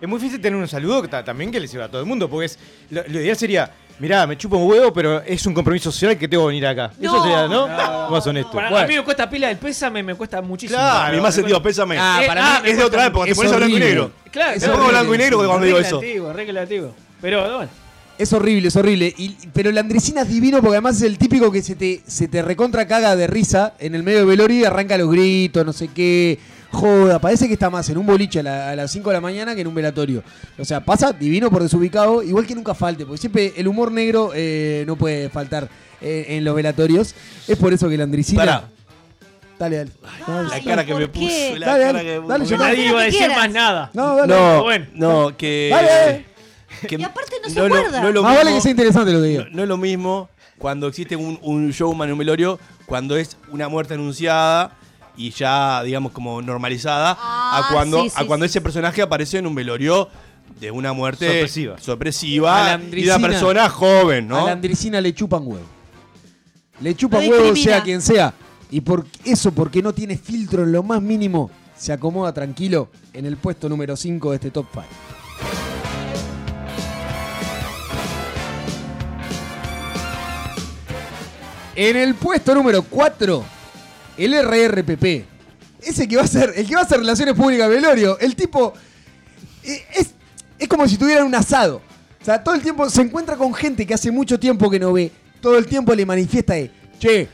Es 0.00 0.08
muy 0.08 0.18
difícil 0.20 0.40
tener 0.40 0.56
un 0.58 0.68
saludo 0.68 1.02
que 1.02 1.08
ta- 1.08 1.24
también 1.24 1.50
que 1.50 1.58
le 1.58 1.66
sirva 1.66 1.86
a 1.86 1.88
todo 1.88 2.00
el 2.00 2.06
mundo, 2.06 2.28
porque 2.30 2.46
es 2.46 2.58
lo, 2.90 3.02
lo 3.08 3.20
ideal 3.20 3.36
sería, 3.36 3.70
mirá, 3.98 4.26
me 4.26 4.36
chupo 4.36 4.56
un 4.56 4.70
huevo, 4.70 4.92
pero 4.92 5.20
es 5.22 5.44
un 5.46 5.54
compromiso 5.54 5.90
social 5.90 6.16
que 6.16 6.28
tengo 6.28 6.44
que 6.44 6.48
venir 6.48 6.66
acá. 6.66 6.90
Eso 7.00 7.22
sería, 7.22 7.46
¿no? 7.48 7.68
Más 7.68 8.26
honesto. 8.26 8.52
Para, 8.52 8.70
Bueno. 8.70 8.84
A 8.84 8.88
mí 8.88 8.96
me 8.96 9.04
cuesta 9.04 9.28
pila 9.28 9.50
el 9.50 9.56
pésame, 9.56 10.02
me 10.02 10.14
cuesta 10.14 10.40
muchísimo. 10.40 10.78
Claro, 10.78 11.14
mi 11.14 11.20
más 11.22 11.34
sentido, 11.34 11.62
pésame. 11.62 11.98
Ah, 11.98 12.20
Eh, 12.22 12.26
para 12.26 12.56
ah, 12.56 12.60
mí 12.62 12.70
es 12.70 12.76
de 12.78 12.84
otra 12.84 13.06
época, 13.06 13.24
te 13.26 13.32
es 13.32 13.36
pones 13.36 13.52
a 13.52 13.56
blanco 13.56 13.76
y 13.76 13.80
negro. 13.80 14.10
Claro, 14.30 14.52
Es 14.56 14.62
Me 14.62 14.68
pongo 14.68 14.88
blanco 14.88 15.14
y 15.14 15.18
negro 15.18 15.38
cuando 15.38 15.66
digo 15.66 15.78
eso. 15.78 16.00
Relativo, 16.00 16.32
relativo. 16.32 16.94
Pero 17.20 17.56
bueno. 17.56 17.70
Es 18.18 18.32
horrible, 18.32 18.68
es 18.68 18.74
horrible. 18.76 19.14
Y, 19.16 19.36
pero 19.52 19.70
la 19.70 19.80
andricina 19.80 20.22
es 20.22 20.28
divino 20.28 20.58
porque 20.60 20.74
además 20.74 20.96
es 20.96 21.02
el 21.02 21.18
típico 21.18 21.52
que 21.52 21.62
se 21.62 21.76
te, 21.76 22.02
se 22.04 22.26
te 22.26 22.42
recontra 22.42 22.88
caga 22.88 23.14
de 23.14 23.28
risa 23.28 23.74
en 23.78 23.94
el 23.94 24.02
medio 24.02 24.18
de 24.18 24.24
velorio 24.24 24.58
y 24.60 24.64
arranca 24.64 24.98
los 24.98 25.08
gritos, 25.10 25.64
no 25.64 25.72
sé 25.72 25.88
qué. 25.88 26.38
Joda. 26.72 27.18
Parece 27.18 27.46
que 27.46 27.54
está 27.54 27.70
más 27.70 27.88
en 27.90 27.98
un 27.98 28.06
boliche 28.06 28.40
a, 28.40 28.42
la- 28.42 28.70
a 28.70 28.76
las 28.76 28.90
5 28.90 29.10
de 29.10 29.14
la 29.14 29.20
mañana 29.20 29.54
que 29.54 29.60
en 29.62 29.66
un 29.66 29.74
velatorio. 29.74 30.22
O 30.58 30.64
sea, 30.64 30.80
pasa 30.84 31.12
divino 31.12 31.50
por 31.50 31.62
desubicado, 31.62 32.22
igual 32.22 32.46
que 32.46 32.54
nunca 32.54 32.74
falte, 32.74 33.04
porque 33.06 33.20
siempre 33.20 33.52
el 33.56 33.68
humor 33.68 33.90
negro 33.92 34.32
eh, 34.34 34.84
no 34.86 34.96
puede 34.96 35.28
faltar 35.30 35.68
eh, 36.00 36.26
en 36.28 36.44
los 36.44 36.54
velatorios. 36.54 37.14
Es 37.46 37.56
por 37.58 37.72
eso 37.72 37.88
que 37.88 37.96
la 37.96 38.04
Andricina. 38.04 38.40
Pará. 38.44 38.68
Dale, 39.58 39.76
dale. 39.76 39.90
La 40.50 40.60
cara 40.62 40.86
que 40.86 40.94
me 40.94 41.08
puso. 41.08 41.56
La 41.56 41.66
Dale, 41.66 41.84
cara 41.84 41.92
dale, 41.94 42.04
que 42.04 42.20
me 42.20 42.28
dale, 42.28 42.44
puso. 42.44 42.56
Nadie 42.58 42.84
no. 42.84 42.90
iba 42.90 43.00
a 43.00 43.04
decir 43.04 43.18
quieras. 43.18 43.36
más 43.38 43.50
nada. 43.50 43.90
No, 43.92 44.14
dale. 44.16 44.34
No, 44.34 44.62
Bueno. 44.62 44.86
no, 44.94 45.36
que. 45.36 45.68
Dale. 45.72 46.26
que 46.86 46.94
Y 46.96 47.02
aparte 47.02 47.32
no 47.42 47.48
se 47.50 47.54
lo- 47.58 47.68
no 47.68 47.76
es 48.08 48.14
lo 48.14 48.22
Más 48.22 48.36
vale 48.36 48.50
mismo- 48.50 48.56
que 48.56 48.60
sea 48.62 48.70
interesante 48.70 49.12
lo 49.12 49.20
que 49.20 49.26
digo. 49.26 49.44
No, 49.46 49.50
no 49.56 49.62
es 49.64 49.68
lo 49.68 49.76
mismo 49.76 50.28
cuando 50.58 50.86
existe 50.86 51.16
un, 51.16 51.38
un 51.42 51.70
showman 51.70 52.08
en 52.08 52.12
un 52.12 52.18
velorio, 52.20 52.60
cuando 52.86 53.16
es 53.16 53.36
una 53.50 53.68
muerte 53.68 53.94
anunciada 53.94 54.76
y 55.18 55.30
ya, 55.30 55.82
digamos, 55.82 56.12
como 56.12 56.40
normalizada, 56.40 57.16
Ah, 57.20 57.66
a 57.68 57.72
cuando, 57.74 58.02
sí, 58.04 58.10
sí, 58.10 58.14
a 58.16 58.24
cuando 58.26 58.46
sí, 58.46 58.50
ese 58.50 58.60
personaje 58.60 59.02
aparece 59.02 59.38
en 59.38 59.46
un 59.46 59.54
velorio 59.54 60.08
de 60.60 60.70
una 60.70 60.92
muerte 60.92 61.26
Sorpresiva. 61.26 61.78
sorpresiva 61.78 62.80
y 62.90 63.02
de 63.02 63.14
una 63.14 63.18
persona 63.28 63.68
joven, 63.68 64.24
A 64.26 64.28
¿no? 64.40 64.46
la 64.46 64.52
Andricina 64.52 65.00
le 65.00 65.12
chupan 65.12 65.42
huevo. 65.44 65.66
Le 66.80 66.94
chupan 66.94 67.24
No 67.24 67.30
huevo 67.30 67.42
discrimina. 67.44 67.76
sea 67.76 67.82
quien 67.84 68.00
sea. 68.00 68.32
Y 68.70 68.80
por 68.80 69.04
eso, 69.24 69.52
porque 69.52 69.82
no 69.82 69.92
tiene 69.92 70.16
filtro 70.16 70.62
en 70.62 70.72
lo 70.72 70.82
más 70.82 71.00
mínimo, 71.02 71.50
se 71.76 71.92
acomoda 71.92 72.32
tranquilo 72.32 72.90
en 73.12 73.26
el 73.26 73.36
puesto 73.36 73.68
número 73.68 73.96
5 73.96 74.30
de 74.30 74.36
este 74.36 74.50
top 74.50 74.66
5. 74.72 74.84
En 81.76 81.96
el 81.96 82.14
puesto 82.14 82.54
número 82.54 82.82
4, 82.82 83.44
el 84.18 84.34
RRPP. 84.34 85.24
Ese 85.82 86.08
que 86.08 86.16
va 86.16 86.22
a 86.22 86.26
ser, 86.26 86.52
el 86.56 86.66
que 86.66 86.74
va 86.74 86.80
a 86.80 86.84
hacer 86.84 86.98
relaciones 86.98 87.34
públicas 87.34 87.68
velorio. 87.68 88.18
El 88.18 88.34
tipo 88.34 88.74
eh, 89.62 89.84
es, 89.94 90.10
es 90.58 90.68
como 90.68 90.86
si 90.88 90.96
tuvieran 90.96 91.26
un 91.26 91.34
asado. 91.34 91.80
O 92.20 92.24
sea, 92.24 92.42
todo 92.42 92.54
el 92.54 92.60
tiempo 92.60 92.90
se 92.90 93.02
encuentra 93.02 93.36
con 93.36 93.54
gente 93.54 93.86
que 93.86 93.94
hace 93.94 94.10
mucho 94.10 94.38
tiempo 94.38 94.68
que 94.68 94.78
no 94.78 94.92
ve. 94.92 95.12
Todo 95.40 95.56
el 95.56 95.66
tiempo 95.66 95.94
le 95.94 96.04
manifiesta 96.04 96.54
de, 96.54 96.70
che, 96.98 97.28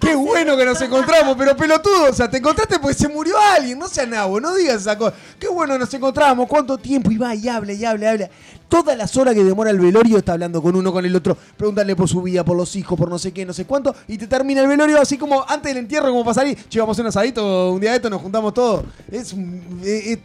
qué 0.00 0.14
bueno 0.14 0.56
que 0.56 0.64
nos 0.64 0.80
encontramos, 0.80 1.36
pero 1.36 1.56
pelotudo. 1.56 2.10
O 2.10 2.12
sea, 2.12 2.30
te 2.30 2.38
encontraste 2.38 2.78
porque 2.78 2.94
se 2.94 3.08
murió 3.08 3.34
alguien. 3.38 3.78
No 3.78 3.88
sea 3.88 4.06
nabo, 4.06 4.40
no 4.40 4.54
digas 4.54 4.76
esa 4.82 4.96
cosa. 4.96 5.14
Qué 5.38 5.48
bueno 5.48 5.78
nos 5.78 5.92
encontramos, 5.92 6.46
cuánto 6.48 6.78
tiempo. 6.78 7.10
Y 7.10 7.18
va 7.18 7.34
y 7.34 7.48
habla 7.48 7.72
y 7.72 7.84
habla 7.84 8.04
y 8.04 8.08
habla. 8.08 8.30
Todas 8.68 8.96
las 8.96 9.16
horas 9.16 9.34
que 9.34 9.44
demora 9.44 9.70
el 9.70 9.78
velorio 9.78 10.18
está 10.18 10.32
hablando 10.32 10.60
con 10.60 10.74
uno, 10.74 10.92
con 10.92 11.04
el 11.04 11.14
otro. 11.14 11.36
Preguntarle 11.56 11.94
por 11.94 12.08
su 12.08 12.20
vida, 12.22 12.44
por 12.44 12.56
los 12.56 12.74
hijos, 12.76 12.98
por 12.98 13.08
no 13.08 13.18
sé 13.18 13.32
qué, 13.32 13.44
no 13.46 13.52
sé 13.52 13.64
cuánto. 13.64 13.94
Y 14.08 14.18
te 14.18 14.26
termina 14.26 14.60
el 14.62 14.68
velorio 14.68 15.00
así 15.00 15.16
como 15.16 15.44
antes 15.48 15.70
del 15.70 15.78
entierro, 15.78 16.08
como 16.10 16.24
para 16.24 16.34
salir. 16.34 16.58
Che, 16.68 16.80
a 16.80 16.84
un 16.84 17.06
asadito 17.06 17.72
un 17.72 17.80
día 17.80 17.90
de 17.90 17.96
esto, 17.96 18.10
nos 18.10 18.20
juntamos 18.22 18.52
todos. 18.54 18.84
Es, 19.10 19.34
es- 19.84 20.18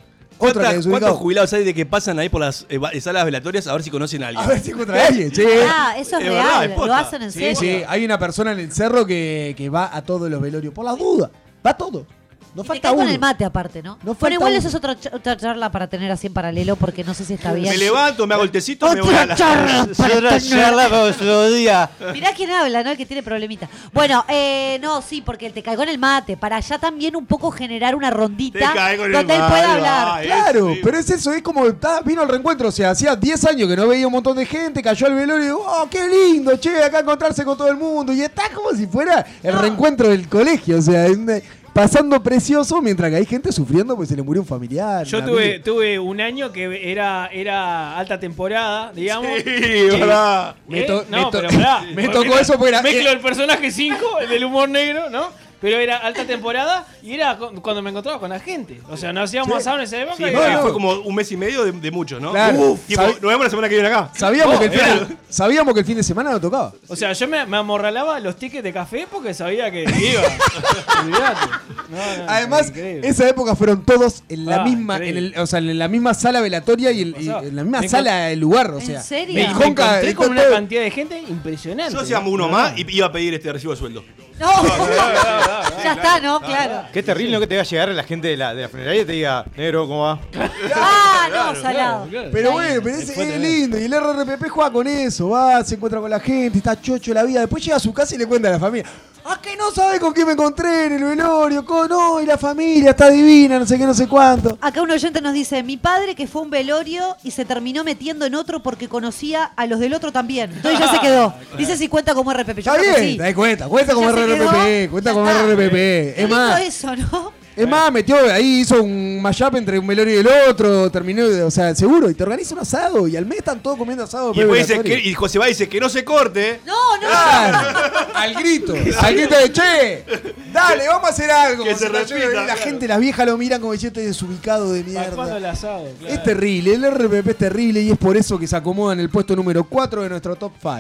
que 0.48 0.54
¿Cuántas- 0.54 0.76
desubicado. 0.76 1.00
¿Cuántos 1.02 1.20
jubilados 1.22 1.54
hay 1.54 1.64
de 1.64 1.74
que 1.74 1.86
pasan 1.86 2.20
ahí 2.20 2.30
por 2.30 2.42
las 2.42 2.66
eh, 2.70 2.78
va- 2.78 2.92
salas 3.00 3.26
velatorias 3.26 3.68
a 3.68 3.74
ver 3.74 3.84
si 3.84 3.90
conocen 3.90 4.24
a 4.24 4.28
alguien? 4.30 4.46
A 4.46 4.48
ver 4.48 4.60
si 4.60 4.72
encuentra 4.72 5.04
a 5.04 5.08
alguien, 5.08 5.34
sí. 5.36 5.44
Ah, 5.68 5.94
eso 5.98 6.18
es, 6.18 6.24
Es 6.26 6.30
real. 6.30 6.46
verdad, 6.70 6.82
es 6.84 6.88
lo 6.88 6.94
hacen 6.94 7.22
en 7.24 7.32
Sí, 7.32 7.40
serio. 7.40 7.56
sí, 7.60 7.84
hay 7.88 8.06
una 8.06 8.18
persona 8.20 8.52
en 8.54 8.60
el 8.60 8.72
cerro 8.72 9.06
que, 9.06 9.54
que 9.58 9.70
va 9.70 9.96
a 9.96 10.02
todos 10.02 10.30
los 10.30 10.42
velorios. 10.42 10.74
Por 10.74 10.86
la 10.86 10.96
duda, 10.96 11.30
va 11.66 11.72
a 11.72 11.78
todo. 11.78 12.06
No 12.54 12.64
falta 12.64 12.90
cae 12.90 12.92
con 12.96 13.04
uno. 13.06 13.12
el 13.14 13.20
mate 13.20 13.46
aparte, 13.46 13.82
¿no? 13.82 13.98
No 14.04 14.14
bueno, 14.16 14.34
igual 14.36 14.52
uno. 14.52 14.60
eso 14.60 14.68
es 14.68 14.76
otra, 14.76 14.94
ch- 14.98 15.14
otra 15.14 15.38
charla 15.38 15.72
para 15.72 15.88
tener 15.88 16.12
así 16.12 16.28
en 16.28 16.34
paralelo 16.34 16.76
porque 16.76 17.04
no 17.04 17.14
sé 17.14 17.24
si 17.26 17.34
está 17.36 17.54
bien. 17.54 17.70
Me 17.70 17.78
levanto, 17.78 18.28
me 18.28 18.34
hago 18.34 18.44
el 18.44 18.52
tecito, 18.52 18.92
me 18.94 19.02
voy 19.02 19.10
a 19.14 19.24
Otra 19.24 19.26
la... 19.28 19.36
charla 19.36 19.88
para 19.98 20.16
Otra 20.18 20.30
tener- 20.40 20.50
charla 20.50 20.90
para 20.90 21.04
otro 21.04 21.52
día. 21.52 21.90
Mirá 22.14 22.34
quién 22.36 22.52
habla, 22.52 22.84
¿no? 22.84 22.92
El 22.92 22.98
que 22.98 23.06
tiene 23.06 23.24
problemita. 23.24 23.70
Bueno, 23.94 24.26
eh, 24.28 24.80
no, 24.82 25.02
sí, 25.02 25.22
porque 25.22 25.46
él 25.48 25.54
te 25.54 25.64
cagó 25.64 25.84
en 25.84 25.90
el 25.90 25.98
mate. 26.00 26.36
Para 26.38 26.58
allá 26.58 26.78
también 26.78 27.16
un 27.16 27.26
poco 27.26 27.52
generar 27.52 27.96
una 27.96 28.10
rondita 28.10 28.60
Te 28.60 28.78
caigo 28.78 29.06
en 29.06 29.12
el 29.12 29.18
donde 29.18 29.36
él 29.36 29.42
pueda 29.48 29.74
hablar. 29.74 30.24
Claro, 30.24 30.74
Sí. 30.74 30.80
pero 30.84 30.98
es 30.98 31.10
eso, 31.10 31.32
es 31.34 31.42
como 31.42 31.66
está, 31.68 32.02
vino 32.02 32.22
al 32.22 32.28
reencuentro, 32.30 32.68
o 32.68 32.72
sea, 32.72 32.92
hacía 32.92 33.16
10 33.16 33.46
años 33.46 33.70
que 33.70 33.76
no 33.76 33.88
veía 33.88 34.06
un 34.08 34.14
montón 34.14 34.36
de 34.38 34.46
gente, 34.46 34.82
cayó 34.82 35.08
al 35.08 35.16
velorio 35.16 35.44
y 35.44 35.48
digo, 35.48 35.64
oh, 35.66 35.88
qué 35.90 36.08
lindo, 36.08 36.56
che, 36.58 36.84
acá 36.84 37.00
encontrarse 37.00 37.44
con 37.46 37.58
todo 37.58 37.70
el 37.70 37.78
mundo. 37.78 38.12
Y 38.14 38.22
está 38.22 38.44
como 38.54 38.72
si 38.72 38.88
fuera 38.88 39.26
el 39.42 39.58
reencuentro 39.58 40.10
del 40.10 40.28
colegio, 40.28 40.78
o 40.78 40.82
sea, 40.82 41.06
es 41.06 41.18
una- 41.18 41.40
pasando 41.74 42.22
precioso 42.22 42.82
mientras 42.82 43.10
que 43.10 43.16
hay 43.18 43.26
gente 43.26 43.52
sufriendo 43.52 43.96
porque 43.96 44.10
se 44.10 44.16
le 44.16 44.24
murió 44.24 44.42
un 44.42 44.48
familiar. 44.48 45.06
Yo 45.06 45.24
tuve, 45.24 45.60
tuve 45.60 46.00
un 46.00 46.20
año 46.22 46.52
que 46.52 46.92
era, 46.92 47.28
era 47.32 47.98
alta 47.98 48.20
temporada, 48.20 48.92
digamos. 48.94 49.32
Sí, 49.44 49.52
verdad. 49.90 50.56
Me 50.68 50.82
¿Eh? 50.82 50.84
to- 50.84 51.06
no, 51.10 51.18
me 51.18 51.24
to- 51.26 51.32
pero 51.32 51.50
pará. 51.50 51.82
me 51.96 52.04
Porque 52.10 52.28
tocó 52.28 52.40
eso 52.40 52.54
porque 52.54 52.70
era- 52.70 52.82
Mezclo 52.82 53.12
el 53.12 53.20
personaje 53.20 53.72
5, 53.72 54.20
el 54.22 54.30
del 54.30 54.44
humor 54.46 54.70
negro, 54.70 55.10
¿no? 55.10 55.28
Pero 55.62 55.78
era 55.78 55.98
alta 55.98 56.26
temporada 56.26 56.86
y 57.04 57.14
era 57.14 57.38
cu- 57.38 57.62
cuando 57.62 57.82
me 57.84 57.92
encontraba 57.92 58.20
con 58.20 58.30
la 58.32 58.40
gente. 58.40 58.82
O 58.90 58.98
sea, 58.98 59.14
no 59.14 59.22
hacíamos 59.22 59.52
Sí. 59.52 59.58
asado 59.60 59.78
en 59.78 59.84
esa 59.84 60.02
época. 60.02 60.18
Sí, 60.18 60.24
y 60.24 60.32
No, 60.32 60.42
era- 60.44 60.56
no. 60.56 60.62
fue 60.64 60.74
como 60.74 60.92
un 60.94 61.14
mes 61.16 61.32
y 61.32 61.38
medio 61.38 61.64
de, 61.64 61.72
de 61.72 61.92
muchos, 61.92 62.20
¿no? 62.20 62.32
Claro. 62.32 62.60
Uf, 62.72 62.80
tipo, 62.88 63.02
nos 63.04 63.22
vemos 63.22 63.44
la 63.44 63.50
semana 63.52 63.70
que 63.70 63.76
viene 63.76 63.88
acá. 63.90 64.10
Sabíamos, 64.18 64.56
Oh, 64.56 64.60
que 64.60 64.66
el 64.66 64.72
fin 64.72 64.80
era- 64.82 64.96
de, 65.06 65.18
sabíamos 65.30 65.74
que 65.76 65.80
el 65.82 65.86
fin 65.86 65.98
de 65.98 66.04
semana 66.04 66.32
no 66.32 66.42
tocaba. 66.42 66.74
O 66.88 66.96
sea, 66.96 67.14
yo 67.14 67.28
me, 67.28 67.46
me 67.46 67.58
amorralaba 67.58 68.20
los 68.20 68.36
tickets 68.38 68.64
de 68.64 68.74
café 68.74 69.08
porque 69.12 69.34
sabía 69.36 69.70
que 69.72 69.84
iba. 69.84 70.22
Olvídate. 71.04 71.48
No, 71.90 71.98
no, 71.98 72.24
Además, 72.32 72.70
increíble. 72.70 73.08
esa 73.08 73.30
época 73.30 73.56
fueron 73.56 73.86
todos 73.86 74.24
en 74.30 74.46
la 74.46 74.62
Ah, 74.62 74.64
misma, 74.64 74.98
en, 74.98 75.18
el, 75.18 75.34
o 75.38 75.46
sea, 75.46 75.60
en 75.60 75.78
la 75.78 75.88
misma 75.88 76.14
sala 76.14 76.42
velatoria 76.42 76.92
y, 76.92 77.02
el- 77.02 77.16
y 77.20 77.30
en 77.30 77.56
la 77.56 77.64
misma 77.64 77.82
Me 77.82 77.90
sala 77.90 78.16
del 78.28 78.40
lugar, 78.40 78.72
o 78.72 78.80
¿En 78.80 78.86
sea. 78.86 79.02
serio? 79.02 79.36
Me, 79.36 79.44
Me 79.48 79.50
encontré 79.52 80.16
con 80.16 80.32
una 80.32 80.42
todo- 80.44 80.54
cantidad 80.54 80.82
de 80.82 80.92
gente 80.92 81.20
impresionante. 81.28 81.94
Yo 81.94 82.00
hacíamos 82.02 82.32
uno 82.32 82.48
No, 82.48 82.54
más 82.54 82.78
y 82.78 82.86
iba 82.90 83.08
a 83.08 83.12
pedir 83.12 83.34
este 83.34 83.52
recibo 83.52 83.74
de 83.74 83.80
sueldo. 83.80 84.04
No, 84.42 84.48
ya 85.84 85.94
está, 85.94 86.20
¿no? 86.20 86.42
Claro. 86.42 86.88
Qué 86.92 87.04
terrible 87.04 87.40
que 87.40 87.46
te 87.48 87.56
va 87.56 87.62
a 87.62 87.66
llegar 87.66 87.90
la 87.90 88.04
gente 88.04 88.28
de 88.28 88.38
la, 88.38 88.56
de 88.56 88.64
la 88.64 88.70
funeraria 88.70 89.02
y 89.04 89.06
te 89.06 89.12
diga, 89.12 89.46
negro, 89.56 89.88
¿cómo 89.88 90.02
va? 90.02 90.20
Ah, 90.76 91.28
no, 91.32 91.62
salado. 91.62 92.08
Pero 92.32 92.52
bueno, 92.54 92.82
pero 92.84 92.98
ese 92.98 93.36
es 93.36 93.40
lindo. 93.40 93.78
Y 93.80 93.84
el 93.86 93.92
RRPP 93.94 94.50
juega 94.50 94.72
con 94.72 94.88
eso. 94.88 95.30
Va, 95.30 95.64
se 95.64 95.76
encuentra 95.76 96.00
con 96.00 96.10
la 96.10 96.20
gente, 96.20 96.58
está 96.58 96.80
chocho 96.80 97.14
la 97.14 97.24
vida. 97.24 97.42
Después 97.42 97.64
llega 97.64 97.78
a 97.78 97.80
su 97.80 97.94
casa 97.94 98.16
y 98.16 98.18
le 98.18 98.26
cuenta 98.26 98.50
a 98.50 98.54
la 98.54 98.60
familia. 98.60 98.90
Ah, 99.24 99.40
que 99.40 99.56
no 99.56 99.70
sabe 99.70 100.00
con 100.00 100.14
quién 100.14 100.26
me 100.26 100.34
encontré 100.34 100.86
en 100.88 100.94
el 100.94 101.04
velorio. 101.04 101.64
Con, 101.64 101.88
no, 101.90 102.20
y 102.22 102.26
la 102.26 102.38
familia 102.40 102.92
está 102.92 103.10
divina, 103.10 103.60
no 103.60 103.68
sé 103.68 103.78
qué, 103.78 103.86
no 103.86 103.94
sé 103.94 104.08
cuánto. 104.08 104.58
Acá 104.60 104.82
un 104.82 104.90
oyente 104.90 105.22
nos 105.22 105.34
dice, 105.34 105.62
mi 105.62 105.78
padre 105.78 106.16
que 106.16 106.26
fue 106.26 106.42
a 106.42 106.46
un 106.46 106.50
velorio 106.50 107.16
y 107.24 107.30
se 107.30 107.46
terminó 107.46 107.84
metiendo 107.84 108.26
en 108.26 108.34
otro 108.34 108.64
porque 108.64 108.90
conocía 108.90 109.44
a 109.56 109.68
los 109.68 109.80
del 109.80 109.94
otro 109.94 110.12
también. 110.12 110.52
Entonces 110.52 110.80
ya 110.80 110.92
se 110.92 111.00
quedó. 111.00 111.36
Dice 111.56 111.78
si 111.78 111.88
cuenta 111.88 112.16
como 112.16 112.34
RPP. 112.34 112.48
Yo 112.48 112.60
Está 112.60 112.78
creo 112.78 112.96
que 112.96 113.02
bien, 113.02 113.28
sí. 113.28 113.34
cuenta. 113.36 113.68
Cuenta 113.68 113.94
como 113.94 114.10
Ya 114.10 114.16
quedó, 114.38 114.92
cuenta. 114.92 115.12
RRPP. 115.14 115.72
Qué 115.74 116.14
Es 116.18 116.30
más, 116.30 116.62
eso, 116.62 116.96
¿no? 116.96 117.42
es 117.54 117.68
más, 117.68 117.92
metió 117.92 118.16
ahí, 118.32 118.62
hizo 118.62 118.82
un 118.82 119.22
mashup 119.22 119.56
entre 119.56 119.78
un 119.78 119.86
velorio 119.86 120.16
y 120.16 120.18
el 120.20 120.28
otro. 120.50 120.90
Terminó, 120.90 121.24
o 121.46 121.52
sea, 121.52 121.76
seguro. 121.76 122.10
Y 122.10 122.14
te 122.14 122.24
organiza 122.24 122.56
un 122.56 122.62
asado. 122.62 123.08
Y 123.08 123.18
al 123.18 123.26
mes 123.26 123.40
están 123.40 123.62
todos 123.62 123.78
comiendo 123.78 124.04
asado. 124.06 124.32
Y 124.34 124.40
después 124.40 124.68
dice 124.68 124.82
que, 124.82 125.00
y 125.00 125.14
José 125.14 125.38
va 125.38 125.48
y 125.48 125.50
dice 125.50 125.68
que 125.68 125.80
no 125.80 125.90
se 125.90 126.04
corte. 126.06 126.62
No, 126.66 126.98
no. 126.98 127.08
Claro, 127.08 127.80
al 128.16 128.34
grito, 128.36 128.74
al 129.00 129.16
grito 129.16 129.38
de 129.38 129.52
che, 129.52 130.06
dale, 130.54 130.88
vamos 130.88 131.10
a 131.10 131.12
hacer 131.12 131.30
algo. 131.30 131.64
Que 131.64 131.76
se 131.76 131.90
repita, 131.90 132.16
la 132.16 132.44
claro. 132.46 132.62
gente, 132.62 132.88
las 132.88 133.00
viejas 133.00 133.26
lo 133.26 133.38
miran 133.38 133.60
como 133.60 133.74
diciendo 133.74 134.00
estoy 134.00 134.08
desubicado 134.08 134.72
de 134.72 134.84
¿Para 134.84 135.10
cuándo 135.10 135.36
el 135.36 135.42
mierda. 135.42 135.52
asado? 135.52 135.88
Claro. 136.00 136.14
Es 136.14 136.24
terrible, 136.24 136.74
el 136.74 136.90
RPP 136.90 137.28
es 137.28 137.38
terrible 137.38 137.82
y 137.82 137.92
es 137.92 137.98
por 137.98 138.16
eso 138.16 138.40
que 138.40 138.48
se 138.48 138.56
acomoda 138.56 138.94
en 138.94 139.02
el 139.02 139.10
puesto 139.10 139.36
número 139.36 139.64
4 139.66 140.04
de 140.04 140.10
nuestro 140.10 140.36
top 140.36 140.54
5. 140.62 140.76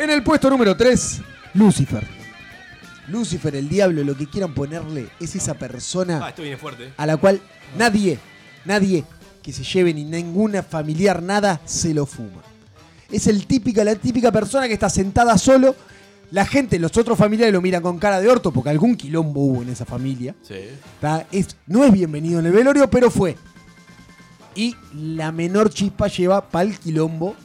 En 0.00 0.08
el 0.08 0.22
puesto 0.22 0.48
número 0.48 0.74
3, 0.74 1.20
Lucifer. 1.54 2.06
Lucifer, 3.08 3.54
el 3.54 3.68
diablo, 3.68 4.02
lo 4.02 4.16
que 4.16 4.26
quieran 4.26 4.54
ponerle, 4.54 5.08
es 5.20 5.34
esa 5.36 5.52
persona 5.54 6.20
Ah, 6.24 6.28
esto 6.30 6.40
viene 6.40 6.56
fuerte. 6.56 6.94
a 6.96 7.06
la 7.06 7.18
cual 7.18 7.38
nadie, 7.76 8.18
nadie 8.64 9.04
que 9.42 9.52
se 9.52 9.62
lleve 9.62 9.92
ni 9.92 10.04
ninguna 10.04 10.62
familiar 10.62 11.22
nada 11.22 11.60
se 11.66 11.92
lo 11.92 12.06
fuma. 12.06 12.40
Es 13.10 13.26
el 13.26 13.46
típica, 13.46 13.84
la 13.84 13.94
típica 13.94 14.32
persona 14.32 14.68
que 14.68 14.74
está 14.74 14.88
sentada 14.88 15.36
solo. 15.36 15.76
La 16.30 16.46
gente, 16.46 16.78
los 16.78 16.96
otros 16.96 17.18
familiares 17.18 17.52
lo 17.52 17.60
miran 17.60 17.82
con 17.82 17.98
cara 17.98 18.20
de 18.22 18.28
orto 18.30 18.52
porque 18.52 18.70
algún 18.70 18.96
quilombo 18.96 19.40
hubo 19.44 19.62
en 19.62 19.68
esa 19.68 19.84
familia. 19.84 20.34
Sí. 20.40 20.54
no 21.66 21.84
es 21.84 21.92
bienvenido 21.92 22.40
en 22.40 22.46
el 22.46 22.52
velorio, 22.52 22.88
pero 22.88 23.10
fue. 23.10 23.36
Y 24.54 24.76
la 24.94 25.30
menor 25.30 25.68
chispa 25.70 26.06
lleva 26.06 26.48
pa'l 26.48 26.78
quilombo. 26.78 27.36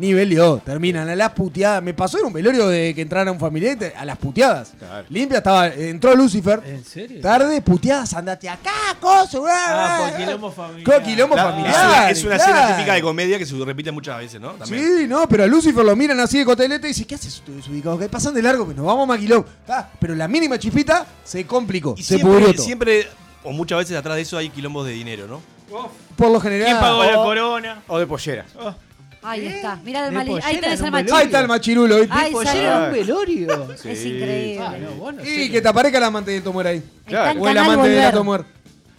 Nivel 0.00 0.30
yo, 0.30 0.60
terminan 0.64 1.08
a 1.08 1.14
las 1.14 1.30
puteadas. 1.32 1.82
Me 1.82 1.92
pasó 1.94 2.18
en 2.18 2.24
un 2.26 2.32
velorio 2.32 2.66
de 2.68 2.94
que 2.94 3.02
entrara 3.02 3.30
un 3.30 3.38
familiar 3.38 3.76
a 3.96 4.04
las 4.04 4.16
puteadas. 4.16 4.72
Claro. 4.78 5.06
Limpia 5.10 5.38
estaba, 5.38 5.68
entró 5.68 6.14
Lucifer. 6.14 6.62
¿En 6.64 6.84
serio? 6.84 7.20
Tarde, 7.20 7.60
puteadas, 7.60 8.14
andate 8.14 8.48
acá, 8.48 8.70
coso, 8.98 9.44
Ah, 9.46 9.98
por 10.00 10.08
ah, 10.08 10.16
quilombo 10.16 10.50
familiar. 10.50 10.84
Con 10.94 11.02
quilombo 11.04 11.34
Claro, 11.34 11.50
familiar. 11.50 11.74
es 11.74 11.84
una, 11.84 12.10
es 12.10 12.24
una 12.24 12.36
escena 12.36 12.56
claro. 12.56 12.74
típica 12.76 12.94
de 12.94 13.02
comedia 13.02 13.38
que 13.38 13.44
se 13.46 13.54
repite 13.64 13.92
muchas 13.92 14.18
veces, 14.18 14.40
¿no? 14.40 14.52
También. 14.52 14.82
Sí, 15.00 15.06
no, 15.06 15.28
pero 15.28 15.44
a 15.44 15.46
Lucifer 15.46 15.84
lo 15.84 15.94
miran 15.94 16.18
así 16.20 16.38
de 16.38 16.44
cotelete 16.46 16.86
y 16.86 16.90
dice, 16.92 17.04
¿qué 17.06 17.14
haces 17.16 17.42
tú 17.44 17.54
desubicado? 17.54 17.98
¿Qué 17.98 18.08
pasan 18.08 18.32
de 18.34 18.42
largo? 18.42 18.64
Pues 18.64 18.76
nos 18.76 18.86
vamos 18.86 19.04
a 19.04 19.06
maquilón. 19.06 19.44
Ah, 19.68 19.86
pero 20.00 20.14
la 20.14 20.26
mínima 20.28 20.58
chispita 20.58 21.06
se 21.24 21.44
complicó, 21.46 21.94
Y 21.98 22.02
se 22.02 22.16
siempre, 22.16 22.30
pudrió 22.30 22.54
todo. 22.54 22.64
siempre, 22.64 23.06
o 23.44 23.52
muchas 23.52 23.78
veces 23.78 23.96
atrás 23.98 24.16
de 24.16 24.22
eso 24.22 24.38
hay 24.38 24.48
quilombos 24.48 24.86
de 24.86 24.92
dinero, 24.92 25.26
¿no? 25.26 25.42
Por 26.16 26.30
lo 26.30 26.40
general. 26.40 26.66
¿Quién 26.66 26.78
pagó 26.80 27.04
la 27.04 27.14
corona? 27.14 27.82
O 27.86 27.98
de 27.98 28.06
pollera. 28.06 28.44
Oh, 28.58 28.74
Ahí 29.22 29.46
está. 29.46 29.76
Mirá 29.84 30.06
el 30.06 30.14
mali- 30.14 30.40
Ahí 30.42 30.58
tenés 30.60 30.80
en 30.80 30.86
el 30.86 30.92
machirulo. 30.92 31.16
Ahí 31.18 31.24
está 31.26 31.40
el 31.40 31.48
machirulo, 31.48 31.96
¿viste? 32.00 32.10
Ay, 32.16 32.32
Pollera 32.32 32.52
salió. 32.52 32.76
en 32.78 32.84
un 32.84 32.92
velorio. 32.92 33.68
Sí. 33.82 33.88
Es 33.90 34.04
increíble. 34.06 34.58
Ah, 34.66 34.76
no, 34.80 34.90
vos 34.92 35.14
no 35.14 35.22
Y 35.22 35.26
sé. 35.26 35.50
que 35.50 35.60
te 35.60 35.68
aparezca 35.68 35.98
el 35.98 36.04
amante 36.04 36.30
de 36.30 36.40
Tomuer 36.40 36.66
ahí. 36.66 36.82
Está 37.06 37.32
en 37.32 37.38
O 37.40 37.48
el 37.48 37.58
amante 37.58 37.88
de 37.88 38.02
la. 38.02 38.12
Tomuer. 38.12 38.44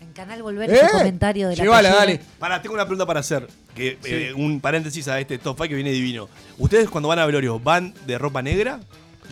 En 0.02 0.14
Canal 0.14 0.43
Volver 0.43 0.69
¿Eh? 0.69 0.76
ese 0.76 0.91
comentario 0.91 1.49
de 1.49 1.56
la 1.56 1.64
Llévala, 1.64 1.89
pollera. 1.89 2.06
dale. 2.06 2.22
Para, 2.38 2.61
tengo 2.61 2.76
una 2.76 2.84
pregunta 2.85 3.06
para 3.06 3.19
hacer. 3.22 3.48
Que, 3.76 3.98
eh, 4.03 4.34
un 4.35 4.60
paréntesis 4.61 5.07
a 5.07 5.19
este 5.19 5.38
top 5.39 5.56
5 5.57 5.69
que 5.69 5.76
viene 5.76 5.91
divino. 5.91 6.27
¿Ustedes 6.57 6.89
cuando 6.89 7.07
van 7.07 7.19
a 7.19 7.26
velorio 7.26 7.60
van 7.60 7.93
de 8.06 8.18
ropa 8.18 8.41
negra? 8.41 8.80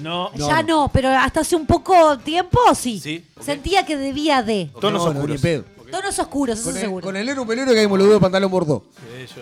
No. 0.01 0.31
Ya 0.35 0.63
no, 0.63 0.89
pero 0.93 1.09
hasta 1.09 1.41
hace 1.41 1.55
un 1.57 1.65
poco 1.65 2.17
tiempo 2.19 2.57
sí. 2.73 2.99
Sí, 3.01 3.25
Sentía 3.41 3.85
que 3.85 3.97
debía 3.97 4.41
de. 4.41 4.69
Tonos 4.79 5.03
oscuros. 5.05 5.29
ni 5.29 5.37
pedo. 5.37 5.65
Tonos 5.91 6.19
oscuros, 6.19 6.59
eso 6.59 6.67
Con 6.69 6.75
el, 6.75 6.81
seguro. 6.81 7.05
con 7.05 7.15
el 7.17 7.25
negro 7.25 7.45
pelero 7.45 7.71
que 7.73 7.79
hay 7.79 7.87
los 7.87 8.09
de 8.09 8.19
pantalón 8.19 8.51
bordó. 8.51 8.83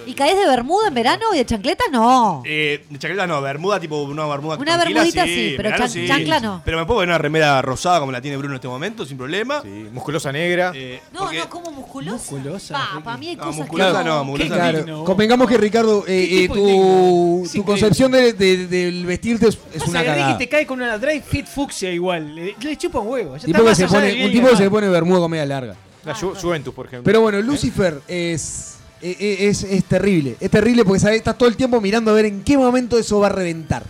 ¿Y 0.06 0.14
caes 0.14 0.38
de 0.38 0.45
bermuda 0.48 0.88
en 0.88 0.94
verano 0.94 1.26
y 1.34 1.38
de 1.38 1.45
chancleta? 1.45 1.84
No. 1.91 2.41
Eh, 2.45 2.86
de 2.90 2.99
chancleta 2.99 3.28
no, 3.28 3.41
bermuda 3.41 3.80
tipo 3.80 4.02
una 4.03 4.26
bermuda 4.26 4.56
Una 4.57 4.74
tranquila, 4.76 5.02
bermudita 5.02 5.26
sí, 5.26 5.53
pero 5.57 5.69
verano 5.69 5.88
chan- 5.88 6.07
chancla 6.07 6.40
no. 6.40 6.61
Pero 6.65 6.78
me 6.78 6.86
puedo 6.86 6.99
poner 6.99 7.10
una 7.10 7.18
remera 7.18 7.61
rosada 7.61 7.99
como 7.99 8.11
la 8.11 8.22
tiene 8.22 8.38
Bruno 8.38 8.53
en 8.53 8.57
este 8.57 8.68
momento, 8.68 9.06
sin 9.06 9.18
problema. 9.18 9.61
musculosa 9.91 10.32
negra. 10.32 10.72
Eh, 10.76 10.99
No, 11.14 11.22
porque- 11.22 11.40
no, 11.40 11.49
como 11.49 11.72
musculosa. 11.72 12.18
Musculosa. 12.18 12.74
Pa, 12.74 13.02
para 13.03 13.18
mí 13.18 13.30
hay 13.30 13.36
No, 13.36 13.44
cosas 13.44 13.57
musculosa 13.60 13.99
que 13.99 14.10
no, 14.10 14.24
musculosa 14.24 14.56
Claro, 14.56 15.03
convengamos 15.03 15.48
que 15.49 15.57
Ricardo, 15.57 16.03
eh, 16.07 16.28
¿Qué 16.28 16.38
eh, 16.38 16.41
tipo 16.44 16.53
tu? 16.56 16.61
Es 16.61 17.52
tu 17.52 17.57
increíble. 17.60 17.64
concepción 17.65 18.11
de- 18.11 18.34
de- 18.34 18.68
del 18.68 19.06
vestirte 19.06 19.48
es, 19.49 19.57
es 19.74 19.82
una 19.88 20.02
que 20.02 20.06
cagada. 20.07 20.38
te 20.38 20.49
cae 20.49 20.65
con 20.65 20.82
una 20.82 20.98
dry 20.98 21.22
fit 21.22 21.45
fucsia 21.45 21.91
igual. 21.91 22.34
Le, 22.36 22.56
le 22.60 22.78
chupa 22.78 22.99
un 22.99 23.07
huevo. 23.07 23.38
Ya 23.38 23.45
Tipo 23.45 23.49
está 23.49 23.60
que 23.60 23.64
más 23.69 23.78
se 23.78 23.84
allá 23.86 23.91
del 23.94 24.02
pone, 24.02 24.14
bien 24.14 24.26
un 24.26 24.32
y 24.32 24.34
tipo 24.34 24.49
que 24.49 24.56
se 24.56 24.64
mal. 24.64 24.72
pone 24.72 24.90
bermuda 24.90 25.19
con 25.19 25.32
media 25.32 25.45
larga. 25.45 25.76
La 26.08 26.16
Ju- 26.16 26.36
Juventus, 26.40 26.74
por 26.74 26.86
ejemplo. 26.88 27.04
Pero 27.06 27.22
bueno, 27.22 27.42
Lucifer 27.42 28.02
es, 28.08 28.76
eh, 29.02 29.16
eh, 29.20 29.38
es, 29.48 29.64
es 29.64 29.84
terrible. 29.86 30.36
Es 30.40 30.50
terrible 30.50 30.84
porque 30.86 31.00
¿sabes? 31.00 31.18
estás 31.18 31.38
todo 31.38 31.50
el 31.50 31.56
tiempo 31.56 31.80
mirando 31.82 32.12
a 32.12 32.14
ver 32.14 32.26
en 32.26 32.44
qué 32.44 32.58
momento 32.58 32.98
eso 32.98 33.20
va 33.20 33.28
a 33.28 33.32
reventar. 33.32 33.84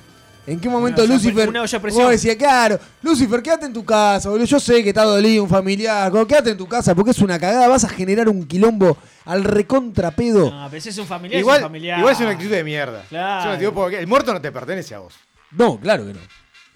¿En 0.46 0.62
qué 0.62 0.70
momento 0.70 1.02
olla- 1.04 1.14
Lucifer? 1.14 1.50
una 1.50 1.62
olla 1.64 1.78
vos 1.80 2.10
decías, 2.10 2.38
claro, 2.38 2.80
Lucifer, 3.02 3.42
quédate 3.44 3.66
en 3.66 3.74
tu 3.74 3.84
casa, 3.84 4.30
boludo. 4.30 4.46
Yo 4.46 4.62
sé 4.62 4.82
que 4.82 4.90
está 4.90 5.04
dolido 5.04 5.44
un 5.44 5.50
familiar, 5.50 6.10
quédate 6.26 6.52
en 6.52 6.58
tu 6.58 6.68
casa 6.70 6.96
porque 6.96 7.12
es 7.12 7.20
una 7.20 7.38
cagada. 7.38 7.68
Vas 7.68 7.84
a 7.84 7.90
generar 7.90 8.30
un 8.30 8.46
quilombo 8.48 8.98
al 9.26 9.44
recontrapedo. 9.44 10.50
No, 10.50 10.68
pero 10.70 10.78
es 10.90 10.98
un 10.98 11.06
familiar. 11.06 11.40
Igual, 11.42 11.58
es 11.58 11.62
un 11.64 11.68
familiar. 11.68 12.00
igual 12.00 12.14
es 12.14 12.20
una 12.22 12.30
actitud 12.30 12.52
de 12.52 12.64
mierda. 12.64 13.04
Claro. 13.10 13.40
Es 13.40 13.46
una 13.46 13.54
actitud 13.56 13.74
porque 13.74 14.00
el 14.00 14.08
muerto 14.08 14.34
no 14.34 14.40
te 14.40 14.52
pertenece 14.52 14.96
a 14.96 15.00
vos. 15.00 15.14
No, 15.52 15.78
claro 15.80 16.06
que 16.06 16.14
no. 16.14 16.20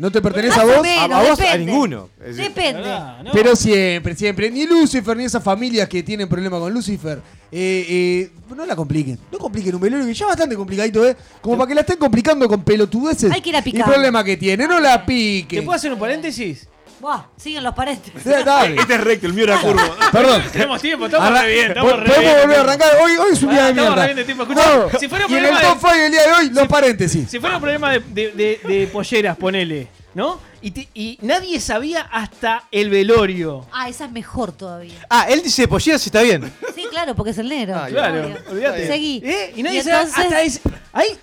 No 0.02 0.12
te 0.12 0.20
pertenece 0.20 0.56
Más 0.58 0.66
a 0.66 0.66
o 0.66 0.74
vos. 0.78 0.82
menos, 0.82 1.12
a- 1.12 1.20
a 1.20 1.22
vos, 1.30 1.40
a 1.40 1.44
depende. 1.44 1.66
ninguno. 1.72 2.10
Es 2.20 2.36
decir, 2.36 2.52
Depende. 2.54 2.90
Pero 3.32 3.56
siempre, 3.56 4.16
siempre. 4.16 4.50
Ni 4.50 4.66
Lucifer, 4.66 5.16
ni 5.16 5.26
esas 5.26 5.44
familias 5.44 5.88
que 5.88 6.02
tienen 6.02 6.28
problema 6.28 6.58
con 6.58 6.74
Lucifer, 6.74 7.20
eh, 7.52 7.86
eh, 7.88 8.32
no 8.56 8.66
la 8.66 8.76
compliquen. 8.76 9.20
No 9.32 9.38
compliquen 9.38 9.76
un 9.76 9.82
velorio 9.82 10.08
que 10.08 10.14
ya 10.16 10.26
es 10.26 10.30
bastante 10.30 10.56
complicadito, 10.56 11.06
¿eh? 11.08 11.16
Como 11.40 11.56
para 11.56 11.68
que 11.68 11.76
la 11.76 11.82
estén 11.82 11.98
complicando 11.98 12.48
con 12.48 12.64
pelotudeces. 12.64 13.32
Hay 13.32 13.42
que 13.42 13.50
ir 13.50 13.56
a 13.56 13.62
picar. 13.62 13.82
el 13.88 13.94
problema 13.94 14.24
que 14.24 14.38
tiene, 14.38 14.68
no 14.68 14.80
la 14.80 15.02
¿Te 15.02 15.06
piquen. 15.06 15.64
puedo 15.66 15.76
hacer 15.76 15.94
un 15.94 16.00
paréntesis? 16.00 16.68
Buah, 17.02 17.24
siguen 17.36 17.64
los 17.64 17.74
paréntesis. 17.74 18.24
Dale. 18.24 18.76
Este 18.80 18.94
es 18.94 19.02
recto, 19.04 19.26
el 19.28 19.34
mío 19.34 19.46
era 19.46 19.60
curvo. 19.60 19.82
Perdón. 20.12 20.44
Tenemos 20.52 20.82
tiempo, 20.82 21.06
estamos 21.08 21.28
Arran- 21.30 21.42
re 21.44 21.54
bien. 21.54 21.68
Estamos 21.70 22.00
re 22.00 22.06
Podemos 22.06 22.20
bien. 22.36 22.42
volver 22.42 22.58
a 22.58 22.62
arrancar. 22.62 22.90
Hoy, 23.04 23.12
hoy 23.18 23.34
es 23.34 23.44
un 23.44 23.50
día 23.50 23.64
de 23.64 23.70
estamos 23.72 23.90
mierda. 23.90 24.02
re 24.08 24.14
bien 24.14 24.18
de 24.18 24.24
tiempo. 24.26 24.44
Escuchá, 24.44 25.00
si 25.00 25.08
fuera 25.08 25.26
un 25.26 25.32
y 25.32 25.36
en 25.36 25.44
el 25.46 25.50
problema 25.50 25.70
top 25.74 25.80
5 25.92 25.96
del 26.04 26.12
día 26.12 26.22
de 26.28 26.32
hoy, 26.34 26.50
los 26.52 26.68
paréntesis. 26.68 27.30
Si 27.30 27.40
fuera 27.40 27.56
un 27.56 27.62
problema 27.62 27.92
de, 27.94 28.00
de- 28.00 28.32
de- 28.32 28.60
de 28.68 28.88
polleras, 28.88 29.36
ponele, 29.38 29.88
¿no? 30.14 30.40
Y, 30.62 30.70
te- 30.72 30.88
y 30.94 31.18
nadie 31.24 31.60
sabía 31.60 32.02
hasta 32.12 32.66
el 32.72 32.92
velorio. 32.92 33.66
Ah, 33.72 33.90
esa 33.90 34.06
es 34.06 34.12
mejor 34.12 34.52
todavía. 34.52 34.94
Ah, 35.10 35.26
él 35.28 35.42
dice 35.42 35.68
polleras 35.68 36.06
y 36.06 36.10
está 36.10 36.22
bien. 36.22 36.54
Sí, 36.76 36.86
claro, 36.92 37.16
porque 37.16 37.32
es 37.32 37.38
el 37.40 37.50
negro. 37.50 37.76
Ah, 37.78 37.88
Claro, 37.90 38.30
olvídate. 38.50 38.86
Seguí. 38.86 39.22
¿Eh? 39.26 39.54
Y 39.56 39.64
nadie 39.64 39.78
Y 39.78 39.80
entonces- 39.82 40.18
hasta 40.20 40.42
ese. 40.44 40.62
Ay, 40.94 41.18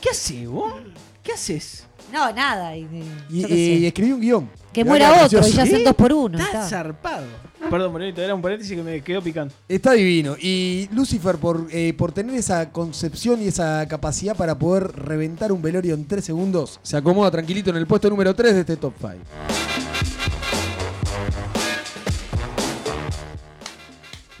¿qué 0.00 0.10
haces 0.10 0.46
vos? 0.48 0.74
¿Qué 1.24 1.32
haces? 1.32 1.86
No, 2.12 2.32
nada. 2.32 2.76
Y, 2.76 2.82
y- 3.30 3.44
Y, 3.82 3.86
escribí 3.86 4.12
un 4.12 4.20
guion. 4.20 4.50
Que 4.74 4.84
muera 4.84 5.24
otro 5.24 5.46
y 5.46 5.52
ya 5.52 5.62
hacen 5.62 5.84
dos 5.84 5.94
por 5.94 6.12
uno. 6.12 6.36
Está 6.36 6.64
está. 6.64 6.68
zarpado. 6.68 7.26
Perdón, 7.70 7.92
Morenito, 7.92 8.20
era 8.20 8.34
un 8.34 8.42
paréntesis 8.42 8.76
que 8.76 8.82
me 8.82 9.00
quedó 9.00 9.22
picando. 9.22 9.54
Está 9.66 9.92
divino. 9.92 10.36
Y 10.38 10.88
Lucifer, 10.92 11.36
por, 11.36 11.66
eh, 11.70 11.94
por 11.96 12.12
tener 12.12 12.34
esa 12.34 12.70
concepción 12.70 13.40
y 13.40 13.48
esa 13.48 13.86
capacidad 13.88 14.36
para 14.36 14.58
poder 14.58 14.92
reventar 14.92 15.50
un 15.50 15.62
velorio 15.62 15.94
en 15.94 16.06
3 16.06 16.22
segundos, 16.22 16.78
se 16.82 16.98
acomoda 16.98 17.30
tranquilito 17.30 17.70
en 17.70 17.76
el 17.76 17.86
puesto 17.86 18.10
número 18.10 18.34
3 18.34 18.54
de 18.54 18.60
este 18.60 18.76
top 18.76 18.92
5. 19.00 19.14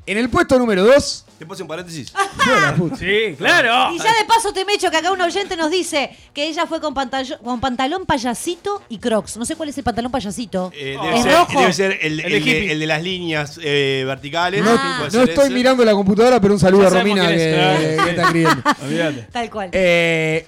En 0.06 0.18
el 0.18 0.28
puesto 0.28 0.58
número 0.58 0.84
2. 0.84 1.24
¿Te 1.38 1.44
hacer 1.46 1.62
un 1.62 1.68
paréntesis? 1.68 2.12
Sí, 2.98 3.34
claro. 3.38 3.94
Y 3.94 3.98
ya 3.98 4.12
de 4.12 4.24
paso 4.26 4.52
te 4.52 4.64
me 4.66 4.74
echo 4.74 4.90
que 4.90 4.98
acá 4.98 5.10
un 5.10 5.20
oyente 5.20 5.56
nos 5.56 5.70
dice 5.70 6.10
que 6.34 6.46
ella 6.46 6.66
fue 6.66 6.78
con, 6.80 6.94
pantallo- 6.94 7.38
con 7.40 7.58
pantalón 7.60 8.04
payasito 8.04 8.82
y 8.90 8.98
crocs. 8.98 9.36
No 9.38 9.44
sé 9.46 9.56
cuál 9.56 9.70
es 9.70 9.78
el 9.78 9.84
pantalón 9.84 10.12
payasito. 10.12 10.70
Eh, 10.74 10.96
debe, 11.02 11.16
¿Es 11.16 11.22
ser, 11.22 11.32
rojo? 11.34 11.60
debe 11.60 11.72
ser 11.72 11.98
el, 12.02 12.20
El 12.20 12.32
el 12.34 12.44
de 12.44 12.72
el 12.84 12.88
las 12.88 13.02
líneas 13.02 13.58
eh, 13.62 14.04
verticales. 14.06 14.62
No, 14.62 14.70
Ah. 14.78 15.08
no 15.10 15.22
estoy 15.22 15.46
ese. 15.46 15.54
mirando 15.54 15.84
la 15.84 15.92
computadora, 15.92 16.38
pero 16.40 16.52
un 16.54 16.60
saludo 16.60 16.82
Ya 16.82 16.88
a 16.88 16.90
Romina 16.90 17.28
que, 17.28 17.36
que 17.36 18.10
está 18.10 18.22
escribiendo. 18.22 19.24
Tal 19.32 19.50
cual. 19.50 19.70
Eh, 19.72 20.46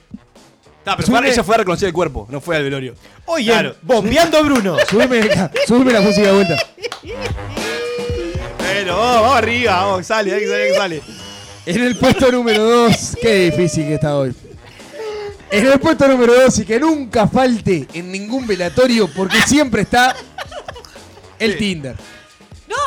Ta, 0.85 0.97
pero 0.97 1.07
Sube- 1.09 1.19
fue- 1.19 1.31
ella 1.31 1.43
fue 1.45 1.55
a 1.55 1.59
reconocer 1.59 1.89
el 1.89 1.95
cuerpo, 1.95 2.27
no 2.31 2.41
fue 2.41 2.57
al 2.57 2.62
velorio. 2.62 2.95
Oye, 3.24 3.51
Claro. 3.51 3.74
bombeando 3.83 4.39
a 4.39 4.43
Bruno. 4.43 4.77
subime 5.66 5.93
la 5.93 6.01
música 6.01 6.27
de 6.28 6.33
vuelta. 6.33 6.57
Bueno, 8.77 8.94
vamos, 8.98 9.23
vamos 9.23 9.39
arriba, 9.39 9.73
vamos, 9.73 10.07
sale, 10.07 10.31
dale 10.31 10.43
que 10.43 10.48
sale, 10.51 10.69
que 10.69 10.74
sale. 10.74 11.03
En 11.65 11.82
el 11.82 11.97
puesto 11.97 12.31
número 12.31 12.62
2, 12.62 13.16
qué 13.23 13.51
difícil 13.51 13.86
que 13.86 13.94
está 13.94 14.19
hoy. 14.19 14.35
En 15.51 15.66
el 15.66 15.81
puesto 15.81 16.07
número 16.07 16.35
2 16.43 16.59
y 16.59 16.65
que 16.66 16.78
nunca 16.78 17.27
falte 17.27 17.89
en 17.94 18.12
ningún 18.12 18.47
velatorio 18.47 19.09
porque 19.09 19.40
siempre 19.47 19.81
está 19.81 20.15
el 21.39 21.57
Tinder. 21.57 21.97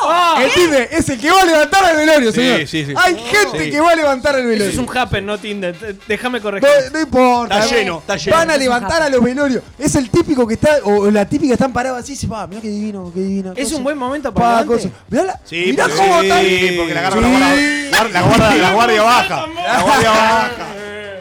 ¡No! 0.02 0.40
El 0.40 0.50
Tinder 0.52 0.88
es 0.90 1.08
el 1.08 1.20
que 1.20 1.30
va 1.30 1.42
a 1.42 1.44
levantar 1.44 1.90
el 1.90 1.96
velorio, 1.96 2.32
Sí, 2.32 2.40
señor. 2.40 2.58
sí, 2.66 2.84
sí. 2.86 2.94
Hay 2.96 3.14
gente 3.16 3.64
Sí. 3.64 3.70
que 3.70 3.80
va 3.80 3.90
a 3.92 3.94
levantar 3.96 4.34
el 4.36 4.40
Eso 4.42 4.48
velorio. 4.48 4.72
es 4.72 4.78
un 4.78 4.96
happen, 4.98 5.26
no 5.26 5.38
Tinder. 5.38 5.76
Te- 5.76 5.96
Déjame 6.08 6.40
corregir. 6.40 6.68
No, 6.86 6.90
no 6.90 7.00
importa. 7.00 7.58
Está 7.60 7.74
lleno, 7.76 7.98
está 7.98 8.16
lleno. 8.16 8.36
Van 8.36 8.50
a 8.50 8.56
levantar 8.56 9.02
a 9.02 9.08
los 9.08 9.22
velorios. 9.22 9.62
Es 9.78 9.94
el 9.94 10.10
típico 10.10 10.46
que 10.46 10.54
está, 10.54 10.78
o 10.84 11.10
la 11.10 11.24
típica 11.26 11.48
que 11.50 11.54
están 11.54 11.72
parados 11.72 11.98
así 12.00 12.12
y 12.12 12.14
dice, 12.14 12.26
va, 12.26 12.46
mirá 12.46 12.60
qué 12.60 12.68
divino, 12.68 13.10
qué 13.14 13.20
divino. 13.20 13.52
Es 13.56 13.64
cosa. 13.64 13.76
un 13.76 13.84
buen 13.84 13.98
momento 13.98 14.32
Pa, 14.32 14.40
para 14.40 14.58
adelante. 14.58 14.90
Mirá, 15.08 15.24
la, 15.24 15.40
Sí, 15.44 15.64
mirá 15.66 15.84
porque- 15.84 15.98
cómo 16.00 16.22
está. 16.22 16.40
sí, 16.40 16.74
porque 16.78 16.94
la 16.94 17.00
agarra 17.00 17.16
Sí. 17.16 17.22
la 17.22 17.28
guardia, 17.30 18.10
la 18.12 18.22
guardia, 18.22 18.62
la 18.62 18.72
guardia 18.72 19.02
baja. 19.02 19.46
La 19.66 19.82
guardia 19.82 20.10
baja. 20.10 20.50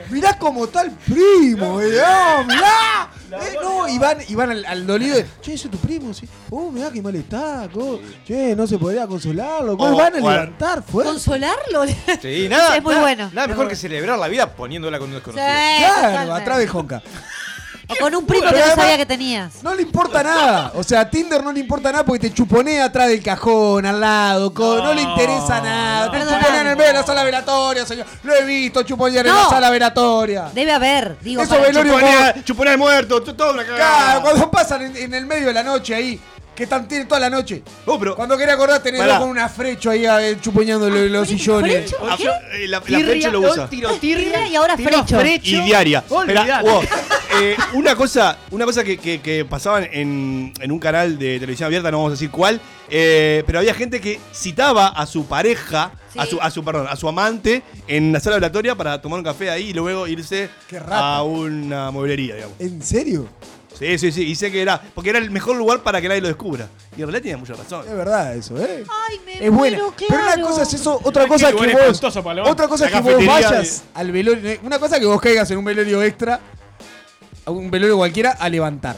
Mirá 0.09 0.37
cómo 0.39 0.65
está 0.65 0.81
el 0.81 0.91
primo, 0.91 1.77
mirá, 1.77 2.43
mirá. 2.47 3.09
Eh, 3.31 3.57
no, 3.61 3.87
y 3.87 3.97
van, 3.99 4.17
y 4.27 4.35
van 4.35 4.49
al, 4.51 4.65
al 4.65 4.87
dolido 4.87 5.15
de, 5.15 5.25
che, 5.41 5.53
ese 5.53 5.67
es 5.67 5.71
tu 5.71 5.77
primo, 5.77 6.13
sí. 6.13 6.27
Oh, 6.49 6.71
mirá 6.71 6.89
qué 6.91 7.01
mal 7.01 7.15
está, 7.15 7.69
co. 7.71 7.99
che, 8.25 8.55
no 8.55 8.65
se 8.67 8.77
podría 8.77 9.05
consolarlo. 9.07 9.77
co. 9.77 9.83
Oh, 9.85 9.95
van 9.95 10.13
a 10.13 10.17
levantar, 10.17 10.83
fuerte. 10.83 11.11
¿Consolarlo? 11.11 11.85
Sí, 12.21 12.47
nada. 12.49 12.77
Es 12.77 12.83
muy 12.83 12.93
nada- 12.93 13.01
bueno. 13.05 13.29
Nada 13.33 13.47
mejor 13.47 13.67
que 13.67 13.75
celebrar 13.75 14.17
la 14.17 14.27
vida 14.27 14.55
poniéndola 14.55 14.97
con 14.99 15.09
un 15.09 15.15
desconocido. 15.15 15.47
Sí, 15.47 15.83
Claro, 15.83 16.33
atrás 16.35 16.57
de 16.57 16.67
Jonca. 16.67 17.01
O 17.91 17.95
con 17.99 18.15
un 18.15 18.25
primo 18.25 18.47
que 18.51 18.59
no 18.59 18.75
sabía 18.75 18.97
que 18.97 19.05
tenías. 19.05 19.63
No 19.63 19.73
le 19.73 19.81
importa 19.81 20.21
nada. 20.23 20.71
O 20.75 20.83
sea, 20.83 21.01
a 21.01 21.09
Tinder 21.09 21.43
no 21.43 21.51
le 21.51 21.59
importa 21.59 21.91
nada 21.91 22.05
porque 22.05 22.29
te 22.29 22.33
chuponea 22.33 22.85
atrás 22.85 23.07
del 23.09 23.23
cajón, 23.23 23.85
al 23.85 23.99
lado. 23.99 24.53
co- 24.53 24.77
no, 24.77 24.83
No, 24.83 24.93
le 24.93 25.01
interesa 25.01 25.59
nada. 25.61 26.05
no. 26.05 26.11
te 26.11 26.17
Perdóname. 26.17 26.39
chuponea 26.43 26.61
en 26.61 26.67
el 26.67 26.75
medio 26.75 26.87
de 26.93 26.99
la 26.99 27.05
sala 27.05 27.23
velatoria, 27.23 27.85
señor. 27.85 28.05
Lo 28.23 28.35
he 28.35 28.43
visto 28.45 28.83
chuponear 28.83 29.25
en 29.25 29.33
No. 29.33 29.43
la 29.43 29.49
sala 29.49 29.69
velatoria. 29.71 30.49
Debe 30.53 30.71
haber, 30.71 31.17
digo. 31.21 31.41
Eso 31.41 31.49
para- 31.51 31.63
velorio 31.67 31.93
Chuponea, 31.93 32.43
chuponea 32.43 32.73
al 32.73 32.79
muerto, 32.79 33.23
to- 33.23 33.35
toda 33.35 33.53
una 33.53 33.63
Claro, 33.63 33.77
cagada. 33.79 34.21
cuando 34.21 34.51
pasan 34.51 34.81
en, 34.83 34.95
en 34.95 35.13
el 35.15 35.25
medio 35.25 35.47
de 35.47 35.53
la 35.53 35.63
noche 35.63 35.95
ahí, 35.95 36.19
que 36.59 36.65
están 36.65 36.87
tienen 36.87 37.07
toda 37.07 37.21
la 37.21 37.29
noche. 37.29 37.63
Oh, 37.85 37.97
pero- 37.97 38.15
Cuando 38.15 38.37
querés 38.37 38.53
acordar, 38.53 38.83
tenés 38.83 38.99
Pará. 38.99 39.13
dos 39.13 39.21
con 39.21 39.29
una 39.29 39.47
frecho 39.49 39.89
ahí 39.89 40.05
eh, 40.05 40.37
chuponeando 40.41 40.89
lo- 40.89 41.07
los 41.07 41.27
sillones. 41.27 41.89
¿Frecho? 41.89 41.97
Ah, 42.07 42.17
eh, 42.53 42.67
la, 42.67 42.79
la 42.79 42.83
Tirria, 42.83 43.05
flecha 43.05 43.29
lo 43.31 43.39
usa. 43.39 43.69
Tiro 43.69 43.89
tirria 43.93 44.45
y 44.47 44.55
ahora 44.57 44.75
tiro 44.75 45.03
frecho. 45.07 45.55
Y 45.55 45.61
diaria. 45.61 46.03
Eh, 47.41 47.55
una 47.73 47.95
cosa, 47.95 48.37
una 48.51 48.65
cosa 48.65 48.83
que, 48.83 48.97
que, 48.97 49.21
que 49.21 49.45
pasaban 49.45 49.87
en, 49.91 50.51
en 50.59 50.71
un 50.71 50.79
canal 50.79 51.17
de 51.17 51.39
televisión 51.39 51.67
abierta, 51.67 51.91
no 51.91 51.97
vamos 51.97 52.09
a 52.09 52.15
decir 52.15 52.31
cuál, 52.31 52.59
eh, 52.89 53.43
pero 53.45 53.59
había 53.59 53.73
gente 53.73 54.01
que 54.01 54.19
citaba 54.33 54.87
a 54.87 55.05
su 55.05 55.25
pareja, 55.27 55.91
a 56.17 56.23
Sí. 56.25 56.31
su, 56.31 56.41
a 56.41 56.49
su, 56.49 56.63
perdón, 56.65 56.87
a 56.89 56.95
su 56.95 57.07
amante 57.07 57.61
en 57.87 58.11
la 58.11 58.19
sala 58.19 58.37
oratoria 58.37 58.73
para 58.75 58.99
tomar 59.01 59.19
un 59.19 59.23
café 59.25 59.49
ahí 59.51 59.69
y 59.69 59.73
luego 59.73 60.07
irse 60.07 60.49
Qué 60.67 60.79
rata. 60.79 61.17
a 61.17 61.23
una 61.23 61.91
mueblería, 61.91 62.33
digamos. 62.35 62.55
¿En 62.59 62.81
serio? 62.81 63.29
Sí, 63.79 63.97
sí, 63.97 64.11
sí. 64.11 64.23
Y 64.25 64.35
sé 64.35 64.51
que 64.51 64.61
era, 64.61 64.79
porque 64.93 65.09
era 65.09 65.19
el 65.19 65.31
mejor 65.31 65.55
lugar 65.55 65.81
para 65.81 66.01
que 66.01 66.09
nadie 66.09 66.19
lo 66.21 66.27
descubra. 66.27 66.67
Y 66.97 67.01
en 67.01 67.07
realidad 67.07 67.21
tenía 67.21 67.37
mucha 67.37 67.53
razón. 67.53 67.85
Es 67.87 67.95
verdad 67.95 68.35
eso, 68.35 68.57
¿eh? 68.57 68.83
Ay, 69.09 69.19
me 69.25 69.33
Es 69.45 69.51
buena. 69.51 69.77
muero, 69.77 69.93
Pero 69.97 70.21
una 70.21 70.41
cosa 70.47 70.63
es 70.63 70.73
eso, 70.73 70.99
otra 71.03 71.23
Ay, 71.23 71.29
cosa 71.29 71.47
que 71.53 71.73
vos. 71.73 72.03
Otra 72.45 72.67
cosa 72.67 72.85
es 72.87 72.91
que 72.91 72.99
vos 73.01 73.25
vayas 73.25 73.83
al 73.93 74.11
velorio. 74.11 74.49
eh, 74.49 74.59
Una 74.63 74.77
cosa 74.79 74.95
es 74.95 74.99
que 75.01 75.07
vos 75.07 75.21
caigas 75.21 75.49
en 75.51 75.57
un 75.59 75.65
velorio 75.65 76.03
extra, 76.03 76.39
a 77.45 77.51
un 77.51 77.71
velorio 77.71 77.95
cualquiera, 77.97 78.31
a 78.31 78.49
levantar. 78.49 78.97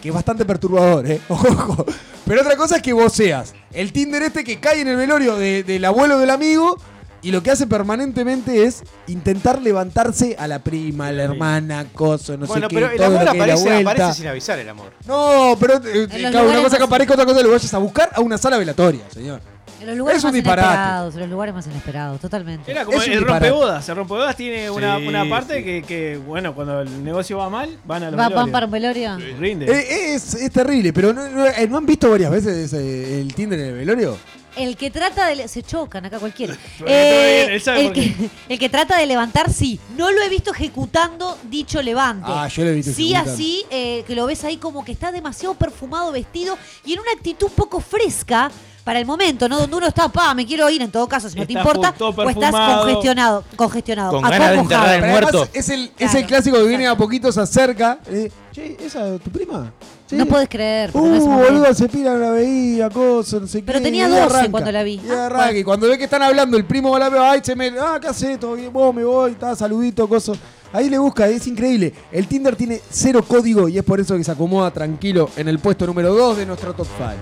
Que 0.00 0.08
es 0.10 0.14
bastante 0.14 0.44
perturbador, 0.44 1.04
¿eh? 1.10 1.20
Ojo. 1.28 1.84
Pero 2.24 2.42
otra 2.42 2.56
cosa 2.56 2.76
es 2.76 2.82
que 2.82 2.92
vos 2.92 3.12
seas 3.12 3.52
el 3.72 3.92
Tinder 3.92 4.22
este 4.22 4.44
que 4.44 4.60
cae 4.60 4.80
en 4.82 4.88
el 4.88 4.96
velorio 4.96 5.34
de- 5.36 5.64
del 5.64 5.84
abuelo 5.84 6.18
del 6.18 6.30
amigo 6.30 6.78
Y 7.20 7.32
lo 7.32 7.42
que 7.42 7.50
hace 7.50 7.66
permanentemente 7.66 8.62
es 8.64 8.82
intentar 9.08 9.60
levantarse 9.60 10.36
a 10.38 10.46
la 10.46 10.60
prima, 10.60 11.08
a 11.08 11.12
la 11.12 11.24
hermana, 11.24 11.84
coso, 11.92 12.36
no 12.36 12.46
bueno, 12.46 12.68
sé 12.68 12.74
pero 12.74 12.86
qué. 12.88 12.94
el 12.94 12.98
todo 12.98 13.06
amor 13.08 13.24
lo 13.24 13.32
que 13.32 13.38
es 13.38 13.38
la 13.38 13.44
aparece, 13.44 13.80
aparece 13.82 14.14
sin 14.20 14.26
avisar 14.28 14.58
el 14.60 14.68
amor. 14.68 14.92
No, 15.06 15.56
pero 15.58 15.74
eh, 15.84 16.06
claro, 16.08 16.48
una 16.48 16.62
cosa 16.62 16.76
que 16.78 16.84
aparezca, 16.84 17.14
otra 17.14 17.24
cosa 17.26 17.38
que 17.38 17.42
lo 17.44 17.50
vayas 17.50 17.74
a 17.74 17.78
buscar 17.78 18.10
a 18.14 18.20
una 18.20 18.38
sala 18.38 18.56
velatoria, 18.58 19.02
señor. 19.10 19.40
En 19.80 19.86
los 19.86 19.96
lugares 19.96 20.18
Es 20.18 20.24
un 20.24 20.28
más 20.28 20.34
disparate. 20.34 20.66
inesperados, 20.68 21.14
en 21.14 21.20
los 21.20 21.30
lugares 21.30 21.54
más 21.54 21.66
inesperados, 21.66 22.20
totalmente. 22.20 22.70
Era 22.70 22.84
como 22.84 22.98
Es 23.00 23.06
un 23.06 23.12
el 23.12 23.24
rompebodas. 23.24 23.88
El 23.88 23.96
rompebodas 23.96 24.36
tiene 24.36 24.70
una, 24.70 24.98
Sí, 24.98 25.06
una 25.06 25.28
parte 25.28 25.58
sí. 25.58 25.64
que, 25.64 25.82
que, 25.82 26.16
bueno, 26.18 26.52
cuando 26.54 26.80
el 26.82 27.04
negocio 27.04 27.38
va 27.38 27.48
mal, 27.48 27.78
van 27.84 28.02
a 28.02 28.10
los 28.10 28.18
¿Va, 28.20 28.28
¿Van 28.28 28.50
para 28.50 28.66
un 28.66 28.72
velorio? 28.72 29.16
Rinde. 29.38 29.66
Eh, 29.70 30.14
es, 30.14 30.34
es 30.34 30.50
terrible, 30.52 30.92
pero 30.92 31.12
¿no, 31.12 31.28
no, 31.28 31.46
eh, 31.46 31.66
¿no 31.68 31.78
han 31.78 31.86
visto 31.86 32.10
varias 32.10 32.30
veces 32.30 32.56
ese- 32.72 33.20
el 33.20 33.32
Tinder 33.34 33.58
en 33.60 33.66
el 33.66 33.74
velorio? 33.74 34.16
El 34.58 34.76
que 34.76 34.90
trata 34.90 35.26
de... 35.26 35.48
Se 35.48 35.62
chocan 35.62 36.04
acá 36.04 36.18
cualquiera. 36.18 36.56
Bien, 36.84 37.50
él 37.50 37.60
sabe 37.60 37.80
el, 37.80 37.86
por 37.86 37.94
que, 37.94 38.30
el 38.48 38.58
que 38.58 38.68
trata 38.68 38.98
de 38.98 39.06
levantar, 39.06 39.50
sí. 39.52 39.78
No 39.96 40.10
lo 40.10 40.20
he 40.22 40.28
visto 40.28 40.52
ejecutando 40.52 41.38
dicho 41.44 41.80
levante. 41.82 42.26
Ah, 42.28 42.48
yo 42.48 42.64
lo 42.64 42.70
he 42.70 42.74
visto 42.74 42.92
Sí, 42.92 43.12
ejecutando. 43.12 43.32
así, 43.32 43.64
eh, 43.70 44.04
que 44.06 44.14
lo 44.14 44.26
ves 44.26 44.44
ahí 44.44 44.56
como 44.56 44.84
que 44.84 44.92
está 44.92 45.12
demasiado 45.12 45.54
perfumado, 45.54 46.12
vestido 46.12 46.58
y 46.84 46.92
en 46.94 47.00
una 47.00 47.12
actitud 47.12 47.48
poco 47.54 47.80
fresca 47.80 48.50
para 48.88 49.00
el 49.00 49.04
momento, 49.04 49.50
¿no? 49.50 49.58
Donde 49.58 49.76
uno 49.76 49.86
está, 49.86 50.08
pa, 50.08 50.32
me 50.32 50.46
quiero 50.46 50.70
ir 50.70 50.80
en 50.80 50.90
todo 50.90 51.06
caso, 51.06 51.28
si 51.28 51.38
no 51.38 51.46
te 51.46 51.52
importa, 51.52 51.92
o 52.00 52.30
estás 52.30 52.54
congestionado, 52.78 53.44
congestionado. 53.54 54.12
Con 54.12 54.22
ganas 54.22 54.50
de 54.52 54.56
enterrar 54.56 54.88
al 55.04 55.10
muerto. 55.10 55.46
Es 55.52 55.68
el, 55.68 55.90
es 55.98 56.14
el 56.14 56.24
clásico 56.24 56.56
que 56.56 56.62
viene 56.68 56.86
a 56.86 56.96
poquito, 56.96 57.30
se 57.30 57.38
acerca. 57.38 57.98
eh, 58.10 58.30
che, 58.50 58.78
¿esa 58.80 59.18
tu 59.18 59.30
prima? 59.30 59.70
No 60.10 60.24
podés 60.24 60.48
creer. 60.48 60.90
Uh, 60.94 61.06
no 61.06 61.14
es 61.16 61.22
boludo, 61.22 61.74
se 61.74 61.86
pira 61.86 62.14
la 62.14 62.30
veía, 62.30 62.88
cosa, 62.88 63.40
no 63.40 63.46
sé 63.46 63.62
Pero 63.62 63.78
qué. 63.78 63.84
tenía 63.84 64.06
y 64.08 64.10
12 64.10 64.22
arranca. 64.22 64.50
cuando 64.52 64.72
la 64.72 64.82
vi. 64.82 64.94
Y 64.94 65.10
Ah, 65.10 65.26
arranca, 65.26 65.44
bueno. 65.44 65.58
y 65.58 65.64
cuando 65.64 65.86
ve 65.88 65.98
que 65.98 66.04
están 66.04 66.22
hablando, 66.22 66.56
el 66.56 66.64
primo 66.64 66.90
va 66.90 66.96
a 67.06 67.10
la 67.10 67.30
ay, 67.32 67.40
se 67.44 67.54
me. 67.54 67.70
Ah, 67.78 67.98
¿qué 68.00 68.06
haces? 68.08 68.40
Todo 68.40 68.54
bien, 68.54 68.72
vos 68.72 68.94
me 68.94 69.04
voy, 69.04 69.32
está, 69.32 69.54
saludito, 69.54 70.08
coso. 70.08 70.34
Ahí 70.72 70.88
le 70.88 70.96
busca, 70.96 71.28
es 71.28 71.46
increíble. 71.46 71.92
El 72.10 72.26
Tinder 72.26 72.56
tiene 72.56 72.80
cero 72.88 73.22
código 73.28 73.68
y 73.68 73.76
es 73.76 73.84
por 73.84 74.00
eso 74.00 74.16
que 74.16 74.24
se 74.24 74.30
acomoda 74.32 74.70
tranquilo 74.70 75.28
en 75.36 75.46
el 75.48 75.58
puesto 75.58 75.86
número 75.86 76.14
2 76.14 76.38
de 76.38 76.46
nuestro 76.46 76.72
top 76.72 76.86
5. 76.96 77.12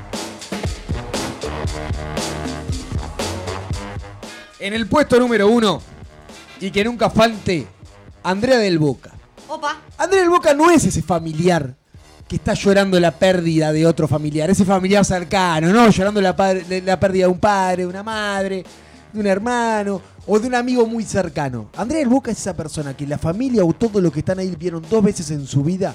En 4.58 4.72
el 4.72 4.86
puesto 4.86 5.18
número 5.18 5.48
1, 5.48 5.82
y 6.60 6.70
que 6.70 6.84
nunca 6.84 7.10
falte, 7.10 7.66
Andrea 8.22 8.58
del 8.58 8.78
Boca. 8.78 9.10
Opa. 9.48 9.76
Andrea 9.98 10.20
del 10.22 10.30
Boca 10.30 10.54
no 10.54 10.70
es 10.70 10.84
ese 10.84 11.02
familiar 11.02 11.74
que 12.26 12.36
está 12.36 12.54
llorando 12.54 12.98
la 12.98 13.12
pérdida 13.12 13.70
de 13.72 13.86
otro 13.86 14.08
familiar, 14.08 14.50
ese 14.50 14.64
familiar 14.64 15.04
cercano, 15.04 15.68
no 15.72 15.88
llorando 15.90 16.20
la, 16.20 16.34
padre- 16.34 16.82
la 16.82 16.98
pérdida 16.98 17.26
de 17.26 17.32
un 17.32 17.38
padre, 17.38 17.82
de 17.82 17.88
una 17.88 18.02
madre, 18.02 18.64
de 19.12 19.20
un 19.20 19.26
hermano 19.26 20.00
o 20.26 20.38
de 20.40 20.48
un 20.48 20.54
amigo 20.54 20.86
muy 20.86 21.04
cercano. 21.04 21.68
Andrea 21.76 22.00
del 22.00 22.08
Boca 22.08 22.30
es 22.32 22.38
esa 22.38 22.56
persona 22.56 22.96
que 22.96 23.06
la 23.06 23.18
familia 23.18 23.64
o 23.64 23.72
todo 23.74 24.00
lo 24.00 24.10
que 24.10 24.20
están 24.20 24.38
ahí 24.38 24.56
vieron 24.58 24.82
dos 24.90 25.04
veces 25.04 25.30
en 25.30 25.46
su 25.46 25.62
vida. 25.62 25.94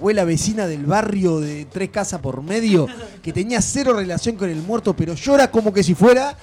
O 0.00 0.10
es 0.10 0.16
la 0.16 0.24
vecina 0.24 0.66
del 0.66 0.84
barrio 0.86 1.40
de 1.40 1.64
tres 1.66 1.90
casas 1.90 2.20
por 2.20 2.40
medio 2.42 2.86
que 3.22 3.32
tenía 3.32 3.60
cero 3.60 3.92
relación 3.94 4.36
con 4.36 4.48
el 4.48 4.62
muerto, 4.62 4.94
pero 4.96 5.14
llora 5.14 5.50
como 5.50 5.72
que 5.72 5.82
si 5.82 5.94
fuera 5.94 6.36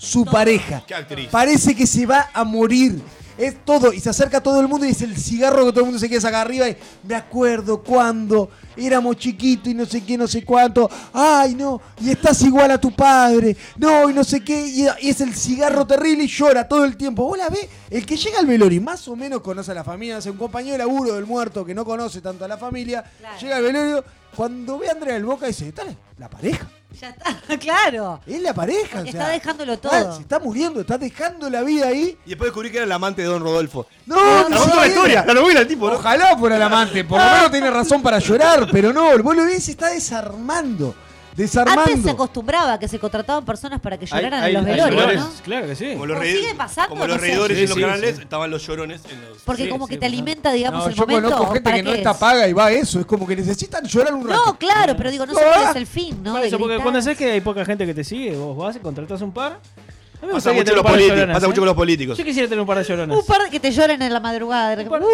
su 0.00 0.24
pareja. 0.24 0.82
Qué 0.86 0.94
actriz. 0.94 1.28
Parece 1.30 1.76
que 1.76 1.86
se 1.86 2.06
va 2.06 2.30
a 2.32 2.42
morir. 2.42 3.00
Es 3.36 3.64
todo, 3.64 3.90
y 3.90 4.00
se 4.00 4.10
acerca 4.10 4.38
a 4.38 4.42
todo 4.42 4.60
el 4.60 4.68
mundo 4.68 4.84
y 4.84 4.90
es 4.90 5.00
el 5.00 5.16
cigarro 5.16 5.64
que 5.64 5.70
todo 5.70 5.80
el 5.80 5.86
mundo 5.86 5.98
se 5.98 6.08
quiere 6.08 6.20
sacar 6.20 6.46
arriba. 6.46 6.68
Y 6.68 6.76
me 7.04 7.14
acuerdo 7.14 7.82
cuando 7.82 8.50
éramos 8.76 9.16
chiquitos 9.16 9.68
y 9.68 9.74
no 9.74 9.86
sé 9.86 10.02
qué, 10.04 10.18
no 10.18 10.26
sé 10.26 10.44
cuánto. 10.44 10.90
Ay, 11.12 11.54
no, 11.54 11.80
y 12.02 12.10
estás 12.10 12.42
igual 12.42 12.70
a 12.70 12.78
tu 12.78 12.92
padre. 12.94 13.56
No, 13.78 14.10
y 14.10 14.12
no 14.12 14.24
sé 14.24 14.44
qué. 14.44 14.66
Y, 14.66 14.86
y 15.00 15.08
es 15.08 15.22
el 15.22 15.34
cigarro 15.34 15.86
terrible 15.86 16.24
y 16.24 16.28
llora 16.28 16.68
todo 16.68 16.84
el 16.84 16.98
tiempo. 16.98 17.24
Vos 17.24 17.38
la 17.38 17.48
ves, 17.48 17.66
el 17.88 18.04
que 18.04 18.18
llega 18.18 18.40
al 18.40 18.46
velorio 18.46 18.76
y 18.76 18.84
más 18.84 19.08
o 19.08 19.16
menos 19.16 19.40
conoce 19.40 19.70
a 19.70 19.74
la 19.74 19.84
familia, 19.84 20.18
hace 20.18 20.30
un 20.30 20.36
compañero 20.36 20.72
de 20.72 20.78
laburo 20.78 21.14
del 21.14 21.24
muerto 21.24 21.64
que 21.64 21.74
no 21.74 21.84
conoce 21.84 22.20
tanto 22.20 22.44
a 22.44 22.48
la 22.48 22.58
familia, 22.58 23.04
llega 23.40 23.56
al 23.56 23.62
velorio. 23.62 24.04
Cuando 24.36 24.78
ve 24.78 24.88
a 24.88 24.92
Andrea 24.92 25.14
del 25.14 25.24
Boca 25.24 25.46
dice, 25.46 25.68
está 25.68 25.84
la 26.18 26.28
pareja. 26.28 26.68
Ya 26.98 27.10
está, 27.10 27.58
claro. 27.58 28.20
Es 28.26 28.40
la 28.40 28.54
pareja. 28.54 29.00
o 29.00 29.04
Está 29.04 29.28
dejándolo 29.28 29.78
todo. 29.78 30.16
Se 30.16 30.22
está 30.22 30.38
muriendo, 30.38 30.80
está 30.80 30.98
dejando 30.98 31.48
la 31.50 31.62
vida 31.62 31.88
ahí. 31.88 32.18
Y 32.26 32.30
después 32.30 32.48
descubrí 32.48 32.70
que 32.70 32.78
era 32.78 32.84
el 32.86 32.92
amante 32.92 33.22
de 33.22 33.28
Don 33.28 33.42
Rodolfo. 33.42 33.86
No, 34.06 34.16
La 34.16 34.42
buena 34.42 34.58
siquiera. 34.58 34.86
historia, 34.86 35.24
la 35.26 35.34
novela 35.34 35.60
el 35.60 35.68
tipo, 35.68 35.88
¿no? 35.88 35.96
Ojalá 35.96 36.36
fuera 36.36 36.56
el 36.56 36.62
amante, 36.62 37.04
por 37.04 37.20
lo 37.20 37.26
menos 37.26 37.50
tiene 37.50 37.70
razón 37.70 38.02
para 38.02 38.18
llorar, 38.18 38.66
pero 38.72 38.92
no, 38.92 39.16
vos 39.22 39.36
lo 39.36 39.44
ves, 39.44 39.64
se 39.64 39.70
está 39.72 39.88
desarmando. 39.88 40.94
Antes 41.36 42.02
se 42.02 42.10
acostumbraba 42.10 42.74
a 42.74 42.78
que 42.78 42.88
se 42.88 42.98
contrataban 42.98 43.44
personas 43.44 43.80
para 43.80 43.96
que 43.98 44.04
lloraran 44.06 44.42
hay- 44.42 44.54
en 44.54 44.58
los 44.62 44.66
hay 44.66 44.72
velorios, 44.72 45.00
lugares- 45.00 45.20
¿no? 45.20 45.30
Claro 45.44 45.66
que 45.68 45.76
sí. 45.76 45.92
Como 45.92 46.06
los, 46.06 46.18
¿O 46.18 46.20
reí- 46.20 46.36
sigue 46.36 46.54
pasando? 46.54 46.88
como 46.90 47.06
los 47.06 47.16
No 47.16 47.20
sé. 47.22 47.26
reidores 47.28 47.56
Sí, 47.56 47.62
en 47.64 47.68
los 47.70 47.76
sí, 47.76 47.82
canales, 47.84 48.16
sí. 48.16 48.22
estaban 48.22 48.50
los 48.50 48.66
llorones 48.66 49.00
en 49.10 49.20
los. 49.28 49.38
Porque 49.38 49.64
Sí, 49.64 49.68
como 49.70 49.86
sí, 49.86 49.94
que 49.94 49.98
te 50.00 50.06
alimenta, 50.06 50.52
digamos, 50.52 50.80
No, 50.84 50.88
el 50.88 50.94
yo 50.94 51.02
momento. 51.02 51.22
conozco 51.30 51.42
¿o 51.44 51.46
gente 51.54 51.62
para 51.64 51.76
que 51.76 51.82
no 51.82 51.92
está 51.92 52.10
es? 52.10 52.16
paga 52.18 52.48
y 52.48 52.52
va 52.52 52.66
a 52.66 52.72
eso, 52.72 53.00
es 53.00 53.06
como 53.06 53.26
que 53.26 53.36
necesitan 53.36 53.84
llorar 53.86 54.14
un 54.14 54.28
rato. 54.28 54.42
No, 54.46 54.58
claro, 54.58 54.94
pero 54.96 55.10
digo, 55.10 55.24
no 55.26 55.34
sé 55.34 55.40
cuál 55.40 55.70
es 55.70 55.76
el 55.76 55.86
fin, 55.86 56.22
¿no? 56.22 56.32
Por 56.32 56.44
eso, 56.44 56.58
porque 56.58 56.76
cuando 56.78 57.00
sabes 57.00 57.16
que 57.16 57.30
hay 57.30 57.40
poca 57.40 57.64
gente 57.64 57.86
que 57.86 57.94
te 57.94 58.04
sigue, 58.04 58.36
vos 58.36 58.56
vas 58.56 58.76
y 58.76 58.80
contratas 58.80 59.22
un 59.22 59.32
par. 59.32 59.52
A 59.52 60.22
mí 60.22 60.26
me 60.26 60.32
Pasa 60.34 60.52
mucho, 60.52 60.74
los 60.74 60.82
par 60.84 60.98
lloronas, 60.98 61.34
pasa 61.34 61.46
¿eh? 61.46 61.48
mucho 61.48 61.60
con 61.62 61.66
los 61.66 61.74
políticos. 61.76 62.18
Yo 62.18 62.24
quisiera 62.24 62.46
tener 62.46 62.60
un 62.60 62.66
par 62.66 62.76
de 62.76 62.84
lloronas. 62.84 63.16
Un 63.16 63.24
par 63.24 63.42
de 63.42 63.48
que 63.48 63.58
te 63.58 63.70
lloren 63.70 64.02
en 64.02 64.12
la 64.12 64.20
madrugada. 64.20 64.68
de 64.76 64.76
repente. 64.84 65.06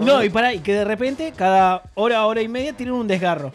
Y 0.00 0.04
No, 0.04 0.22
y 0.22 0.28
para 0.30 0.54
y 0.54 0.60
que 0.60 0.72
de 0.74 0.84
repente, 0.84 1.32
cada 1.34 1.82
hora, 1.94 2.24
hora 2.26 2.40
y 2.42 2.46
media, 2.48 2.72
tienen 2.74 2.94
un 2.94 3.08
desgarro. 3.08 3.52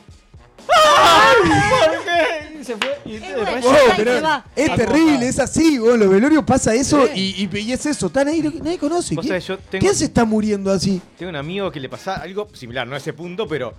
¿Por 0.67 2.03
qué? 2.03 2.59
Y 2.59 2.63
se 2.63 2.77
fue. 2.77 2.97
Y 3.05 3.11
después 3.17 3.63
Wow, 3.63 3.73
está, 3.73 3.95
pero 3.97 4.13
es 4.55 4.69
Ah, 4.69 4.75
terrible, 4.75 5.27
es 5.27 5.39
así, 5.39 5.79
vos, 5.79 5.97
los 5.97 6.09
velorios 6.09 6.43
pasa 6.43 6.73
eso 6.75 7.07
Sí. 7.07 7.35
y, 7.39 7.49
y- 7.57 7.59
y 7.61 7.71
es 7.73 7.85
eso, 7.85 8.07
están 8.07 8.27
ahí, 8.27 8.41
nadie 8.41 8.77
conoce. 8.77 9.15
¿Quién, 9.15 9.27
sabés, 9.27 9.47
yo 9.47 9.57
tengo- 9.57 9.93
se 9.93 10.05
está 10.05 10.25
muriendo 10.25 10.71
así? 10.71 11.01
Tengo 11.17 11.29
un 11.31 11.35
amigo 11.35 11.71
que 11.71 11.79
le 11.79 11.89
pasa 11.89 12.15
algo 12.15 12.47
similar, 12.53 12.88
no 12.88 12.95
a 12.95 12.97
ese 12.97 13.13
punto, 13.13 13.47
pero 13.47 13.73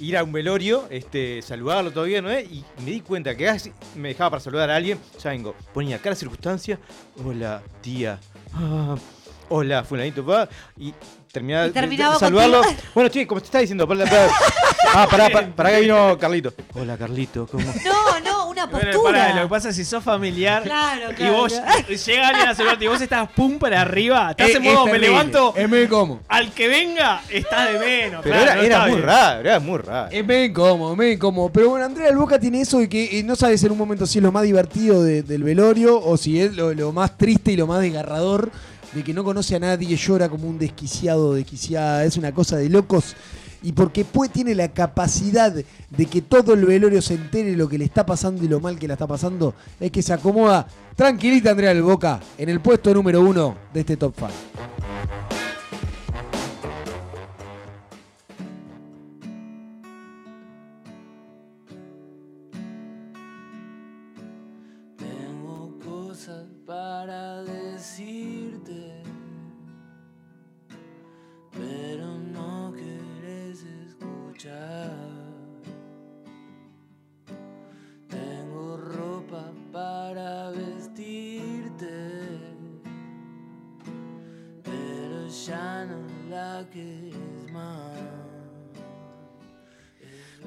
ir 0.00 0.16
a 0.16 0.24
un 0.24 0.32
velorio, 0.32 0.86
este, 0.90 1.42
saludarlo 1.42 1.92
todavía, 1.92 2.22
¿no 2.22 2.30
es? 2.30 2.50
Y 2.50 2.64
me 2.84 2.90
di 2.92 3.00
cuenta 3.02 3.36
que 3.36 3.44
casi 3.44 3.72
me 3.94 4.08
dejaba 4.08 4.30
para 4.30 4.40
saludar 4.40 4.70
a 4.70 4.76
alguien, 4.76 4.98
ya 5.22 5.30
vengo, 5.30 5.54
ponía 5.74 5.98
cara 5.98 6.16
circunstancia, 6.16 6.78
hola 7.24 7.62
tía, 7.82 8.18
Ah, 8.54 8.96
hola 9.50 9.84
fulanito, 9.84 10.24
pa, 10.24 10.48
y 10.78 10.92
terminaba, 11.32 12.18
saludarlo. 12.18 12.62
contigo. 12.62 12.82
Bueno, 12.94 13.08
che, 13.10 13.26
como 13.26 13.40
te 13.40 13.46
estaba 13.46 13.60
diciendo, 13.62 13.88
pará, 13.88 14.04
pará. 14.04 14.28
ah, 14.94 15.06
pará, 15.10 15.30
pará, 15.30 15.48
pará 15.56 15.70
que 15.70 15.80
vino 15.80 16.18
Carlito. 16.18 16.52
Hola 16.74 16.96
Carlito, 16.98 17.46
¿cómo? 17.50 17.64
No, 17.84 18.20
no, 18.20 18.48
una 18.50 18.66
Bueno, 18.66 18.90
postura. 18.92 19.18
pará, 19.20 19.34
lo 19.36 19.42
que 19.42 19.48
pasa 19.48 19.70
es 19.70 19.76
si 19.76 19.84
sos 19.84 20.04
familiar 20.04 20.62
Claro, 20.64 21.12
y 21.12 21.14
claro, 21.14 21.32
vos 21.34 21.52
claro. 21.52 21.88
llega 22.06 22.28
alguien 22.28 22.48
a 22.48 22.54
saludarte 22.54 22.84
y 22.84 22.88
vos 22.88 23.00
estás 23.00 23.28
pum 23.32 23.58
para 23.58 23.80
arriba, 23.80 24.30
estás 24.30 24.50
Es- 24.50 24.56
en 24.56 24.64
es 24.66 24.72
modo 24.74 24.86
me 24.86 24.98
levanto, 24.98 25.54
Es 25.56 25.68
medio 25.68 25.84
incómodo. 25.84 26.20
al 26.28 26.52
que 26.52 26.68
venga 26.68 27.22
estás 27.30 27.72
de 27.72 27.78
menos. 27.78 28.20
Pero 28.22 28.36
claro, 28.36 28.42
era, 28.44 28.54
no 28.56 28.62
era 28.62 28.74
está 28.76 28.80
muy 28.86 28.90
bien. 28.96 29.06
raro, 29.06 29.40
era 29.40 29.60
muy 29.60 29.78
raro. 29.78 30.08
Es 30.12 30.26
medio 30.26 30.44
incómodo, 30.44 30.96
medio 30.96 31.12
incómodo. 31.14 31.50
Pero 31.50 31.70
bueno, 31.70 31.86
Andrea 31.86 32.06
del 32.08 32.16
Boca 32.18 32.38
tiene 32.38 32.60
eso 32.60 32.78
de 32.78 32.88
que 32.88 33.18
eh, 33.18 33.22
no 33.22 33.36
sabes 33.36 33.62
en 33.64 33.72
un 33.72 33.78
momento 33.78 34.06
si 34.06 34.18
es 34.18 34.22
lo 34.22 34.32
más 34.32 34.42
divertido 34.42 35.02
de- 35.02 35.22
del 35.22 35.42
velorio 35.42 35.98
o 35.98 36.16
si 36.18 36.40
es 36.40 36.54
lo, 36.54 36.74
lo 36.74 36.92
más 36.92 37.16
triste 37.16 37.52
y 37.52 37.56
lo 37.56 37.66
más 37.66 37.80
desgarrador 37.80 38.50
de 38.94 39.02
que 39.02 39.14
no 39.14 39.24
conoce 39.24 39.56
a 39.56 39.60
nadie, 39.60 39.96
llora 39.96 40.28
como 40.28 40.48
un 40.48 40.58
desquiciado, 40.58 41.34
desquiciada. 41.34 42.04
Es 42.04 42.16
una 42.16 42.32
cosa 42.32 42.56
de 42.56 42.68
locos. 42.68 43.14
Y 43.62 43.72
porque 43.72 44.04
pues 44.04 44.30
tiene 44.30 44.54
la 44.54 44.68
capacidad 44.68 45.52
de 45.52 46.06
que 46.06 46.22
todo 46.22 46.54
el 46.54 46.64
velorio 46.64 47.00
se 47.00 47.14
entere 47.14 47.56
lo 47.56 47.68
que 47.68 47.78
le 47.78 47.84
está 47.84 48.04
pasando 48.04 48.44
y 48.44 48.48
lo 48.48 48.58
mal 48.58 48.78
que 48.78 48.88
la 48.88 48.94
está 48.94 49.06
pasando, 49.06 49.54
es 49.78 49.92
que 49.92 50.02
se 50.02 50.12
acomoda 50.12 50.66
tranquilita 50.96 51.52
Andrea 51.52 51.72
del 51.72 51.82
Boca 51.82 52.20
en 52.36 52.48
el 52.48 52.60
puesto 52.60 52.92
número 52.92 53.20
uno 53.20 53.56
de 53.72 53.80
este 53.80 53.96
top 53.96 54.14
5. 54.16 54.81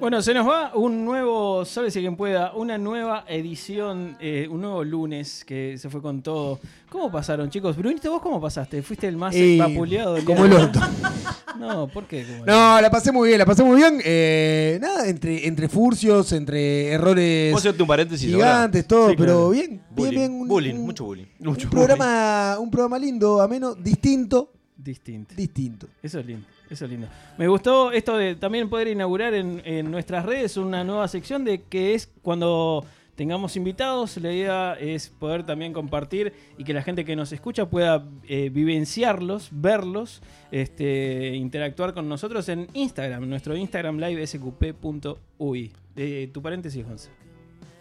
Bueno, 0.05 0.21
se 0.21 0.35
nos 0.35 0.47
va 0.47 0.71
un 0.75 1.03
nuevo, 1.03 1.65
si 1.65 1.81
quien 1.99 2.15
pueda, 2.15 2.53
una 2.53 2.77
nueva 2.77 3.25
edición, 3.27 4.15
eh, 4.19 4.47
un 4.47 4.61
nuevo 4.61 4.83
lunes 4.83 5.43
que 5.43 5.79
se 5.79 5.89
fue 5.89 5.99
con 5.99 6.21
todo. 6.21 6.59
¿Cómo 6.91 7.11
pasaron, 7.11 7.49
chicos? 7.49 7.75
Brunito, 7.75 8.11
¿vos 8.11 8.21
cómo 8.21 8.39
pasaste? 8.39 8.83
¿Fuiste 8.83 9.07
el 9.07 9.17
más 9.17 9.33
Eh, 9.35 9.57
vapuleado 9.59 10.13
del 10.13 10.23
como 10.23 10.45
el 10.45 10.53
hoy? 10.53 10.69
No, 11.59 11.87
¿por 11.87 12.03
qué? 12.05 12.23
No, 12.45 12.79
la 12.79 12.91
pasé 12.91 13.11
muy 13.11 13.29
bien, 13.29 13.39
la 13.39 13.47
pasé 13.47 13.63
muy 13.63 13.77
bien. 13.77 13.99
Eh, 14.05 14.77
nada, 14.79 15.07
entre, 15.07 15.47
entre 15.47 15.69
furcios, 15.69 16.31
entre 16.33 16.89
errores 16.91 17.55
hacerte 17.55 17.81
un 17.81 17.87
paréntesis 17.87 18.29
gigantes, 18.29 18.83
ahora. 18.83 18.87
todo, 18.87 19.09
Sí, 19.09 19.15
pero 19.17 19.31
claro. 19.31 19.49
bien, 19.49 19.69
bien, 19.69 19.81
Bullying, 19.89 20.11
bien. 20.19 20.31
Un, 20.33 20.47
bullying, 20.47 20.75
un- 20.75 20.81
mucho 20.85 21.05
bullying. 21.05 21.25
un 21.39 21.55
programa, 21.71 22.57
un 22.59 22.69
programa 22.69 22.99
lindo, 22.99 23.41
ameno, 23.41 23.73
distinto. 23.73 24.51
Distinto. 24.85 25.33
Distinto. 25.35 25.87
Eso 26.03 26.19
es 26.19 26.25
lindo, 26.27 26.45
eso 26.69 26.85
es 26.85 26.91
lindo. 26.91 27.07
Me 27.39 27.47
gustó 27.47 27.91
esto 27.91 28.15
de 28.17 28.35
también 28.35 28.69
poder 28.69 28.87
inaugurar 28.87 29.33
en, 29.33 29.61
en 29.65 29.89
nuestras 29.89 30.25
redes 30.25 30.57
una 30.57 30.83
nueva 30.83 31.07
sección 31.07 31.43
de 31.43 31.63
que 31.63 31.95
es 31.95 32.11
cuando 32.21 32.85
tengamos 33.15 33.55
invitados, 33.55 34.17
la 34.17 34.31
idea 34.31 34.73
es 34.73 35.09
poder 35.09 35.43
también 35.43 35.73
compartir 35.73 36.33
y 36.57 36.63
que 36.63 36.73
la 36.73 36.83
gente 36.83 37.03
que 37.03 37.15
nos 37.15 37.31
escucha 37.31 37.67
pueda 37.67 38.05
eh, 38.27 38.49
vivenciarlos, 38.49 39.49
verlos, 39.51 40.21
este, 40.51 41.35
interactuar 41.35 41.93
con 41.93 42.07
nosotros 42.07 42.47
en 42.49 42.67
Instagram, 42.73 43.27
nuestro 43.27 43.55
Instagram 43.55 43.97
live 43.97 44.27
sqp.ui. 44.27 45.71
Eh, 45.95 46.29
tu 46.31 46.41
paréntesis, 46.41 46.85
Gonza. 46.85 47.09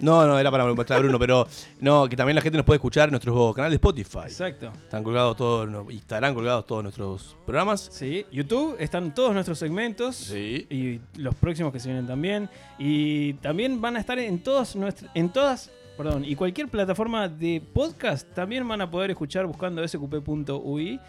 No, 0.00 0.26
no, 0.26 0.38
era 0.38 0.50
para 0.50 0.64
mostrar 0.72 0.98
a 0.98 1.02
Bruno, 1.02 1.18
pero 1.18 1.46
no, 1.80 2.08
que 2.08 2.16
también 2.16 2.34
la 2.34 2.42
gente 2.42 2.58
nos 2.58 2.66
puede 2.66 2.76
escuchar 2.76 3.08
en 3.08 3.12
nuestro 3.12 3.52
canal 3.54 3.70
de 3.70 3.76
Spotify. 3.76 4.26
Exacto. 4.26 4.72
Están 4.82 5.04
colgados 5.04 5.36
todos, 5.36 5.68
y 5.92 5.96
estarán 5.96 6.34
colgados 6.34 6.66
todos 6.66 6.82
nuestros 6.82 7.36
programas. 7.44 7.88
Sí, 7.92 8.26
YouTube 8.32 8.76
están 8.78 9.14
todos 9.14 9.32
nuestros 9.32 9.58
segmentos 9.58 10.30
y 10.32 11.00
los 11.16 11.34
próximos 11.34 11.72
que 11.72 11.80
se 11.80 11.88
vienen 11.88 12.06
también 12.06 12.48
y 12.78 13.34
también 13.34 13.80
van 13.80 13.96
a 13.96 14.00
estar 14.00 14.18
en 14.18 14.42
todas 14.42 14.74
nuestras 14.76 15.10
en 15.14 15.28
todas, 15.30 15.70
perdón, 15.96 16.24
y 16.24 16.34
cualquier 16.34 16.68
plataforma 16.68 17.28
de 17.28 17.62
podcast 17.72 18.28
también 18.34 18.66
van 18.66 18.80
a 18.80 18.90
poder 18.90 19.10
escuchar 19.10 19.46
buscando 19.46 19.86
sqp.ui 19.86 21.00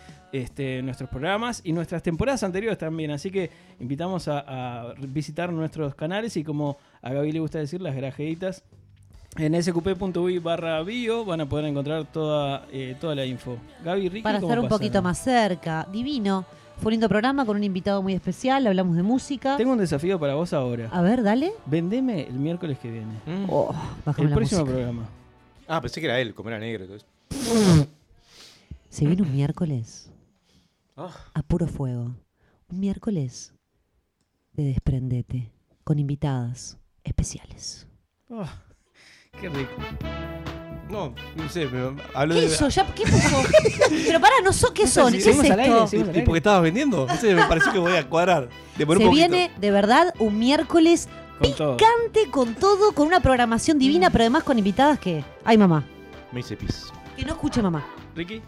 este, 0.41 0.81
nuestros 0.81 1.09
programas 1.09 1.61
y 1.63 1.71
nuestras 1.73 2.03
temporadas 2.03 2.43
anteriores 2.43 2.77
también, 2.77 3.11
así 3.11 3.31
que 3.31 3.49
invitamos 3.79 4.27
a, 4.27 4.89
a 4.89 4.93
visitar 4.95 5.51
nuestros 5.51 5.95
canales 5.95 6.35
y 6.37 6.43
como 6.43 6.77
a 7.01 7.13
Gaby 7.13 7.31
le 7.31 7.39
gusta 7.39 7.59
decir 7.59 7.81
las 7.81 7.95
grajeitas 7.95 8.63
en 9.37 9.61
sqp.ui 9.61 10.39
barra 10.39 10.81
bio 10.83 11.25
van 11.25 11.41
a 11.41 11.45
poder 11.45 11.65
encontrar 11.65 12.05
toda, 12.05 12.65
eh, 12.71 12.95
toda 12.99 13.15
la 13.15 13.25
info. 13.25 13.57
Gaby, 13.83 14.09
Ricky, 14.09 14.21
Para 14.23 14.39
¿cómo 14.39 14.51
estar 14.53 14.63
un 14.63 14.69
poquito 14.69 15.01
más 15.01 15.17
cerca. 15.17 15.87
Divino. 15.91 16.45
Fue 16.77 16.87
un 16.87 16.91
lindo 16.91 17.07
programa 17.09 17.45
con 17.45 17.55
un 17.57 17.63
invitado 17.63 18.01
muy 18.01 18.13
especial. 18.13 18.65
Hablamos 18.67 18.95
de 18.95 19.03
música. 19.03 19.57
Tengo 19.57 19.73
un 19.73 19.77
desafío 19.77 20.19
para 20.19 20.35
vos 20.35 20.53
ahora. 20.53 20.89
A 20.91 21.01
ver, 21.01 21.23
dale. 21.23 21.51
Vendeme 21.65 22.23
el 22.27 22.35
miércoles 22.35 22.77
que 22.79 22.91
viene. 22.91 23.13
Oh, 23.49 23.73
bájame 24.05 24.25
el 24.25 24.29
la 24.31 24.35
próximo 24.35 24.61
música. 24.61 24.75
programa. 24.75 25.09
Ah, 25.67 25.81
pensé 25.81 25.99
que 25.99 26.07
era 26.07 26.19
él, 26.19 26.33
como 26.33 26.49
era 26.49 26.59
negro 26.59 26.85
eso. 26.95 27.05
Se 28.89 29.05
viene 29.05 29.21
un 29.21 29.31
miércoles 29.33 30.09
Ah. 30.97 31.11
a 31.33 31.41
puro 31.43 31.67
fuego. 31.67 32.15
Un 32.69 32.79
miércoles 32.79 33.53
de 34.53 34.63
desprendete 34.65 35.51
con 35.83 35.99
invitadas 35.99 36.77
especiales. 37.03 37.87
Oh, 38.29 38.45
qué 39.39 39.49
rico. 39.49 39.71
No, 40.89 41.13
no 41.35 41.49
sé, 41.49 41.67
pero 41.67 41.95
hablo 42.13 42.35
¿Qué 42.35 42.41
de. 42.41 42.47
hizo? 42.47 42.69
¿Ya? 42.69 42.85
¿Qué 42.93 43.03
pasó? 43.11 43.41
Pero 43.89 44.21
pará, 44.21 44.35
no 44.43 44.53
sé 44.53 44.67
qué 44.73 44.87
son. 44.87 45.11
¿Qué 45.11 45.17
es 45.19 45.39
aire, 45.39 45.83
esto? 45.83 45.95
¿Y 45.97 46.21
por 46.21 46.33
qué 46.33 46.37
estabas 46.37 46.61
vendiendo? 46.63 47.05
No 47.07 47.15
sé, 47.17 47.35
me 47.35 47.43
pareció 47.45 47.73
que 47.73 47.79
voy 47.79 47.95
a 47.95 48.07
cuadrar. 48.07 48.49
De 48.77 48.85
poner 48.85 49.01
Se 49.01 49.07
un 49.09 49.13
viene 49.15 49.51
de 49.59 49.71
verdad 49.71 50.13
un 50.19 50.37
miércoles 50.39 51.09
Con 51.39 51.53
todo. 51.53 51.77
picante 51.77 52.29
con 52.31 52.55
todo, 52.55 52.93
con 52.93 53.07
una 53.07 53.19
programación 53.19 53.77
divina, 53.79 54.09
pero 54.11 54.23
además 54.23 54.43
con 54.43 54.57
invitadas 54.57 54.99
que. 54.99 55.23
Ay, 55.43 55.57
mamá. 55.57 55.83
Me 56.31 56.39
hice 56.39 56.55
pis. 56.55 56.85
Que 57.17 57.25
no 57.25 57.33
escuche 57.33 57.61
mamá. 57.61 57.85
Ricky. 58.15 58.41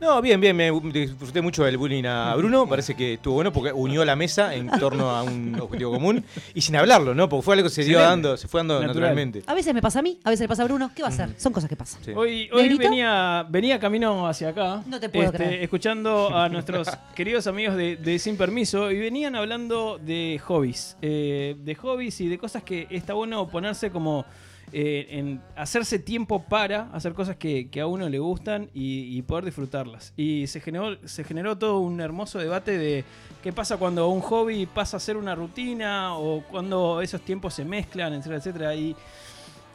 No, 0.00 0.22
bien, 0.22 0.40
bien, 0.40 0.56
me 0.56 0.70
disfruté 0.70 1.42
mucho 1.42 1.62
del 1.62 1.76
bullying 1.76 2.04
a 2.04 2.34
Bruno, 2.34 2.66
parece 2.66 2.94
que 2.94 3.14
estuvo 3.14 3.34
bueno 3.34 3.52
porque 3.52 3.70
unió 3.70 4.02
la 4.04 4.16
mesa 4.16 4.54
en 4.54 4.70
torno 4.80 5.10
a 5.10 5.22
un 5.22 5.60
objetivo 5.60 5.92
común 5.92 6.24
y 6.54 6.62
sin 6.62 6.74
hablarlo, 6.76 7.14
¿no? 7.14 7.28
Porque 7.28 7.44
fue 7.44 7.54
algo 7.56 7.68
que 7.68 7.74
se 7.74 7.84
dio 7.84 7.98
Excelente. 7.98 8.10
dando, 8.28 8.36
se 8.38 8.48
fue 8.48 8.60
dando 8.60 8.74
Natural. 8.74 8.94
naturalmente. 8.94 9.42
A 9.46 9.52
veces 9.52 9.74
me 9.74 9.82
pasa 9.82 9.98
a 9.98 10.02
mí, 10.02 10.18
a 10.24 10.30
veces 10.30 10.44
le 10.44 10.48
pasa 10.48 10.62
a 10.62 10.64
Bruno. 10.64 10.90
¿Qué 10.94 11.02
va 11.02 11.08
a 11.08 11.10
hacer? 11.12 11.34
Son 11.36 11.52
cosas 11.52 11.68
que 11.68 11.76
pasan. 11.76 12.02
Sí. 12.02 12.12
Hoy, 12.16 12.48
hoy 12.50 12.62
¿Negrito? 12.62 12.84
venía, 12.84 13.46
venía 13.50 13.78
camino 13.78 14.26
hacia 14.26 14.48
acá. 14.48 14.82
No 14.86 14.98
te 14.98 15.10
puedo 15.10 15.26
este, 15.26 15.36
creer. 15.36 15.62
Escuchando 15.64 16.34
a 16.34 16.48
nuestros 16.50 16.88
queridos 17.14 17.46
amigos 17.46 17.76
de, 17.76 17.96
de 17.96 18.18
Sin 18.18 18.38
Permiso 18.38 18.90
y 18.90 18.98
venían 18.98 19.36
hablando 19.36 19.98
de 19.98 20.40
hobbies. 20.42 20.96
eh, 21.02 21.56
de 21.62 21.74
hobbies 21.74 22.20
y 22.22 22.28
de 22.28 22.38
cosas 22.38 22.62
que 22.62 22.86
está 22.90 23.12
bueno 23.12 23.46
ponerse 23.48 23.90
como. 23.90 24.24
Eh, 24.72 25.06
en 25.10 25.40
hacerse 25.56 25.98
tiempo 25.98 26.44
para 26.44 26.90
hacer 26.92 27.12
cosas 27.12 27.36
que, 27.36 27.68
a 27.80 27.86
uno 27.86 28.08
le 28.08 28.18
gustan 28.18 28.70
y, 28.74 29.20
poder 29.22 29.44
disfrutarlas. 29.44 30.12
Y 30.16 30.46
se 30.46 30.60
generó, 30.60 30.96
se 31.06 31.24
generó 31.24 31.56
todo 31.58 31.80
un 31.80 32.00
hermoso 32.00 32.38
debate 32.38 32.78
de 32.78 33.04
qué 33.42 33.52
pasa 33.52 33.76
cuando 33.76 34.08
un 34.08 34.20
hobby 34.20 34.66
pasa 34.66 34.96
a 34.96 35.00
ser 35.00 35.16
una 35.16 35.34
rutina 35.34 36.16
o 36.16 36.42
cuando 36.50 37.00
esos 37.00 37.20
tiempos 37.20 37.54
se 37.54 37.64
mezclan, 37.64 38.14
etcétera, 38.14 38.36
etcétera. 38.36 38.74
Y 38.74 38.96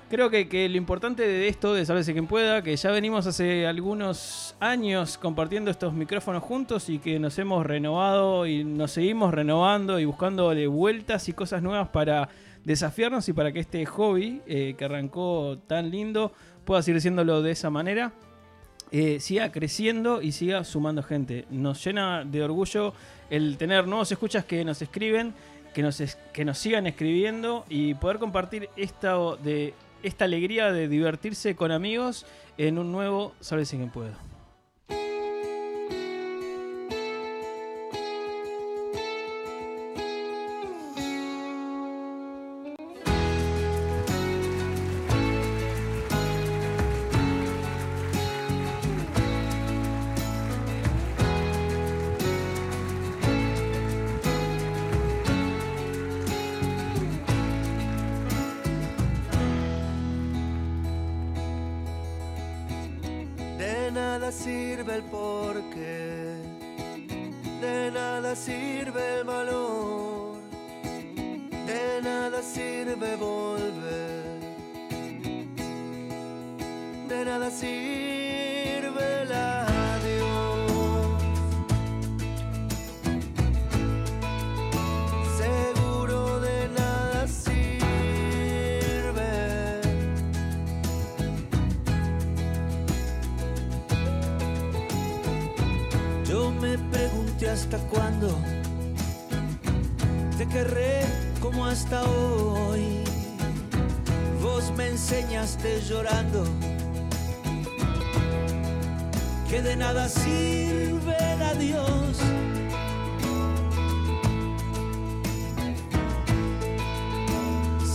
Creo 0.07 0.29
que, 0.29 0.47
que 0.47 0.69
lo 0.69 0.77
importante 0.77 1.27
de 1.27 1.47
esto, 1.47 1.73
de 1.73 1.83
Sálvese 1.83 2.13
quien 2.13 2.27
pueda, 2.27 2.61
que 2.61 2.75
ya 2.75 2.91
venimos 2.91 3.25
hace 3.25 3.65
algunos 3.65 4.55
años 4.59 5.17
compartiendo 5.17 5.71
estos 5.71 5.93
micrófonos 5.93 6.43
juntos 6.43 6.89
y 6.89 6.99
que 6.99 7.17
nos 7.17 7.39
hemos 7.39 7.65
renovado 7.65 8.45
y 8.45 8.63
nos 8.63 8.91
seguimos 8.91 9.33
renovando 9.33 9.99
y 9.99 10.05
buscándole 10.05 10.67
vueltas 10.67 11.27
y 11.27 11.33
cosas 11.33 11.63
nuevas 11.63 11.89
para 11.89 12.29
desafiarnos 12.65 13.29
y 13.29 13.33
para 13.33 13.53
que 13.53 13.59
este 13.59 13.85
hobby 13.85 14.41
eh, 14.45 14.75
que 14.77 14.85
arrancó 14.85 15.57
tan 15.67 15.89
lindo 15.91 16.33
pueda 16.65 16.81
seguir 16.81 16.99
siéndolo 16.99 17.41
de 17.41 17.51
esa 17.51 17.69
manera. 17.69 18.11
eh, 18.91 19.19
siga 19.19 19.51
creciendo 19.51 20.21
y 20.21 20.31
siga 20.31 20.63
sumando 20.63 21.03
gente. 21.03 21.45
Nos 21.49 21.83
llena 21.83 22.23
de 22.23 22.43
orgullo 22.43 22.93
el 23.29 23.57
tener 23.57 23.87
nuevos 23.87 24.11
escuchas 24.11 24.45
que 24.45 24.63
nos 24.63 24.81
escriben, 24.81 25.33
que 25.73 25.81
nos, 25.81 26.01
que 26.33 26.45
nos 26.45 26.57
sigan 26.57 26.87
escribiendo 26.87 27.65
y 27.69 27.95
poder 27.95 28.19
compartir 28.19 28.69
esta, 28.75 29.15
de, 29.43 29.73
esta 30.03 30.25
alegría 30.25 30.71
de 30.71 30.87
divertirse 30.87 31.55
con 31.55 31.71
amigos 31.71 32.25
en 32.57 32.77
un 32.77 32.91
nuevo 32.91 33.33
Sálvese 33.39 33.77
quien 33.77 33.89
pueda. 33.89 34.34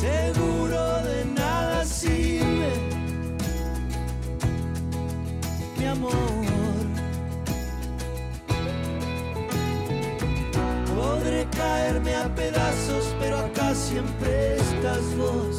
Seguro 0.00 1.02
de 1.02 1.26
nada 1.26 1.84
sirve 1.84 2.72
mi 5.76 5.84
amor. 5.84 6.10
Podré 10.96 11.46
caerme 11.54 12.14
a 12.14 12.34
pedazos, 12.34 13.14
pero 13.20 13.40
acá 13.40 13.74
siempre 13.74 14.56
estás 14.56 15.04
vos. 15.18 15.58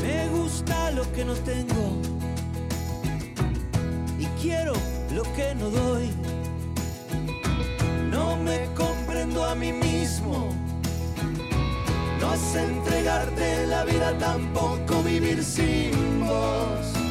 Me 0.00 0.28
gusta 0.28 0.92
lo 0.92 1.10
que 1.12 1.24
no 1.24 1.34
tengo 1.34 1.86
y 4.16 4.26
quiero 4.40 4.74
lo 5.12 5.24
que 5.34 5.56
no 5.56 5.70
doy. 5.70 6.23
Me 8.44 8.68
comprendo 8.74 9.42
a 9.42 9.54
mí 9.54 9.72
mismo. 9.72 10.50
No 12.20 12.36
sé 12.36 12.62
entregarte 12.64 13.66
la 13.66 13.84
vida, 13.84 14.18
tampoco 14.18 15.02
vivir 15.02 15.42
sin 15.42 16.20
vos. 16.20 17.03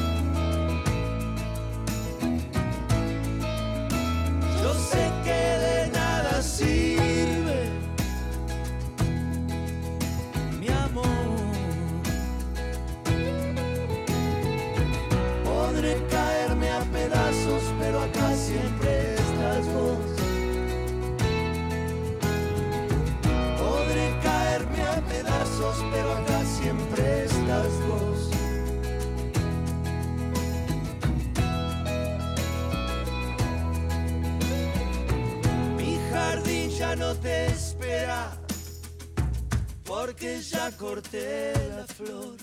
Porque 40.23 40.41
ya 40.41 40.71
corté 40.77 41.53
la 41.75 41.85
flor. 41.85 42.37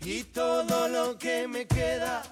Y 0.00 0.24
todo 0.24 0.88
lo 0.88 1.18
que 1.18 1.46
me 1.46 1.66
queda 1.66 2.22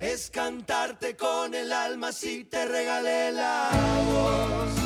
es 0.00 0.30
cantarte 0.30 1.16
con 1.16 1.54
el 1.54 1.72
alma 1.72 2.10
si 2.10 2.44
te 2.44 2.66
regalé 2.66 3.30
la 3.30 3.70
voz. 4.10 4.85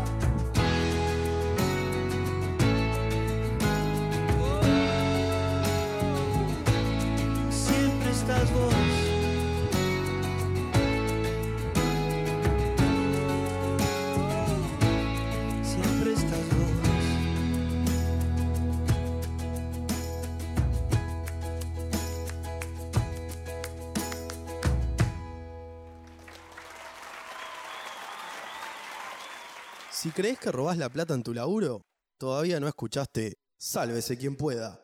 Crees 30.13 30.39
que 30.39 30.51
robás 30.51 30.77
la 30.77 30.89
plata 30.89 31.13
en 31.13 31.23
tu 31.23 31.33
laburo, 31.33 31.83
todavía 32.17 32.59
no 32.59 32.67
escuchaste 32.67 33.37
Sálvese 33.57 34.17
quien 34.17 34.35
pueda. 34.35 34.80